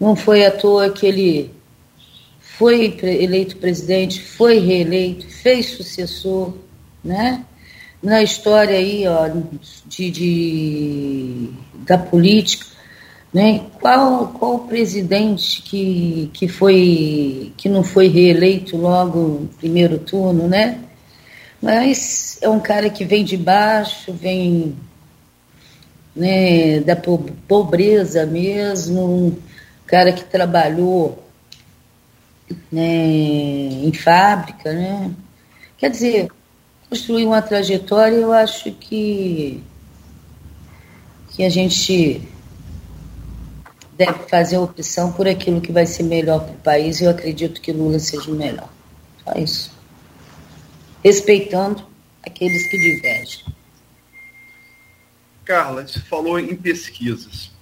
não 0.01 0.17
foi 0.17 0.45
à 0.45 0.51
toa 0.51 0.91
que 0.91 1.07
ele 1.07 1.55
foi 2.41 2.99
eleito 3.03 3.57
presidente, 3.59 4.21
foi 4.21 4.59
reeleito, 4.59 5.29
fez 5.29 5.67
sucessor, 5.67 6.55
né? 7.05 7.45
Na 8.07 8.23
história 8.23 8.77
aí, 8.77 9.05
ó, 9.09 9.29
de, 9.85 10.11
de, 10.13 11.51
da 11.79 11.99
política, 11.99 12.65
né? 13.35 13.63
Qual, 13.81 14.29
qual 14.29 14.61
presidente 14.61 15.61
que, 15.63 16.31
que, 16.33 16.47
foi, 16.47 17.53
que 17.57 17.69
não 17.69 17.83
foi 17.83 18.07
reeleito 18.07 18.77
logo 18.77 19.19
no 19.19 19.49
primeiro 19.59 19.99
turno, 19.99 20.47
né? 20.47 20.79
Mas 21.61 22.39
é 22.41 22.49
um 22.49 22.61
cara 22.61 22.89
que 22.89 23.05
vem 23.05 23.25
de 23.25 23.37
baixo, 23.37 24.13
vem 24.13 24.77
né, 26.15 26.79
da 26.79 26.95
pobreza 26.95 28.25
mesmo, 28.25 29.03
um 29.03 29.37
cara 29.85 30.13
que 30.13 30.23
trabalhou 30.23 31.25
né, 32.71 32.85
em 32.85 33.93
fábrica, 33.93 34.73
né? 34.73 35.11
Quer 35.77 35.91
dizer, 35.91 36.29
construir 36.89 37.27
uma 37.27 37.43
trajetória, 37.43 38.17
eu 38.17 38.33
acho 38.33 38.73
que, 38.73 39.63
que 41.31 41.45
a 41.45 41.49
gente 41.49 42.23
deve 43.97 44.29
fazer 44.29 44.59
opção 44.59 45.13
por 45.13 45.27
aquilo 45.27 45.61
que 45.61 45.73
vai 45.73 45.87
ser 45.87 46.03
melhor 46.03 46.45
para 46.45 46.55
o 46.55 46.59
país. 46.59 47.01
Eu 47.01 47.11
acredito 47.11 47.61
que 47.61 47.73
Lula 47.73 47.99
seja 47.99 48.31
o 48.31 48.35
melhor. 48.35 48.69
Só 49.25 49.33
isso. 49.39 49.73
Respeitando 51.03 51.85
aqueles 52.23 52.69
que 52.71 52.77
divergem. 52.79 53.45
Carla, 55.45 55.87
você 55.87 56.01
falou 56.01 56.39
em 56.39 56.55
pesquisas. 56.57 57.53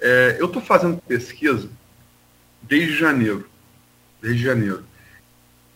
É, 0.00 0.36
eu 0.38 0.46
estou 0.46 0.60
fazendo 0.60 1.00
pesquisa 1.02 1.68
desde 2.62 2.96
janeiro. 2.96 3.48
Desde 4.20 4.42
janeiro. 4.42 4.84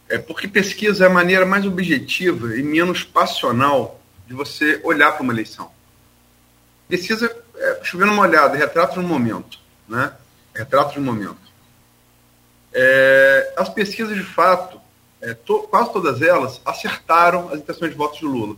É 0.08 0.18
porque 0.18 0.46
pesquisa 0.46 1.04
é 1.04 1.06
a 1.06 1.10
maneira 1.10 1.46
mais 1.46 1.64
objetiva 1.66 2.56
e 2.56 2.62
menos 2.62 3.02
passional 3.02 4.00
de 4.26 4.34
você 4.34 4.80
olhar 4.84 5.12
para 5.12 5.22
uma 5.22 5.32
eleição. 5.32 5.70
Pesquisa 6.88 7.34
é 7.56 7.80
chovendo 7.82 8.12
uma 8.12 8.22
olhada, 8.22 8.56
retrato 8.56 9.00
no 9.00 9.08
momento. 9.08 9.58
Né? 9.88 10.12
Retrato 10.54 11.00
no 11.00 11.12
momento. 11.12 11.38
É, 12.72 13.54
as 13.56 13.68
pesquisas, 13.68 14.16
de 14.16 14.24
fato, 14.24 14.80
é, 15.20 15.32
to, 15.32 15.60
quase 15.70 15.92
todas 15.92 16.20
elas, 16.20 16.60
acertaram 16.64 17.48
as 17.48 17.60
intenções 17.60 17.90
de 17.90 17.96
votos 17.96 18.18
de 18.18 18.26
Lula. 18.26 18.56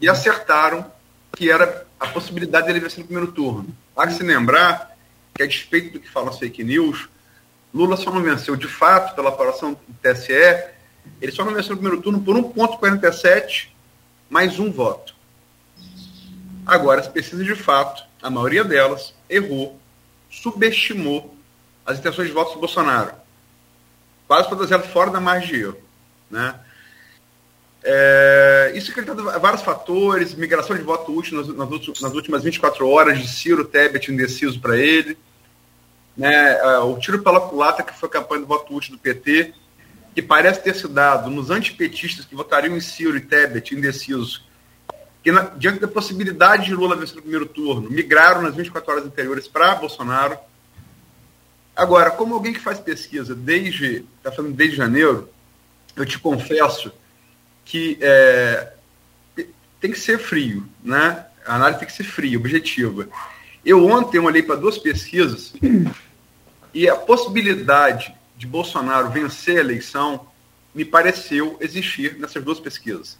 E 0.00 0.08
acertaram 0.08 0.90
que 1.32 1.50
era 1.50 1.86
a 1.98 2.06
possibilidade 2.08 2.66
dele 2.66 2.80
vencer 2.80 3.00
no 3.00 3.06
primeiro 3.06 3.32
turno. 3.32 3.74
Há 3.96 4.06
que 4.06 4.14
se 4.14 4.22
lembrar 4.22 4.96
que, 5.34 5.42
a 5.42 5.46
despeito 5.46 5.94
do 5.94 6.00
que 6.00 6.10
falam 6.10 6.28
as 6.28 6.38
fake 6.38 6.62
news, 6.62 7.08
Lula 7.74 7.96
só 7.96 8.12
não 8.12 8.22
venceu 8.22 8.54
de 8.54 8.68
fato 8.68 9.16
pela 9.16 9.30
apuração 9.30 9.72
do 9.72 9.94
TSE, 10.00 10.32
ele 11.20 11.32
só 11.32 11.44
não 11.44 11.52
venceu 11.52 11.72
no 11.72 11.80
primeiro 11.80 12.00
turno 12.00 12.20
por 12.20 12.36
1,47 12.36 13.68
mais 14.30 14.60
um 14.60 14.70
voto. 14.70 15.14
Agora, 16.64 17.00
as 17.00 17.08
pesquisas 17.08 17.44
de 17.44 17.56
fato, 17.56 18.04
a 18.22 18.30
maioria 18.30 18.64
delas, 18.64 19.12
errou, 19.28 19.78
subestimou 20.30 21.36
as 21.84 21.98
intenções 21.98 22.28
de 22.28 22.32
votos 22.34 22.54
do 22.54 22.60
Bolsonaro. 22.60 23.12
Quase 24.26 24.48
todas 24.48 24.72
elas 24.72 24.86
fora 24.86 25.10
da 25.10 25.20
margem 25.20 25.48
de 25.48 25.60
erro. 25.60 25.78
Né? 26.30 26.54
É, 27.82 28.72
isso 28.74 28.90
acreditado 28.90 29.28
a 29.28 29.36
vários 29.38 29.62
fatores, 29.62 30.34
migração 30.34 30.74
de 30.74 30.82
voto 30.82 31.14
útil 31.14 31.36
nas, 31.36 31.48
nas, 32.00 32.12
últimas 32.14 32.42
24 32.42 32.88
horas, 32.88 33.18
de 33.18 33.28
Ciro 33.28 33.64
Tebet 33.64 34.10
indeciso 34.10 34.58
para 34.58 34.78
ele, 34.78 35.18
né, 36.16 36.58
é, 36.58 36.78
o 36.78 36.98
tiro 36.98 37.22
pela 37.22 37.40
culata, 37.40 37.82
que 37.82 37.98
foi 37.98 38.08
a 38.08 38.12
campanha 38.12 38.42
do 38.42 38.46
voto 38.46 38.74
útil 38.74 38.92
do 38.92 38.98
PT, 38.98 39.52
que 40.14 40.22
parece 40.22 40.62
ter 40.62 40.74
se 40.74 40.86
dado 40.86 41.28
nos 41.28 41.50
antipetistas 41.50 42.24
que 42.24 42.34
votariam 42.34 42.76
em 42.76 42.80
Ciro 42.80 43.16
e 43.16 43.20
Tebet 43.20 43.74
indecisos, 43.74 44.46
que 45.22 45.32
na, 45.32 45.42
diante 45.42 45.80
da 45.80 45.88
possibilidade 45.88 46.66
de 46.66 46.74
Lula 46.74 46.94
vencer 46.94 47.16
no 47.16 47.22
primeiro 47.22 47.46
turno, 47.46 47.90
migraram 47.90 48.42
nas 48.42 48.54
24 48.54 48.92
horas 48.92 49.04
anteriores 49.04 49.48
para 49.48 49.74
Bolsonaro. 49.74 50.38
Agora, 51.74 52.10
como 52.10 52.34
alguém 52.34 52.52
que 52.52 52.60
faz 52.60 52.78
pesquisa 52.78 53.34
desde, 53.34 54.04
está 54.18 54.30
falando 54.30 54.54
desde 54.54 54.76
janeiro, 54.76 55.28
eu 55.96 56.06
te 56.06 56.18
confesso 56.18 56.92
que 57.64 57.98
é, 58.00 58.72
tem 59.80 59.90
que 59.90 59.98
ser 59.98 60.18
frio, 60.18 60.68
né? 60.82 61.26
A 61.44 61.56
análise 61.56 61.80
tem 61.80 61.88
que 61.88 61.94
ser 61.94 62.04
fria, 62.04 62.38
objetiva. 62.38 63.08
Eu 63.64 63.84
ontem 63.86 64.18
olhei 64.18 64.42
para 64.42 64.56
duas 64.56 64.78
pesquisas 64.78 65.52
e 66.74 66.88
a 66.88 66.96
possibilidade 66.96 68.14
de 68.36 68.46
Bolsonaro 68.46 69.10
vencer 69.10 69.58
a 69.58 69.60
eleição 69.60 70.26
me 70.74 70.84
pareceu 70.84 71.56
existir 71.60 72.18
nessas 72.18 72.42
duas 72.42 72.58
pesquisas. 72.58 73.16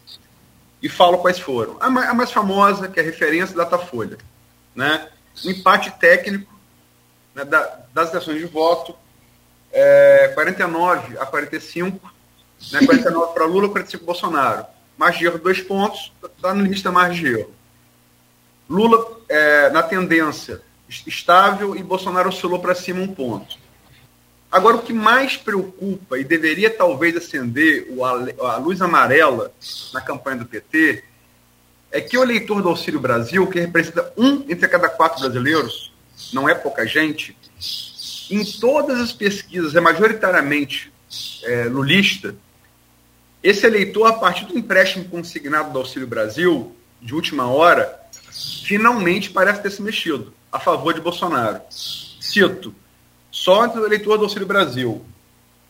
E 0.81 0.89
falo 0.89 1.19
quais 1.19 1.39
foram. 1.39 1.77
A 1.79 1.89
mais, 1.89 2.31
famosa, 2.31 2.89
que 2.89 2.99
é 2.99 3.03
a 3.03 3.05
referência 3.05 3.55
Datafolha. 3.55 4.17
Né? 4.75 5.07
Um 5.43 5.51
empate 5.51 5.89
técnico 5.91 6.53
né, 7.33 7.45
da, 7.45 7.79
das 7.93 8.13
ações 8.13 8.39
de 8.39 8.45
voto, 8.45 8.93
é, 9.71 10.31
49 10.35 11.17
a 11.17 11.25
45 11.25 12.15
né? 12.71 12.85
49 12.85 13.33
para 13.33 13.45
Lula, 13.45 13.69
45 13.69 14.03
para 14.03 14.13
Bolsonaro. 14.13 14.65
Margem 14.97 15.19
de 15.19 15.25
erro, 15.25 15.39
dois 15.39 15.61
pontos, 15.61 16.11
está 16.23 16.53
no 16.53 16.63
limite 16.63 16.83
da 16.83 16.91
margem 16.91 17.23
de 17.23 17.39
erro. 17.39 17.53
Lula 18.69 19.19
é, 19.29 19.69
na 19.69 19.83
tendência 19.83 20.61
estável 20.87 21.75
e 21.75 21.83
Bolsonaro 21.83 22.29
oscilou 22.29 22.59
para 22.59 22.75
cima 22.75 23.01
um 23.01 23.07
ponto. 23.07 23.57
Agora, 24.51 24.77
o 24.77 24.81
que 24.81 24.93
mais 24.93 25.35
preocupa 25.35 26.17
e 26.17 26.23
deveria 26.23 26.69
talvez 26.69 27.15
acender 27.17 27.87
a 28.39 28.57
luz 28.57 28.81
amarela 28.81 29.51
na 29.93 29.99
campanha 29.99 30.37
do 30.37 30.45
PT 30.45 31.03
é 31.91 31.99
que 31.99 32.17
o 32.17 32.23
eleitor 32.23 32.61
do 32.61 32.69
Auxílio 32.69 32.99
Brasil, 32.99 33.47
que 33.47 33.59
representa 33.59 34.13
um 34.17 34.45
entre 34.47 34.67
cada 34.67 34.87
quatro 34.87 35.19
brasileiros, 35.19 35.91
não 36.31 36.47
é 36.47 36.53
pouca 36.53 36.85
gente, 36.85 37.35
em 38.29 38.43
todas 38.59 38.99
as 38.99 39.11
pesquisas 39.11 39.75
é 39.75 39.81
majoritariamente 39.81 40.91
é, 41.43 41.65
lulista, 41.65 42.35
esse 43.43 43.65
eleitor, 43.65 44.07
a 44.07 44.13
partir 44.13 44.45
do 44.45 44.57
empréstimo 44.57 45.05
consignado 45.05 45.71
do 45.71 45.79
Auxílio 45.79 46.07
Brasil, 46.07 46.75
de 47.01 47.13
última 47.13 47.47
hora, 47.47 47.99
finalmente 48.65 49.29
parece 49.29 49.61
ter 49.61 49.69
se 49.69 49.81
mexido 49.81 50.33
a 50.55 50.59
favor 50.59 50.93
de 50.93 51.01
Bolsonaro. 51.01 51.61
Cito, 51.69 52.73
só 53.29 53.65
entre 53.65 53.81
o 53.81 53.85
eleitor 53.85 54.17
do 54.17 54.23
Auxílio 54.23 54.47
Brasil. 54.47 55.05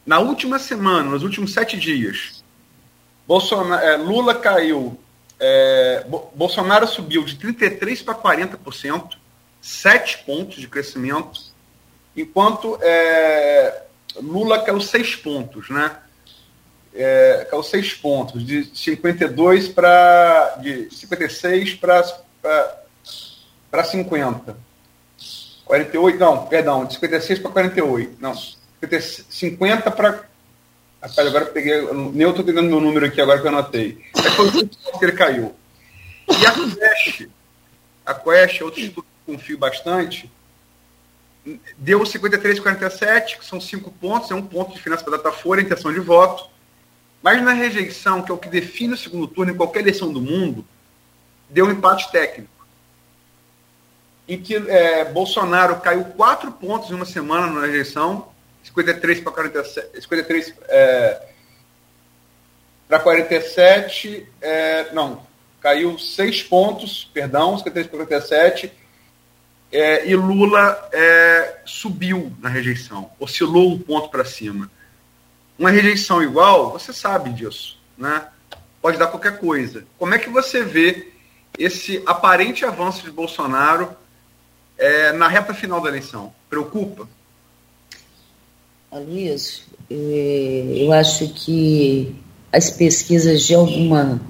Na 0.05 0.19
última 0.19 0.59
semana, 0.59 1.09
nos 1.09 1.23
últimos 1.23 1.53
sete 1.53 1.75
dias, 1.75 2.43
Bolsonaro, 3.27 3.83
é, 3.83 3.97
Lula 3.97 4.35
caiu, 4.35 4.99
é, 5.39 6.05
Bolsonaro 6.35 6.87
subiu 6.87 7.25
de 7.25 7.35
33% 7.35 8.03
para 8.03 8.13
40%, 8.13 9.15
sete 9.59 10.19
pontos 10.19 10.57
de 10.57 10.67
crescimento, 10.67 11.41
enquanto 12.15 12.77
é, 12.81 13.85
Lula 14.17 14.61
caiu 14.61 14.79
seis 14.79 15.15
pontos, 15.15 15.67
né? 15.71 15.97
é, 16.93 17.47
caiu 17.49 17.63
seis 17.63 17.95
pontos, 17.95 18.45
de 18.45 18.65
52 18.65 19.69
para. 19.69 20.59
de 20.61 20.95
56 20.95 21.73
para 21.73 22.03
50. 23.83 24.74
48, 25.65 26.19
não, 26.19 26.45
perdão, 26.45 26.85
de 26.85 26.93
56 26.93 27.39
para 27.39 27.51
48. 27.51 28.17
Não, 28.19 28.33
50 29.29 29.91
para. 29.91 30.23
Rapaz, 31.01 31.27
agora 31.27 31.45
eu 31.45 31.51
peguei. 31.51 31.81
Nem 31.91 32.21
eu 32.21 32.29
estou 32.29 32.45
pegando 32.45 32.69
meu 32.69 32.79
número 32.79 33.05
aqui 33.05 33.19
agora 33.19 33.39
que 33.39 33.45
eu 33.45 33.49
anotei. 33.49 33.97
É 34.15 35.03
ele 35.03 35.11
caiu. 35.11 35.55
E 36.29 36.45
a 36.45 36.51
Quest, 36.51 37.27
a 38.05 38.13
Quest, 38.13 38.61
outro 38.61 38.79
estudo 38.79 39.03
que 39.03 39.33
confio 39.33 39.57
bastante, 39.57 40.31
deu 41.77 41.99
53,47, 41.99 43.37
que 43.37 43.45
são 43.45 43.61
cinco 43.61 43.91
pontos, 43.91 44.31
é 44.31 44.35
um 44.35 44.41
ponto 44.41 44.69
de 44.69 44.75
diferença 44.75 45.03
para 45.03 45.15
a 45.15 45.17
Datafolha, 45.17 45.61
intenção 45.61 45.93
de 45.93 45.99
voto. 45.99 46.49
Mas 47.21 47.41
na 47.41 47.53
rejeição, 47.53 48.21
que 48.21 48.31
é 48.31 48.33
o 48.33 48.37
que 48.37 48.49
define 48.49 48.93
o 48.93 48.97
segundo 48.97 49.27
turno 49.27 49.51
em 49.51 49.55
qualquer 49.55 49.79
eleição 49.79 50.11
do 50.11 50.21
mundo, 50.21 50.65
deu 51.49 51.65
um 51.65 51.71
empate 51.71 52.11
técnico. 52.11 52.54
Em 54.27 54.41
que 54.41 54.55
é, 54.55 55.05
Bolsonaro 55.05 55.79
caiu 55.81 56.03
quatro 56.05 56.51
pontos 56.51 56.89
em 56.89 56.95
uma 56.95 57.05
semana 57.05 57.47
na 57.47 57.65
rejeição, 57.65 58.29
53 58.63 59.19
para 59.19 59.31
47, 59.31 60.01
53 60.01 60.53
é, 60.67 61.21
para 62.87 62.99
47, 62.99 64.27
é, 64.41 64.93
não, 64.93 65.25
caiu 65.61 65.97
seis 65.97 66.43
pontos, 66.43 67.09
perdão, 67.13 67.57
53 67.57 67.87
para 67.87 67.97
47, 68.05 68.71
é, 69.71 70.07
e 70.07 70.15
Lula 70.15 70.89
é, 70.91 71.57
subiu 71.65 72.31
na 72.39 72.49
rejeição, 72.49 73.11
oscilou 73.19 73.73
um 73.73 73.79
ponto 73.79 74.09
para 74.09 74.23
cima. 74.23 74.69
Uma 75.57 75.71
rejeição 75.71 76.21
igual, 76.21 76.71
você 76.71 76.93
sabe 76.93 77.31
disso, 77.31 77.79
né? 77.97 78.27
Pode 78.81 78.97
dar 78.97 79.07
qualquer 79.07 79.39
coisa. 79.39 79.85
Como 79.97 80.13
é 80.13 80.19
que 80.19 80.29
você 80.29 80.63
vê 80.63 81.11
esse 81.57 82.03
aparente 82.05 82.63
avanço 82.63 83.03
de 83.03 83.11
Bolsonaro 83.11 83.95
é, 84.77 85.11
na 85.13 85.27
reta 85.27 85.53
final 85.53 85.81
da 85.81 85.89
eleição? 85.89 86.33
Preocupa? 86.49 87.07
Luiz, 88.91 89.63
é, 89.89 90.65
eu 90.77 90.93
acho 90.93 91.27
que 91.29 92.15
as 92.51 92.69
pesquisas 92.69 93.43
de 93.43 93.53
alguma 93.53 94.21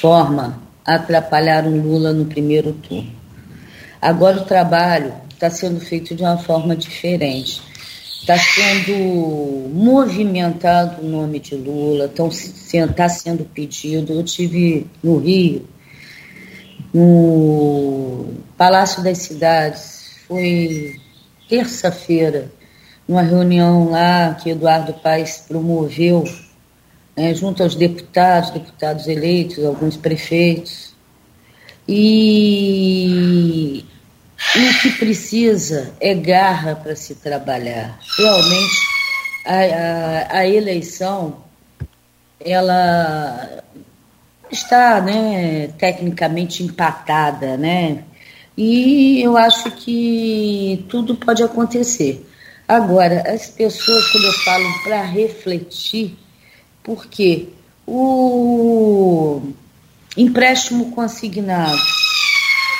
forma 0.00 0.62
atrapalharam 0.84 1.76
Lula 1.80 2.12
no 2.12 2.26
primeiro 2.26 2.72
turno. 2.72 3.10
Agora 4.00 4.38
o 4.38 4.44
trabalho 4.44 5.14
está 5.32 5.50
sendo 5.50 5.80
feito 5.80 6.14
de 6.14 6.22
uma 6.22 6.38
forma 6.38 6.76
diferente. 6.76 7.60
está 8.20 8.38
sendo 8.38 9.68
movimentado 9.74 11.02
o 11.02 11.08
nome 11.08 11.40
de 11.40 11.56
Lula, 11.56 12.06
está 12.06 13.08
sendo 13.08 13.44
pedido. 13.44 14.12
Eu 14.12 14.22
tive 14.22 14.86
no 15.02 15.18
Rio, 15.18 15.66
no 16.94 18.26
Palácio 18.56 19.02
das 19.02 19.18
Cidades, 19.18 20.14
foi 20.28 21.00
terça-feira, 21.48 22.52
numa 23.06 23.22
reunião 23.22 23.90
lá 23.90 24.34
que 24.34 24.50
Eduardo 24.50 24.94
Paes 24.94 25.44
promoveu, 25.46 26.22
né, 27.16 27.34
junto 27.34 27.64
aos 27.64 27.74
deputados, 27.74 28.50
deputados 28.50 29.08
eleitos, 29.08 29.64
alguns 29.64 29.96
prefeitos. 29.96 30.94
E 31.86 33.84
o 34.56 34.80
que 34.80 34.90
precisa 34.92 35.92
é 36.00 36.14
garra 36.14 36.76
para 36.76 36.96
se 36.96 37.16
trabalhar. 37.16 37.98
Realmente, 38.16 38.76
a, 39.44 39.56
a, 39.56 40.38
a, 40.38 40.48
eleição, 40.48 41.44
ela 42.40 43.63
está 44.54 45.00
né, 45.00 45.68
tecnicamente 45.78 46.62
empatada, 46.62 47.56
né? 47.56 48.04
E 48.56 49.20
eu 49.20 49.36
acho 49.36 49.70
que 49.72 50.84
tudo 50.88 51.16
pode 51.16 51.42
acontecer. 51.42 52.26
Agora, 52.66 53.22
as 53.26 53.48
pessoas, 53.48 54.10
quando 54.10 54.24
eu 54.24 54.32
falo 54.32 54.82
para 54.84 55.02
refletir, 55.02 56.16
porque 56.82 57.48
o 57.86 59.42
empréstimo 60.16 60.92
consignado 60.92 61.82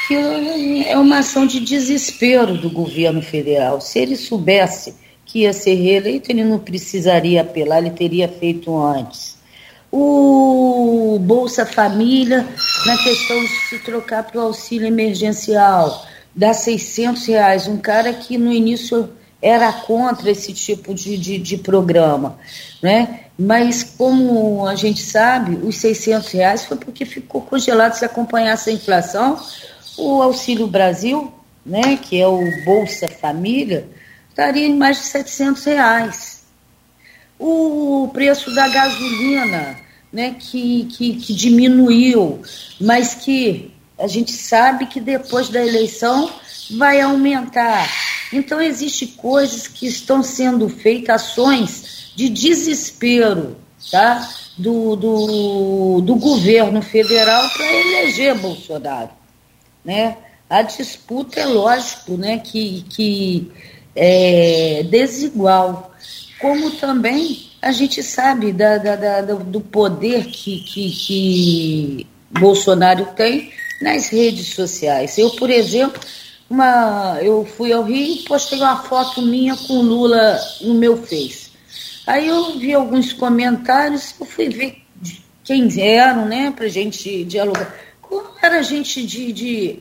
que 0.06 0.84
é 0.86 0.98
uma 0.98 1.18
ação 1.18 1.46
de 1.46 1.60
desespero 1.60 2.58
do 2.58 2.68
governo 2.68 3.22
federal. 3.22 3.80
Se 3.80 3.98
ele 3.98 4.16
soubesse 4.16 4.94
que 5.24 5.40
ia 5.40 5.52
ser 5.52 5.74
reeleito, 5.74 6.30
ele 6.30 6.44
não 6.44 6.58
precisaria 6.58 7.40
apelar, 7.40 7.78
ele 7.78 7.90
teria 7.90 8.28
feito 8.28 8.76
antes. 8.76 9.33
O 9.96 11.20
Bolsa 11.20 11.64
Família, 11.64 12.44
na 12.84 12.98
questão 12.98 13.40
de 13.40 13.48
se 13.68 13.78
trocar 13.78 14.24
para 14.24 14.40
o 14.40 14.46
auxílio 14.46 14.88
emergencial, 14.88 16.04
dá 16.34 16.52
600 16.52 17.24
reais. 17.26 17.68
Um 17.68 17.76
cara 17.76 18.12
que 18.12 18.36
no 18.36 18.52
início 18.52 19.08
era 19.40 19.72
contra 19.72 20.30
esse 20.30 20.52
tipo 20.52 20.92
de, 20.92 21.16
de, 21.16 21.38
de 21.38 21.56
programa, 21.58 22.36
né? 22.82 23.20
Mas 23.38 23.84
como 23.84 24.66
a 24.66 24.74
gente 24.74 25.00
sabe, 25.00 25.64
os 25.64 25.76
600 25.76 26.32
reais 26.32 26.64
foi 26.64 26.76
porque 26.76 27.04
ficou 27.04 27.42
congelado 27.42 27.92
se 27.92 28.04
acompanhasse 28.04 28.70
a 28.70 28.72
inflação 28.72 29.38
o 29.96 30.20
Auxílio 30.22 30.66
Brasil, 30.66 31.32
né, 31.64 31.96
que 31.96 32.20
é 32.20 32.26
o 32.26 32.40
Bolsa 32.64 33.08
Família, 33.08 33.88
estaria 34.28 34.66
em 34.66 34.76
mais 34.76 34.98
de 34.98 35.04
700 35.04 35.64
reais. 35.64 36.44
O 37.38 38.10
preço 38.12 38.52
da 38.54 38.68
gasolina, 38.68 39.83
né, 40.14 40.36
que, 40.38 40.84
que, 40.86 41.16
que 41.16 41.34
diminuiu, 41.34 42.40
mas 42.80 43.14
que 43.14 43.70
a 43.98 44.06
gente 44.06 44.32
sabe 44.32 44.86
que 44.86 45.00
depois 45.00 45.48
da 45.48 45.60
eleição 45.64 46.30
vai 46.78 47.00
aumentar. 47.00 47.86
Então, 48.32 48.60
existem 48.62 49.08
coisas 49.08 49.68
que 49.68 49.86
estão 49.86 50.22
sendo 50.22 50.68
feitas, 50.68 51.22
ações 51.22 52.12
de 52.16 52.28
desespero 52.28 53.56
tá? 53.90 54.26
do, 54.56 54.96
do, 54.96 56.00
do 56.00 56.14
governo 56.14 56.80
federal 56.80 57.48
para 57.50 57.72
eleger 57.72 58.38
Bolsonaro 58.38 59.10
né? 59.84 60.16
A 60.48 60.62
disputa 60.62 61.40
é 61.40 61.46
lógico, 61.46 62.16
né, 62.16 62.38
que, 62.38 62.82
que 62.88 63.50
é 63.94 64.82
desigual, 64.84 65.92
como 66.40 66.70
também 66.72 67.43
a 67.64 67.72
gente 67.72 68.02
sabe 68.02 68.52
da, 68.52 68.76
da, 68.76 68.94
da 68.94 69.22
do 69.22 69.58
poder 69.58 70.26
que, 70.26 70.60
que, 70.60 70.90
que 70.90 72.06
Bolsonaro 72.30 73.06
tem 73.16 73.52
nas 73.80 74.08
redes 74.08 74.54
sociais. 74.54 75.16
Eu, 75.16 75.30
por 75.30 75.48
exemplo, 75.48 75.98
uma, 76.48 77.18
eu 77.22 77.46
fui 77.56 77.72
ao 77.72 77.82
Rio 77.82 78.16
e 78.16 78.22
postei 78.24 78.58
uma 78.58 78.82
foto 78.82 79.22
minha 79.22 79.56
com 79.56 79.80
Lula 79.80 80.38
no 80.60 80.74
meu 80.74 80.98
Face. 80.98 81.52
Aí 82.06 82.28
eu 82.28 82.58
vi 82.58 82.74
alguns 82.74 83.14
comentários, 83.14 84.14
eu 84.20 84.26
fui 84.26 84.50
ver 84.50 84.82
quem 85.42 85.66
eram, 85.80 86.26
né, 86.26 86.52
para 86.54 86.68
gente 86.68 87.24
dialogar. 87.24 87.74
Como 88.02 88.28
era 88.42 88.62
gente 88.62 89.06
de, 89.06 89.32
de, 89.32 89.78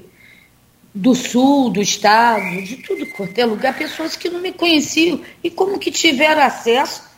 do 0.96 1.14
sul, 1.14 1.70
do 1.70 1.82
estado, 1.82 2.62
de 2.64 2.78
tudo 2.78 3.06
quanto 3.08 3.38
é 3.38 3.46
lugar, 3.46 3.78
pessoas 3.78 4.16
que 4.16 4.30
não 4.30 4.40
me 4.40 4.54
conheciam 4.54 5.20
e 5.44 5.50
como 5.50 5.78
que 5.78 5.92
tiveram 5.92 6.42
acesso 6.42 7.13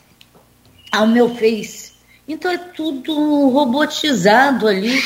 ao 0.97 1.07
meu 1.07 1.35
Face. 1.35 1.93
Então 2.27 2.51
é 2.51 2.57
tudo 2.57 3.49
robotizado 3.49 4.67
ali, 4.67 4.99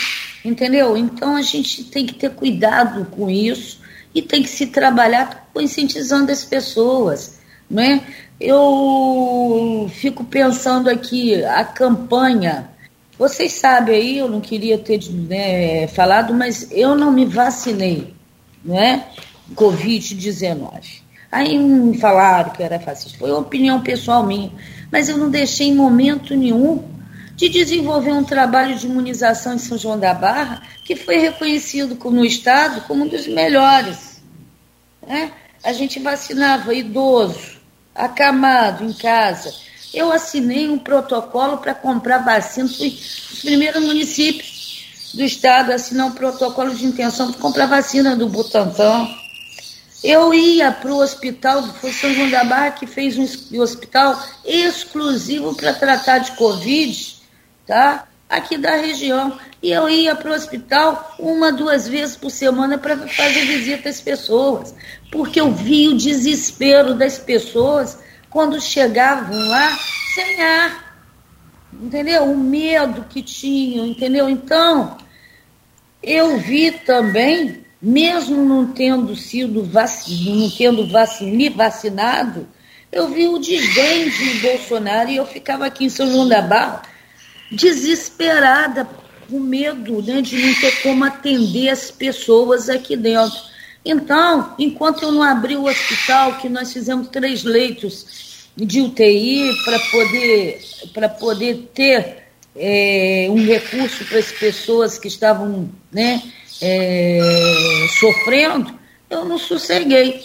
entendeu? 0.43 0.95
Então 0.95 1.35
a 1.35 1.41
gente 1.41 1.83
tem 1.85 2.05
que 2.05 2.13
ter 2.13 2.31
cuidado 2.31 3.05
com 3.05 3.29
isso 3.29 3.79
e 4.15 4.21
tem 4.21 4.41
que 4.41 4.49
se 4.49 4.67
trabalhar 4.67 5.49
conscientizando 5.53 6.31
as 6.31 6.45
pessoas, 6.45 7.39
não 7.69 7.83
é? 7.83 8.01
Eu 8.39 9.91
fico 9.93 10.23
pensando 10.23 10.89
aqui, 10.89 11.43
a 11.43 11.65
campanha 11.65 12.69
vocês 13.19 13.51
sabem 13.51 13.95
aí, 13.95 14.17
eu 14.17 14.29
não 14.29 14.39
queria 14.39 14.77
ter 14.77 14.97
né, 15.11 15.87
falado, 15.87 16.33
mas 16.33 16.71
eu 16.71 16.95
não 16.95 17.11
me 17.11 17.25
vacinei, 17.25 18.13
né? 18.63 19.03
Covid-19. 19.53 21.01
Aí 21.29 21.57
me 21.59 21.97
falaram 21.97 22.51
que 22.51 22.63
era 22.63 22.79
fascista. 22.79 23.19
Foi 23.19 23.29
uma 23.29 23.41
opinião 23.41 23.81
pessoal 23.81 24.25
minha. 24.25 24.49
Mas 24.91 25.09
eu 25.09 25.17
não 25.17 25.29
deixei 25.29 25.67
em 25.67 25.75
momento 25.75 26.35
nenhum 26.35 26.83
de 27.35 27.47
desenvolver 27.47 28.11
um 28.11 28.23
trabalho 28.23 28.75
de 28.77 28.85
imunização 28.85 29.53
em 29.53 29.59
São 29.59 29.77
João 29.77 29.97
da 29.97 30.13
Barra, 30.13 30.61
que 30.83 30.95
foi 30.95 31.17
reconhecido 31.17 31.95
no 32.09 32.25
Estado 32.25 32.81
como 32.81 33.05
um 33.05 33.07
dos 33.07 33.27
melhores. 33.27 34.21
Né? 35.05 35.31
A 35.63 35.71
gente 35.73 35.99
vacinava 35.99 36.73
idoso, 36.73 37.59
acamado 37.95 38.83
em 38.83 38.93
casa 38.93 39.53
eu 39.93 40.11
assinei 40.11 40.69
um 40.69 40.77
protocolo 40.77 41.57
para 41.57 41.73
comprar 41.73 42.19
vacina, 42.19 42.67
fui 42.69 42.89
os 42.89 43.41
primeiros 43.41 43.83
municípios 43.83 45.09
do 45.13 45.23
estado 45.23 45.71
a 45.71 45.75
assinar 45.75 46.07
um 46.07 46.11
protocolo 46.11 46.73
de 46.73 46.85
intenção 46.85 47.31
para 47.31 47.41
comprar 47.41 47.65
vacina 47.65 48.15
do 48.15 48.29
Butantan. 48.29 49.07
Eu 50.03 50.33
ia 50.33 50.71
para 50.71 50.91
o 50.93 50.99
hospital, 50.99 51.61
foi 51.73 51.91
São 51.91 52.13
João 52.13 52.29
da 52.29 52.43
Barra 52.43 52.71
que 52.71 52.87
fez 52.87 53.17
um 53.17 53.61
hospital 53.61 54.21
exclusivo 54.45 55.55
para 55.55 55.73
tratar 55.73 56.19
de 56.19 56.31
Covid, 56.33 57.17
tá? 57.67 58.07
Aqui 58.29 58.57
da 58.57 58.75
região. 58.75 59.37
E 59.61 59.71
eu 59.71 59.89
ia 59.89 60.15
para 60.15 60.31
o 60.31 60.33
hospital 60.33 61.15
uma, 61.19 61.51
duas 61.51 61.87
vezes 61.87 62.15
por 62.15 62.29
semana 62.29 62.77
para 62.77 62.95
fazer 63.09 63.45
visita 63.45 63.89
às 63.89 63.99
pessoas, 63.99 64.73
porque 65.11 65.41
eu 65.41 65.51
vi 65.51 65.89
o 65.89 65.97
desespero 65.97 66.93
das 66.93 67.17
pessoas 67.17 67.97
quando 68.29 68.61
chegavam 68.61 69.37
lá 69.49 69.77
sem 70.13 70.41
ar, 70.41 70.95
entendeu? 71.73 72.23
O 72.25 72.37
medo 72.37 73.05
que 73.09 73.21
tinham, 73.21 73.85
entendeu? 73.85 74.29
Então, 74.29 74.97
eu 76.01 76.37
vi 76.37 76.71
também, 76.71 77.65
mesmo 77.81 78.43
não 78.43 78.67
tendo 78.67 79.15
sido 79.15 79.63
vacinado, 79.63 80.35
não 80.35 80.49
tendo 80.49 80.87
me 81.21 81.49
vacinado, 81.49 82.47
eu 82.91 83.07
vi 83.09 83.27
o 83.27 83.37
desdém 83.37 84.09
de 84.09 84.39
Bolsonaro 84.39 85.09
e 85.09 85.17
eu 85.17 85.25
ficava 85.25 85.65
aqui 85.65 85.85
em 85.85 85.89
São 85.89 86.09
João 86.09 86.27
da 86.27 86.41
Barra 86.41 86.81
desesperada, 87.51 88.87
com 89.29 89.39
medo 89.39 90.01
né, 90.01 90.21
de 90.21 90.37
não 90.37 90.53
ter 90.55 90.81
como 90.81 91.03
atender 91.03 91.69
as 91.69 91.91
pessoas 91.91 92.69
aqui 92.69 92.95
dentro. 92.95 93.39
Então, 93.85 94.55
enquanto 94.59 95.03
eu 95.03 95.11
não 95.11 95.23
abri 95.23 95.55
o 95.55 95.65
hospital, 95.65 96.37
que 96.37 96.49
nós 96.49 96.73
fizemos 96.73 97.07
três 97.07 97.43
leitos 97.43 98.49
de 98.55 98.81
UTI 98.81 99.53
para 99.63 99.79
poder, 99.79 100.61
poder 101.19 101.69
ter 101.73 102.23
é, 102.55 103.27
um 103.29 103.45
recurso 103.45 104.03
para 104.05 104.19
as 104.19 104.31
pessoas 104.31 104.97
que 104.97 105.07
estavam 105.07 105.69
né, 105.91 106.21
é, 106.61 107.19
sofrendo, 107.99 108.77
eu 109.09 109.25
não 109.25 109.37
sosseguei. 109.37 110.21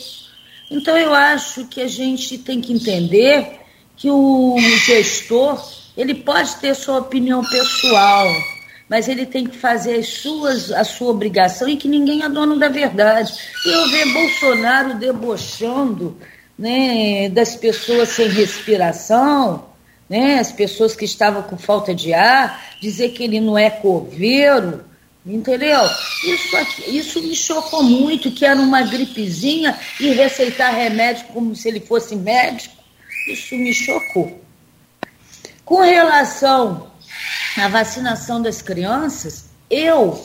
Então, 0.70 0.96
eu 0.96 1.14
acho 1.14 1.66
que 1.66 1.80
a 1.80 1.88
gente 1.88 2.38
tem 2.38 2.60
que 2.60 2.72
entender 2.72 3.60
que 3.96 4.10
o 4.10 4.56
gestor 4.84 5.62
ele 5.96 6.14
pode 6.14 6.56
ter 6.56 6.74
sua 6.74 6.98
opinião 6.98 7.42
pessoal, 7.44 8.26
mas 8.88 9.08
ele 9.08 9.24
tem 9.24 9.46
que 9.46 9.56
fazer 9.56 9.96
as 9.96 10.08
suas, 10.08 10.72
a 10.72 10.84
sua 10.84 11.10
obrigação 11.10 11.68
e 11.68 11.76
que 11.76 11.88
ninguém 11.88 12.22
é 12.22 12.28
dono 12.28 12.58
da 12.58 12.68
verdade. 12.68 13.32
E 13.64 13.70
eu 13.70 13.88
ver 13.88 14.12
Bolsonaro 14.12 14.94
debochando 14.94 16.18
né, 16.58 17.28
das 17.28 17.54
pessoas 17.54 18.10
sem 18.10 18.28
respiração, 18.28 19.66
né, 20.08 20.38
as 20.38 20.52
pessoas 20.52 20.94
que 20.94 21.04
estavam 21.04 21.42
com 21.42 21.56
falta 21.56 21.94
de 21.94 22.12
ar, 22.12 22.62
dizer 22.80 23.10
que 23.10 23.22
ele 23.22 23.40
não 23.40 23.56
é 23.56 23.70
coveiro, 23.70 24.84
entendeu? 25.26 25.80
Isso, 26.24 26.56
isso 26.86 27.22
me 27.22 27.34
chocou 27.34 27.82
muito, 27.82 28.30
que 28.30 28.44
era 28.44 28.60
uma 28.60 28.82
gripezinha 28.82 29.78
e 29.98 30.08
receitar 30.10 30.74
remédio 30.74 31.26
como 31.32 31.54
se 31.56 31.68
ele 31.68 31.80
fosse 31.80 32.14
médico. 32.14 32.74
Isso 33.28 33.54
me 33.54 33.72
chocou. 33.72 34.40
Com 35.64 35.80
relação 35.80 36.90
à 37.56 37.68
vacinação 37.68 38.42
das 38.42 38.60
crianças, 38.60 39.46
eu, 39.70 40.22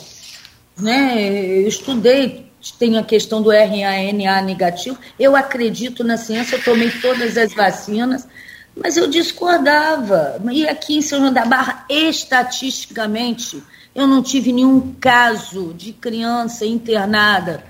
né, 0.78 1.62
eu 1.62 1.68
estudei, 1.68 2.52
tem 2.78 2.98
a 2.98 3.04
questão 3.04 3.42
do 3.42 3.52
RNA 3.52 4.42
negativo, 4.42 5.00
eu 5.18 5.36
acredito 5.36 6.04
na 6.04 6.18
ciência, 6.18 6.58
eu 6.58 6.64
tomei 6.64 6.92
todas 6.92 7.38
as 7.38 7.54
vacinas, 7.54 8.28
mas 8.76 8.98
eu 8.98 9.08
discordava. 9.08 10.42
E 10.52 10.68
aqui 10.68 10.98
em 10.98 11.02
São 11.02 11.20
João 11.20 11.34
da 11.34 11.46
Barra, 11.46 11.86
estatisticamente, 11.90 13.64
eu 13.94 14.08
não 14.08 14.22
tive 14.22 14.52
nenhum 14.54 14.94
caso 15.00 15.74
de 15.74 15.92
criança 15.94 16.66
internada 16.66 17.64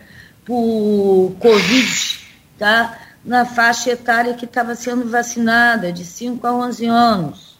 por 0.45 1.35
Covid, 1.39 2.19
tá? 2.57 2.99
Na 3.23 3.45
faixa 3.45 3.91
etária 3.91 4.33
que 4.33 4.45
estava 4.45 4.75
sendo 4.75 5.09
vacinada, 5.09 5.91
de 5.91 6.05
5 6.05 6.45
a 6.45 6.53
11 6.53 6.85
anos, 6.85 7.59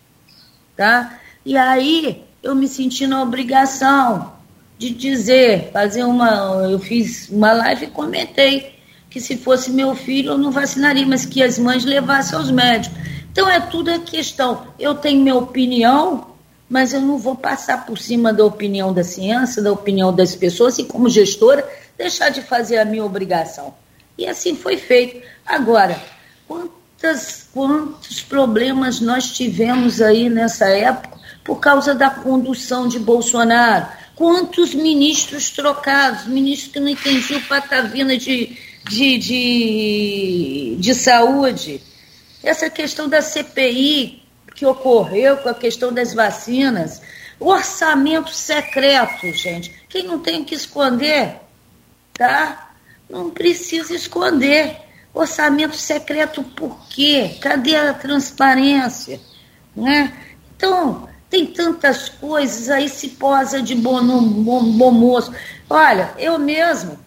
tá? 0.76 1.20
E 1.46 1.58
aí 1.58 2.24
eu 2.42 2.56
me 2.56 2.68
senti 2.68 3.06
na 3.06 3.22
obrigação 3.22 4.34
de 4.78 4.92
dizer, 4.92 5.72
fazer 5.74 6.04
uma. 6.06 6.30
Eu 6.70 6.80
fiz 6.80 7.30
uma 7.30 7.52
live 7.52 7.86
e 7.86 7.90
comentei 7.90 8.80
que 9.10 9.20
se 9.20 9.36
fosse 9.36 9.72
meu 9.72 9.96
filho 9.96 10.32
eu 10.32 10.38
não 10.38 10.52
vacinaria, 10.52 11.06
mas 11.06 11.26
que 11.26 11.44
as 11.44 11.60
mães 11.60 11.84
levassem 11.84 12.38
aos 12.38 12.50
médicos. 12.50 12.98
Então 13.32 13.50
é 13.50 13.60
tudo 13.60 13.92
a 13.92 14.00
questão. 14.00 14.68
Eu 14.80 14.96
tenho 14.96 15.22
minha 15.22 15.36
opinião, 15.36 16.28
mas 16.70 16.94
eu 16.94 17.02
não 17.02 17.18
vou 17.18 17.36
passar 17.36 17.86
por 17.86 17.98
cima 17.98 18.32
da 18.32 18.46
opinião 18.46 18.94
da 18.94 19.04
ciência, 19.04 19.62
da 19.62 19.72
opinião 19.72 20.14
das 20.14 20.36
pessoas, 20.36 20.78
e 20.78 20.84
como 20.84 21.10
gestora, 21.10 21.68
deixar 21.98 22.30
de 22.30 22.42
fazer 22.42 22.78
a 22.78 22.86
minha 22.86 23.04
obrigação. 23.04 23.74
E 24.16 24.28
assim 24.28 24.56
foi 24.56 24.78
feito. 24.78 25.26
Agora, 25.46 26.00
quantas, 26.48 27.48
quantos 27.52 28.22
problemas 28.22 29.00
nós 29.00 29.32
tivemos 29.32 30.00
aí 30.02 30.30
nessa 30.30 30.68
época 30.68 31.18
por 31.44 31.60
causa 31.60 31.96
da 31.96 32.10
condução 32.10 32.88
de 32.88 33.00
Bolsonaro? 33.00 33.88
Quantos 34.16 34.76
ministros 34.76 35.50
trocados, 35.50 36.28
ministros 36.28 36.72
que 36.74 36.80
não 36.80 36.90
entendiam 36.90 37.42
patavina 37.44 38.18
de, 38.18 38.58
de, 38.88 39.18
de, 39.18 40.78
de 40.78 40.94
saúde? 40.94 41.82
Essa 42.44 42.70
questão 42.70 43.08
da 43.08 43.22
CPI, 43.22 44.19
que 44.60 44.66
ocorreu 44.66 45.38
com 45.38 45.48
a 45.48 45.54
questão 45.54 45.94
das 45.94 46.14
vacinas. 46.14 47.02
Orçamento 47.40 48.30
secreto, 48.32 49.32
gente. 49.32 49.72
Quem 49.88 50.04
não 50.04 50.20
tem 50.20 50.44
que 50.44 50.54
esconder, 50.54 51.38
tá? 52.14 52.74
Não 53.10 53.30
precisa 53.30 53.96
esconder. 53.96 54.76
Orçamento 55.14 55.78
secreto 55.78 56.44
por 56.44 56.78
quê? 56.90 57.38
Cadê 57.40 57.78
a 57.78 57.94
transparência? 57.94 59.22
Né? 59.74 60.14
Então, 60.58 61.08
tem 61.30 61.46
tantas 61.46 62.10
coisas, 62.10 62.70
aí 62.70 62.90
se 62.90 63.12
posa 63.12 63.62
de 63.62 63.76
bom, 63.76 64.06
bom, 64.44 64.74
bom 64.74 64.92
moço. 64.92 65.34
Olha, 65.70 66.14
eu 66.18 66.38
mesmo 66.38 67.00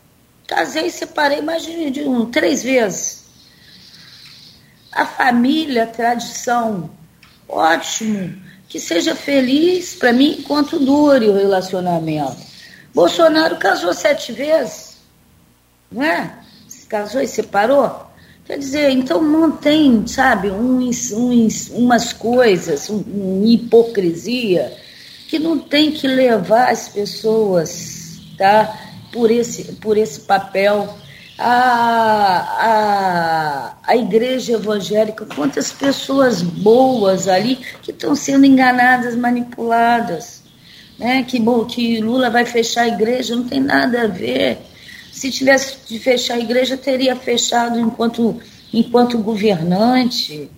casei 0.46 0.86
e 0.86 0.90
separei 0.90 1.42
mais 1.42 1.62
de, 1.62 1.90
de 1.90 2.00
um, 2.00 2.30
três 2.30 2.62
vezes. 2.62 3.26
A 4.90 5.04
família, 5.04 5.84
a 5.84 5.86
tradição, 5.86 6.90
Ótimo. 7.48 8.34
Que 8.68 8.80
seja 8.80 9.14
feliz 9.14 9.94
para 9.94 10.12
mim 10.12 10.36
enquanto 10.38 10.78
dure 10.78 11.28
o 11.28 11.34
relacionamento. 11.34 12.36
Bolsonaro 12.94 13.56
casou 13.56 13.92
sete 13.92 14.32
vezes, 14.32 14.96
não 15.90 16.02
é? 16.02 16.38
Se 16.68 16.86
casou 16.86 17.20
e 17.20 17.28
separou. 17.28 18.06
Quer 18.44 18.58
dizer, 18.58 18.90
então 18.90 19.22
mantém, 19.22 20.06
sabe, 20.06 20.50
uns, 20.50 21.12
uns, 21.12 21.68
umas 21.70 22.12
coisas, 22.12 22.90
um, 22.90 22.98
uma 22.98 23.46
hipocrisia, 23.46 24.76
que 25.28 25.38
não 25.38 25.58
tem 25.58 25.92
que 25.92 26.06
levar 26.06 26.70
as 26.70 26.88
pessoas 26.88 28.20
tá, 28.36 28.78
por, 29.12 29.30
esse, 29.30 29.74
por 29.74 29.96
esse 29.96 30.20
papel 30.20 30.92
a, 31.38 32.36
a, 32.60 33.76
a 33.82 33.96
igreja 33.96 34.52
evangélica, 34.54 35.26
quantas 35.34 35.72
pessoas 35.72 36.42
boas 36.42 37.28
ali 37.28 37.56
que 37.82 37.90
estão 37.90 38.14
sendo 38.14 38.44
enganadas, 38.44 39.16
manipuladas. 39.16 40.42
Né? 40.98 41.22
Que, 41.24 41.40
bom, 41.40 41.64
que 41.64 42.00
Lula 42.00 42.30
vai 42.30 42.44
fechar 42.44 42.82
a 42.82 42.88
igreja, 42.88 43.34
não 43.34 43.44
tem 43.44 43.60
nada 43.60 44.02
a 44.02 44.06
ver. 44.06 44.58
Se 45.10 45.30
tivesse 45.30 45.78
de 45.88 45.98
fechar 45.98 46.34
a 46.34 46.40
igreja, 46.40 46.76
teria 46.76 47.16
fechado 47.16 47.78
enquanto, 47.78 48.40
enquanto 48.72 49.18
governante. 49.18 50.50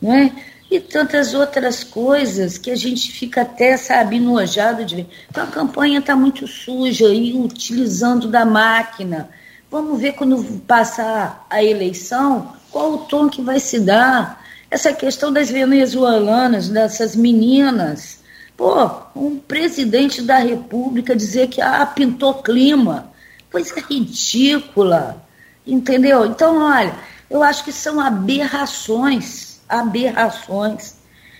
Né? 0.00 0.32
E 0.70 0.78
tantas 0.78 1.34
outras 1.34 1.82
coisas 1.82 2.56
que 2.56 2.70
a 2.70 2.76
gente 2.76 3.10
fica 3.10 3.42
até, 3.42 3.76
sabe, 3.76 4.16
enojado 4.16 4.84
de 4.84 4.96
ver. 4.96 5.06
Então 5.28 5.42
a 5.42 5.48
campanha 5.48 5.98
está 5.98 6.14
muito 6.14 6.46
suja 6.46 7.08
e 7.08 7.34
utilizando 7.34 8.28
da 8.28 8.44
máquina 8.44 9.28
Vamos 9.70 10.00
ver 10.00 10.14
quando 10.14 10.42
passar 10.66 11.46
a 11.48 11.62
eleição 11.62 12.54
qual 12.72 12.94
o 12.94 12.98
tom 12.98 13.28
que 13.28 13.40
vai 13.40 13.60
se 13.60 13.78
dar. 13.78 14.44
Essa 14.68 14.92
questão 14.92 15.32
das 15.32 15.48
venezuelanas, 15.48 16.68
dessas 16.68 17.14
meninas. 17.14 18.18
Pô, 18.56 18.90
um 19.14 19.38
presidente 19.38 20.22
da 20.22 20.38
República 20.38 21.14
dizer 21.14 21.48
que 21.48 21.60
ah, 21.60 21.86
pintou 21.86 22.42
clima. 22.42 23.12
Coisa 23.50 23.80
ridícula. 23.80 25.24
Entendeu? 25.64 26.26
Então, 26.26 26.58
olha, 26.58 26.94
eu 27.30 27.40
acho 27.40 27.62
que 27.62 27.72
são 27.72 28.00
aberrações, 28.00 29.60
aberrações, 29.68 30.96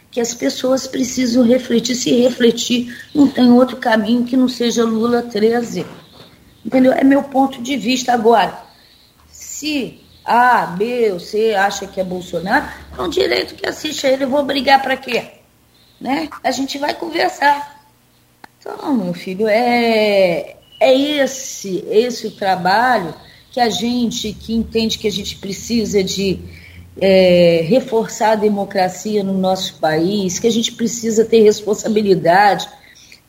que 0.08 0.20
as 0.20 0.34
pessoas 0.34 0.86
precisam 0.86 1.42
refletir. 1.42 1.96
Se 1.96 2.12
refletir, 2.12 2.96
não 3.12 3.26
tem 3.26 3.50
outro 3.50 3.76
caminho 3.76 4.24
que 4.24 4.36
não 4.36 4.48
seja 4.48 4.84
Lula 4.84 5.20
13. 5.22 5.84
Entendeu? 6.64 6.92
É 6.92 7.02
meu 7.02 7.22
ponto 7.22 7.62
de 7.62 7.76
vista. 7.76 8.12
Agora, 8.12 8.62
se 9.30 10.00
A, 10.24 10.66
B 10.66 11.12
ou 11.12 11.20
C 11.20 11.54
acha 11.54 11.86
que 11.86 12.00
é 12.00 12.04
Bolsonaro, 12.04 12.66
é 12.96 13.00
um 13.00 13.08
direito 13.08 13.54
que 13.54 13.66
assiste 13.66 14.06
a 14.06 14.10
ele. 14.10 14.24
Eu 14.24 14.30
vou 14.30 14.44
brigar 14.44 14.82
para 14.82 14.96
quê? 14.96 15.24
Né? 16.00 16.28
A 16.42 16.50
gente 16.50 16.78
vai 16.78 16.94
conversar. 16.94 17.80
Então, 18.58 18.94
meu 18.94 19.14
filho, 19.14 19.48
é, 19.48 20.56
é 20.78 20.94
esse, 20.94 21.84
esse 21.90 22.26
o 22.26 22.30
trabalho 22.30 23.14
que 23.50 23.60
a 23.60 23.68
gente, 23.68 24.32
que 24.32 24.54
entende 24.54 24.98
que 24.98 25.08
a 25.08 25.12
gente 25.12 25.36
precisa 25.36 26.04
de 26.04 26.38
é, 27.00 27.64
reforçar 27.66 28.32
a 28.32 28.36
democracia 28.36 29.24
no 29.24 29.32
nosso 29.32 29.74
país, 29.76 30.38
que 30.38 30.46
a 30.46 30.52
gente 30.52 30.72
precisa 30.72 31.24
ter 31.24 31.42
responsabilidade 31.42 32.68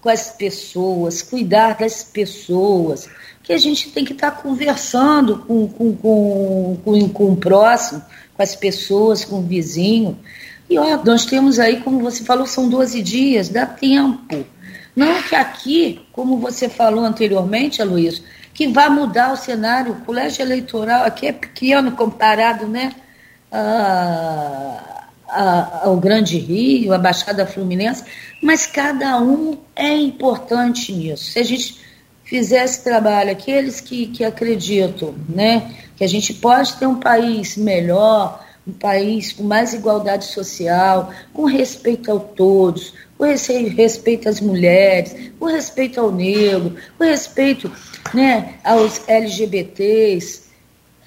com 0.01 0.09
as 0.09 0.29
pessoas, 0.31 1.21
cuidar 1.21 1.77
das 1.77 2.03
pessoas, 2.03 3.07
que 3.43 3.53
a 3.53 3.57
gente 3.57 3.91
tem 3.91 4.03
que 4.03 4.13
estar 4.13 4.31
conversando 4.31 5.39
com, 5.39 5.67
com, 5.67 5.95
com, 5.95 6.77
com, 6.83 7.09
com 7.09 7.31
o 7.31 7.35
próximo, 7.35 8.01
com 8.35 8.43
as 8.43 8.55
pessoas, 8.55 9.23
com 9.23 9.39
o 9.39 9.43
vizinho. 9.43 10.17
E 10.69 10.77
ó, 10.77 10.99
nós 11.03 11.25
temos 11.25 11.59
aí, 11.59 11.81
como 11.81 11.99
você 11.99 12.23
falou, 12.23 12.47
são 12.47 12.67
12 12.69 13.01
dias, 13.01 13.49
dá 13.49 13.65
tempo. 13.65 14.45
Não 14.95 15.21
que 15.21 15.35
aqui, 15.35 16.01
como 16.11 16.37
você 16.37 16.67
falou 16.67 17.03
anteriormente, 17.03 17.81
Aloysio, 17.81 18.23
que 18.53 18.67
vai 18.67 18.89
mudar 18.89 19.33
o 19.33 19.37
cenário. 19.37 19.93
O 19.93 20.01
colégio 20.01 20.41
eleitoral 20.41 21.05
aqui 21.05 21.27
é 21.27 21.31
pequeno 21.31 21.91
comparado 21.91 22.67
né, 22.67 22.93
a, 25.31 25.87
ao 25.87 25.97
Grande 25.97 26.37
Rio, 26.37 26.93
a 26.93 26.97
Baixada 26.97 27.45
Fluminense, 27.47 28.03
mas 28.41 28.67
cada 28.67 29.19
um 29.19 29.57
é 29.75 29.95
importante 29.95 30.91
nisso. 30.91 31.31
Se 31.31 31.39
a 31.39 31.43
gente 31.43 31.79
fizer 32.23 32.63
esse 32.63 32.83
trabalho, 32.83 33.31
aqueles 33.31 33.81
que, 33.81 34.07
que 34.07 34.23
acreditam 34.23 35.15
né, 35.27 35.73
que 35.95 36.03
a 36.03 36.07
gente 36.07 36.33
pode 36.33 36.75
ter 36.75 36.85
um 36.85 36.99
país 36.99 37.57
melhor, 37.57 38.45
um 38.67 38.73
país 38.73 39.33
com 39.33 39.43
mais 39.43 39.73
igualdade 39.73 40.25
social, 40.25 41.11
com 41.33 41.45
respeito 41.45 42.11
a 42.11 42.19
todos, 42.19 42.93
com 43.17 43.25
respeito 43.25 44.29
às 44.29 44.39
mulheres, 44.39 45.31
com 45.39 45.45
respeito 45.45 45.99
ao 45.99 46.11
negro, 46.11 46.75
com 46.97 47.03
respeito 47.03 47.71
né, 48.13 48.55
aos 48.63 49.01
LGBTs, 49.07 50.43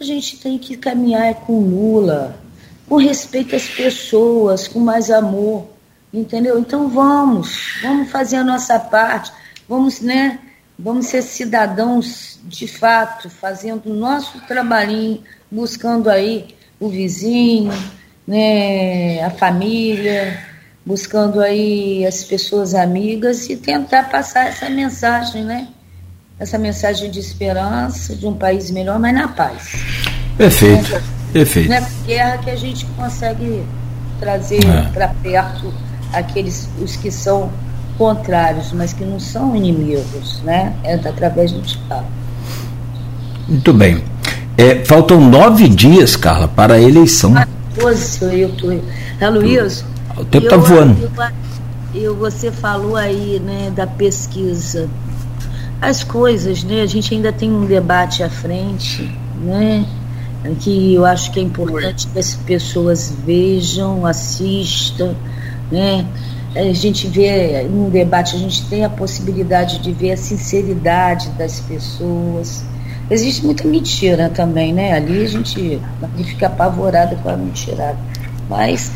a 0.01 0.05
gente 0.05 0.39
tem 0.39 0.59
que 0.59 0.77
caminhar 0.77 1.35
com 1.35 1.61
Lula, 1.61 2.44
com 2.89 2.97
respeito 2.97 3.57
às 3.57 3.69
pessoas, 3.69 4.69
com 4.69 4.81
mais 4.81 5.11
amor, 5.11 5.67
entendeu? 6.13 6.59
Então 6.59 6.89
vamos, 6.89 7.79
vamos 7.83 8.11
fazer 8.11 8.37
a 8.37 8.45
nossa 8.45 8.79
parte, 8.79 9.33
vamos, 9.69 10.01
né, 10.01 10.39
Vamos 10.79 11.07
ser 11.07 11.23
cidadãos 11.23 12.41
de 12.43 12.67
fato, 12.67 13.31
fazendo 13.31 13.91
o 13.91 13.95
nosso 13.95 14.41
trabalhinho, 14.41 15.23
buscando 15.51 16.11
aí 16.11 16.49
o 16.81 16.89
vizinho, 16.89 17.73
né, 18.27 19.23
a 19.23 19.31
família, 19.31 20.37
buscando 20.85 21.41
aí 21.41 22.05
as 22.05 22.25
pessoas 22.25 22.75
amigas 22.75 23.49
e 23.49 23.57
tentar 23.57 24.11
passar 24.11 24.49
essa 24.49 24.69
mensagem, 24.69 25.45
né? 25.45 25.69
Essa 26.41 26.59
mensagem 26.59 27.09
de 27.09 27.21
esperança, 27.21 28.17
de 28.17 28.27
um 28.27 28.35
país 28.37 28.69
melhor, 28.73 28.99
mas 28.99 29.15
na 29.15 29.29
paz. 29.29 30.24
Perfeito. 30.37 31.01
Perfeito. 31.33 31.69
Não 31.69 31.77
é 31.77 31.87
guerra 32.07 32.39
que 32.39 32.51
a 32.51 32.57
gente 32.57 32.87
consegue 32.97 33.63
trazer 34.21 34.65
é. 34.65 34.83
para 34.93 35.09
perto 35.09 35.73
aqueles 36.13 36.69
os 36.81 36.97
que 36.97 37.11
são 37.11 37.51
contrários, 37.99 38.73
mas 38.73 38.93
que 38.93 39.05
não 39.05 39.21
são 39.21 39.55
inimigos, 39.55 40.41
né? 40.43 40.75
É 40.83 40.95
através 40.95 41.53
do 41.53 41.61
diálogo. 41.61 42.09
Muito 43.49 43.73
bem. 43.73 44.03
É, 44.57 44.85
faltam 44.85 45.21
nove 45.21 45.69
dias, 45.69 46.17
Carla, 46.17 46.49
para 46.49 46.75
a 46.75 46.81
eleição. 46.81 47.37
Ah, 47.37 47.47
eu 48.33 48.53
tô. 48.57 48.73
É, 49.21 49.29
Luiz, 49.29 49.85
o 50.17 50.25
tempo 50.25 50.47
está 50.47 50.57
voando. 50.57 51.11
Eu, 51.95 52.03
eu, 52.03 52.17
você 52.17 52.51
falou 52.51 52.97
aí, 52.97 53.41
né, 53.45 53.73
da 53.75 53.87
pesquisa. 53.87 54.89
As 55.81 56.03
coisas, 56.03 56.63
né? 56.63 56.81
A 56.81 56.87
gente 56.87 57.13
ainda 57.15 57.33
tem 57.33 57.51
um 57.51 57.67
debate 57.67 58.23
à 58.23 58.31
frente, 58.31 59.13
né? 59.43 59.85
Que 60.61 60.95
eu 60.95 61.05
acho 61.05 61.33
que 61.33 61.41
é 61.41 61.43
importante 61.43 62.07
que 62.07 62.19
as 62.19 62.35
pessoas 62.35 63.15
vejam, 63.25 64.05
assistam, 64.05 65.15
né? 65.71 66.07
A 66.55 66.73
gente 66.73 67.09
vê 67.09 67.63
num 67.63 67.91
debate, 67.91 68.37
a 68.37 68.39
gente 68.39 68.65
tem 68.67 68.85
a 68.85 68.91
possibilidade 68.91 69.79
de 69.79 69.93
ver 69.93 70.13
a 70.13 70.17
sinceridade 70.17 71.31
das 71.31 71.61
pessoas. 71.61 72.65
Existe 73.11 73.45
muita 73.45 73.67
mentira 73.67 74.29
também, 74.29 74.73
né? 74.73 74.93
Ali 74.93 75.25
a 75.25 75.29
gente 75.29 75.81
fica 76.25 76.47
apavorada 76.47 77.17
com 77.17 77.29
a 77.29 77.37
mentirada. 77.37 77.99
Mas 78.49 78.93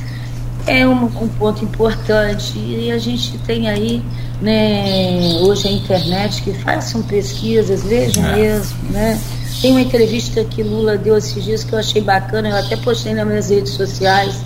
é 0.69 0.87
um, 0.87 1.05
um, 1.05 1.29
ponto 1.29 1.65
importante 1.65 2.59
e 2.59 2.93
a 2.93 2.99
gente 2.99 3.39
tem 3.39 3.69
aí, 3.69 4.03
né, 4.41 5.39
hoje 5.41 5.67
a 5.67 5.71
internet 5.73 6.43
que 6.43 6.53
façam 6.53 7.03
pesquisas, 7.03 7.83
vejam 7.83 8.25
é. 8.27 8.37
mesmo, 8.37 8.79
né? 8.91 9.19
Tem 9.61 9.73
uma 9.73 9.81
entrevista 9.81 10.45
que 10.45 10.63
Lula 10.63 10.97
deu 10.97 11.17
esses 11.17 11.43
dias 11.43 11.65
que 11.65 11.73
eu 11.73 11.79
achei 11.79 12.01
bacana, 12.01 12.49
eu 12.49 12.57
até 12.57 12.77
postei 12.77 13.15
nas 13.15 13.27
minhas 13.27 13.51
redes 13.51 13.73
sociais, 13.73 14.37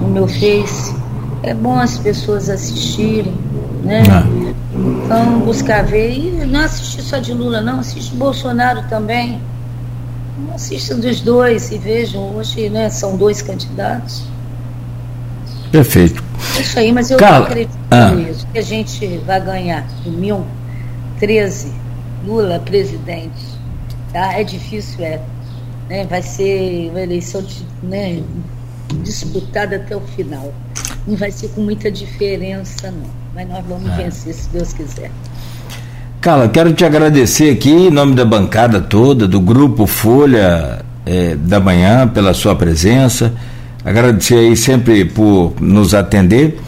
no 0.00 0.08
meu 0.08 0.26
Face 0.26 0.94
é 1.44 1.52
bom 1.52 1.78
as 1.78 1.98
pessoas 1.98 2.48
assistirem, 2.48 3.34
né? 3.82 4.02
Ah. 4.10 4.24
Então, 4.74 5.40
buscar 5.40 5.84
ver. 5.84 6.12
E 6.12 6.30
não 6.46 6.60
assistir 6.60 7.02
só 7.02 7.18
de 7.18 7.34
Lula, 7.34 7.60
não, 7.60 7.80
assiste 7.80 8.14
Bolsonaro 8.14 8.82
também. 8.88 9.40
Assista 10.54 10.94
dos 10.94 11.20
dois 11.20 11.70
e 11.70 11.78
vejam, 11.78 12.34
hoje 12.34 12.68
né, 12.70 12.88
são 12.88 13.16
dois 13.16 13.42
candidatos. 13.42 14.24
Perfeito. 15.70 16.24
É 16.56 16.60
isso 16.60 16.78
aí, 16.78 16.92
mas 16.92 17.10
eu 17.10 17.18
Carla, 17.18 17.46
acredito 17.46 17.76
ah. 17.90 18.10
nisso, 18.10 18.46
que 18.52 18.58
a 18.58 18.62
gente 18.62 19.06
vai 19.18 19.40
ganhar 19.40 19.86
2013, 20.04 21.72
Lula 22.26 22.58
presidente. 22.58 23.53
Tá? 24.14 24.32
É 24.32 24.42
difícil, 24.42 25.04
é. 25.04 25.20
Né? 25.90 26.06
Vai 26.06 26.22
ser 26.22 26.88
uma 26.90 27.02
eleição 27.02 27.42
de, 27.42 27.66
né, 27.82 28.22
disputada 29.02 29.76
até 29.76 29.94
o 29.94 30.00
final 30.00 30.50
não 31.06 31.16
vai 31.16 31.30
ser 31.30 31.48
com 31.48 31.60
muita 31.60 31.90
diferença, 31.90 32.90
não. 32.90 33.10
Mas 33.34 33.48
nós 33.48 33.64
vamos 33.68 33.90
é. 33.90 34.04
vencer, 34.04 34.32
se 34.32 34.48
Deus 34.48 34.72
quiser. 34.72 35.10
Carla, 36.20 36.48
quero 36.48 36.72
te 36.72 36.84
agradecer 36.84 37.50
aqui, 37.50 37.70
em 37.70 37.90
nome 37.90 38.14
da 38.14 38.24
bancada 38.24 38.80
toda, 38.80 39.28
do 39.28 39.40
Grupo 39.40 39.86
Folha 39.86 40.82
é, 41.04 41.34
da 41.36 41.60
Manhã, 41.60 42.08
pela 42.08 42.32
sua 42.32 42.56
presença. 42.56 43.34
Agradecer 43.84 44.36
aí 44.36 44.56
sempre 44.56 45.04
por 45.04 45.54
nos 45.60 45.92
atender. 45.92 46.58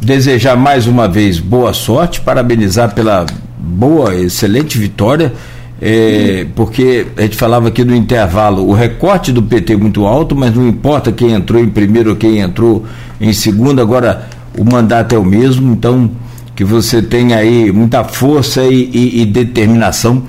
Desejar 0.00 0.56
mais 0.56 0.86
uma 0.86 1.06
vez 1.06 1.38
boa 1.38 1.72
sorte, 1.74 2.20
parabenizar 2.20 2.94
pela 2.94 3.26
boa, 3.58 4.14
excelente 4.14 4.78
vitória. 4.78 5.32
É, 5.80 6.46
porque 6.54 7.06
a 7.16 7.22
gente 7.22 7.36
falava 7.36 7.68
aqui 7.68 7.84
no 7.84 7.94
intervalo, 7.94 8.66
o 8.66 8.72
recorte 8.72 9.32
do 9.32 9.42
PT 9.42 9.72
é 9.72 9.76
muito 9.76 10.06
alto, 10.06 10.34
mas 10.34 10.54
não 10.54 10.66
importa 10.66 11.12
quem 11.12 11.32
entrou 11.32 11.60
em 11.60 11.68
primeiro 11.68 12.10
ou 12.10 12.16
quem 12.16 12.38
entrou 12.38 12.84
em 13.20 13.32
segundo, 13.32 13.82
agora 13.82 14.28
o 14.56 14.64
mandato 14.64 15.14
é 15.14 15.18
o 15.18 15.24
mesmo, 15.24 15.72
então 15.72 16.10
que 16.54 16.64
você 16.64 17.02
tenha 17.02 17.38
aí 17.38 17.72
muita 17.72 18.04
força 18.04 18.64
e, 18.64 18.88
e, 18.92 19.22
e 19.22 19.26
determinação. 19.26 20.22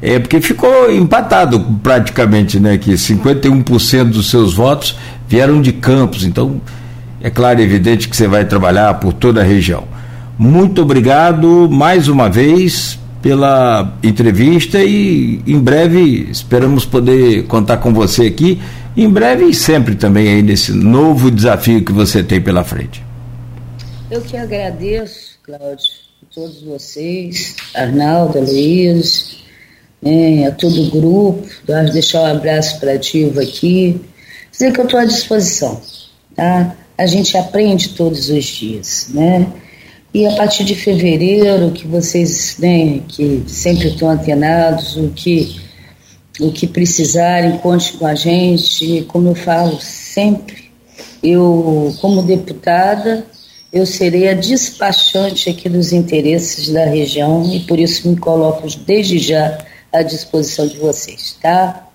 É 0.00 0.18
porque 0.18 0.40
ficou 0.40 0.92
empatado 0.92 1.58
praticamente, 1.82 2.60
né? 2.60 2.76
Que 2.76 2.92
51% 2.92 4.04
dos 4.04 4.30
seus 4.30 4.54
votos 4.54 4.96
vieram 5.26 5.60
de 5.60 5.72
Campos, 5.72 6.24
então 6.24 6.60
é 7.20 7.30
claro 7.30 7.60
e 7.60 7.64
evidente 7.64 8.08
que 8.08 8.16
você 8.16 8.28
vai 8.28 8.44
trabalhar 8.44 8.94
por 8.94 9.12
toda 9.12 9.40
a 9.40 9.44
região. 9.44 9.84
Muito 10.38 10.82
obrigado 10.82 11.68
mais 11.70 12.06
uma 12.06 12.28
vez 12.28 12.98
pela 13.24 13.96
entrevista 14.02 14.84
e 14.84 15.40
em 15.46 15.58
breve 15.58 16.28
esperamos 16.30 16.84
poder 16.84 17.44
contar 17.46 17.78
com 17.78 17.90
você 17.90 18.26
aqui 18.26 18.60
em 18.94 19.08
breve 19.08 19.46
e 19.46 19.54
sempre 19.54 19.94
também 19.94 20.28
aí 20.28 20.42
nesse 20.42 20.72
novo 20.72 21.30
desafio 21.30 21.82
que 21.82 21.90
você 21.90 22.22
tem 22.22 22.38
pela 22.38 22.62
frente. 22.62 23.02
Eu 24.10 24.20
que 24.20 24.36
agradeço, 24.36 25.38
Cláudio, 25.42 25.86
a 26.22 26.34
todos 26.34 26.62
vocês, 26.64 27.56
Arnaldo, 27.74 28.40
Luiz, 28.40 29.38
né, 30.02 30.48
a 30.48 30.50
todo 30.50 30.82
o 30.82 30.90
grupo, 30.90 31.48
deixar 31.94 32.20
um 32.20 32.26
abraço 32.26 32.78
para 32.78 32.92
a 32.92 32.96
Diva 32.98 33.40
aqui, 33.40 34.02
dizer 34.52 34.70
que 34.70 34.80
eu 34.80 34.84
estou 34.84 35.00
à 35.00 35.06
disposição, 35.06 35.80
tá? 36.36 36.76
A 36.98 37.06
gente 37.06 37.38
aprende 37.38 37.88
todos 37.94 38.28
os 38.28 38.44
dias, 38.44 39.08
né? 39.14 39.46
E 40.14 40.24
a 40.26 40.36
partir 40.36 40.62
de 40.62 40.76
fevereiro, 40.76 41.72
que 41.72 41.88
vocês, 41.88 42.56
né, 42.60 43.00
que 43.08 43.42
sempre 43.48 43.88
estão 43.88 44.08
antenados, 44.08 44.96
o 44.96 45.10
que 45.10 45.60
o 46.40 46.50
que 46.50 46.66
precisarem, 46.66 47.58
conte 47.58 47.92
com 47.94 48.06
a 48.06 48.14
gente. 48.14 49.04
Como 49.08 49.28
eu 49.28 49.34
falo 49.34 49.78
sempre, 49.80 50.70
eu, 51.22 51.94
como 52.00 52.22
deputada, 52.22 53.24
eu 53.72 53.86
serei 53.86 54.28
a 54.28 54.34
despachante 54.34 55.50
aqui 55.50 55.68
dos 55.68 55.92
interesses 55.92 56.68
da 56.68 56.84
região 56.84 57.44
e 57.52 57.60
por 57.60 57.78
isso 57.78 58.08
me 58.08 58.16
coloco 58.16 58.66
desde 58.86 59.18
já 59.18 59.58
à 59.92 60.02
disposição 60.02 60.66
de 60.66 60.76
vocês, 60.76 61.36
tá? 61.40 61.88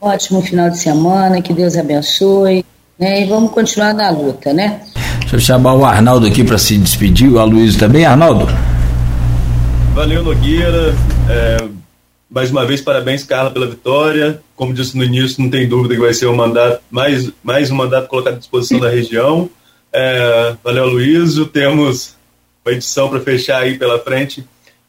Ótimo 0.00 0.42
final 0.42 0.70
de 0.70 0.78
semana, 0.78 1.40
que 1.40 1.52
Deus 1.52 1.76
abençoe, 1.76 2.64
né? 2.98 3.22
E 3.22 3.24
vamos 3.26 3.52
continuar 3.52 3.94
na 3.94 4.10
luta, 4.10 4.52
né? 4.52 4.80
Deixa 5.34 5.52
eu 5.52 5.56
chamar 5.56 5.74
o 5.74 5.84
Arnaldo 5.84 6.28
aqui 6.28 6.44
para 6.44 6.56
se 6.56 6.78
despedir, 6.78 7.28
o 7.28 7.40
Aloysio 7.40 7.80
também. 7.80 8.04
Arnaldo. 8.04 8.46
Valeu, 9.92 10.22
Nogueira. 10.22 10.94
É 11.28 11.56
mais 12.30 12.52
uma 12.52 12.64
vez, 12.64 12.80
parabéns, 12.80 13.24
Carla, 13.24 13.50
pela 13.50 13.66
vitória. 13.66 14.40
Como 14.54 14.72
disse 14.72 14.96
no 14.96 15.02
início, 15.02 15.42
não 15.42 15.50
tem 15.50 15.68
dúvida 15.68 15.96
que 15.96 16.00
vai 16.00 16.14
ser 16.14 16.28
um 16.28 16.36
mandato, 16.36 16.80
mais, 16.88 17.32
mais 17.42 17.68
um 17.68 17.74
mandato 17.74 18.06
colocado 18.06 18.34
à 18.34 18.38
disposição 18.38 18.78
da 18.78 18.88
região. 18.88 19.50
É, 19.92 20.54
valeu, 20.62 20.86
Luísio. 20.86 21.46
Temos 21.46 22.14
uma 22.64 22.72
edição 22.72 23.08
para 23.08 23.18
fechar 23.18 23.60
aí 23.60 23.76
pela 23.76 23.98
frente. 23.98 24.46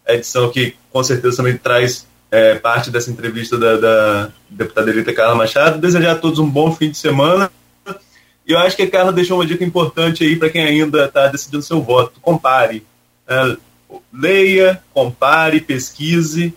A 0.08 0.14
edição 0.14 0.52
que 0.52 0.76
com 0.92 1.04
certeza 1.04 1.38
também 1.38 1.58
traz 1.58 2.06
é, 2.30 2.54
parte 2.54 2.92
dessa 2.92 3.10
entrevista 3.10 3.58
da, 3.58 3.78
da 3.78 4.30
deputada 4.48 4.92
eleita 4.92 5.12
Carla 5.12 5.34
Machado. 5.34 5.80
Desejar 5.80 6.12
a 6.12 6.16
todos 6.16 6.38
um 6.38 6.48
bom 6.48 6.72
fim 6.72 6.92
de 6.92 6.98
semana. 6.98 7.50
E 8.48 8.52
eu 8.52 8.60
acho 8.60 8.76
que 8.76 8.84
a 8.84 8.90
Carla 8.90 9.12
deixou 9.12 9.38
uma 9.38 9.46
dica 9.46 9.64
importante 9.64 10.24
aí 10.24 10.36
para 10.36 10.50
quem 10.50 10.64
ainda 10.64 11.06
está 11.06 11.28
decidindo 11.28 11.64
seu 11.64 11.82
voto. 11.82 12.20
Compare. 12.22 12.86
É, 13.28 13.58
leia, 14.14 14.82
compare, 14.94 15.62
pesquise 15.62 16.54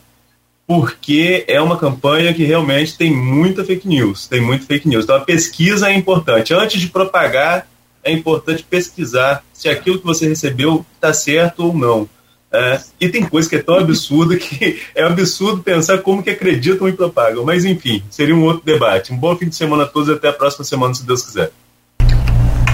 porque 0.69 1.47
é 1.49 1.59
uma 1.63 1.79
campanha 1.79 2.35
que 2.35 2.45
realmente 2.45 2.95
tem 2.95 3.11
muita 3.11 3.65
fake 3.65 3.89
news, 3.89 4.27
tem 4.27 4.39
muito 4.39 4.67
fake 4.67 4.87
news. 4.87 5.05
Então 5.05 5.17
a 5.17 5.21
pesquisa 5.21 5.89
é 5.89 5.95
importante. 5.95 6.53
Antes 6.53 6.79
de 6.79 6.89
propagar, 6.89 7.67
é 8.05 8.13
importante 8.13 8.63
pesquisar 8.63 9.43
se 9.51 9.67
aquilo 9.67 9.99
que 9.99 10.05
você 10.05 10.29
recebeu 10.29 10.85
está 10.95 11.11
certo 11.15 11.65
ou 11.65 11.75
não. 11.75 12.07
É, 12.53 12.81
e 13.01 13.09
tem 13.09 13.25
coisa 13.27 13.49
que 13.49 13.57
é 13.57 13.63
tão 13.63 13.77
absurda 13.77 14.37
que 14.37 14.83
é 14.95 15.03
absurdo 15.03 15.63
pensar 15.63 15.99
como 15.99 16.23
que 16.23 16.29
acreditam 16.29 16.87
e 16.87 16.93
propagam. 16.93 17.47
Mas 17.47 17.65
enfim, 17.65 18.03
seria 18.11 18.37
um 18.37 18.45
outro 18.45 18.63
debate. 18.63 19.11
Um 19.11 19.17
bom 19.17 19.35
fim 19.37 19.49
de 19.49 19.57
semana 19.57 19.85
a 19.85 19.87
todos 19.87 20.11
e 20.11 20.13
até 20.13 20.29
a 20.29 20.35
próxima 20.35 20.67
semana, 20.67 20.93
se 20.93 21.07
Deus 21.07 21.23
quiser. 21.23 21.51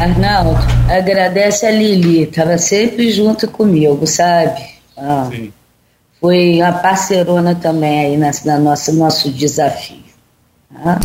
Arnaldo, 0.01 0.59
agradece 0.89 1.67
a 1.67 1.71
Lili, 1.71 2.23
estava 2.23 2.59
sempre 2.59 3.11
junto 3.11 3.49
comigo, 3.49 4.07
sabe? 4.07 4.61
Ah. 4.97 5.29
Sim 5.31 5.53
foi 6.25 6.63
a 6.63 6.73
parceirona 6.73 7.55
também 7.55 8.01
aí 8.01 8.17
na, 8.17 8.31
na 8.47 8.59
nossa, 8.59 8.91
nosso 8.95 9.31
desafio. 9.31 9.99
Tá? 10.83 10.99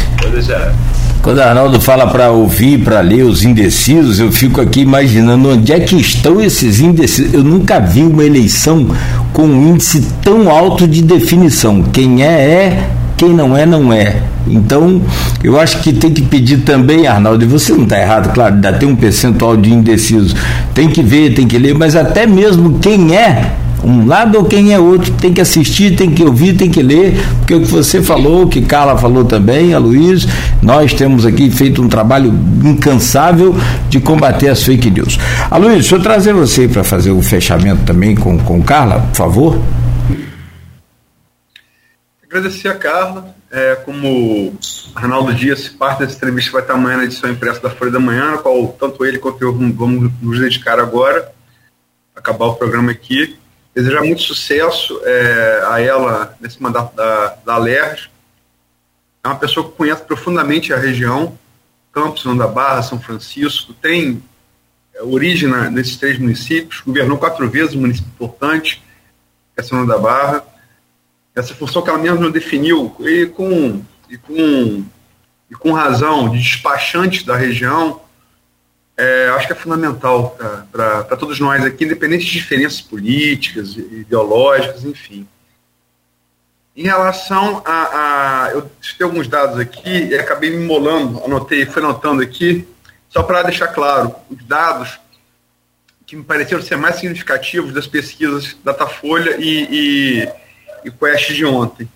Quando 1.22 1.42
Arnaldo 1.42 1.82
fala 1.82 2.08
para 2.08 2.32
ouvir, 2.32 2.82
para 2.86 3.02
ler 3.02 3.24
os 3.24 3.44
indecisos, 3.44 4.18
eu 4.18 4.32
fico 4.32 4.62
aqui 4.62 4.80
imaginando 4.80 5.50
onde 5.50 5.74
é 5.74 5.80
que 5.82 5.98
estão 5.98 6.40
esses 6.40 6.80
indecisos. 6.80 7.34
Eu 7.34 7.44
nunca 7.44 7.82
vi 7.82 8.04
uma 8.04 8.24
eleição 8.24 8.96
com 9.34 9.44
um 9.44 9.74
índice 9.74 10.02
tão 10.24 10.50
alto 10.50 10.88
de 10.88 11.02
definição. 11.02 11.84
Quem 11.84 12.24
é, 12.24 12.28
é, 12.28 12.90
quem 13.20 13.34
não 13.34 13.56
é, 13.56 13.66
não 13.66 13.92
é. 13.92 14.24
Então, 14.48 15.02
eu 15.44 15.60
acho 15.60 15.82
que 15.82 15.92
tem 15.92 16.10
que 16.10 16.22
pedir 16.22 16.60
também, 16.60 17.06
Arnaldo, 17.06 17.44
e 17.44 17.48
você 17.48 17.74
não 17.74 17.84
está 17.84 18.00
errado, 18.00 18.34
claro, 18.34 18.56
ainda 18.56 18.72
tem 18.72 18.88
um 18.88 18.96
percentual 18.96 19.58
de 19.58 19.74
indecisos. 19.74 20.34
Tem 20.74 20.88
que 20.88 21.04
ver, 21.04 21.34
tem 21.34 21.46
que 21.46 21.58
ler, 21.58 21.76
mas 21.76 21.98
até 21.98 22.26
mesmo 22.26 22.80
quem 22.80 23.14
é 23.14 23.52
um 23.84 24.06
lado 24.06 24.38
ou 24.38 24.46
quem 24.46 24.74
é 24.74 24.80
outro, 24.80 25.12
tem 25.14 25.34
que 25.34 25.42
assistir, 25.42 25.98
tem 25.98 26.12
que 26.12 26.24
ouvir, 26.24 26.54
tem 26.54 26.70
que 26.70 26.82
ler, 26.82 27.22
porque 27.40 27.56
o 27.56 27.60
que 27.62 27.68
você 27.68 28.02
falou, 28.02 28.44
o 28.44 28.48
que 28.48 28.62
Carla 28.62 28.98
falou 28.98 29.26
também, 29.26 29.74
a 29.74 29.80
Luiz, 29.80 30.26
nós 30.62 30.94
temos 30.94 31.26
aqui 31.26 31.50
feito 31.50 31.82
um 31.82 31.90
trabalho 31.90 32.34
incansável 32.64 33.54
de 33.90 34.00
combater 34.00 34.48
as 34.48 34.64
fake 34.64 34.90
news. 34.90 35.20
A 35.52 35.58
Luiz, 35.58 35.80
deixa 35.80 35.96
eu 35.96 36.02
trazer 36.02 36.34
você 36.34 36.70
para 36.70 36.86
fazer 36.86 37.12
o 37.12 37.22
fechamento 37.22 37.82
também 37.86 38.16
com, 38.16 38.38
com 38.38 38.62
Carla, 38.62 39.02
por 39.12 39.18
favor. 39.18 39.60
Agradecer 42.30 42.68
a 42.68 42.76
Carla, 42.76 43.36
é, 43.50 43.74
como 43.78 44.56
Arnaldo 44.94 45.34
disse, 45.34 45.72
parte 45.72 46.02
dessa 46.02 46.16
entrevista 46.16 46.52
vai 46.52 46.62
estar 46.62 46.76
amanhã 46.76 46.98
na 46.98 47.06
edição 47.06 47.28
impressa 47.28 47.60
da 47.60 47.72
Folha 47.72 47.90
da 47.90 48.00
Manhã, 48.00 48.34
na 48.34 48.38
qual 48.38 48.68
tanto 48.68 49.04
ele 49.04 49.18
quanto 49.18 49.42
eu 49.42 49.52
vamos 49.52 50.12
nos 50.22 50.40
dedicar 50.40 50.80
agora, 50.80 51.34
acabar 52.16 52.46
o 52.46 52.54
programa 52.54 52.92
aqui. 52.92 53.36
Desejar 53.74 54.04
muito 54.04 54.22
sucesso 54.22 55.02
é, 55.06 55.64
a 55.70 55.82
ela 55.82 56.38
nesse 56.40 56.62
mandato 56.62 56.96
da, 56.96 57.36
da 57.44 57.54
Alerj. 57.56 58.12
É 59.24 59.28
uma 59.28 59.38
pessoa 59.38 59.68
que 59.68 59.76
conhece 59.76 60.04
profundamente 60.04 60.72
a 60.72 60.78
região, 60.78 61.36
Campos, 61.92 62.24
da 62.38 62.48
Barra, 62.48 62.84
São 62.84 63.02
Francisco, 63.02 63.74
tem 63.74 64.22
é, 64.94 65.02
origem 65.02 65.50
nesses 65.72 65.98
três 65.98 66.20
municípios, 66.20 66.82
governou 66.86 67.18
quatro 67.18 67.50
vezes 67.50 67.74
um 67.74 67.82
município 67.82 68.12
importante, 68.14 68.84
que 69.56 69.62
é 69.62 69.64
São 69.64 69.84
da 69.84 69.98
Barra, 69.98 70.44
essa 71.40 71.56
função 71.56 71.82
que 71.82 71.90
ela 71.90 71.98
mesma 71.98 72.30
definiu, 72.30 72.96
e 73.00 73.26
com, 73.28 73.82
e 74.10 74.18
com, 74.18 74.86
e 75.50 75.56
com 75.56 75.72
razão, 75.72 76.30
de 76.30 76.38
despachante 76.38 77.26
da 77.26 77.36
região, 77.36 78.02
é, 78.98 79.30
acho 79.30 79.48
que 79.48 79.54
é 79.54 79.56
fundamental 79.56 80.38
para 80.72 81.16
todos 81.16 81.40
nós 81.40 81.64
aqui, 81.64 81.86
independente 81.86 82.26
de 82.26 82.32
diferenças 82.34 82.82
políticas, 82.82 83.78
ideológicas, 83.78 84.84
enfim. 84.84 85.26
Em 86.76 86.84
relação 86.84 87.62
a, 87.66 88.46
a 88.46 88.52
eu 88.52 88.70
citei 88.82 89.06
alguns 89.06 89.28
dados 89.28 89.58
aqui 89.58 89.90
e 89.90 90.16
acabei 90.16 90.50
me 90.50 90.66
molando, 90.66 91.24
anotei, 91.24 91.66
fui 91.66 91.82
anotando 91.82 92.22
aqui, 92.22 92.68
só 93.10 93.24
para 93.24 93.44
deixar 93.44 93.70
claro, 93.70 94.14
os 94.30 94.44
dados 94.44 95.00
que 96.06 96.16
me 96.16 96.24
pareceram 96.24 96.62
ser 96.62 96.76
mais 96.76 96.96
significativos 96.96 97.72
das 97.72 97.88
pesquisas 97.88 98.58
Datafolha 98.64 99.38
e, 99.40 99.68
e 99.72 100.30
e 100.84 100.92
Quest 100.92 101.32
de 101.34 101.46
ontem. 101.46 101.90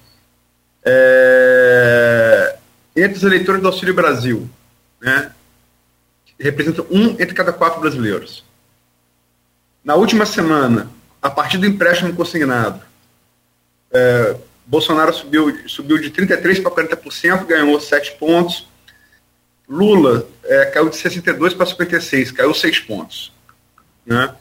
É, 0.86 2.58
entre 2.96 3.18
os 3.18 3.24
eleitores 3.24 3.62
do 3.62 3.68
Auxílio 3.68 3.94
Brasil, 3.94 4.50
né, 5.02 5.32
representam 6.40 6.86
um 6.92 7.12
entre 7.12 7.34
cada 7.34 7.54
quatro 7.54 7.80
brasileiros. 7.80 8.44
Na 9.84 9.96
última 9.96 10.26
semana, 10.26 10.90
a 11.22 11.30
partir 11.30 11.58
do 11.58 11.66
empréstimo 11.66 12.14
consignado, 12.14 12.82
é, 13.92 14.36
Bolsonaro 14.66 15.14
subiu, 15.14 15.68
subiu 15.68 15.98
de 15.98 16.10
33% 16.10 16.62
para 16.62 16.86
40%, 16.88 17.46
ganhou 17.46 17.80
7 17.80 18.14
pontos. 18.14 18.68
Lula 19.68 20.28
é, 20.44 20.66
caiu 20.66 20.90
de 20.90 20.96
62 20.96 21.54
para 21.54 21.66
56, 21.66 22.32
caiu 22.32 22.54
6 22.54 22.80
pontos. 22.82 23.34
Né? 24.06 24.34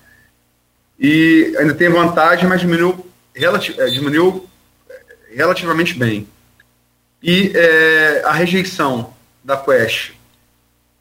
E 0.98 1.54
ainda 1.58 1.74
tem 1.74 1.88
vantagem, 1.88 2.48
mas 2.48 2.60
diminuiu 2.60 3.06
é, 3.34 3.86
diminuiu 3.86 4.48
é, 4.88 5.36
relativamente 5.36 5.94
bem. 5.94 6.28
E 7.22 7.52
é, 7.54 8.22
a 8.24 8.32
rejeição 8.32 9.14
da 9.42 9.56
Quest, 9.56 10.12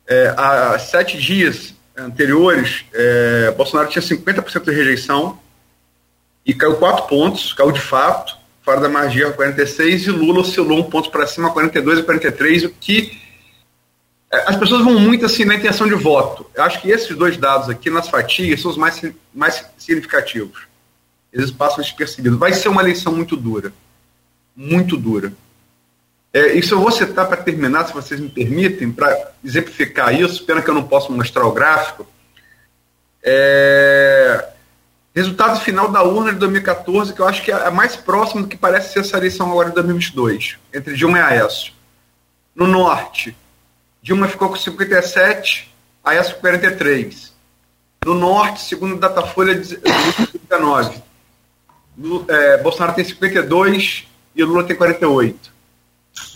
é, 0.08 0.34
há 0.38 0.78
sete 0.80 1.18
dias 1.18 1.74
anteriores, 1.98 2.86
é, 2.94 3.52
Bolsonaro 3.52 3.90
tinha 3.90 4.02
50% 4.02 4.64
de 4.64 4.72
rejeição 4.72 5.40
e 6.46 6.54
caiu 6.54 6.76
quatro 6.78 7.08
pontos, 7.08 7.54
caiu 7.54 7.72
de 7.72 7.82
fato, 7.82 8.38
fora 8.64 8.80
da 8.80 8.90
margem 8.90 9.32
46, 9.32 10.08
e 10.08 10.12
Lula 10.12 10.42
oscilou 10.42 10.80
um 10.80 10.90
ponto 10.90 11.10
para 11.10 11.28
cima, 11.28 11.52
42 11.52 12.00
e 12.00 12.04
43, 12.04 12.64
o 12.66 12.70
que 12.70 13.20
as 14.32 14.56
pessoas 14.56 14.84
vão 14.84 14.98
muito 14.98 15.26
assim 15.26 15.44
na 15.44 15.56
intenção 15.56 15.88
de 15.88 15.96
voto. 15.96 16.46
Eu 16.56 16.64
acho 16.64 16.82
que 16.82 16.90
esses 16.90 17.16
dois 17.16 17.36
dados 17.36 17.68
aqui, 17.68 17.90
nas 17.90 18.08
fatias, 18.08 18.62
são 18.62 18.72
os 18.72 18.78
mais, 18.78 19.02
mais 19.34 19.66
significativos 19.78 20.71
eles 21.32 21.52
passam 21.52 21.84
despercebidos. 21.84 22.38
Vai 22.38 22.54
ser 22.54 22.70
uma 22.70 22.82
eleição 22.82 23.14
muito 23.14 23.38
dura. 23.38 23.74
Muito 24.56 24.98
dura. 24.98 25.32
É, 26.34 26.54
isso 26.54 26.74
eu 26.74 26.80
vou 26.80 26.92
citar 26.92 27.28
para 27.28 27.38
terminar, 27.38 27.88
se 27.88 27.94
vocês 27.94 28.20
me 28.20 28.30
permitem, 28.30 28.92
para 28.92 29.32
exemplificar 29.44 30.14
isso, 30.14 30.46
pena 30.46 30.62
que 30.62 30.70
eu 30.70 30.74
não 30.74 30.84
posso 30.84 31.12
mostrar 31.12 31.46
o 31.46 31.52
gráfico. 31.52 32.08
É, 33.24 34.50
resultado 35.14 35.60
final 35.60 35.90
da 35.90 36.04
urna 36.04 36.34
de 36.34 36.40
2014, 36.40 37.14
que 37.14 37.20
eu 37.20 37.28
acho 37.28 37.44
que 37.44 37.52
é 37.52 37.70
mais 37.70 37.96
próximo 37.96 38.44
do 38.44 38.48
que 38.48 38.58
parece 38.58 38.94
ser 38.94 39.00
essa 39.00 39.18
eleição 39.18 39.52
agora 39.52 39.70
de 39.70 39.76
2022, 39.76 40.58
entre 40.74 40.96
Dilma 40.96 41.18
e 41.18 41.22
Aécio. 41.22 41.74
No 42.56 42.66
norte, 42.66 43.36
Dilma 44.02 44.28
ficou 44.28 44.50
com 44.50 44.56
57, 44.56 45.74
Aécio 46.04 46.36
com 46.36 46.42
43. 46.42 47.32
No 48.06 48.16
norte, 48.16 48.62
segundo 48.62 48.98
Datafolha, 48.98 49.54
19 49.54 51.11
é, 52.28 52.58
Bolsonaro 52.58 52.96
tem 52.96 53.04
52 53.04 54.08
e 54.36 54.44
Lula 54.44 54.64
tem 54.64 54.76
48. 54.76 55.52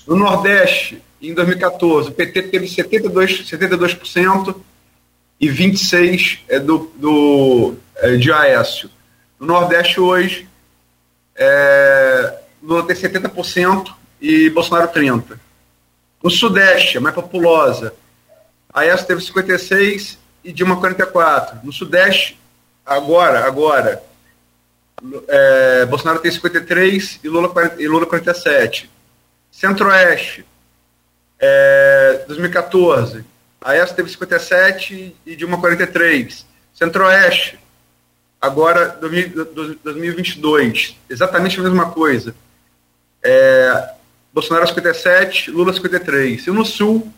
No 0.07 0.15
Nordeste, 0.15 1.01
em 1.21 1.33
2014, 1.33 2.09
o 2.09 2.11
PT 2.11 2.43
teve 2.43 2.65
72%, 2.65 3.45
72% 3.45 4.55
e 5.39 5.47
26% 5.47 6.39
é 6.47 6.59
do, 6.59 6.91
do, 6.95 7.75
é, 7.97 8.15
de 8.15 8.31
Aécio. 8.31 8.89
No 9.39 9.47
Nordeste, 9.47 9.99
hoje, 9.99 10.47
é, 11.35 12.39
Lula 12.61 12.83
tem 12.83 12.95
70% 12.95 13.93
e 14.21 14.49
Bolsonaro 14.49 14.91
30%. 14.91 15.37
No 16.23 16.31
Sudeste, 16.31 16.97
a 16.97 17.01
mais 17.01 17.13
populosa, 17.13 17.93
Aécio 18.73 19.05
teve 19.05 19.21
56% 19.21 20.17
e 20.43 20.51
Dilma 20.51 20.77
44%. 20.77 21.63
No 21.63 21.71
Sudeste, 21.71 22.37
agora, 22.85 23.45
agora, 23.45 24.03
é, 25.27 25.85
Bolsonaro 25.85 26.19
tem 26.19 26.31
53 26.31 27.19
e 27.23 27.29
Lula, 27.29 27.49
40, 27.49 27.81
e 27.81 27.87
Lula 27.87 28.05
47. 28.05 28.89
Centro-Oeste, 29.51 30.45
é, 31.39 32.25
2014, 32.27 33.23
Aécio 33.65 33.95
teve 33.95 34.09
57 34.11 35.15
e 35.25 35.35
Dilma 35.35 35.59
43. 35.59 36.45
Centro-Oeste, 36.73 37.57
agora 38.39 38.89
2022, 38.99 40.95
exatamente 41.09 41.59
a 41.59 41.63
mesma 41.63 41.89
coisa. 41.91 42.35
É, 43.23 43.89
Bolsonaro 44.31 44.67
57, 44.67 45.49
Lula 45.49 45.73
53. 45.73 46.45
E 46.45 46.51
no 46.51 46.63
Sul, 46.63 47.11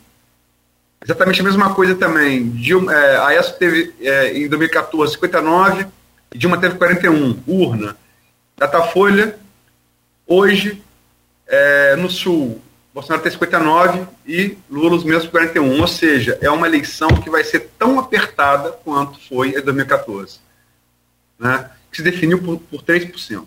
exatamente 1.04 1.42
a 1.42 1.44
mesma 1.44 1.74
coisa 1.74 1.96
também. 1.96 2.50
Dilma, 2.52 2.94
é, 2.94 3.18
Aécio 3.18 3.56
teve 3.56 3.94
é, 4.00 4.38
em 4.38 4.48
2014 4.48 5.14
59 5.14 5.82
e 5.82 5.88
Dilma 6.36 6.60
teve 6.60 6.76
41, 6.76 7.40
urna. 7.48 7.96
Datafolha, 8.58 9.38
hoje, 10.26 10.82
é, 11.48 11.96
no 11.96 12.10
Sul, 12.10 12.62
Bolsonaro 12.98 13.22
tem 13.22 13.32
59 13.32 14.08
e 14.26 14.58
Lula 14.68 14.96
os 14.96 15.04
mesmos 15.04 15.28
41. 15.28 15.80
Ou 15.80 15.88
seja, 15.88 16.38
é 16.42 16.50
uma 16.50 16.66
eleição 16.66 17.10
que 17.10 17.30
vai 17.30 17.44
ser 17.44 17.70
tão 17.78 18.00
apertada 18.00 18.72
quanto 18.84 19.20
foi 19.30 19.50
em 19.50 19.62
2014. 19.62 20.40
Né? 21.38 21.70
Que 21.92 21.98
se 21.98 22.04
definiu 22.04 22.42
por, 22.42 22.58
por 22.58 22.82
3%. 22.82 23.46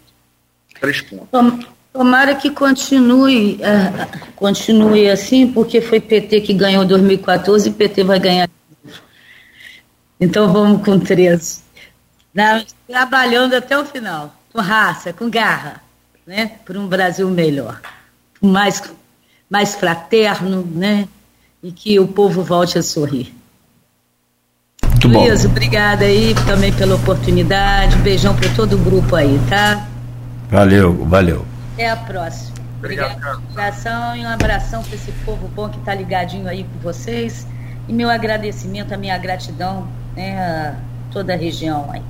3 0.80 1.00
pontos. 1.02 1.66
Tomara 1.92 2.36
que 2.36 2.50
continue, 2.52 3.56
uh, 3.56 4.36
continue 4.36 5.10
assim, 5.10 5.50
porque 5.50 5.80
foi 5.80 5.98
PT 5.98 6.42
que 6.42 6.54
ganhou 6.54 6.84
2014 6.84 7.68
e 7.68 7.72
PT 7.72 8.04
vai 8.04 8.20
ganhar. 8.20 8.48
Então 10.20 10.52
vamos 10.52 10.84
com 10.84 11.00
13. 11.00 11.60
Não, 12.34 12.64
trabalhando 12.86 13.54
até 13.54 13.76
o 13.78 13.84
final, 13.84 14.34
com 14.52 14.60
raça, 14.60 15.12
com 15.12 15.28
garra, 15.28 15.82
né? 16.26 16.52
Por 16.64 16.76
um 16.76 16.86
Brasil 16.86 17.28
melhor, 17.28 17.80
mais, 18.40 18.82
mais 19.48 19.74
fraterno, 19.74 20.64
né? 20.64 21.08
E 21.62 21.72
que 21.72 21.98
o 21.98 22.06
povo 22.08 22.42
volte 22.42 22.78
a 22.78 22.82
sorrir. 22.82 23.34
Muito 24.82 25.08
Luiz, 25.08 25.44
bom. 25.44 25.50
obrigada 25.50 26.04
aí 26.04 26.34
também 26.46 26.72
pela 26.72 26.94
oportunidade. 26.94 27.96
Beijão 27.96 28.34
para 28.36 28.48
todo 28.54 28.74
o 28.76 28.78
grupo 28.78 29.16
aí, 29.16 29.40
tá? 29.48 29.86
Valeu, 30.48 31.04
valeu. 31.06 31.46
Até 31.74 31.90
a 31.90 31.96
próxima. 31.96 32.54
Obrigado. 32.78 33.40
Obrigado. 33.50 34.16
e 34.16 34.20
um 34.24 34.28
abração 34.28 34.82
para 34.82 34.94
esse 34.94 35.12
povo 35.24 35.48
bom 35.48 35.68
que 35.68 35.78
está 35.78 35.94
ligadinho 35.94 36.48
aí 36.48 36.64
com 36.64 36.78
vocês. 36.80 37.46
E 37.88 37.92
meu 37.92 38.08
agradecimento, 38.08 38.94
a 38.94 38.96
minha 38.96 39.18
gratidão 39.18 39.86
né, 40.14 40.38
a 40.38 40.74
toda 41.10 41.34
a 41.34 41.36
região 41.36 41.90
aí. 41.90 42.02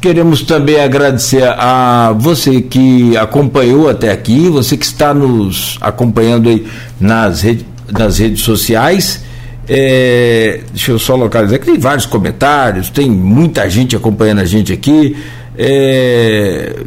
queremos 0.00 0.42
também 0.42 0.80
agradecer 0.80 1.44
a 1.44 2.14
você 2.16 2.62
que 2.62 3.16
acompanhou 3.16 3.88
até 3.88 4.10
aqui, 4.10 4.48
você 4.48 4.76
que 4.76 4.86
está 4.86 5.12
nos 5.12 5.78
acompanhando 5.80 6.48
aí 6.48 6.66
nas, 6.98 7.42
rede, 7.42 7.66
nas 7.90 8.18
redes 8.18 8.42
sociais. 8.42 9.22
É, 9.68 10.60
deixa 10.70 10.92
eu 10.92 10.98
só 10.98 11.16
localizar 11.16 11.58
que 11.58 11.64
tem 11.64 11.78
vários 11.78 12.04
comentários, 12.04 12.90
tem 12.90 13.10
muita 13.10 13.68
gente 13.68 13.96
acompanhando 13.96 14.40
a 14.40 14.44
gente 14.44 14.72
aqui. 14.72 15.16
É, 15.56 16.82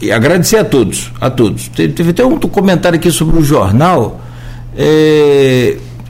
e 0.00 0.12
agradecer 0.12 0.58
a 0.58 0.64
todos, 0.64 1.10
a 1.20 1.30
todos. 1.30 1.68
Teve, 1.68 1.92
teve 1.92 2.10
até 2.10 2.24
um 2.24 2.38
comentário 2.38 2.98
aqui 2.98 3.10
sobre 3.10 3.38
o 3.38 3.42
jornal. 3.42 4.20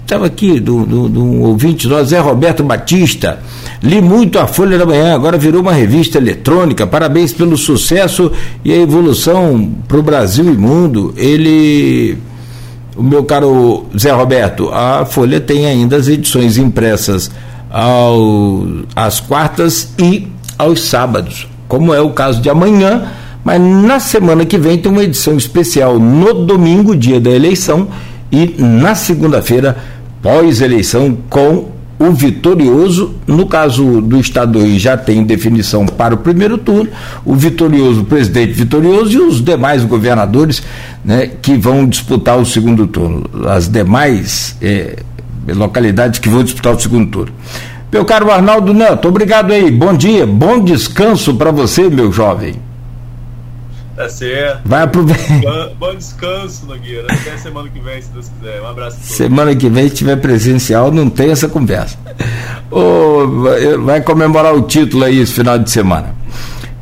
Estava 0.03 0.25
é, 0.25 0.27
aqui 0.27 0.59
do, 0.59 0.85
do, 0.85 1.09
do 1.09 1.23
um 1.23 1.43
ouvinte 1.43 1.87
nós, 1.87 2.09
Zé 2.09 2.19
Roberto 2.19 2.63
Batista. 2.65 3.39
Li 3.83 4.01
muito 4.01 4.39
a 4.39 4.47
Folha 4.47 4.79
da 4.79 4.87
Manhã, 4.87 5.15
agora 5.15 5.39
virou 5.39 5.61
uma 5.61 5.73
revista 5.73 6.19
eletrônica. 6.19 6.87
Parabéns 6.87 7.33
pelo 7.33 7.57
sucesso 7.57 8.33
e 8.65 8.73
a 8.73 8.77
evolução 8.77 9.73
para 9.87 9.99
o 9.99 10.03
Brasil 10.03 10.53
e 10.53 10.57
mundo. 10.57 11.15
Ele 11.17 12.19
o 12.97 13.03
meu 13.03 13.25
caro 13.25 13.87
Zé 13.99 14.11
Roberto, 14.11 14.71
a 14.73 15.05
Folha 15.05 15.41
tem 15.41 15.67
ainda 15.67 15.97
as 15.97 16.09
edições 16.09 16.57
impressas 16.57 17.31
ao, 17.71 18.65
às 18.95 19.21
quartas 19.21 19.93
e 19.99 20.29
aos 20.57 20.83
sábados, 20.85 21.49
como 21.67 21.93
é 21.93 22.01
o 22.01 22.11
caso 22.11 22.41
de 22.41 22.49
amanhã, 22.49 23.09
mas 23.43 23.61
na 23.61 23.99
semana 23.99 24.45
que 24.45 24.57
vem 24.57 24.79
tem 24.79 24.91
uma 24.91 25.03
edição 25.03 25.37
especial 25.37 25.99
no 25.99 26.47
domingo, 26.47 26.97
dia 26.97 27.21
da 27.21 27.31
eleição, 27.31 27.89
e 28.31 28.55
na 28.59 28.95
segunda-feira, 28.95 29.77
pós-eleição, 30.23 31.19
com 31.29 31.74
o 31.99 32.11
vitorioso, 32.11 33.15
no 33.27 33.47
caso 33.47 34.01
do 34.01 34.19
Estado 34.19 34.53
do 34.53 34.65
Rio, 34.65 34.79
já 34.79 34.97
tem 34.97 35.23
definição 35.25 35.87
para 35.87 36.15
o 36.15 36.19
primeiro 36.19 36.59
turno, 36.59 36.91
o 37.25 37.35
vitorioso, 37.35 38.01
o 38.01 38.05
presidente 38.05 38.53
vitorioso 38.53 39.13
e 39.13 39.19
os 39.19 39.41
demais 39.41 39.85
governadores 39.85 40.63
né, 41.05 41.31
que 41.41 41.57
vão 41.57 41.87
disputar 41.87 42.39
o 42.39 42.45
segundo 42.45 42.87
turno, 42.87 43.25
as 43.49 43.69
demais 43.69 44.57
eh, 44.61 44.97
localidades 45.49 46.19
que 46.19 46.29
vão 46.29 46.43
disputar 46.43 46.75
o 46.75 46.81
segundo 46.81 47.11
turno. 47.11 47.33
Meu 47.93 48.05
caro 48.05 48.31
Arnaldo 48.31 48.75
Neto, 48.75 49.07
obrigado 49.07 49.53
aí, 49.53 49.71
bom 49.71 49.95
dia, 49.95 50.27
bom 50.27 50.59
descanso 50.59 51.35
para 51.35 51.53
você, 51.53 51.89
meu 51.89 52.11
jovem. 52.11 52.55
Tá 53.97 54.09
certo. 54.09 54.61
Vai 54.65 54.83
aproveitar. 54.83 55.69
Bom 55.79 55.95
descanso, 55.95 56.67
Nogueira. 56.67 57.07
Até 57.11 57.37
semana 57.37 57.69
que 57.69 57.79
vem, 57.79 58.03
se 58.03 58.11
Deus 58.11 58.29
quiser. 58.29 58.61
Um 58.61 58.67
abraço. 58.67 58.99
Semana 59.01 59.55
que 59.55 59.69
vem, 59.69 59.89
se 59.89 59.95
tiver 59.95 60.17
presencial, 60.17 60.91
não 60.91 61.09
tem 61.09 61.31
essa 61.31 61.49
conversa. 61.49 61.97
Oh, 62.71 63.27
vai 63.85 64.01
comemorar 64.01 64.55
o 64.55 64.63
título 64.63 65.05
aí 65.05 65.21
esse 65.21 65.33
final 65.33 65.59
de 65.59 65.71
semana. 65.71 66.15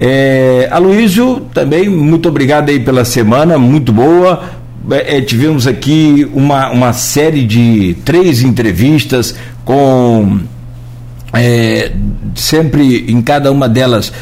É, 0.01 0.69
Aloysio, 0.73 1.41
também, 1.53 1.89
muito 1.89 2.29
obrigado 2.29 2.71
aí 2.71 2.81
pela 2.81 3.05
semana, 3.05 3.59
muito 3.59 3.93
boa. 3.93 4.43
É, 4.91 5.21
tivemos 5.21 5.67
aqui 5.67 6.29
uma, 6.33 6.71
uma 6.71 6.93
série 6.93 7.45
de 7.45 7.95
três 8.05 8.43
entrevistas 8.43 9.35
com 9.65 10.41
é, 11.33 11.93
sempre 12.35 13.11
em 13.11 13.23
cada 13.23 13.53
uma 13.53 13.69
delas 13.69 14.13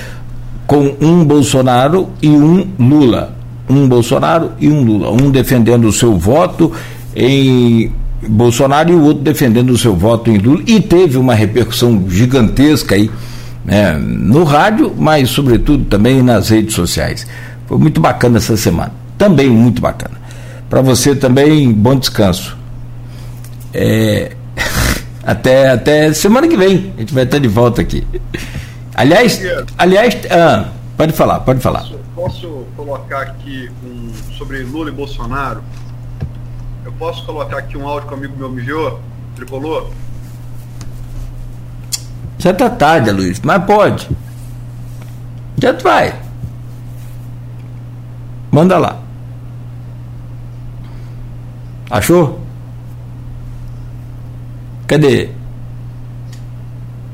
com 0.70 0.94
um 1.00 1.24
Bolsonaro 1.24 2.10
e 2.22 2.28
um 2.28 2.64
Lula. 2.78 3.36
Um 3.68 3.88
Bolsonaro 3.88 4.52
e 4.60 4.68
um 4.68 4.84
Lula. 4.84 5.10
Um 5.10 5.28
defendendo 5.28 5.88
o 5.88 5.92
seu 5.92 6.16
voto 6.16 6.70
em 7.12 7.90
Bolsonaro 8.28 8.92
e 8.92 8.94
o 8.94 9.02
outro 9.02 9.20
defendendo 9.20 9.70
o 9.70 9.76
seu 9.76 9.96
voto 9.96 10.30
em 10.30 10.38
Lula. 10.38 10.62
E 10.68 10.80
teve 10.80 11.18
uma 11.18 11.34
repercussão 11.34 12.04
gigantesca 12.08 12.94
aí 12.94 13.10
né, 13.64 13.98
no 13.98 14.44
rádio, 14.44 14.94
mas 14.96 15.30
sobretudo 15.30 15.86
também 15.86 16.22
nas 16.22 16.50
redes 16.50 16.76
sociais. 16.76 17.26
Foi 17.66 17.76
muito 17.76 18.00
bacana 18.00 18.36
essa 18.36 18.56
semana. 18.56 18.92
Também 19.18 19.50
muito 19.50 19.82
bacana. 19.82 20.20
Para 20.68 20.82
você 20.82 21.16
também, 21.16 21.72
bom 21.72 21.96
descanso. 21.96 22.56
É, 23.74 24.30
até, 25.24 25.70
até 25.70 26.12
semana 26.12 26.46
que 26.46 26.56
vem. 26.56 26.92
A 26.96 27.00
gente 27.00 27.12
vai 27.12 27.24
estar 27.24 27.40
de 27.40 27.48
volta 27.48 27.82
aqui. 27.82 28.06
Aliás, 29.00 29.40
aliás 29.78 30.14
ah, 30.30 30.68
pode 30.94 31.14
falar, 31.14 31.40
pode 31.40 31.58
falar. 31.60 31.86
Posso 32.14 32.66
colocar 32.76 33.22
aqui 33.22 33.70
um, 33.82 34.12
sobre 34.36 34.62
Lula 34.62 34.90
e 34.90 34.92
Bolsonaro? 34.92 35.62
Eu 36.84 36.92
posso 36.92 37.24
colocar 37.24 37.56
aqui 37.56 37.78
um 37.78 37.88
áudio 37.88 38.08
que 38.08 38.14
um 38.14 38.18
amigo 38.18 38.36
meu 38.36 38.50
me 38.50 38.60
enviou, 38.60 39.00
tricolor? 39.34 39.88
Já 42.36 42.52
tá 42.52 42.68
tarde, 42.68 43.10
Luiz, 43.10 43.40
mas 43.40 43.64
pode. 43.64 44.06
Já 45.56 45.72
vai. 45.72 46.14
Manda 48.52 48.76
lá. 48.76 49.00
Achou? 51.90 52.38
Cadê? 54.86 55.30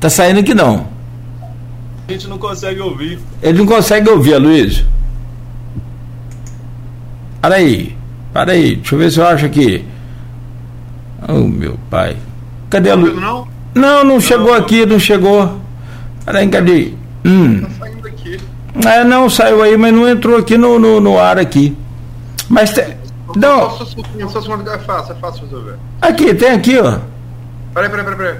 Tá 0.01 0.09
saindo 0.09 0.41
aqui 0.41 0.53
não. 0.53 0.96
A 2.07 2.11
gente 2.11 2.27
não 2.27 2.37
consegue 2.37 2.79
ouvir. 2.79 3.19
Ele 3.41 3.57
não 3.57 3.65
consegue 3.65 4.09
ouvir, 4.09 4.35
Aloysio. 4.35 4.85
Para 7.41 7.55
aí. 7.55 7.97
Para 8.31 8.53
aí. 8.53 8.77
Deixa 8.77 8.95
eu 8.95 8.99
ver 8.99 9.11
se 9.11 9.19
eu 9.19 9.27
acho 9.27 9.45
aqui. 9.45 9.85
Oh, 11.27 11.39
meu 11.39 11.77
pai. 11.89 12.15
Cadê 12.69 12.91
a 12.91 12.95
Luiz? 12.95 13.15
Não? 13.15 13.47
Não, 13.75 14.03
não 14.03 14.21
chegou 14.21 14.53
aqui, 14.53 14.85
não 14.85 14.99
chegou. 14.99 15.59
Para 16.23 16.39
aí, 16.39 16.47
cadê? 16.47 16.93
Hum. 17.25 17.61
Tá 17.61 17.69
saindo 17.79 18.07
aqui. 18.07 18.39
É, 18.85 19.03
não, 19.03 19.29
saiu 19.29 19.61
aí, 19.61 19.75
mas 19.75 19.93
não 19.93 20.07
entrou 20.07 20.37
aqui 20.37 20.57
no, 20.57 20.79
no, 20.79 21.01
no 21.01 21.19
ar 21.19 21.37
aqui. 21.37 21.75
Mas 22.47 22.71
tem. 22.71 22.95
Não. 23.35 23.65
É 23.65 24.79
fácil, 24.79 25.13
é 25.13 25.15
fácil 25.15 25.43
resolver. 25.43 25.75
Aqui, 26.01 26.33
tem 26.33 26.51
aqui, 26.51 26.77
ó. 26.79 26.99
Peraí, 27.73 27.89
peraí, 27.89 28.05
peraí, 28.05 28.17
peraí. 28.17 28.37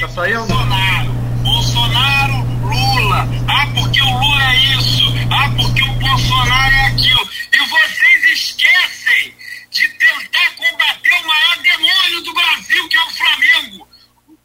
Tá 0.00 0.08
saindo? 0.10 0.46
Bolsonaro. 0.46 1.12
Bolsonaro, 1.42 2.34
Lula. 2.62 3.28
Ah, 3.48 3.66
porque 3.74 4.00
o 4.00 4.18
Lula 4.18 4.42
é 4.44 4.56
isso. 4.78 5.02
Ah, 5.28 5.50
porque 5.56 5.82
o 5.82 5.92
Bolsonaro 5.94 6.74
é 6.74 6.86
aquilo. 6.86 7.30
E 7.52 7.58
vocês 7.66 8.24
esquecem 8.32 9.34
de 9.72 9.88
tentar 9.88 10.50
combater 10.52 11.12
o 11.14 11.26
maior 11.26 11.58
demônio 11.62 12.20
do 12.22 12.32
Brasil, 12.32 12.88
que 12.88 12.96
é 12.96 13.02
o 13.02 13.10
Flamengo. 13.10 13.88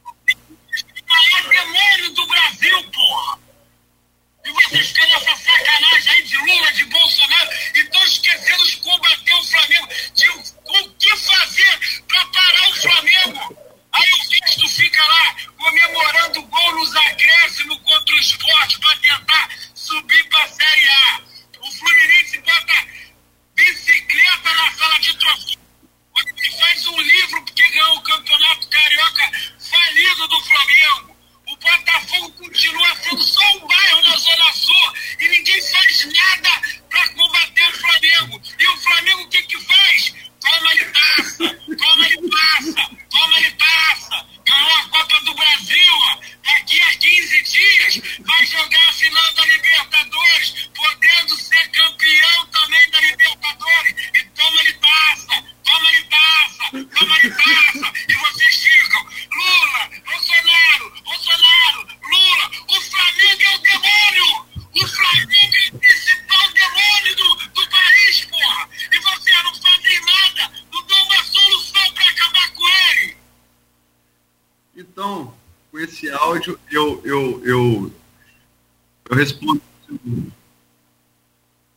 O 0.03 1.13
maior 1.13 1.49
demônio 1.49 2.13
do 2.13 2.27
Brasil, 2.27 2.83
porra. 2.91 3.39
E 4.45 4.51
vocês 4.51 4.91
têm 4.91 5.13
essa 5.13 5.35
sacanagem 5.35 6.13
aí 6.13 6.23
de 6.23 6.37
Lula, 6.37 6.71
de 6.71 6.85
Bolsonaro, 6.85 7.49
e 7.75 7.79
estão 7.79 8.03
esquecendo 8.05 8.65
de 8.65 8.77
combater 8.77 9.33
o 9.33 9.43
Flamengo, 9.43 9.87
de 10.15 10.29
o 10.29 10.89
que 10.97 11.15
fazer 11.15 12.01
para 12.07 12.25
parar 12.25 12.69
o 12.69 12.73
Flamengo. 12.73 13.72
Aí 13.93 14.11
o 14.11 14.27
Cristo 14.27 14.67
fica 14.69 15.05
lá 15.05 15.35
comemorando 15.57 16.41
gol 16.43 16.75
nos 16.75 16.95
acréscimos 16.95 17.77
contra 17.83 18.15
o 18.15 18.19
esporte 18.19 18.79
para 18.79 18.95
tentar 18.97 19.49
subir 19.75 20.23
para 20.29 20.43
a 20.43 20.47
Série 20.49 20.87
A. 20.87 21.21
O 21.59 21.71
Fluminense 21.71 22.39
bota 22.39 22.87
bicicleta 23.55 24.53
na 24.53 24.71
sala 24.71 24.99
de 24.99 25.17
troféu. 25.17 25.59
Ele 26.15 26.51
faz 26.57 26.87
um 26.87 27.01
livro 27.01 27.45
porque 27.45 27.69
ganhou 27.69 27.97
o 27.97 28.01
campeonato 28.01 28.67
carioca 28.67 29.31
falido 29.59 30.27
do 30.27 30.41
Flamengo. 30.41 31.17
O 31.47 31.55
Botafogo 31.57 32.31
continua 32.31 32.95
sendo 32.95 33.23
só 33.23 33.57
um 33.57 33.67
bairro 33.67 34.01
na 34.01 34.17
Zona 34.17 34.53
Sul 34.53 34.93
e 35.19 35.29
ninguém 35.29 35.61
faz 35.61 36.05
nada 36.05 36.61
para 36.89 37.09
combater 37.09 37.69
o 37.69 37.77
Flamengo. 37.79 38.41
E 38.59 38.67
o 38.67 38.77
Flamengo 38.77 39.21
o 39.21 39.29
que, 39.29 39.43
que 39.43 39.59
faz? 39.59 40.13
Toma-lhe 40.43 40.85
taça, 40.91 41.57
toma-lhe 41.77 42.29
taça, 42.29 42.89
toma-lhe 43.09 43.51
taça. 43.51 44.27
Ganhou 44.45 44.75
a 44.75 44.89
Copa 44.89 45.21
do 45.21 45.33
Brasil. 45.35 45.93
Daqui 46.43 46.81
a 46.81 46.97
15 46.97 47.43
dias 47.43 48.01
vai 48.19 48.45
jogar 48.45 48.89
a 48.89 48.93
final 48.93 49.33
da 49.35 49.45
Libertadores, 49.45 50.69
podendo 50.75 51.37
ser 51.37 51.65
campeão 51.69 52.45
também 52.47 52.89
da 52.89 52.99
Libertadores. 52.99 53.95
E 54.15 54.25
toma-lhe 54.35 54.73
taça, 54.73 55.43
toma-lhe 55.63 56.03
taça, 56.03 56.63
toma-lhe 56.99 57.29
taça. 57.31 57.93
E 58.09 58.13
vocês 58.13 58.63
ficam, 58.63 59.07
Lula, 59.31 59.89
Bolsonaro, 60.05 61.03
Bolsonaro, 61.05 61.87
Lula. 62.11 62.51
O 62.67 62.81
Flamengo 62.81 63.43
é 63.43 63.55
o 63.55 63.59
demônio. 63.59 64.45
O 64.73 64.87
Flamengo 64.87 65.55
é 65.55 65.69
o 65.69 66.22
demônio 66.53 67.15
do, 67.15 67.35
do 67.49 67.69
país, 67.69 68.25
porra. 68.25 68.69
E 68.91 68.99
vocês 68.99 69.43
não 69.43 69.53
fazem 69.55 70.01
nada, 70.05 70.51
não 70.71 70.85
dão 70.85 71.03
uma 71.03 71.23
solução 71.23 71.93
para 71.93 72.09
acabar 72.09 72.53
com 72.53 72.67
ele. 72.67 73.17
Então, 74.75 75.33
com 75.71 75.79
esse 75.79 76.09
áudio, 76.09 76.59
eu, 76.71 77.01
eu, 77.03 77.41
eu, 77.45 77.93
eu 79.09 79.15
respondo. 79.15 79.61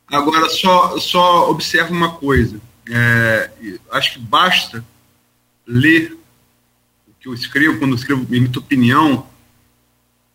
Agora, 0.06 0.48
só, 0.48 0.98
só 0.98 1.50
observa 1.50 1.92
uma 1.92 2.16
coisa. 2.16 2.60
É, 2.88 3.50
acho 3.90 4.14
que 4.14 4.18
basta 4.20 4.84
ler 5.66 6.12
o 7.08 7.12
que 7.18 7.28
eu 7.28 7.34
escrevo, 7.34 7.78
quando 7.78 7.92
eu 7.92 7.96
escrevo 7.96 8.22
emito 8.34 8.60
opinião, 8.60 9.28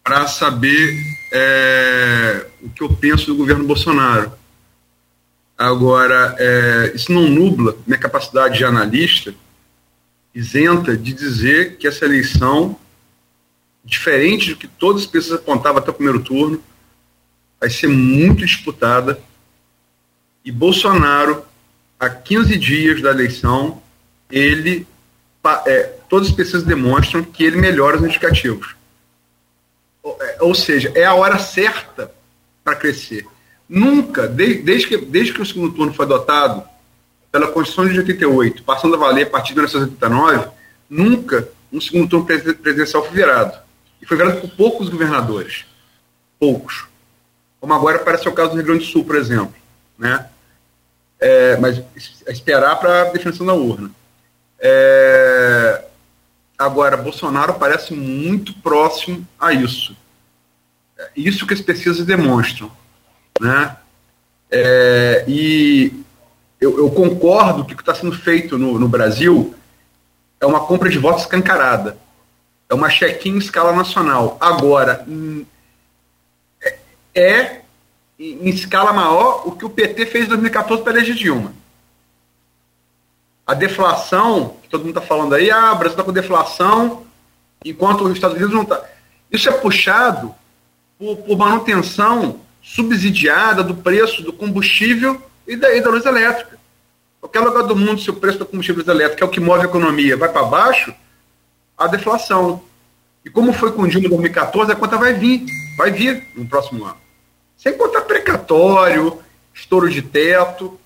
para 0.03 0.27
saber 0.27 0.97
é, 1.31 2.47
o 2.61 2.69
que 2.69 2.83
eu 2.83 2.89
penso 2.89 3.27
do 3.27 3.35
governo 3.35 3.65
Bolsonaro. 3.65 4.31
Agora, 5.57 6.35
é, 6.39 6.91
isso 6.95 7.11
não 7.11 7.29
nubla 7.29 7.77
minha 7.85 7.99
capacidade 7.99 8.57
de 8.57 8.65
analista, 8.65 9.33
isenta 10.33 10.97
de 10.97 11.13
dizer 11.13 11.77
que 11.77 11.87
essa 11.87 12.05
eleição, 12.05 12.75
diferente 13.85 14.51
do 14.51 14.57
que 14.57 14.67
todas 14.67 15.03
as 15.03 15.07
pessoas 15.07 15.39
apontavam 15.39 15.79
até 15.79 15.91
o 15.91 15.93
primeiro 15.93 16.21
turno, 16.21 16.61
vai 17.59 17.69
ser 17.69 17.87
muito 17.87 18.43
disputada. 18.43 19.21
E 20.43 20.51
Bolsonaro, 20.51 21.45
a 21.99 22.09
15 22.09 22.57
dias 22.57 23.01
da 23.01 23.11
eleição, 23.11 23.79
ele, 24.31 24.87
é, 25.67 25.83
todas 26.09 26.29
as 26.29 26.33
pessoas 26.33 26.63
demonstram 26.63 27.23
que 27.23 27.43
ele 27.43 27.57
melhora 27.57 27.97
os 27.97 28.03
indicativos. 28.03 28.80
É, 30.03 30.37
ou 30.41 30.55
seja, 30.55 30.91
é 30.95 31.05
a 31.05 31.13
hora 31.13 31.37
certa 31.37 32.11
para 32.63 32.75
crescer. 32.75 33.25
Nunca, 33.67 34.27
desde, 34.27 34.61
desde, 34.63 34.87
que, 34.87 34.97
desde 34.97 35.33
que 35.33 35.41
o 35.41 35.45
segundo 35.45 35.73
turno 35.73 35.93
foi 35.93 36.05
adotado 36.05 36.63
pela 37.31 37.47
Constituição 37.47 37.91
de 37.91 37.99
88, 37.99 38.63
passando 38.63 38.95
a 38.95 38.99
valer 38.99 39.27
a 39.27 39.29
partir 39.29 39.49
de 39.49 39.55
1989, 39.55 40.49
nunca 40.89 41.47
um 41.71 41.79
segundo 41.79 42.09
turno 42.09 42.25
presidencial 42.25 43.03
foi 43.03 43.15
virado. 43.15 43.57
E 44.01 44.05
foi 44.05 44.17
virado 44.17 44.41
por 44.41 44.49
poucos 44.51 44.89
governadores. 44.89 45.65
Poucos. 46.39 46.85
Como 47.59 47.73
agora 47.73 47.99
parece 47.99 48.27
o 48.27 48.33
caso 48.33 48.49
do 48.49 48.55
Rio 48.55 48.65
Grande 48.65 48.85
do 48.85 48.91
Sul, 48.91 49.05
por 49.05 49.15
exemplo. 49.15 49.53
Né? 49.97 50.27
É, 51.19 51.55
mas 51.57 51.81
esperar 52.27 52.75
para 52.77 53.03
a 53.03 53.11
definição 53.11 53.45
da 53.45 53.53
urna. 53.53 53.91
É, 54.59 55.85
agora, 56.61 56.95
Bolsonaro 56.95 57.55
parece 57.55 57.93
muito 57.93 58.53
próximo 58.59 59.27
a 59.39 59.51
isso. 59.51 59.95
É 60.97 61.09
isso 61.15 61.47
que 61.47 61.53
as 61.53 61.61
pesquisas 61.61 62.05
demonstram. 62.05 62.71
Né? 63.39 63.75
É, 64.49 65.25
e 65.27 65.93
eu, 66.59 66.77
eu, 66.77 66.91
concordo 66.91 67.65
que 67.65 67.73
o 67.73 67.75
que 67.75 67.81
está 67.81 67.95
sendo 67.95 68.15
feito 68.15 68.57
no, 68.57 68.77
no 68.77 68.87
Brasil 68.87 69.55
é 70.39 70.45
uma 70.45 70.59
compra 70.59 70.89
de 70.89 70.99
votos 70.99 71.23
escancarada. 71.23 71.97
É 72.69 72.73
uma 72.73 72.89
check-in 72.89 73.31
em 73.31 73.37
escala 73.37 73.73
nacional. 73.73 74.37
Agora, 74.39 75.03
hum, 75.07 75.45
é, 76.63 76.77
é 77.15 77.61
em 78.19 78.49
escala 78.49 78.93
maior 78.93 79.47
o 79.47 79.53
que 79.53 79.65
o 79.65 79.69
PT 79.69 80.05
fez 80.05 80.25
em 80.25 80.29
2014 80.29 80.83
para 80.83 80.93
eleger 80.93 81.15
Dilma. 81.15 81.53
A 83.51 83.53
deflação, 83.53 84.55
que 84.63 84.69
todo 84.69 84.85
mundo 84.85 84.97
está 84.97 85.01
falando 85.01 85.35
aí, 85.35 85.51
ah, 85.51 85.73
o 85.73 85.75
Brasil 85.75 85.91
está 85.91 86.03
com 86.05 86.13
deflação, 86.13 87.05
enquanto 87.65 88.05
os 88.05 88.13
Estados 88.13 88.37
Unidos 88.37 88.55
não 88.55 88.61
está. 88.61 88.81
Isso 89.29 89.49
é 89.49 89.51
puxado 89.51 90.33
por, 90.97 91.17
por, 91.17 91.37
manutenção 91.37 92.39
subsidiada 92.61 93.61
do 93.61 93.75
preço 93.75 94.23
do 94.23 94.31
combustível 94.31 95.21
e 95.45 95.57
da, 95.57 95.75
e 95.75 95.81
da 95.81 95.89
luz 95.89 96.05
elétrica. 96.05 96.57
Qualquer 97.19 97.41
lugar 97.41 97.63
do 97.63 97.75
mundo, 97.75 97.99
se 97.99 98.09
o 98.09 98.13
preço 98.13 98.39
do 98.39 98.45
combustível 98.45 98.85
elétrico, 98.87 99.21
é 99.21 99.27
o 99.27 99.29
que 99.29 99.41
move 99.41 99.63
a 99.63 99.65
economia, 99.65 100.15
vai 100.15 100.29
para 100.29 100.43
baixo, 100.43 100.95
a 101.77 101.87
deflação. 101.87 102.63
E 103.25 103.29
como 103.29 103.51
foi 103.51 103.73
com 103.73 103.81
o 103.81 103.87
Dilma 103.89 104.07
em 104.07 104.11
2014, 104.11 104.71
a 104.71 104.75
conta 104.77 104.95
vai 104.95 105.11
vir, 105.13 105.43
vai 105.77 105.91
vir 105.91 106.25
no 106.37 106.47
próximo 106.47 106.85
ano. 106.85 107.01
Sem 107.57 107.77
contar 107.77 108.03
precatório, 108.03 109.19
estouro 109.53 109.89
de 109.89 110.01
teto. 110.01 110.79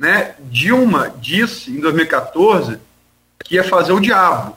Né? 0.00 0.34
Dilma 0.40 1.14
disse 1.20 1.70
em 1.70 1.78
2014 1.78 2.78
que 3.44 3.56
ia 3.56 3.62
fazer 3.62 3.92
o 3.92 4.00
diabo. 4.00 4.56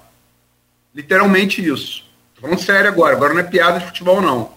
Literalmente 0.96 1.62
isso. 1.62 2.06
Estou 2.30 2.50
falando 2.50 2.66
sério 2.66 2.90
agora, 2.90 3.14
agora 3.14 3.34
não 3.34 3.42
é 3.42 3.44
piada 3.44 3.78
de 3.78 3.88
futebol, 3.88 4.22
não. 4.22 4.54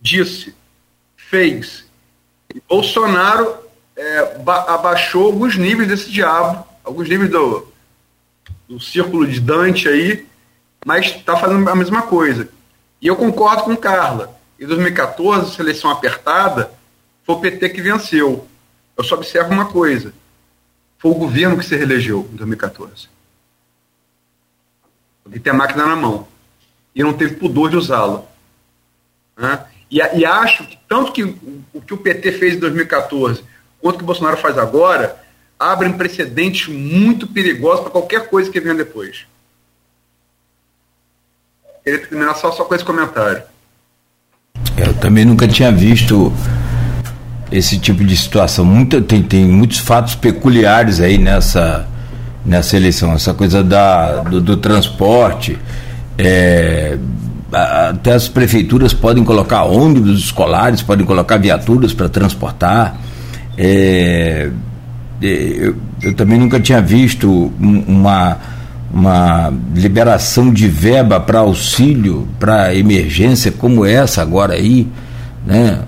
Disse, 0.00 0.56
fez. 1.16 1.84
E 2.52 2.60
Bolsonaro 2.68 3.58
é, 3.96 4.40
abaixou 4.66 5.26
alguns 5.26 5.56
níveis 5.56 5.88
desse 5.88 6.10
diabo, 6.10 6.66
alguns 6.82 7.08
níveis 7.08 7.30
do, 7.30 7.72
do 8.68 8.80
círculo 8.80 9.24
de 9.24 9.38
Dante 9.38 9.88
aí, 9.88 10.26
mas 10.84 11.06
está 11.06 11.36
fazendo 11.36 11.68
a 11.68 11.76
mesma 11.76 12.02
coisa. 12.02 12.48
E 13.00 13.06
eu 13.06 13.14
concordo 13.14 13.62
com 13.62 13.76
Carla. 13.76 14.36
Em 14.58 14.66
2014, 14.66 15.54
seleção 15.54 15.92
apertada, 15.92 16.72
foi 17.22 17.36
o 17.36 17.40
PT 17.40 17.68
que 17.68 17.80
venceu. 17.80 18.48
Eu 18.98 19.04
só 19.04 19.14
observo 19.14 19.52
uma 19.52 19.66
coisa: 19.66 20.12
foi 20.98 21.12
o 21.12 21.14
governo 21.14 21.56
que 21.56 21.64
se 21.64 21.76
reelegeu 21.76 22.28
em 22.32 22.36
2014. 22.36 23.08
Ele 25.30 25.38
tem 25.38 25.52
a 25.52 25.56
máquina 25.56 25.86
na 25.86 25.94
mão. 25.94 26.26
E 26.94 27.02
não 27.02 27.12
teve 27.12 27.36
pudor 27.36 27.70
de 27.70 27.76
usá-la. 27.76 28.24
Né? 29.36 29.64
E, 29.90 29.98
e, 29.98 30.24
acho 30.24 30.66
que 30.66 30.78
tanto 30.88 31.12
que 31.12 31.22
o, 31.22 31.80
que 31.80 31.94
o 31.94 31.98
PT 31.98 32.32
fez 32.32 32.54
em 32.54 32.58
2014 32.58 33.44
quanto 33.80 33.94
o 33.94 33.98
que 33.98 34.04
o 34.04 34.06
Bolsonaro 34.06 34.36
faz 34.36 34.58
agora 34.58 35.16
abrem 35.58 35.92
precedentes 35.92 36.68
muito 36.68 37.26
perigosos 37.26 37.82
para 37.82 37.90
qualquer 37.90 38.28
coisa 38.28 38.50
que 38.50 38.60
venha 38.60 38.74
depois. 38.74 39.26
Queria 41.84 42.00
terminar 42.00 42.34
só, 42.34 42.50
só 42.52 42.64
com 42.64 42.74
esse 42.74 42.84
comentário. 42.84 43.42
Eu 44.76 44.94
também 45.00 45.24
nunca 45.24 45.46
tinha 45.46 45.70
visto 45.70 46.32
esse 47.50 47.78
tipo 47.78 48.04
de 48.04 48.16
situação. 48.16 48.64
Muito, 48.64 49.00
tem, 49.02 49.22
tem 49.22 49.46
muitos 49.46 49.78
fatos 49.78 50.14
peculiares 50.14 51.00
aí 51.00 51.18
nessa, 51.18 51.86
nessa 52.44 52.76
eleição. 52.76 53.12
Essa 53.12 53.34
coisa 53.34 53.62
da, 53.62 54.22
do, 54.22 54.40
do 54.40 54.56
transporte. 54.56 55.58
É, 56.16 56.98
até 57.52 58.12
as 58.12 58.28
prefeituras 58.28 58.92
podem 58.92 59.24
colocar 59.24 59.64
ônibus 59.64 60.20
escolares, 60.20 60.82
podem 60.82 61.06
colocar 61.06 61.38
viaturas 61.38 61.92
para 61.94 62.08
transportar. 62.08 62.96
É, 63.56 64.50
é, 65.22 65.26
eu, 65.26 65.76
eu, 66.02 66.14
também 66.14 66.38
nunca 66.38 66.60
tinha 66.60 66.80
visto 66.80 67.52
uma, 67.58 68.36
uma 68.92 69.52
liberação 69.74 70.52
de 70.52 70.68
verba 70.68 71.18
para 71.18 71.40
auxílio, 71.40 72.28
para 72.38 72.74
emergência 72.74 73.50
como 73.50 73.84
essa 73.84 74.22
agora 74.22 74.54
aí, 74.54 74.86
né? 75.46 75.80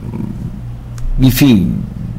Enfim, 1.21 1.75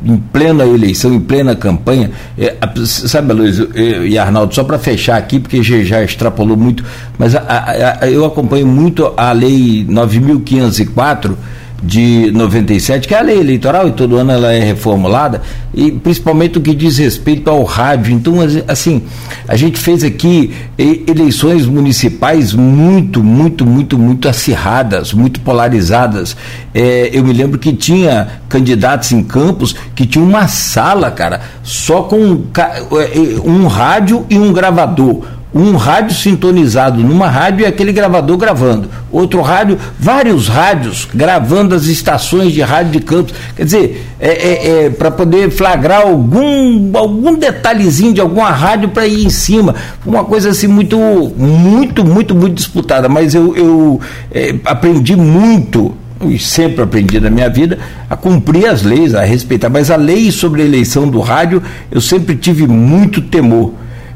em 0.05 0.17
plena 0.17 0.65
eleição, 0.65 1.13
em 1.13 1.19
plena 1.19 1.55
campanha. 1.55 2.11
É, 2.37 2.55
sabe, 2.85 3.33
Luiz 3.33 3.57
e 3.75 4.17
Arnaldo, 4.17 4.53
só 4.53 4.63
para 4.63 4.79
fechar 4.79 5.17
aqui, 5.17 5.39
porque 5.39 5.61
já, 5.63 5.83
já 5.83 6.03
extrapolou 6.03 6.57
muito, 6.57 6.83
mas 7.17 7.35
a, 7.35 7.39
a, 7.41 8.05
a, 8.05 8.09
eu 8.09 8.25
acompanho 8.25 8.67
muito 8.67 9.13
a 9.15 9.31
Lei 9.31 9.85
9.504 9.89 11.35
de 11.81 12.31
97, 12.31 13.07
que 13.07 13.15
é 13.15 13.19
a 13.19 13.21
lei 13.21 13.39
eleitoral 13.39 13.87
e 13.87 13.91
todo 13.91 14.17
ano 14.17 14.31
ela 14.31 14.53
é 14.53 14.59
reformulada, 14.59 15.41
e 15.73 15.91
principalmente 15.91 16.57
o 16.57 16.61
que 16.61 16.75
diz 16.75 16.97
respeito 16.97 17.49
ao 17.49 17.63
rádio. 17.63 18.13
Então, 18.13 18.35
assim, 18.67 19.03
a 19.47 19.55
gente 19.55 19.79
fez 19.79 20.03
aqui 20.03 20.53
eleições 20.77 21.65
municipais 21.65 22.53
muito, 22.53 23.23
muito, 23.23 23.65
muito, 23.65 23.97
muito 23.97 24.29
acirradas, 24.29 25.13
muito 25.13 25.39
polarizadas. 25.39 26.37
É, 26.73 27.09
eu 27.11 27.23
me 27.23 27.33
lembro 27.33 27.57
que 27.57 27.73
tinha 27.73 28.41
candidatos 28.47 29.11
em 29.11 29.23
campos 29.23 29.75
que 29.95 30.05
tinha 30.05 30.23
uma 30.23 30.47
sala, 30.47 31.09
cara, 31.09 31.41
só 31.63 32.03
com 32.03 32.17
um, 32.17 32.43
é, 32.55 33.39
um 33.43 33.65
rádio 33.67 34.25
e 34.29 34.37
um 34.37 34.53
gravador 34.53 35.25
um 35.53 35.75
rádio 35.75 36.15
sintonizado 36.15 37.03
numa 37.03 37.27
rádio 37.27 37.63
e 37.63 37.65
aquele 37.65 37.91
gravador 37.91 38.37
gravando. 38.37 38.89
Outro 39.11 39.41
rádio, 39.41 39.77
vários 39.99 40.47
rádios 40.47 41.07
gravando 41.13 41.75
as 41.75 41.85
estações 41.85 42.53
de 42.53 42.61
rádio 42.61 42.93
de 42.93 42.99
campos. 43.01 43.33
Quer 43.55 43.65
dizer, 43.65 44.07
é, 44.19 44.29
é, 44.29 44.85
é 44.85 44.89
para 44.89 45.11
poder 45.11 45.51
flagrar 45.51 46.03
algum, 46.03 46.97
algum 46.97 47.35
detalhezinho 47.35 48.13
de 48.13 48.21
alguma 48.21 48.49
rádio 48.49 48.89
para 48.89 49.05
ir 49.05 49.25
em 49.25 49.29
cima. 49.29 49.75
Uma 50.05 50.23
coisa 50.23 50.51
assim 50.51 50.67
muito, 50.67 50.97
muito, 50.97 52.05
muito, 52.05 52.33
muito 52.33 52.55
disputada. 52.55 53.09
Mas 53.09 53.35
eu, 53.35 53.55
eu 53.55 53.99
é, 54.31 54.55
aprendi 54.63 55.17
muito 55.17 55.93
e 56.21 56.37
sempre 56.37 56.83
aprendi 56.83 57.19
na 57.19 57.29
minha 57.29 57.49
vida 57.49 57.79
a 58.09 58.15
cumprir 58.15 58.67
as 58.67 58.83
leis, 58.83 59.13
a 59.13 59.23
respeitar. 59.23 59.69
Mas 59.69 59.91
a 59.91 59.97
lei 59.97 60.31
sobre 60.31 60.61
a 60.61 60.65
eleição 60.65 61.09
do 61.09 61.19
rádio, 61.19 61.61
eu 61.91 61.99
sempre 61.99 62.35
tive 62.35 62.65
muito 62.67 63.21
temor 63.21 63.73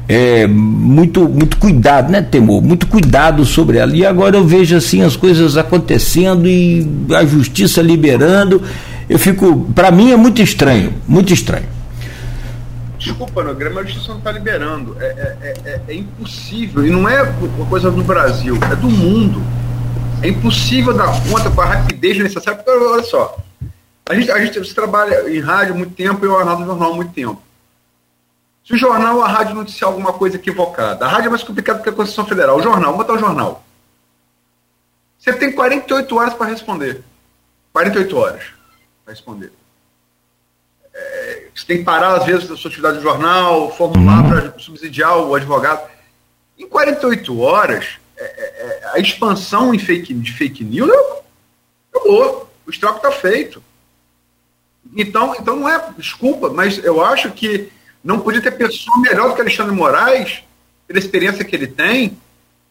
é, 0.08 0.46
muito, 0.46 1.28
muito 1.28 1.56
cuidado, 1.56 2.10
né, 2.10 2.22
Temor? 2.22 2.62
Muito 2.62 2.86
cuidado 2.86 3.44
sobre 3.44 3.78
ela. 3.78 3.94
E 3.94 4.06
agora 4.06 4.36
eu 4.36 4.44
vejo 4.44 4.76
assim 4.76 5.02
as 5.02 5.16
coisas 5.16 5.56
acontecendo 5.56 6.46
e 6.46 6.86
a 7.14 7.24
justiça 7.24 7.82
liberando. 7.82 8.62
Eu 9.08 9.18
fico. 9.18 9.68
Para 9.74 9.90
mim 9.90 10.12
é 10.12 10.16
muito 10.16 10.40
estranho, 10.40 10.94
muito 11.08 11.32
estranho. 11.32 11.66
Desculpa, 12.98 13.42
Nogueira, 13.42 13.72
mas 13.72 13.84
a 13.84 13.88
justiça 13.88 14.08
não 14.12 14.18
está 14.18 14.32
liberando. 14.32 14.96
É, 15.00 15.04
é, 15.04 15.36
é, 15.42 15.70
é, 15.70 15.80
é 15.88 15.94
impossível. 15.94 16.86
E 16.86 16.90
não 16.90 17.08
é 17.08 17.22
uma 17.22 17.66
coisa 17.66 17.90
do 17.90 18.02
Brasil, 18.02 18.58
é 18.70 18.76
do 18.76 18.88
mundo. 18.88 19.42
É 20.22 20.28
impossível 20.28 20.94
dar 20.94 21.08
conta 21.28 21.50
com 21.50 21.60
a 21.60 21.66
rapidez 21.66 22.18
necessária. 22.18 22.58
Porque, 22.58 22.70
olha 22.70 23.02
só, 23.02 23.36
A 24.08 24.14
gente, 24.14 24.30
a 24.30 24.38
gente 24.38 24.74
trabalha 24.74 25.28
em 25.28 25.40
rádio 25.40 25.74
muito 25.74 25.92
tempo 25.94 26.24
e 26.24 26.28
eu 26.28 26.38
Arnaldo 26.38 26.64
Jornal 26.64 26.94
muito 26.94 27.12
tempo. 27.12 27.42
Se 28.66 28.74
o 28.74 28.76
jornal 28.76 29.18
ou 29.18 29.22
a 29.22 29.28
rádio 29.28 29.54
noticiar 29.54 29.88
alguma 29.88 30.12
coisa 30.12 30.34
equivocada, 30.34 31.06
a 31.06 31.08
rádio 31.08 31.28
é 31.28 31.30
mais 31.30 31.44
complicado 31.44 31.84
que 31.84 31.88
a 31.88 31.92
Constituição 31.92 32.26
Federal. 32.26 32.56
O 32.56 32.62
jornal, 32.62 32.90
vamos 32.90 33.06
botar 33.06 33.12
o 33.12 33.18
jornal. 33.18 33.64
Você 35.16 35.32
tem 35.34 35.52
48 35.52 36.16
horas 36.16 36.34
para 36.34 36.46
responder. 36.46 37.04
48 37.72 38.16
horas 38.16 38.42
para 39.04 39.14
responder. 39.14 39.52
É, 40.92 41.48
você 41.54 41.64
tem 41.64 41.78
que 41.78 41.84
parar, 41.84 42.16
às 42.16 42.26
vezes, 42.26 42.48
da 42.48 42.56
sua 42.56 42.68
atividade 42.68 42.96
de 42.96 43.04
jornal, 43.04 43.70
formular 43.76 44.24
uhum. 44.24 44.30
para 44.30 44.58
subsidiar 44.58 45.16
o 45.16 45.36
advogado. 45.36 45.88
Em 46.58 46.66
48 46.66 47.40
horas, 47.40 47.98
é, 48.16 48.24
é, 48.24 48.80
é, 48.82 48.90
a 48.94 48.98
expansão 48.98 49.72
em 49.72 49.78
fake, 49.78 50.12
de 50.12 50.32
fake 50.32 50.64
news 50.64 50.90
acabou. 51.94 52.50
O 52.66 52.70
estrago 52.70 52.96
está 52.96 53.12
feito. 53.12 53.62
Então, 54.96 55.36
então 55.38 55.54
não 55.54 55.68
é 55.68 55.92
desculpa, 55.96 56.50
mas 56.50 56.82
eu 56.84 57.04
acho 57.04 57.30
que 57.30 57.70
não 58.06 58.20
podia 58.20 58.40
ter 58.40 58.52
pessoa 58.52 59.00
melhor 59.00 59.28
do 59.28 59.34
que 59.34 59.40
Alexandre 59.40 59.74
Moraes, 59.74 60.44
pela 60.86 61.00
experiência 61.00 61.44
que 61.44 61.56
ele 61.56 61.66
tem, 61.66 62.16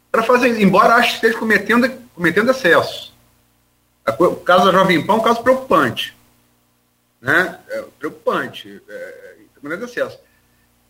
para 0.10 0.24
fazer 0.24 0.48
isso, 0.48 0.62
embora 0.62 0.96
acho 0.96 1.10
que 1.10 1.16
esteja 1.16 1.38
cometendo, 1.38 1.92
cometendo 2.16 2.52
excesso. 2.52 3.14
O 4.18 4.36
caso 4.38 4.66
da 4.66 4.72
Jovem 4.72 5.06
Pan 5.06 5.14
é 5.14 5.16
um 5.18 5.22
caso 5.22 5.44
preocupante. 5.44 6.16
Né? 7.20 7.60
É 7.68 7.84
preocupante. 8.00 8.82
É, 8.88 9.36
cometendo 9.60 9.84
excesso. 9.84 10.18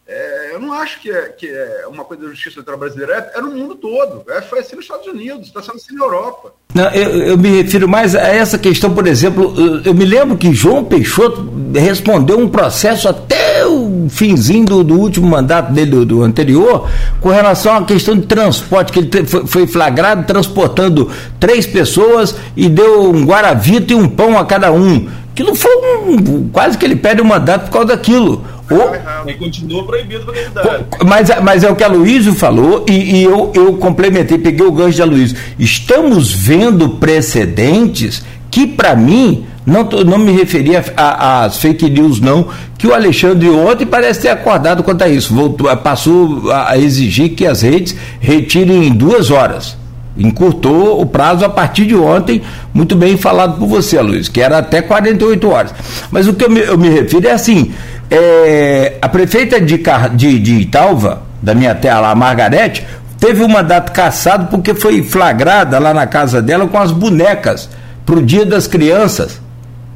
É, 0.07 0.51
eu 0.53 0.59
não 0.59 0.71
acho 0.71 1.01
que 1.01 1.09
é, 1.09 1.29
que 1.29 1.47
é 1.47 1.87
uma 1.89 2.03
coisa 2.03 2.23
da 2.23 2.29
justiça 2.29 2.57
eleitoral 2.57 2.79
brasileira, 2.79 3.31
é, 3.33 3.39
é 3.39 3.41
no 3.41 3.49
mundo 3.49 3.73
todo. 3.73 4.23
É, 4.29 4.39
foi 4.39 4.59
assim 4.59 4.75
nos 4.75 4.85
Estados 4.85 5.07
Unidos, 5.07 5.47
está 5.47 5.63
sendo 5.63 5.77
assim 5.77 5.95
na 5.95 6.05
Europa. 6.05 6.53
Não, 6.75 6.89
eu, 6.91 7.09
eu, 7.29 7.37
me 7.37 7.63
refiro 7.63 7.87
mais 7.87 8.13
a 8.15 8.27
essa 8.27 8.59
questão, 8.59 8.93
por 8.93 9.07
exemplo, 9.07 9.53
eu, 9.57 9.81
eu, 9.81 9.93
me 9.95 10.05
lembro 10.05 10.37
que 10.37 10.53
João 10.53 10.83
Peixoto 10.83 11.49
respondeu 11.73 12.37
um 12.37 12.47
processo 12.47 13.09
até 13.09 13.65
o 13.65 14.07
finzinho 14.07 14.65
do, 14.65 14.83
do 14.83 14.99
último 14.99 15.27
mandato 15.27 15.73
dele, 15.73 15.89
do, 15.89 16.05
do, 16.05 16.21
anterior, 16.21 16.87
com 17.19 17.29
relação 17.29 17.75
à 17.75 17.83
questão 17.83 18.15
de 18.15 18.27
transporte, 18.27 18.91
que 18.91 18.99
ele 18.99 19.25
foi, 19.25 19.47
foi 19.47 19.65
flagrado 19.65 20.27
transportando 20.27 21.09
três 21.39 21.65
pessoas 21.65 22.35
e 22.55 22.69
deu 22.69 23.09
um 23.09 23.25
guaravito 23.25 23.93
e 23.93 23.95
um 23.95 24.07
pão 24.07 24.37
a 24.37 24.45
cada 24.45 24.71
um. 24.71 25.09
Aquilo 25.31 25.53
foi 25.53 25.75
um, 25.75 26.47
quase 26.49 26.77
que 26.77 26.85
ele 26.85 26.95
perde 26.95 27.21
o 27.21 27.25
mandato 27.25 27.65
por 27.65 27.71
causa 27.71 27.87
daquilo. 27.87 28.41
O, 28.69 29.29
e 29.29 29.33
continua 29.35 29.83
proibido 29.85 30.25
para 30.25 30.33
candidato. 30.33 31.05
Mas, 31.05 31.29
mas 31.43 31.63
é 31.63 31.69
o 31.69 31.75
que 31.75 31.83
a 31.83 31.87
Luísio 31.87 32.33
falou, 32.33 32.85
e, 32.89 33.17
e, 33.17 33.23
eu, 33.23 33.51
eu 33.53 33.73
complementei, 33.77 34.37
peguei 34.37 34.65
o 34.65 34.71
gancho 34.71 34.95
de 34.95 35.03
Luísio. 35.03 35.37
Estamos 35.59 36.31
vendo 36.31 36.89
precedentes 36.89 38.23
que, 38.49 38.65
para 38.65 38.95
mim, 38.95 39.45
não, 39.65 39.83
não 39.83 40.17
me 40.17 40.31
referia 40.31 40.83
às 40.97 41.57
fake 41.57 41.89
news, 41.89 42.19
não, 42.19 42.47
que 42.77 42.87
o 42.87 42.93
Alexandre 42.93 43.49
ontem 43.49 43.85
parece 43.85 44.21
ter 44.21 44.29
acordado 44.29 44.81
quanto 44.83 45.03
a 45.03 45.07
isso. 45.07 45.33
Voltou, 45.33 45.75
passou 45.77 46.51
a 46.51 46.77
exigir 46.77 47.35
que 47.35 47.45
as 47.45 47.61
redes 47.61 47.95
retirem 48.19 48.87
em 48.87 48.93
duas 48.93 49.29
horas 49.29 49.77
encurtou 50.17 51.01
o 51.01 51.05
prazo 51.05 51.43
a 51.43 51.49
partir 51.49 51.85
de 51.85 51.95
ontem, 51.95 52.41
muito 52.73 52.95
bem 52.95 53.17
falado 53.17 53.57
por 53.57 53.67
você, 53.67 53.99
Luiz, 54.01 54.27
que 54.27 54.41
era 54.41 54.59
até 54.59 54.81
48 54.81 55.49
horas. 55.49 55.73
Mas 56.11 56.27
o 56.27 56.33
que 56.33 56.45
eu 56.45 56.49
me, 56.49 56.61
eu 56.61 56.77
me 56.77 56.89
refiro 56.89 57.27
é 57.27 57.31
assim: 57.31 57.73
é, 58.09 58.97
a 59.01 59.09
prefeita 59.09 59.59
de, 59.59 59.81
de, 60.15 60.39
de 60.39 60.53
Italva, 60.55 61.23
da 61.41 61.53
minha 61.53 61.75
terra 61.75 61.99
lá, 61.99 62.15
Margarete, 62.15 62.85
teve 63.19 63.43
um 63.43 63.47
mandato 63.47 63.91
cassado 63.91 64.47
porque 64.47 64.73
foi 64.73 65.03
flagrada 65.03 65.79
lá 65.79 65.93
na 65.93 66.07
casa 66.07 66.41
dela 66.41 66.67
com 66.67 66.77
as 66.79 66.91
bonecas 66.91 67.69
para 68.05 68.15
o 68.15 68.21
dia 68.21 68.45
das 68.45 68.67
crianças. 68.67 69.41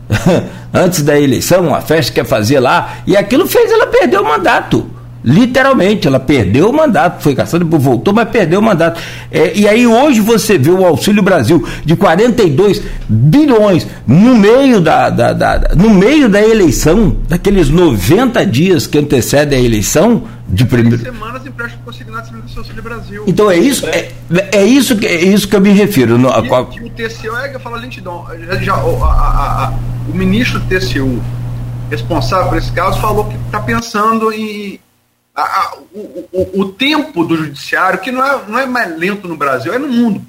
Antes 0.74 1.02
da 1.04 1.20
eleição, 1.20 1.74
a 1.74 1.82
festa 1.82 2.12
que 2.12 2.20
ia 2.20 2.26
fazer 2.26 2.60
lá, 2.60 2.98
e 3.06 3.16
aquilo 3.16 3.48
fez 3.48 3.72
ela 3.72 3.88
perder 3.88 4.20
o 4.20 4.24
mandato. 4.24 4.99
Literalmente, 5.24 6.08
ela 6.08 6.20
perdeu 6.20 6.70
o 6.70 6.74
mandato, 6.74 7.22
foi 7.22 7.36
caçada, 7.36 7.66
voltou, 7.66 8.14
mas 8.14 8.30
perdeu 8.30 8.60
o 8.60 8.64
mandato. 8.64 9.02
É, 9.32 9.58
e 9.58 9.68
aí 9.68 9.86
hoje 9.86 10.22
você 10.22 10.58
vê 10.58 10.72
o 10.72 10.86
Auxílio 10.86 11.22
Brasil 11.22 11.68
de 11.84 11.96
42 11.96 12.82
bilhões 13.08 13.86
no 14.08 14.36
meio 14.36 14.80
da, 14.80 15.10
da, 15.10 15.34
da, 15.34 15.76
no 15.76 15.90
meio 15.90 16.30
da 16.30 16.42
eleição, 16.42 17.18
daqueles 17.28 17.70
90 17.70 18.46
dias 18.46 18.88
que 18.88 18.98
antecedem 18.98 19.60
a 19.60 19.62
eleição 19.62 20.24
de 20.48 20.66
primeiro. 20.66 21.04
semanas 21.04 21.44
do 21.44 22.60
Auxílio 22.60 22.84
Brasil. 22.84 23.24
Então 23.28 23.50
é 23.50 23.58
isso, 23.58 23.86
é, 23.88 24.12
é 24.52 24.64
isso 24.64 24.96
que 24.96 25.06
é 25.06 25.24
isso 25.24 25.48
que 25.48 25.56
eu 25.56 25.62
me 25.62 25.72
refiro. 25.72 26.18
No, 26.18 26.30
a, 26.30 26.46
qual... 26.46 26.64
o 26.64 26.90
TCU 26.90 27.36
é 27.38 27.50
que 27.50 27.60
fala 27.60 27.78
lentidão. 27.78 28.26
Já, 28.62 28.74
a, 28.74 28.78
a, 28.78 29.66
a, 29.66 29.74
o 30.08 30.16
ministro 30.16 30.60
TCU 30.62 31.22
responsável 31.90 32.50
por 32.50 32.58
esse 32.58 32.72
caso 32.72 33.00
falou 33.00 33.26
que 33.26 33.36
está 33.36 33.60
pensando 33.60 34.32
em 34.32 34.80
a, 35.40 35.44
a, 35.44 35.78
o, 35.94 36.28
o, 36.32 36.62
o, 36.62 36.74
tempo 36.74 37.24
do 37.24 37.36
judiciário, 37.36 38.00
que 38.00 38.12
não 38.12 38.26
é, 38.26 38.42
não 38.48 38.60
é 38.60 38.66
mais 38.66 38.98
lento 38.98 39.28
no 39.28 39.38
Brasil, 39.38 39.74
é 39.74 39.78
no 39.80 39.88
mundo. 39.88 40.22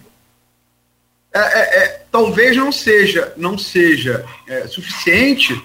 É, 1.33 1.39
é, 1.39 1.85
é 1.85 2.03
talvez 2.11 2.57
não 2.57 2.73
seja, 2.73 3.33
não 3.37 3.57
seja 3.57 4.25
é, 4.49 4.67
suficiente 4.67 5.61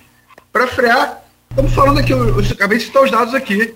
para 0.51 0.67
frear. 0.67 1.23
Estamos 1.49 1.73
falando 1.73 1.99
aqui, 1.99 2.11
eu, 2.11 2.39
eu 2.39 2.51
acabei 2.51 2.77
de 2.77 2.85
citar 2.85 3.03
os 3.03 3.11
dados 3.11 3.33
aqui. 3.33 3.73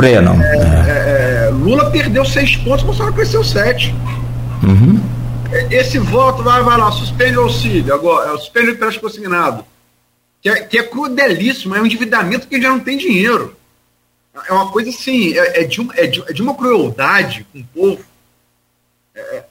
Freia, 0.00 0.18
é, 0.18 1.50
Lula 1.52 1.90
perdeu 1.90 2.24
seis 2.24 2.56
pontos, 2.56 2.82
Bolsonaro 2.84 3.14
cresceu 3.14 3.44
sete. 3.44 3.94
Uhum. 4.62 5.00
Esse 5.70 5.98
voto 5.98 6.42
vai, 6.42 6.62
vai 6.62 6.78
lá, 6.78 6.90
suspende 6.90 7.36
o 7.36 7.42
auxílio, 7.42 7.94
agora, 7.94 8.36
suspende 8.38 8.70
o 8.70 8.72
empréstimo 8.72 9.02
consignado. 9.02 9.64
Que 10.40 10.48
é, 10.48 10.60
que 10.62 10.78
é 10.78 10.82
crudelíssimo, 10.82 11.76
é 11.76 11.80
um 11.80 11.86
endividamento 11.86 12.48
que 12.48 12.60
já 12.60 12.70
não 12.70 12.80
tem 12.80 12.96
dinheiro. 12.96 13.54
É 14.34 14.52
uma 14.52 14.70
coisa 14.70 14.90
assim, 14.90 15.36
é, 15.36 15.62
é, 15.62 15.64
de, 15.64 15.80
uma, 15.80 15.94
é, 15.94 16.06
de, 16.06 16.20
é 16.22 16.32
de 16.32 16.42
uma 16.42 16.54
crueldade 16.54 17.46
com 17.52 17.60
o 17.60 17.66
povo. 17.66 18.04
É, 19.14 19.20
é 19.20 19.46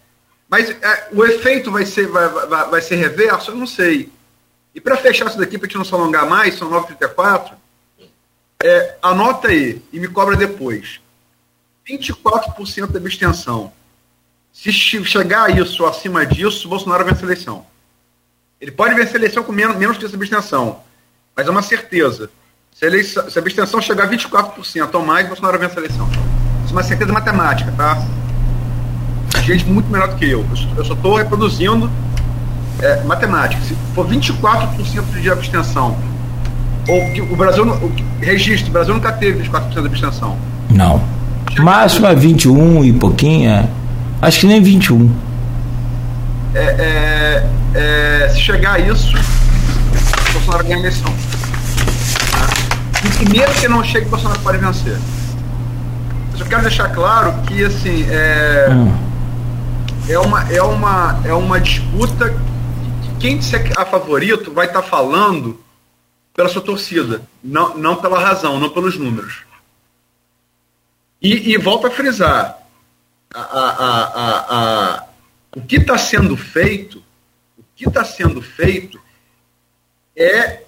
mas 0.49 0.69
é, 0.69 1.07
o 1.13 1.23
efeito 1.23 1.71
vai 1.71 1.85
ser, 1.85 2.07
vai, 2.07 2.27
vai, 2.27 2.69
vai 2.69 2.81
ser 2.81 2.97
reverso? 2.97 3.51
Eu 3.51 3.55
não 3.55 3.65
sei. 3.65 4.11
E 4.75 4.81
para 4.81 4.97
fechar 4.97 5.27
isso 5.27 5.37
daqui, 5.37 5.57
para 5.57 5.65
a 5.65 5.69
gente 5.69 5.77
não 5.77 5.85
se 5.85 5.93
alongar 5.93 6.27
mais, 6.27 6.55
são 6.55 6.69
9h34, 6.69 7.53
é, 8.63 8.97
anota 9.01 9.47
aí 9.47 9.81
e 9.93 9.99
me 9.99 10.09
cobra 10.09 10.35
depois. 10.35 10.99
24% 11.87 12.87
da 12.87 12.99
abstenção. 12.99 13.71
Se 14.51 14.73
chegar 14.73 15.45
a 15.45 15.49
isso, 15.49 15.85
acima 15.85 16.25
disso, 16.25 16.67
Bolsonaro 16.67 17.05
vence 17.05 17.21
a 17.21 17.25
eleição. 17.25 17.65
Ele 18.59 18.71
pode 18.71 18.93
vencer 18.93 19.15
a 19.15 19.19
eleição 19.19 19.43
com 19.43 19.51
menos, 19.51 19.77
menos 19.77 19.97
que 19.97 20.05
essa 20.05 20.15
abstenção. 20.15 20.83
Mas 21.35 21.47
é 21.47 21.49
uma 21.49 21.63
certeza. 21.63 22.29
Se 22.73 22.85
a, 22.85 22.87
eleição, 22.87 23.29
se 23.29 23.37
a 23.37 23.41
abstenção 23.41 23.81
chegar 23.81 24.05
a 24.05 24.09
24% 24.09 24.89
ou 24.93 25.05
mais, 25.05 25.27
Bolsonaro 25.27 25.59
vence 25.59 25.77
a 25.77 25.83
eleição. 25.83 26.07
Isso 26.65 26.69
é 26.69 26.71
uma 26.71 26.83
certeza 26.83 27.11
matemática, 27.11 27.71
tá? 27.77 28.03
Gente 29.43 29.65
muito 29.65 29.89
melhor 29.89 30.07
do 30.07 30.15
que 30.15 30.29
eu. 30.29 30.45
Eu 30.75 30.85
só 30.85 30.93
estou 30.93 31.15
reproduzindo 31.15 31.89
é, 32.81 33.03
matemática. 33.03 33.61
Se 33.63 33.75
for 33.93 34.07
24% 34.07 35.21
de 35.21 35.29
abstenção, 35.29 35.97
ou 36.87 37.11
que 37.13 37.21
o 37.21 37.35
Brasil, 37.35 37.63
o 37.63 37.91
registro, 38.19 38.69
o 38.69 38.73
Brasil 38.73 38.93
nunca 38.93 39.11
teve 39.11 39.47
24% 39.47 39.69
de 39.69 39.79
abstenção. 39.79 40.37
Não. 40.69 41.01
Máximo 41.59 42.07
é 42.07 42.15
21 42.15 42.83
e 42.85 42.93
pouquinho, 42.93 43.49
é. 43.49 43.67
Acho 44.21 44.41
que 44.41 44.47
nem 44.47 44.61
21. 44.61 45.11
É, 46.53 46.59
é, 46.59 47.47
é, 47.75 48.29
se 48.29 48.39
chegar 48.39 48.73
a 48.73 48.79
isso, 48.79 49.13
Bolsonaro 50.33 50.63
ganha 50.63 50.77
a 50.77 50.79
eleição. 50.79 51.13
E 53.03 53.09
primeiro 53.23 53.51
que 53.53 53.67
não 53.67 53.83
chega, 53.83 54.05
o 54.05 54.09
Bolsonaro 54.09 54.39
pode 54.41 54.57
vencer. 54.57 54.97
Eu 56.31 56.37
só 56.37 56.45
quero 56.45 56.61
deixar 56.61 56.89
claro 56.93 57.41
que 57.43 57.63
assim 57.63 58.05
é, 58.09 58.67
hum. 58.71 58.93
é, 60.07 60.19
uma, 60.19 60.53
é, 60.53 60.61
uma, 60.61 61.21
é 61.25 61.33
uma 61.33 61.59
disputa 61.59 62.29
que 63.03 63.15
quem 63.19 63.37
disser 63.37 63.71
a 63.77 63.85
favorito 63.85 64.51
vai 64.51 64.67
estar 64.67 64.81
tá 64.81 64.87
falando 64.87 65.59
pela 66.33 66.47
sua 66.47 66.61
torcida, 66.61 67.21
não, 67.43 67.77
não 67.77 67.95
pela 67.95 68.19
razão, 68.19 68.59
não 68.59 68.69
pelos 68.69 68.97
números. 68.97 69.43
E, 71.21 71.51
e 71.51 71.57
volto 71.57 71.87
a 71.87 71.91
frisar, 71.91 72.57
a, 73.33 73.41
a, 73.41 74.55
a 74.97 75.03
o 75.55 75.61
que 75.61 75.75
está 75.77 75.97
sendo 75.97 76.37
feito, 76.37 77.03
o 77.57 77.63
que 77.75 77.87
está 77.87 78.05
sendo 78.05 78.41
feito 78.41 78.99
é 80.15 80.63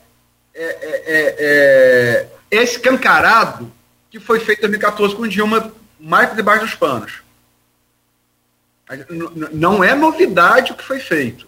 é, 0.55 0.63
é, 0.63 1.35
é, 1.39 2.27
é 2.51 2.63
escancarado 2.63 3.71
que 4.09 4.19
foi 4.19 4.39
feito 4.39 4.59
em 4.59 4.69
2014 4.69 5.15
com 5.15 5.27
Dilma 5.27 5.73
mais 5.99 6.35
debaixo 6.35 6.65
dos 6.65 6.75
panos. 6.75 7.23
Não 9.51 9.83
é 9.83 9.95
novidade 9.95 10.71
o 10.71 10.75
que 10.75 10.83
foi 10.83 10.99
feito. 10.99 11.47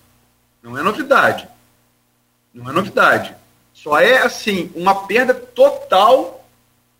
Não 0.63 0.77
é 0.77 0.81
novidade. 0.81 1.47
Não 2.53 2.69
é 2.69 2.73
novidade. 2.73 3.35
Só 3.73 3.99
é, 3.99 4.19
assim, 4.19 4.71
uma 4.73 5.05
perda 5.05 5.33
total 5.33 6.47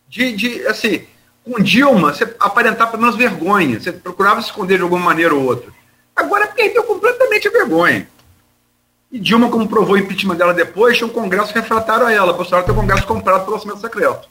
de, 0.08 0.34
de 0.34 0.68
assim, 0.68 1.08
com 1.44 1.62
Dilma, 1.62 2.14
você 2.14 2.36
aparentava 2.40 2.92
pelo 2.92 3.04
menos 3.04 3.16
vergonha. 3.16 3.80
Você 3.80 3.92
procurava 3.92 4.42
se 4.42 4.50
esconder 4.50 4.78
de 4.78 4.84
alguma 4.84 5.04
maneira 5.04 5.34
ou 5.34 5.44
outra. 5.44 5.72
Agora 6.16 6.48
perdeu 6.48 6.84
completamente 6.84 7.48
a 7.48 7.52
vergonha. 7.52 8.08
E 9.12 9.20
Dilma, 9.20 9.50
como 9.50 9.68
provou 9.68 9.96
o 9.96 9.98
impeachment 9.98 10.36
dela 10.36 10.54
depois, 10.54 10.98
tinha 10.98 11.08
um 11.08 11.12
congresso 11.12 11.54
refratário 11.54 12.06
a 12.06 12.12
ela. 12.12 12.34
Bolsonaro 12.34 12.66
tem 12.66 12.74
um 12.74 12.78
congresso 12.78 13.06
comprado 13.06 13.46
pelo 13.46 13.56
orçamento 13.56 13.80
secreto. 13.80 14.28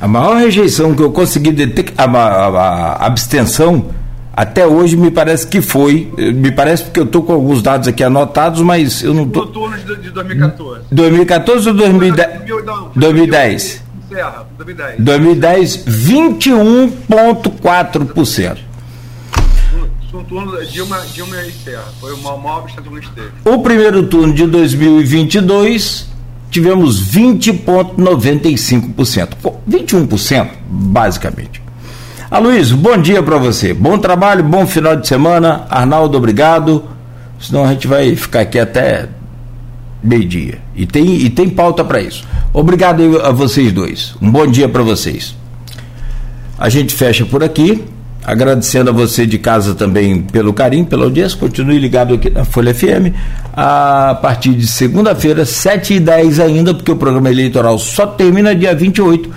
A 0.00 0.06
maior 0.06 0.36
rejeição 0.36 0.94
que 0.94 1.02
eu 1.02 1.10
consegui 1.10 1.52
detectar, 1.52 2.08
a, 2.08 2.18
a, 2.18 2.48
a, 2.48 3.06
abstenção, 3.06 3.90
até 4.32 4.66
hoje 4.66 4.96
me 4.96 5.10
parece 5.10 5.46
que 5.46 5.62
foi, 5.62 6.12
me 6.16 6.52
parece 6.52 6.84
porque 6.84 7.00
eu 7.00 7.04
estou 7.04 7.22
com 7.22 7.32
alguns 7.32 7.62
dados 7.62 7.88
aqui 7.88 8.04
anotados, 8.04 8.60
mas 8.60 9.02
eu 9.02 9.14
não 9.14 9.24
estou. 9.24 9.46
No 9.46 9.52
turno 9.52 9.78
de, 9.78 9.96
de 9.96 10.10
2014. 10.10 10.82
2014 10.92 11.68
ou 11.68 11.74
2010? 11.74 12.28
2010. 12.94 13.86
2010. 14.56 15.00
2010, 15.00 15.84
21,4%. 15.86 18.65
No 20.12 20.22
turno 20.24 20.64
Dilma, 20.64 21.00
Dilma 21.12 21.36
e 21.42 21.52
Serra. 21.52 21.84
Foi 22.00 22.12
o 22.12 22.18
maior 22.18 22.60
abstenção 22.60 22.84
que 22.84 22.98
a 22.98 23.00
gente 23.00 23.10
teve. 23.12 23.30
O 23.44 23.58
primeiro 23.60 24.04
turno 24.04 24.32
de 24.32 24.46
2022 24.46 26.06
tivemos 26.50 27.02
20,95%. 27.12 29.28
21%, 29.68 30.50
basicamente. 30.68 31.60
Aloysio, 32.30 32.76
bom 32.76 32.96
dia 32.96 33.20
para 33.22 33.36
você. 33.36 33.74
Bom 33.74 33.98
trabalho, 33.98 34.42
bom 34.42 34.66
final 34.66 34.96
de 34.96 35.06
semana. 35.06 35.66
Arnaldo, 35.68 36.16
obrigado. 36.16 36.84
Senão 37.40 37.64
a 37.64 37.68
gente 37.68 37.86
vai 37.86 38.16
ficar 38.16 38.40
aqui 38.40 38.58
até 38.58 39.08
meio-dia. 40.02 40.58
E 40.74 40.86
tem, 40.86 41.16
e 41.16 41.30
tem 41.30 41.48
pauta 41.48 41.84
para 41.84 42.00
isso. 42.00 42.24
Obrigado 42.52 43.20
a 43.22 43.30
vocês 43.32 43.72
dois. 43.72 44.14
Um 44.22 44.30
bom 44.30 44.46
dia 44.46 44.68
para 44.68 44.82
vocês. 44.82 45.34
A 46.58 46.68
gente 46.68 46.94
fecha 46.94 47.24
por 47.26 47.44
aqui. 47.44 47.84
Agradecendo 48.26 48.90
a 48.90 48.92
você 48.92 49.24
de 49.24 49.38
casa 49.38 49.72
também 49.72 50.20
pelo 50.20 50.52
carinho, 50.52 50.84
pela 50.84 51.04
audiência. 51.04 51.38
Continue 51.38 51.78
ligado 51.78 52.14
aqui 52.14 52.28
na 52.28 52.44
Folha 52.44 52.74
FM. 52.74 53.14
A 53.52 54.18
partir 54.20 54.52
de 54.52 54.66
segunda-feira, 54.66 55.44
7h10 55.44 56.42
ainda, 56.42 56.74
porque 56.74 56.90
o 56.90 56.96
programa 56.96 57.30
eleitoral 57.30 57.78
só 57.78 58.04
termina 58.04 58.52
dia 58.52 58.74
28. 58.74 59.30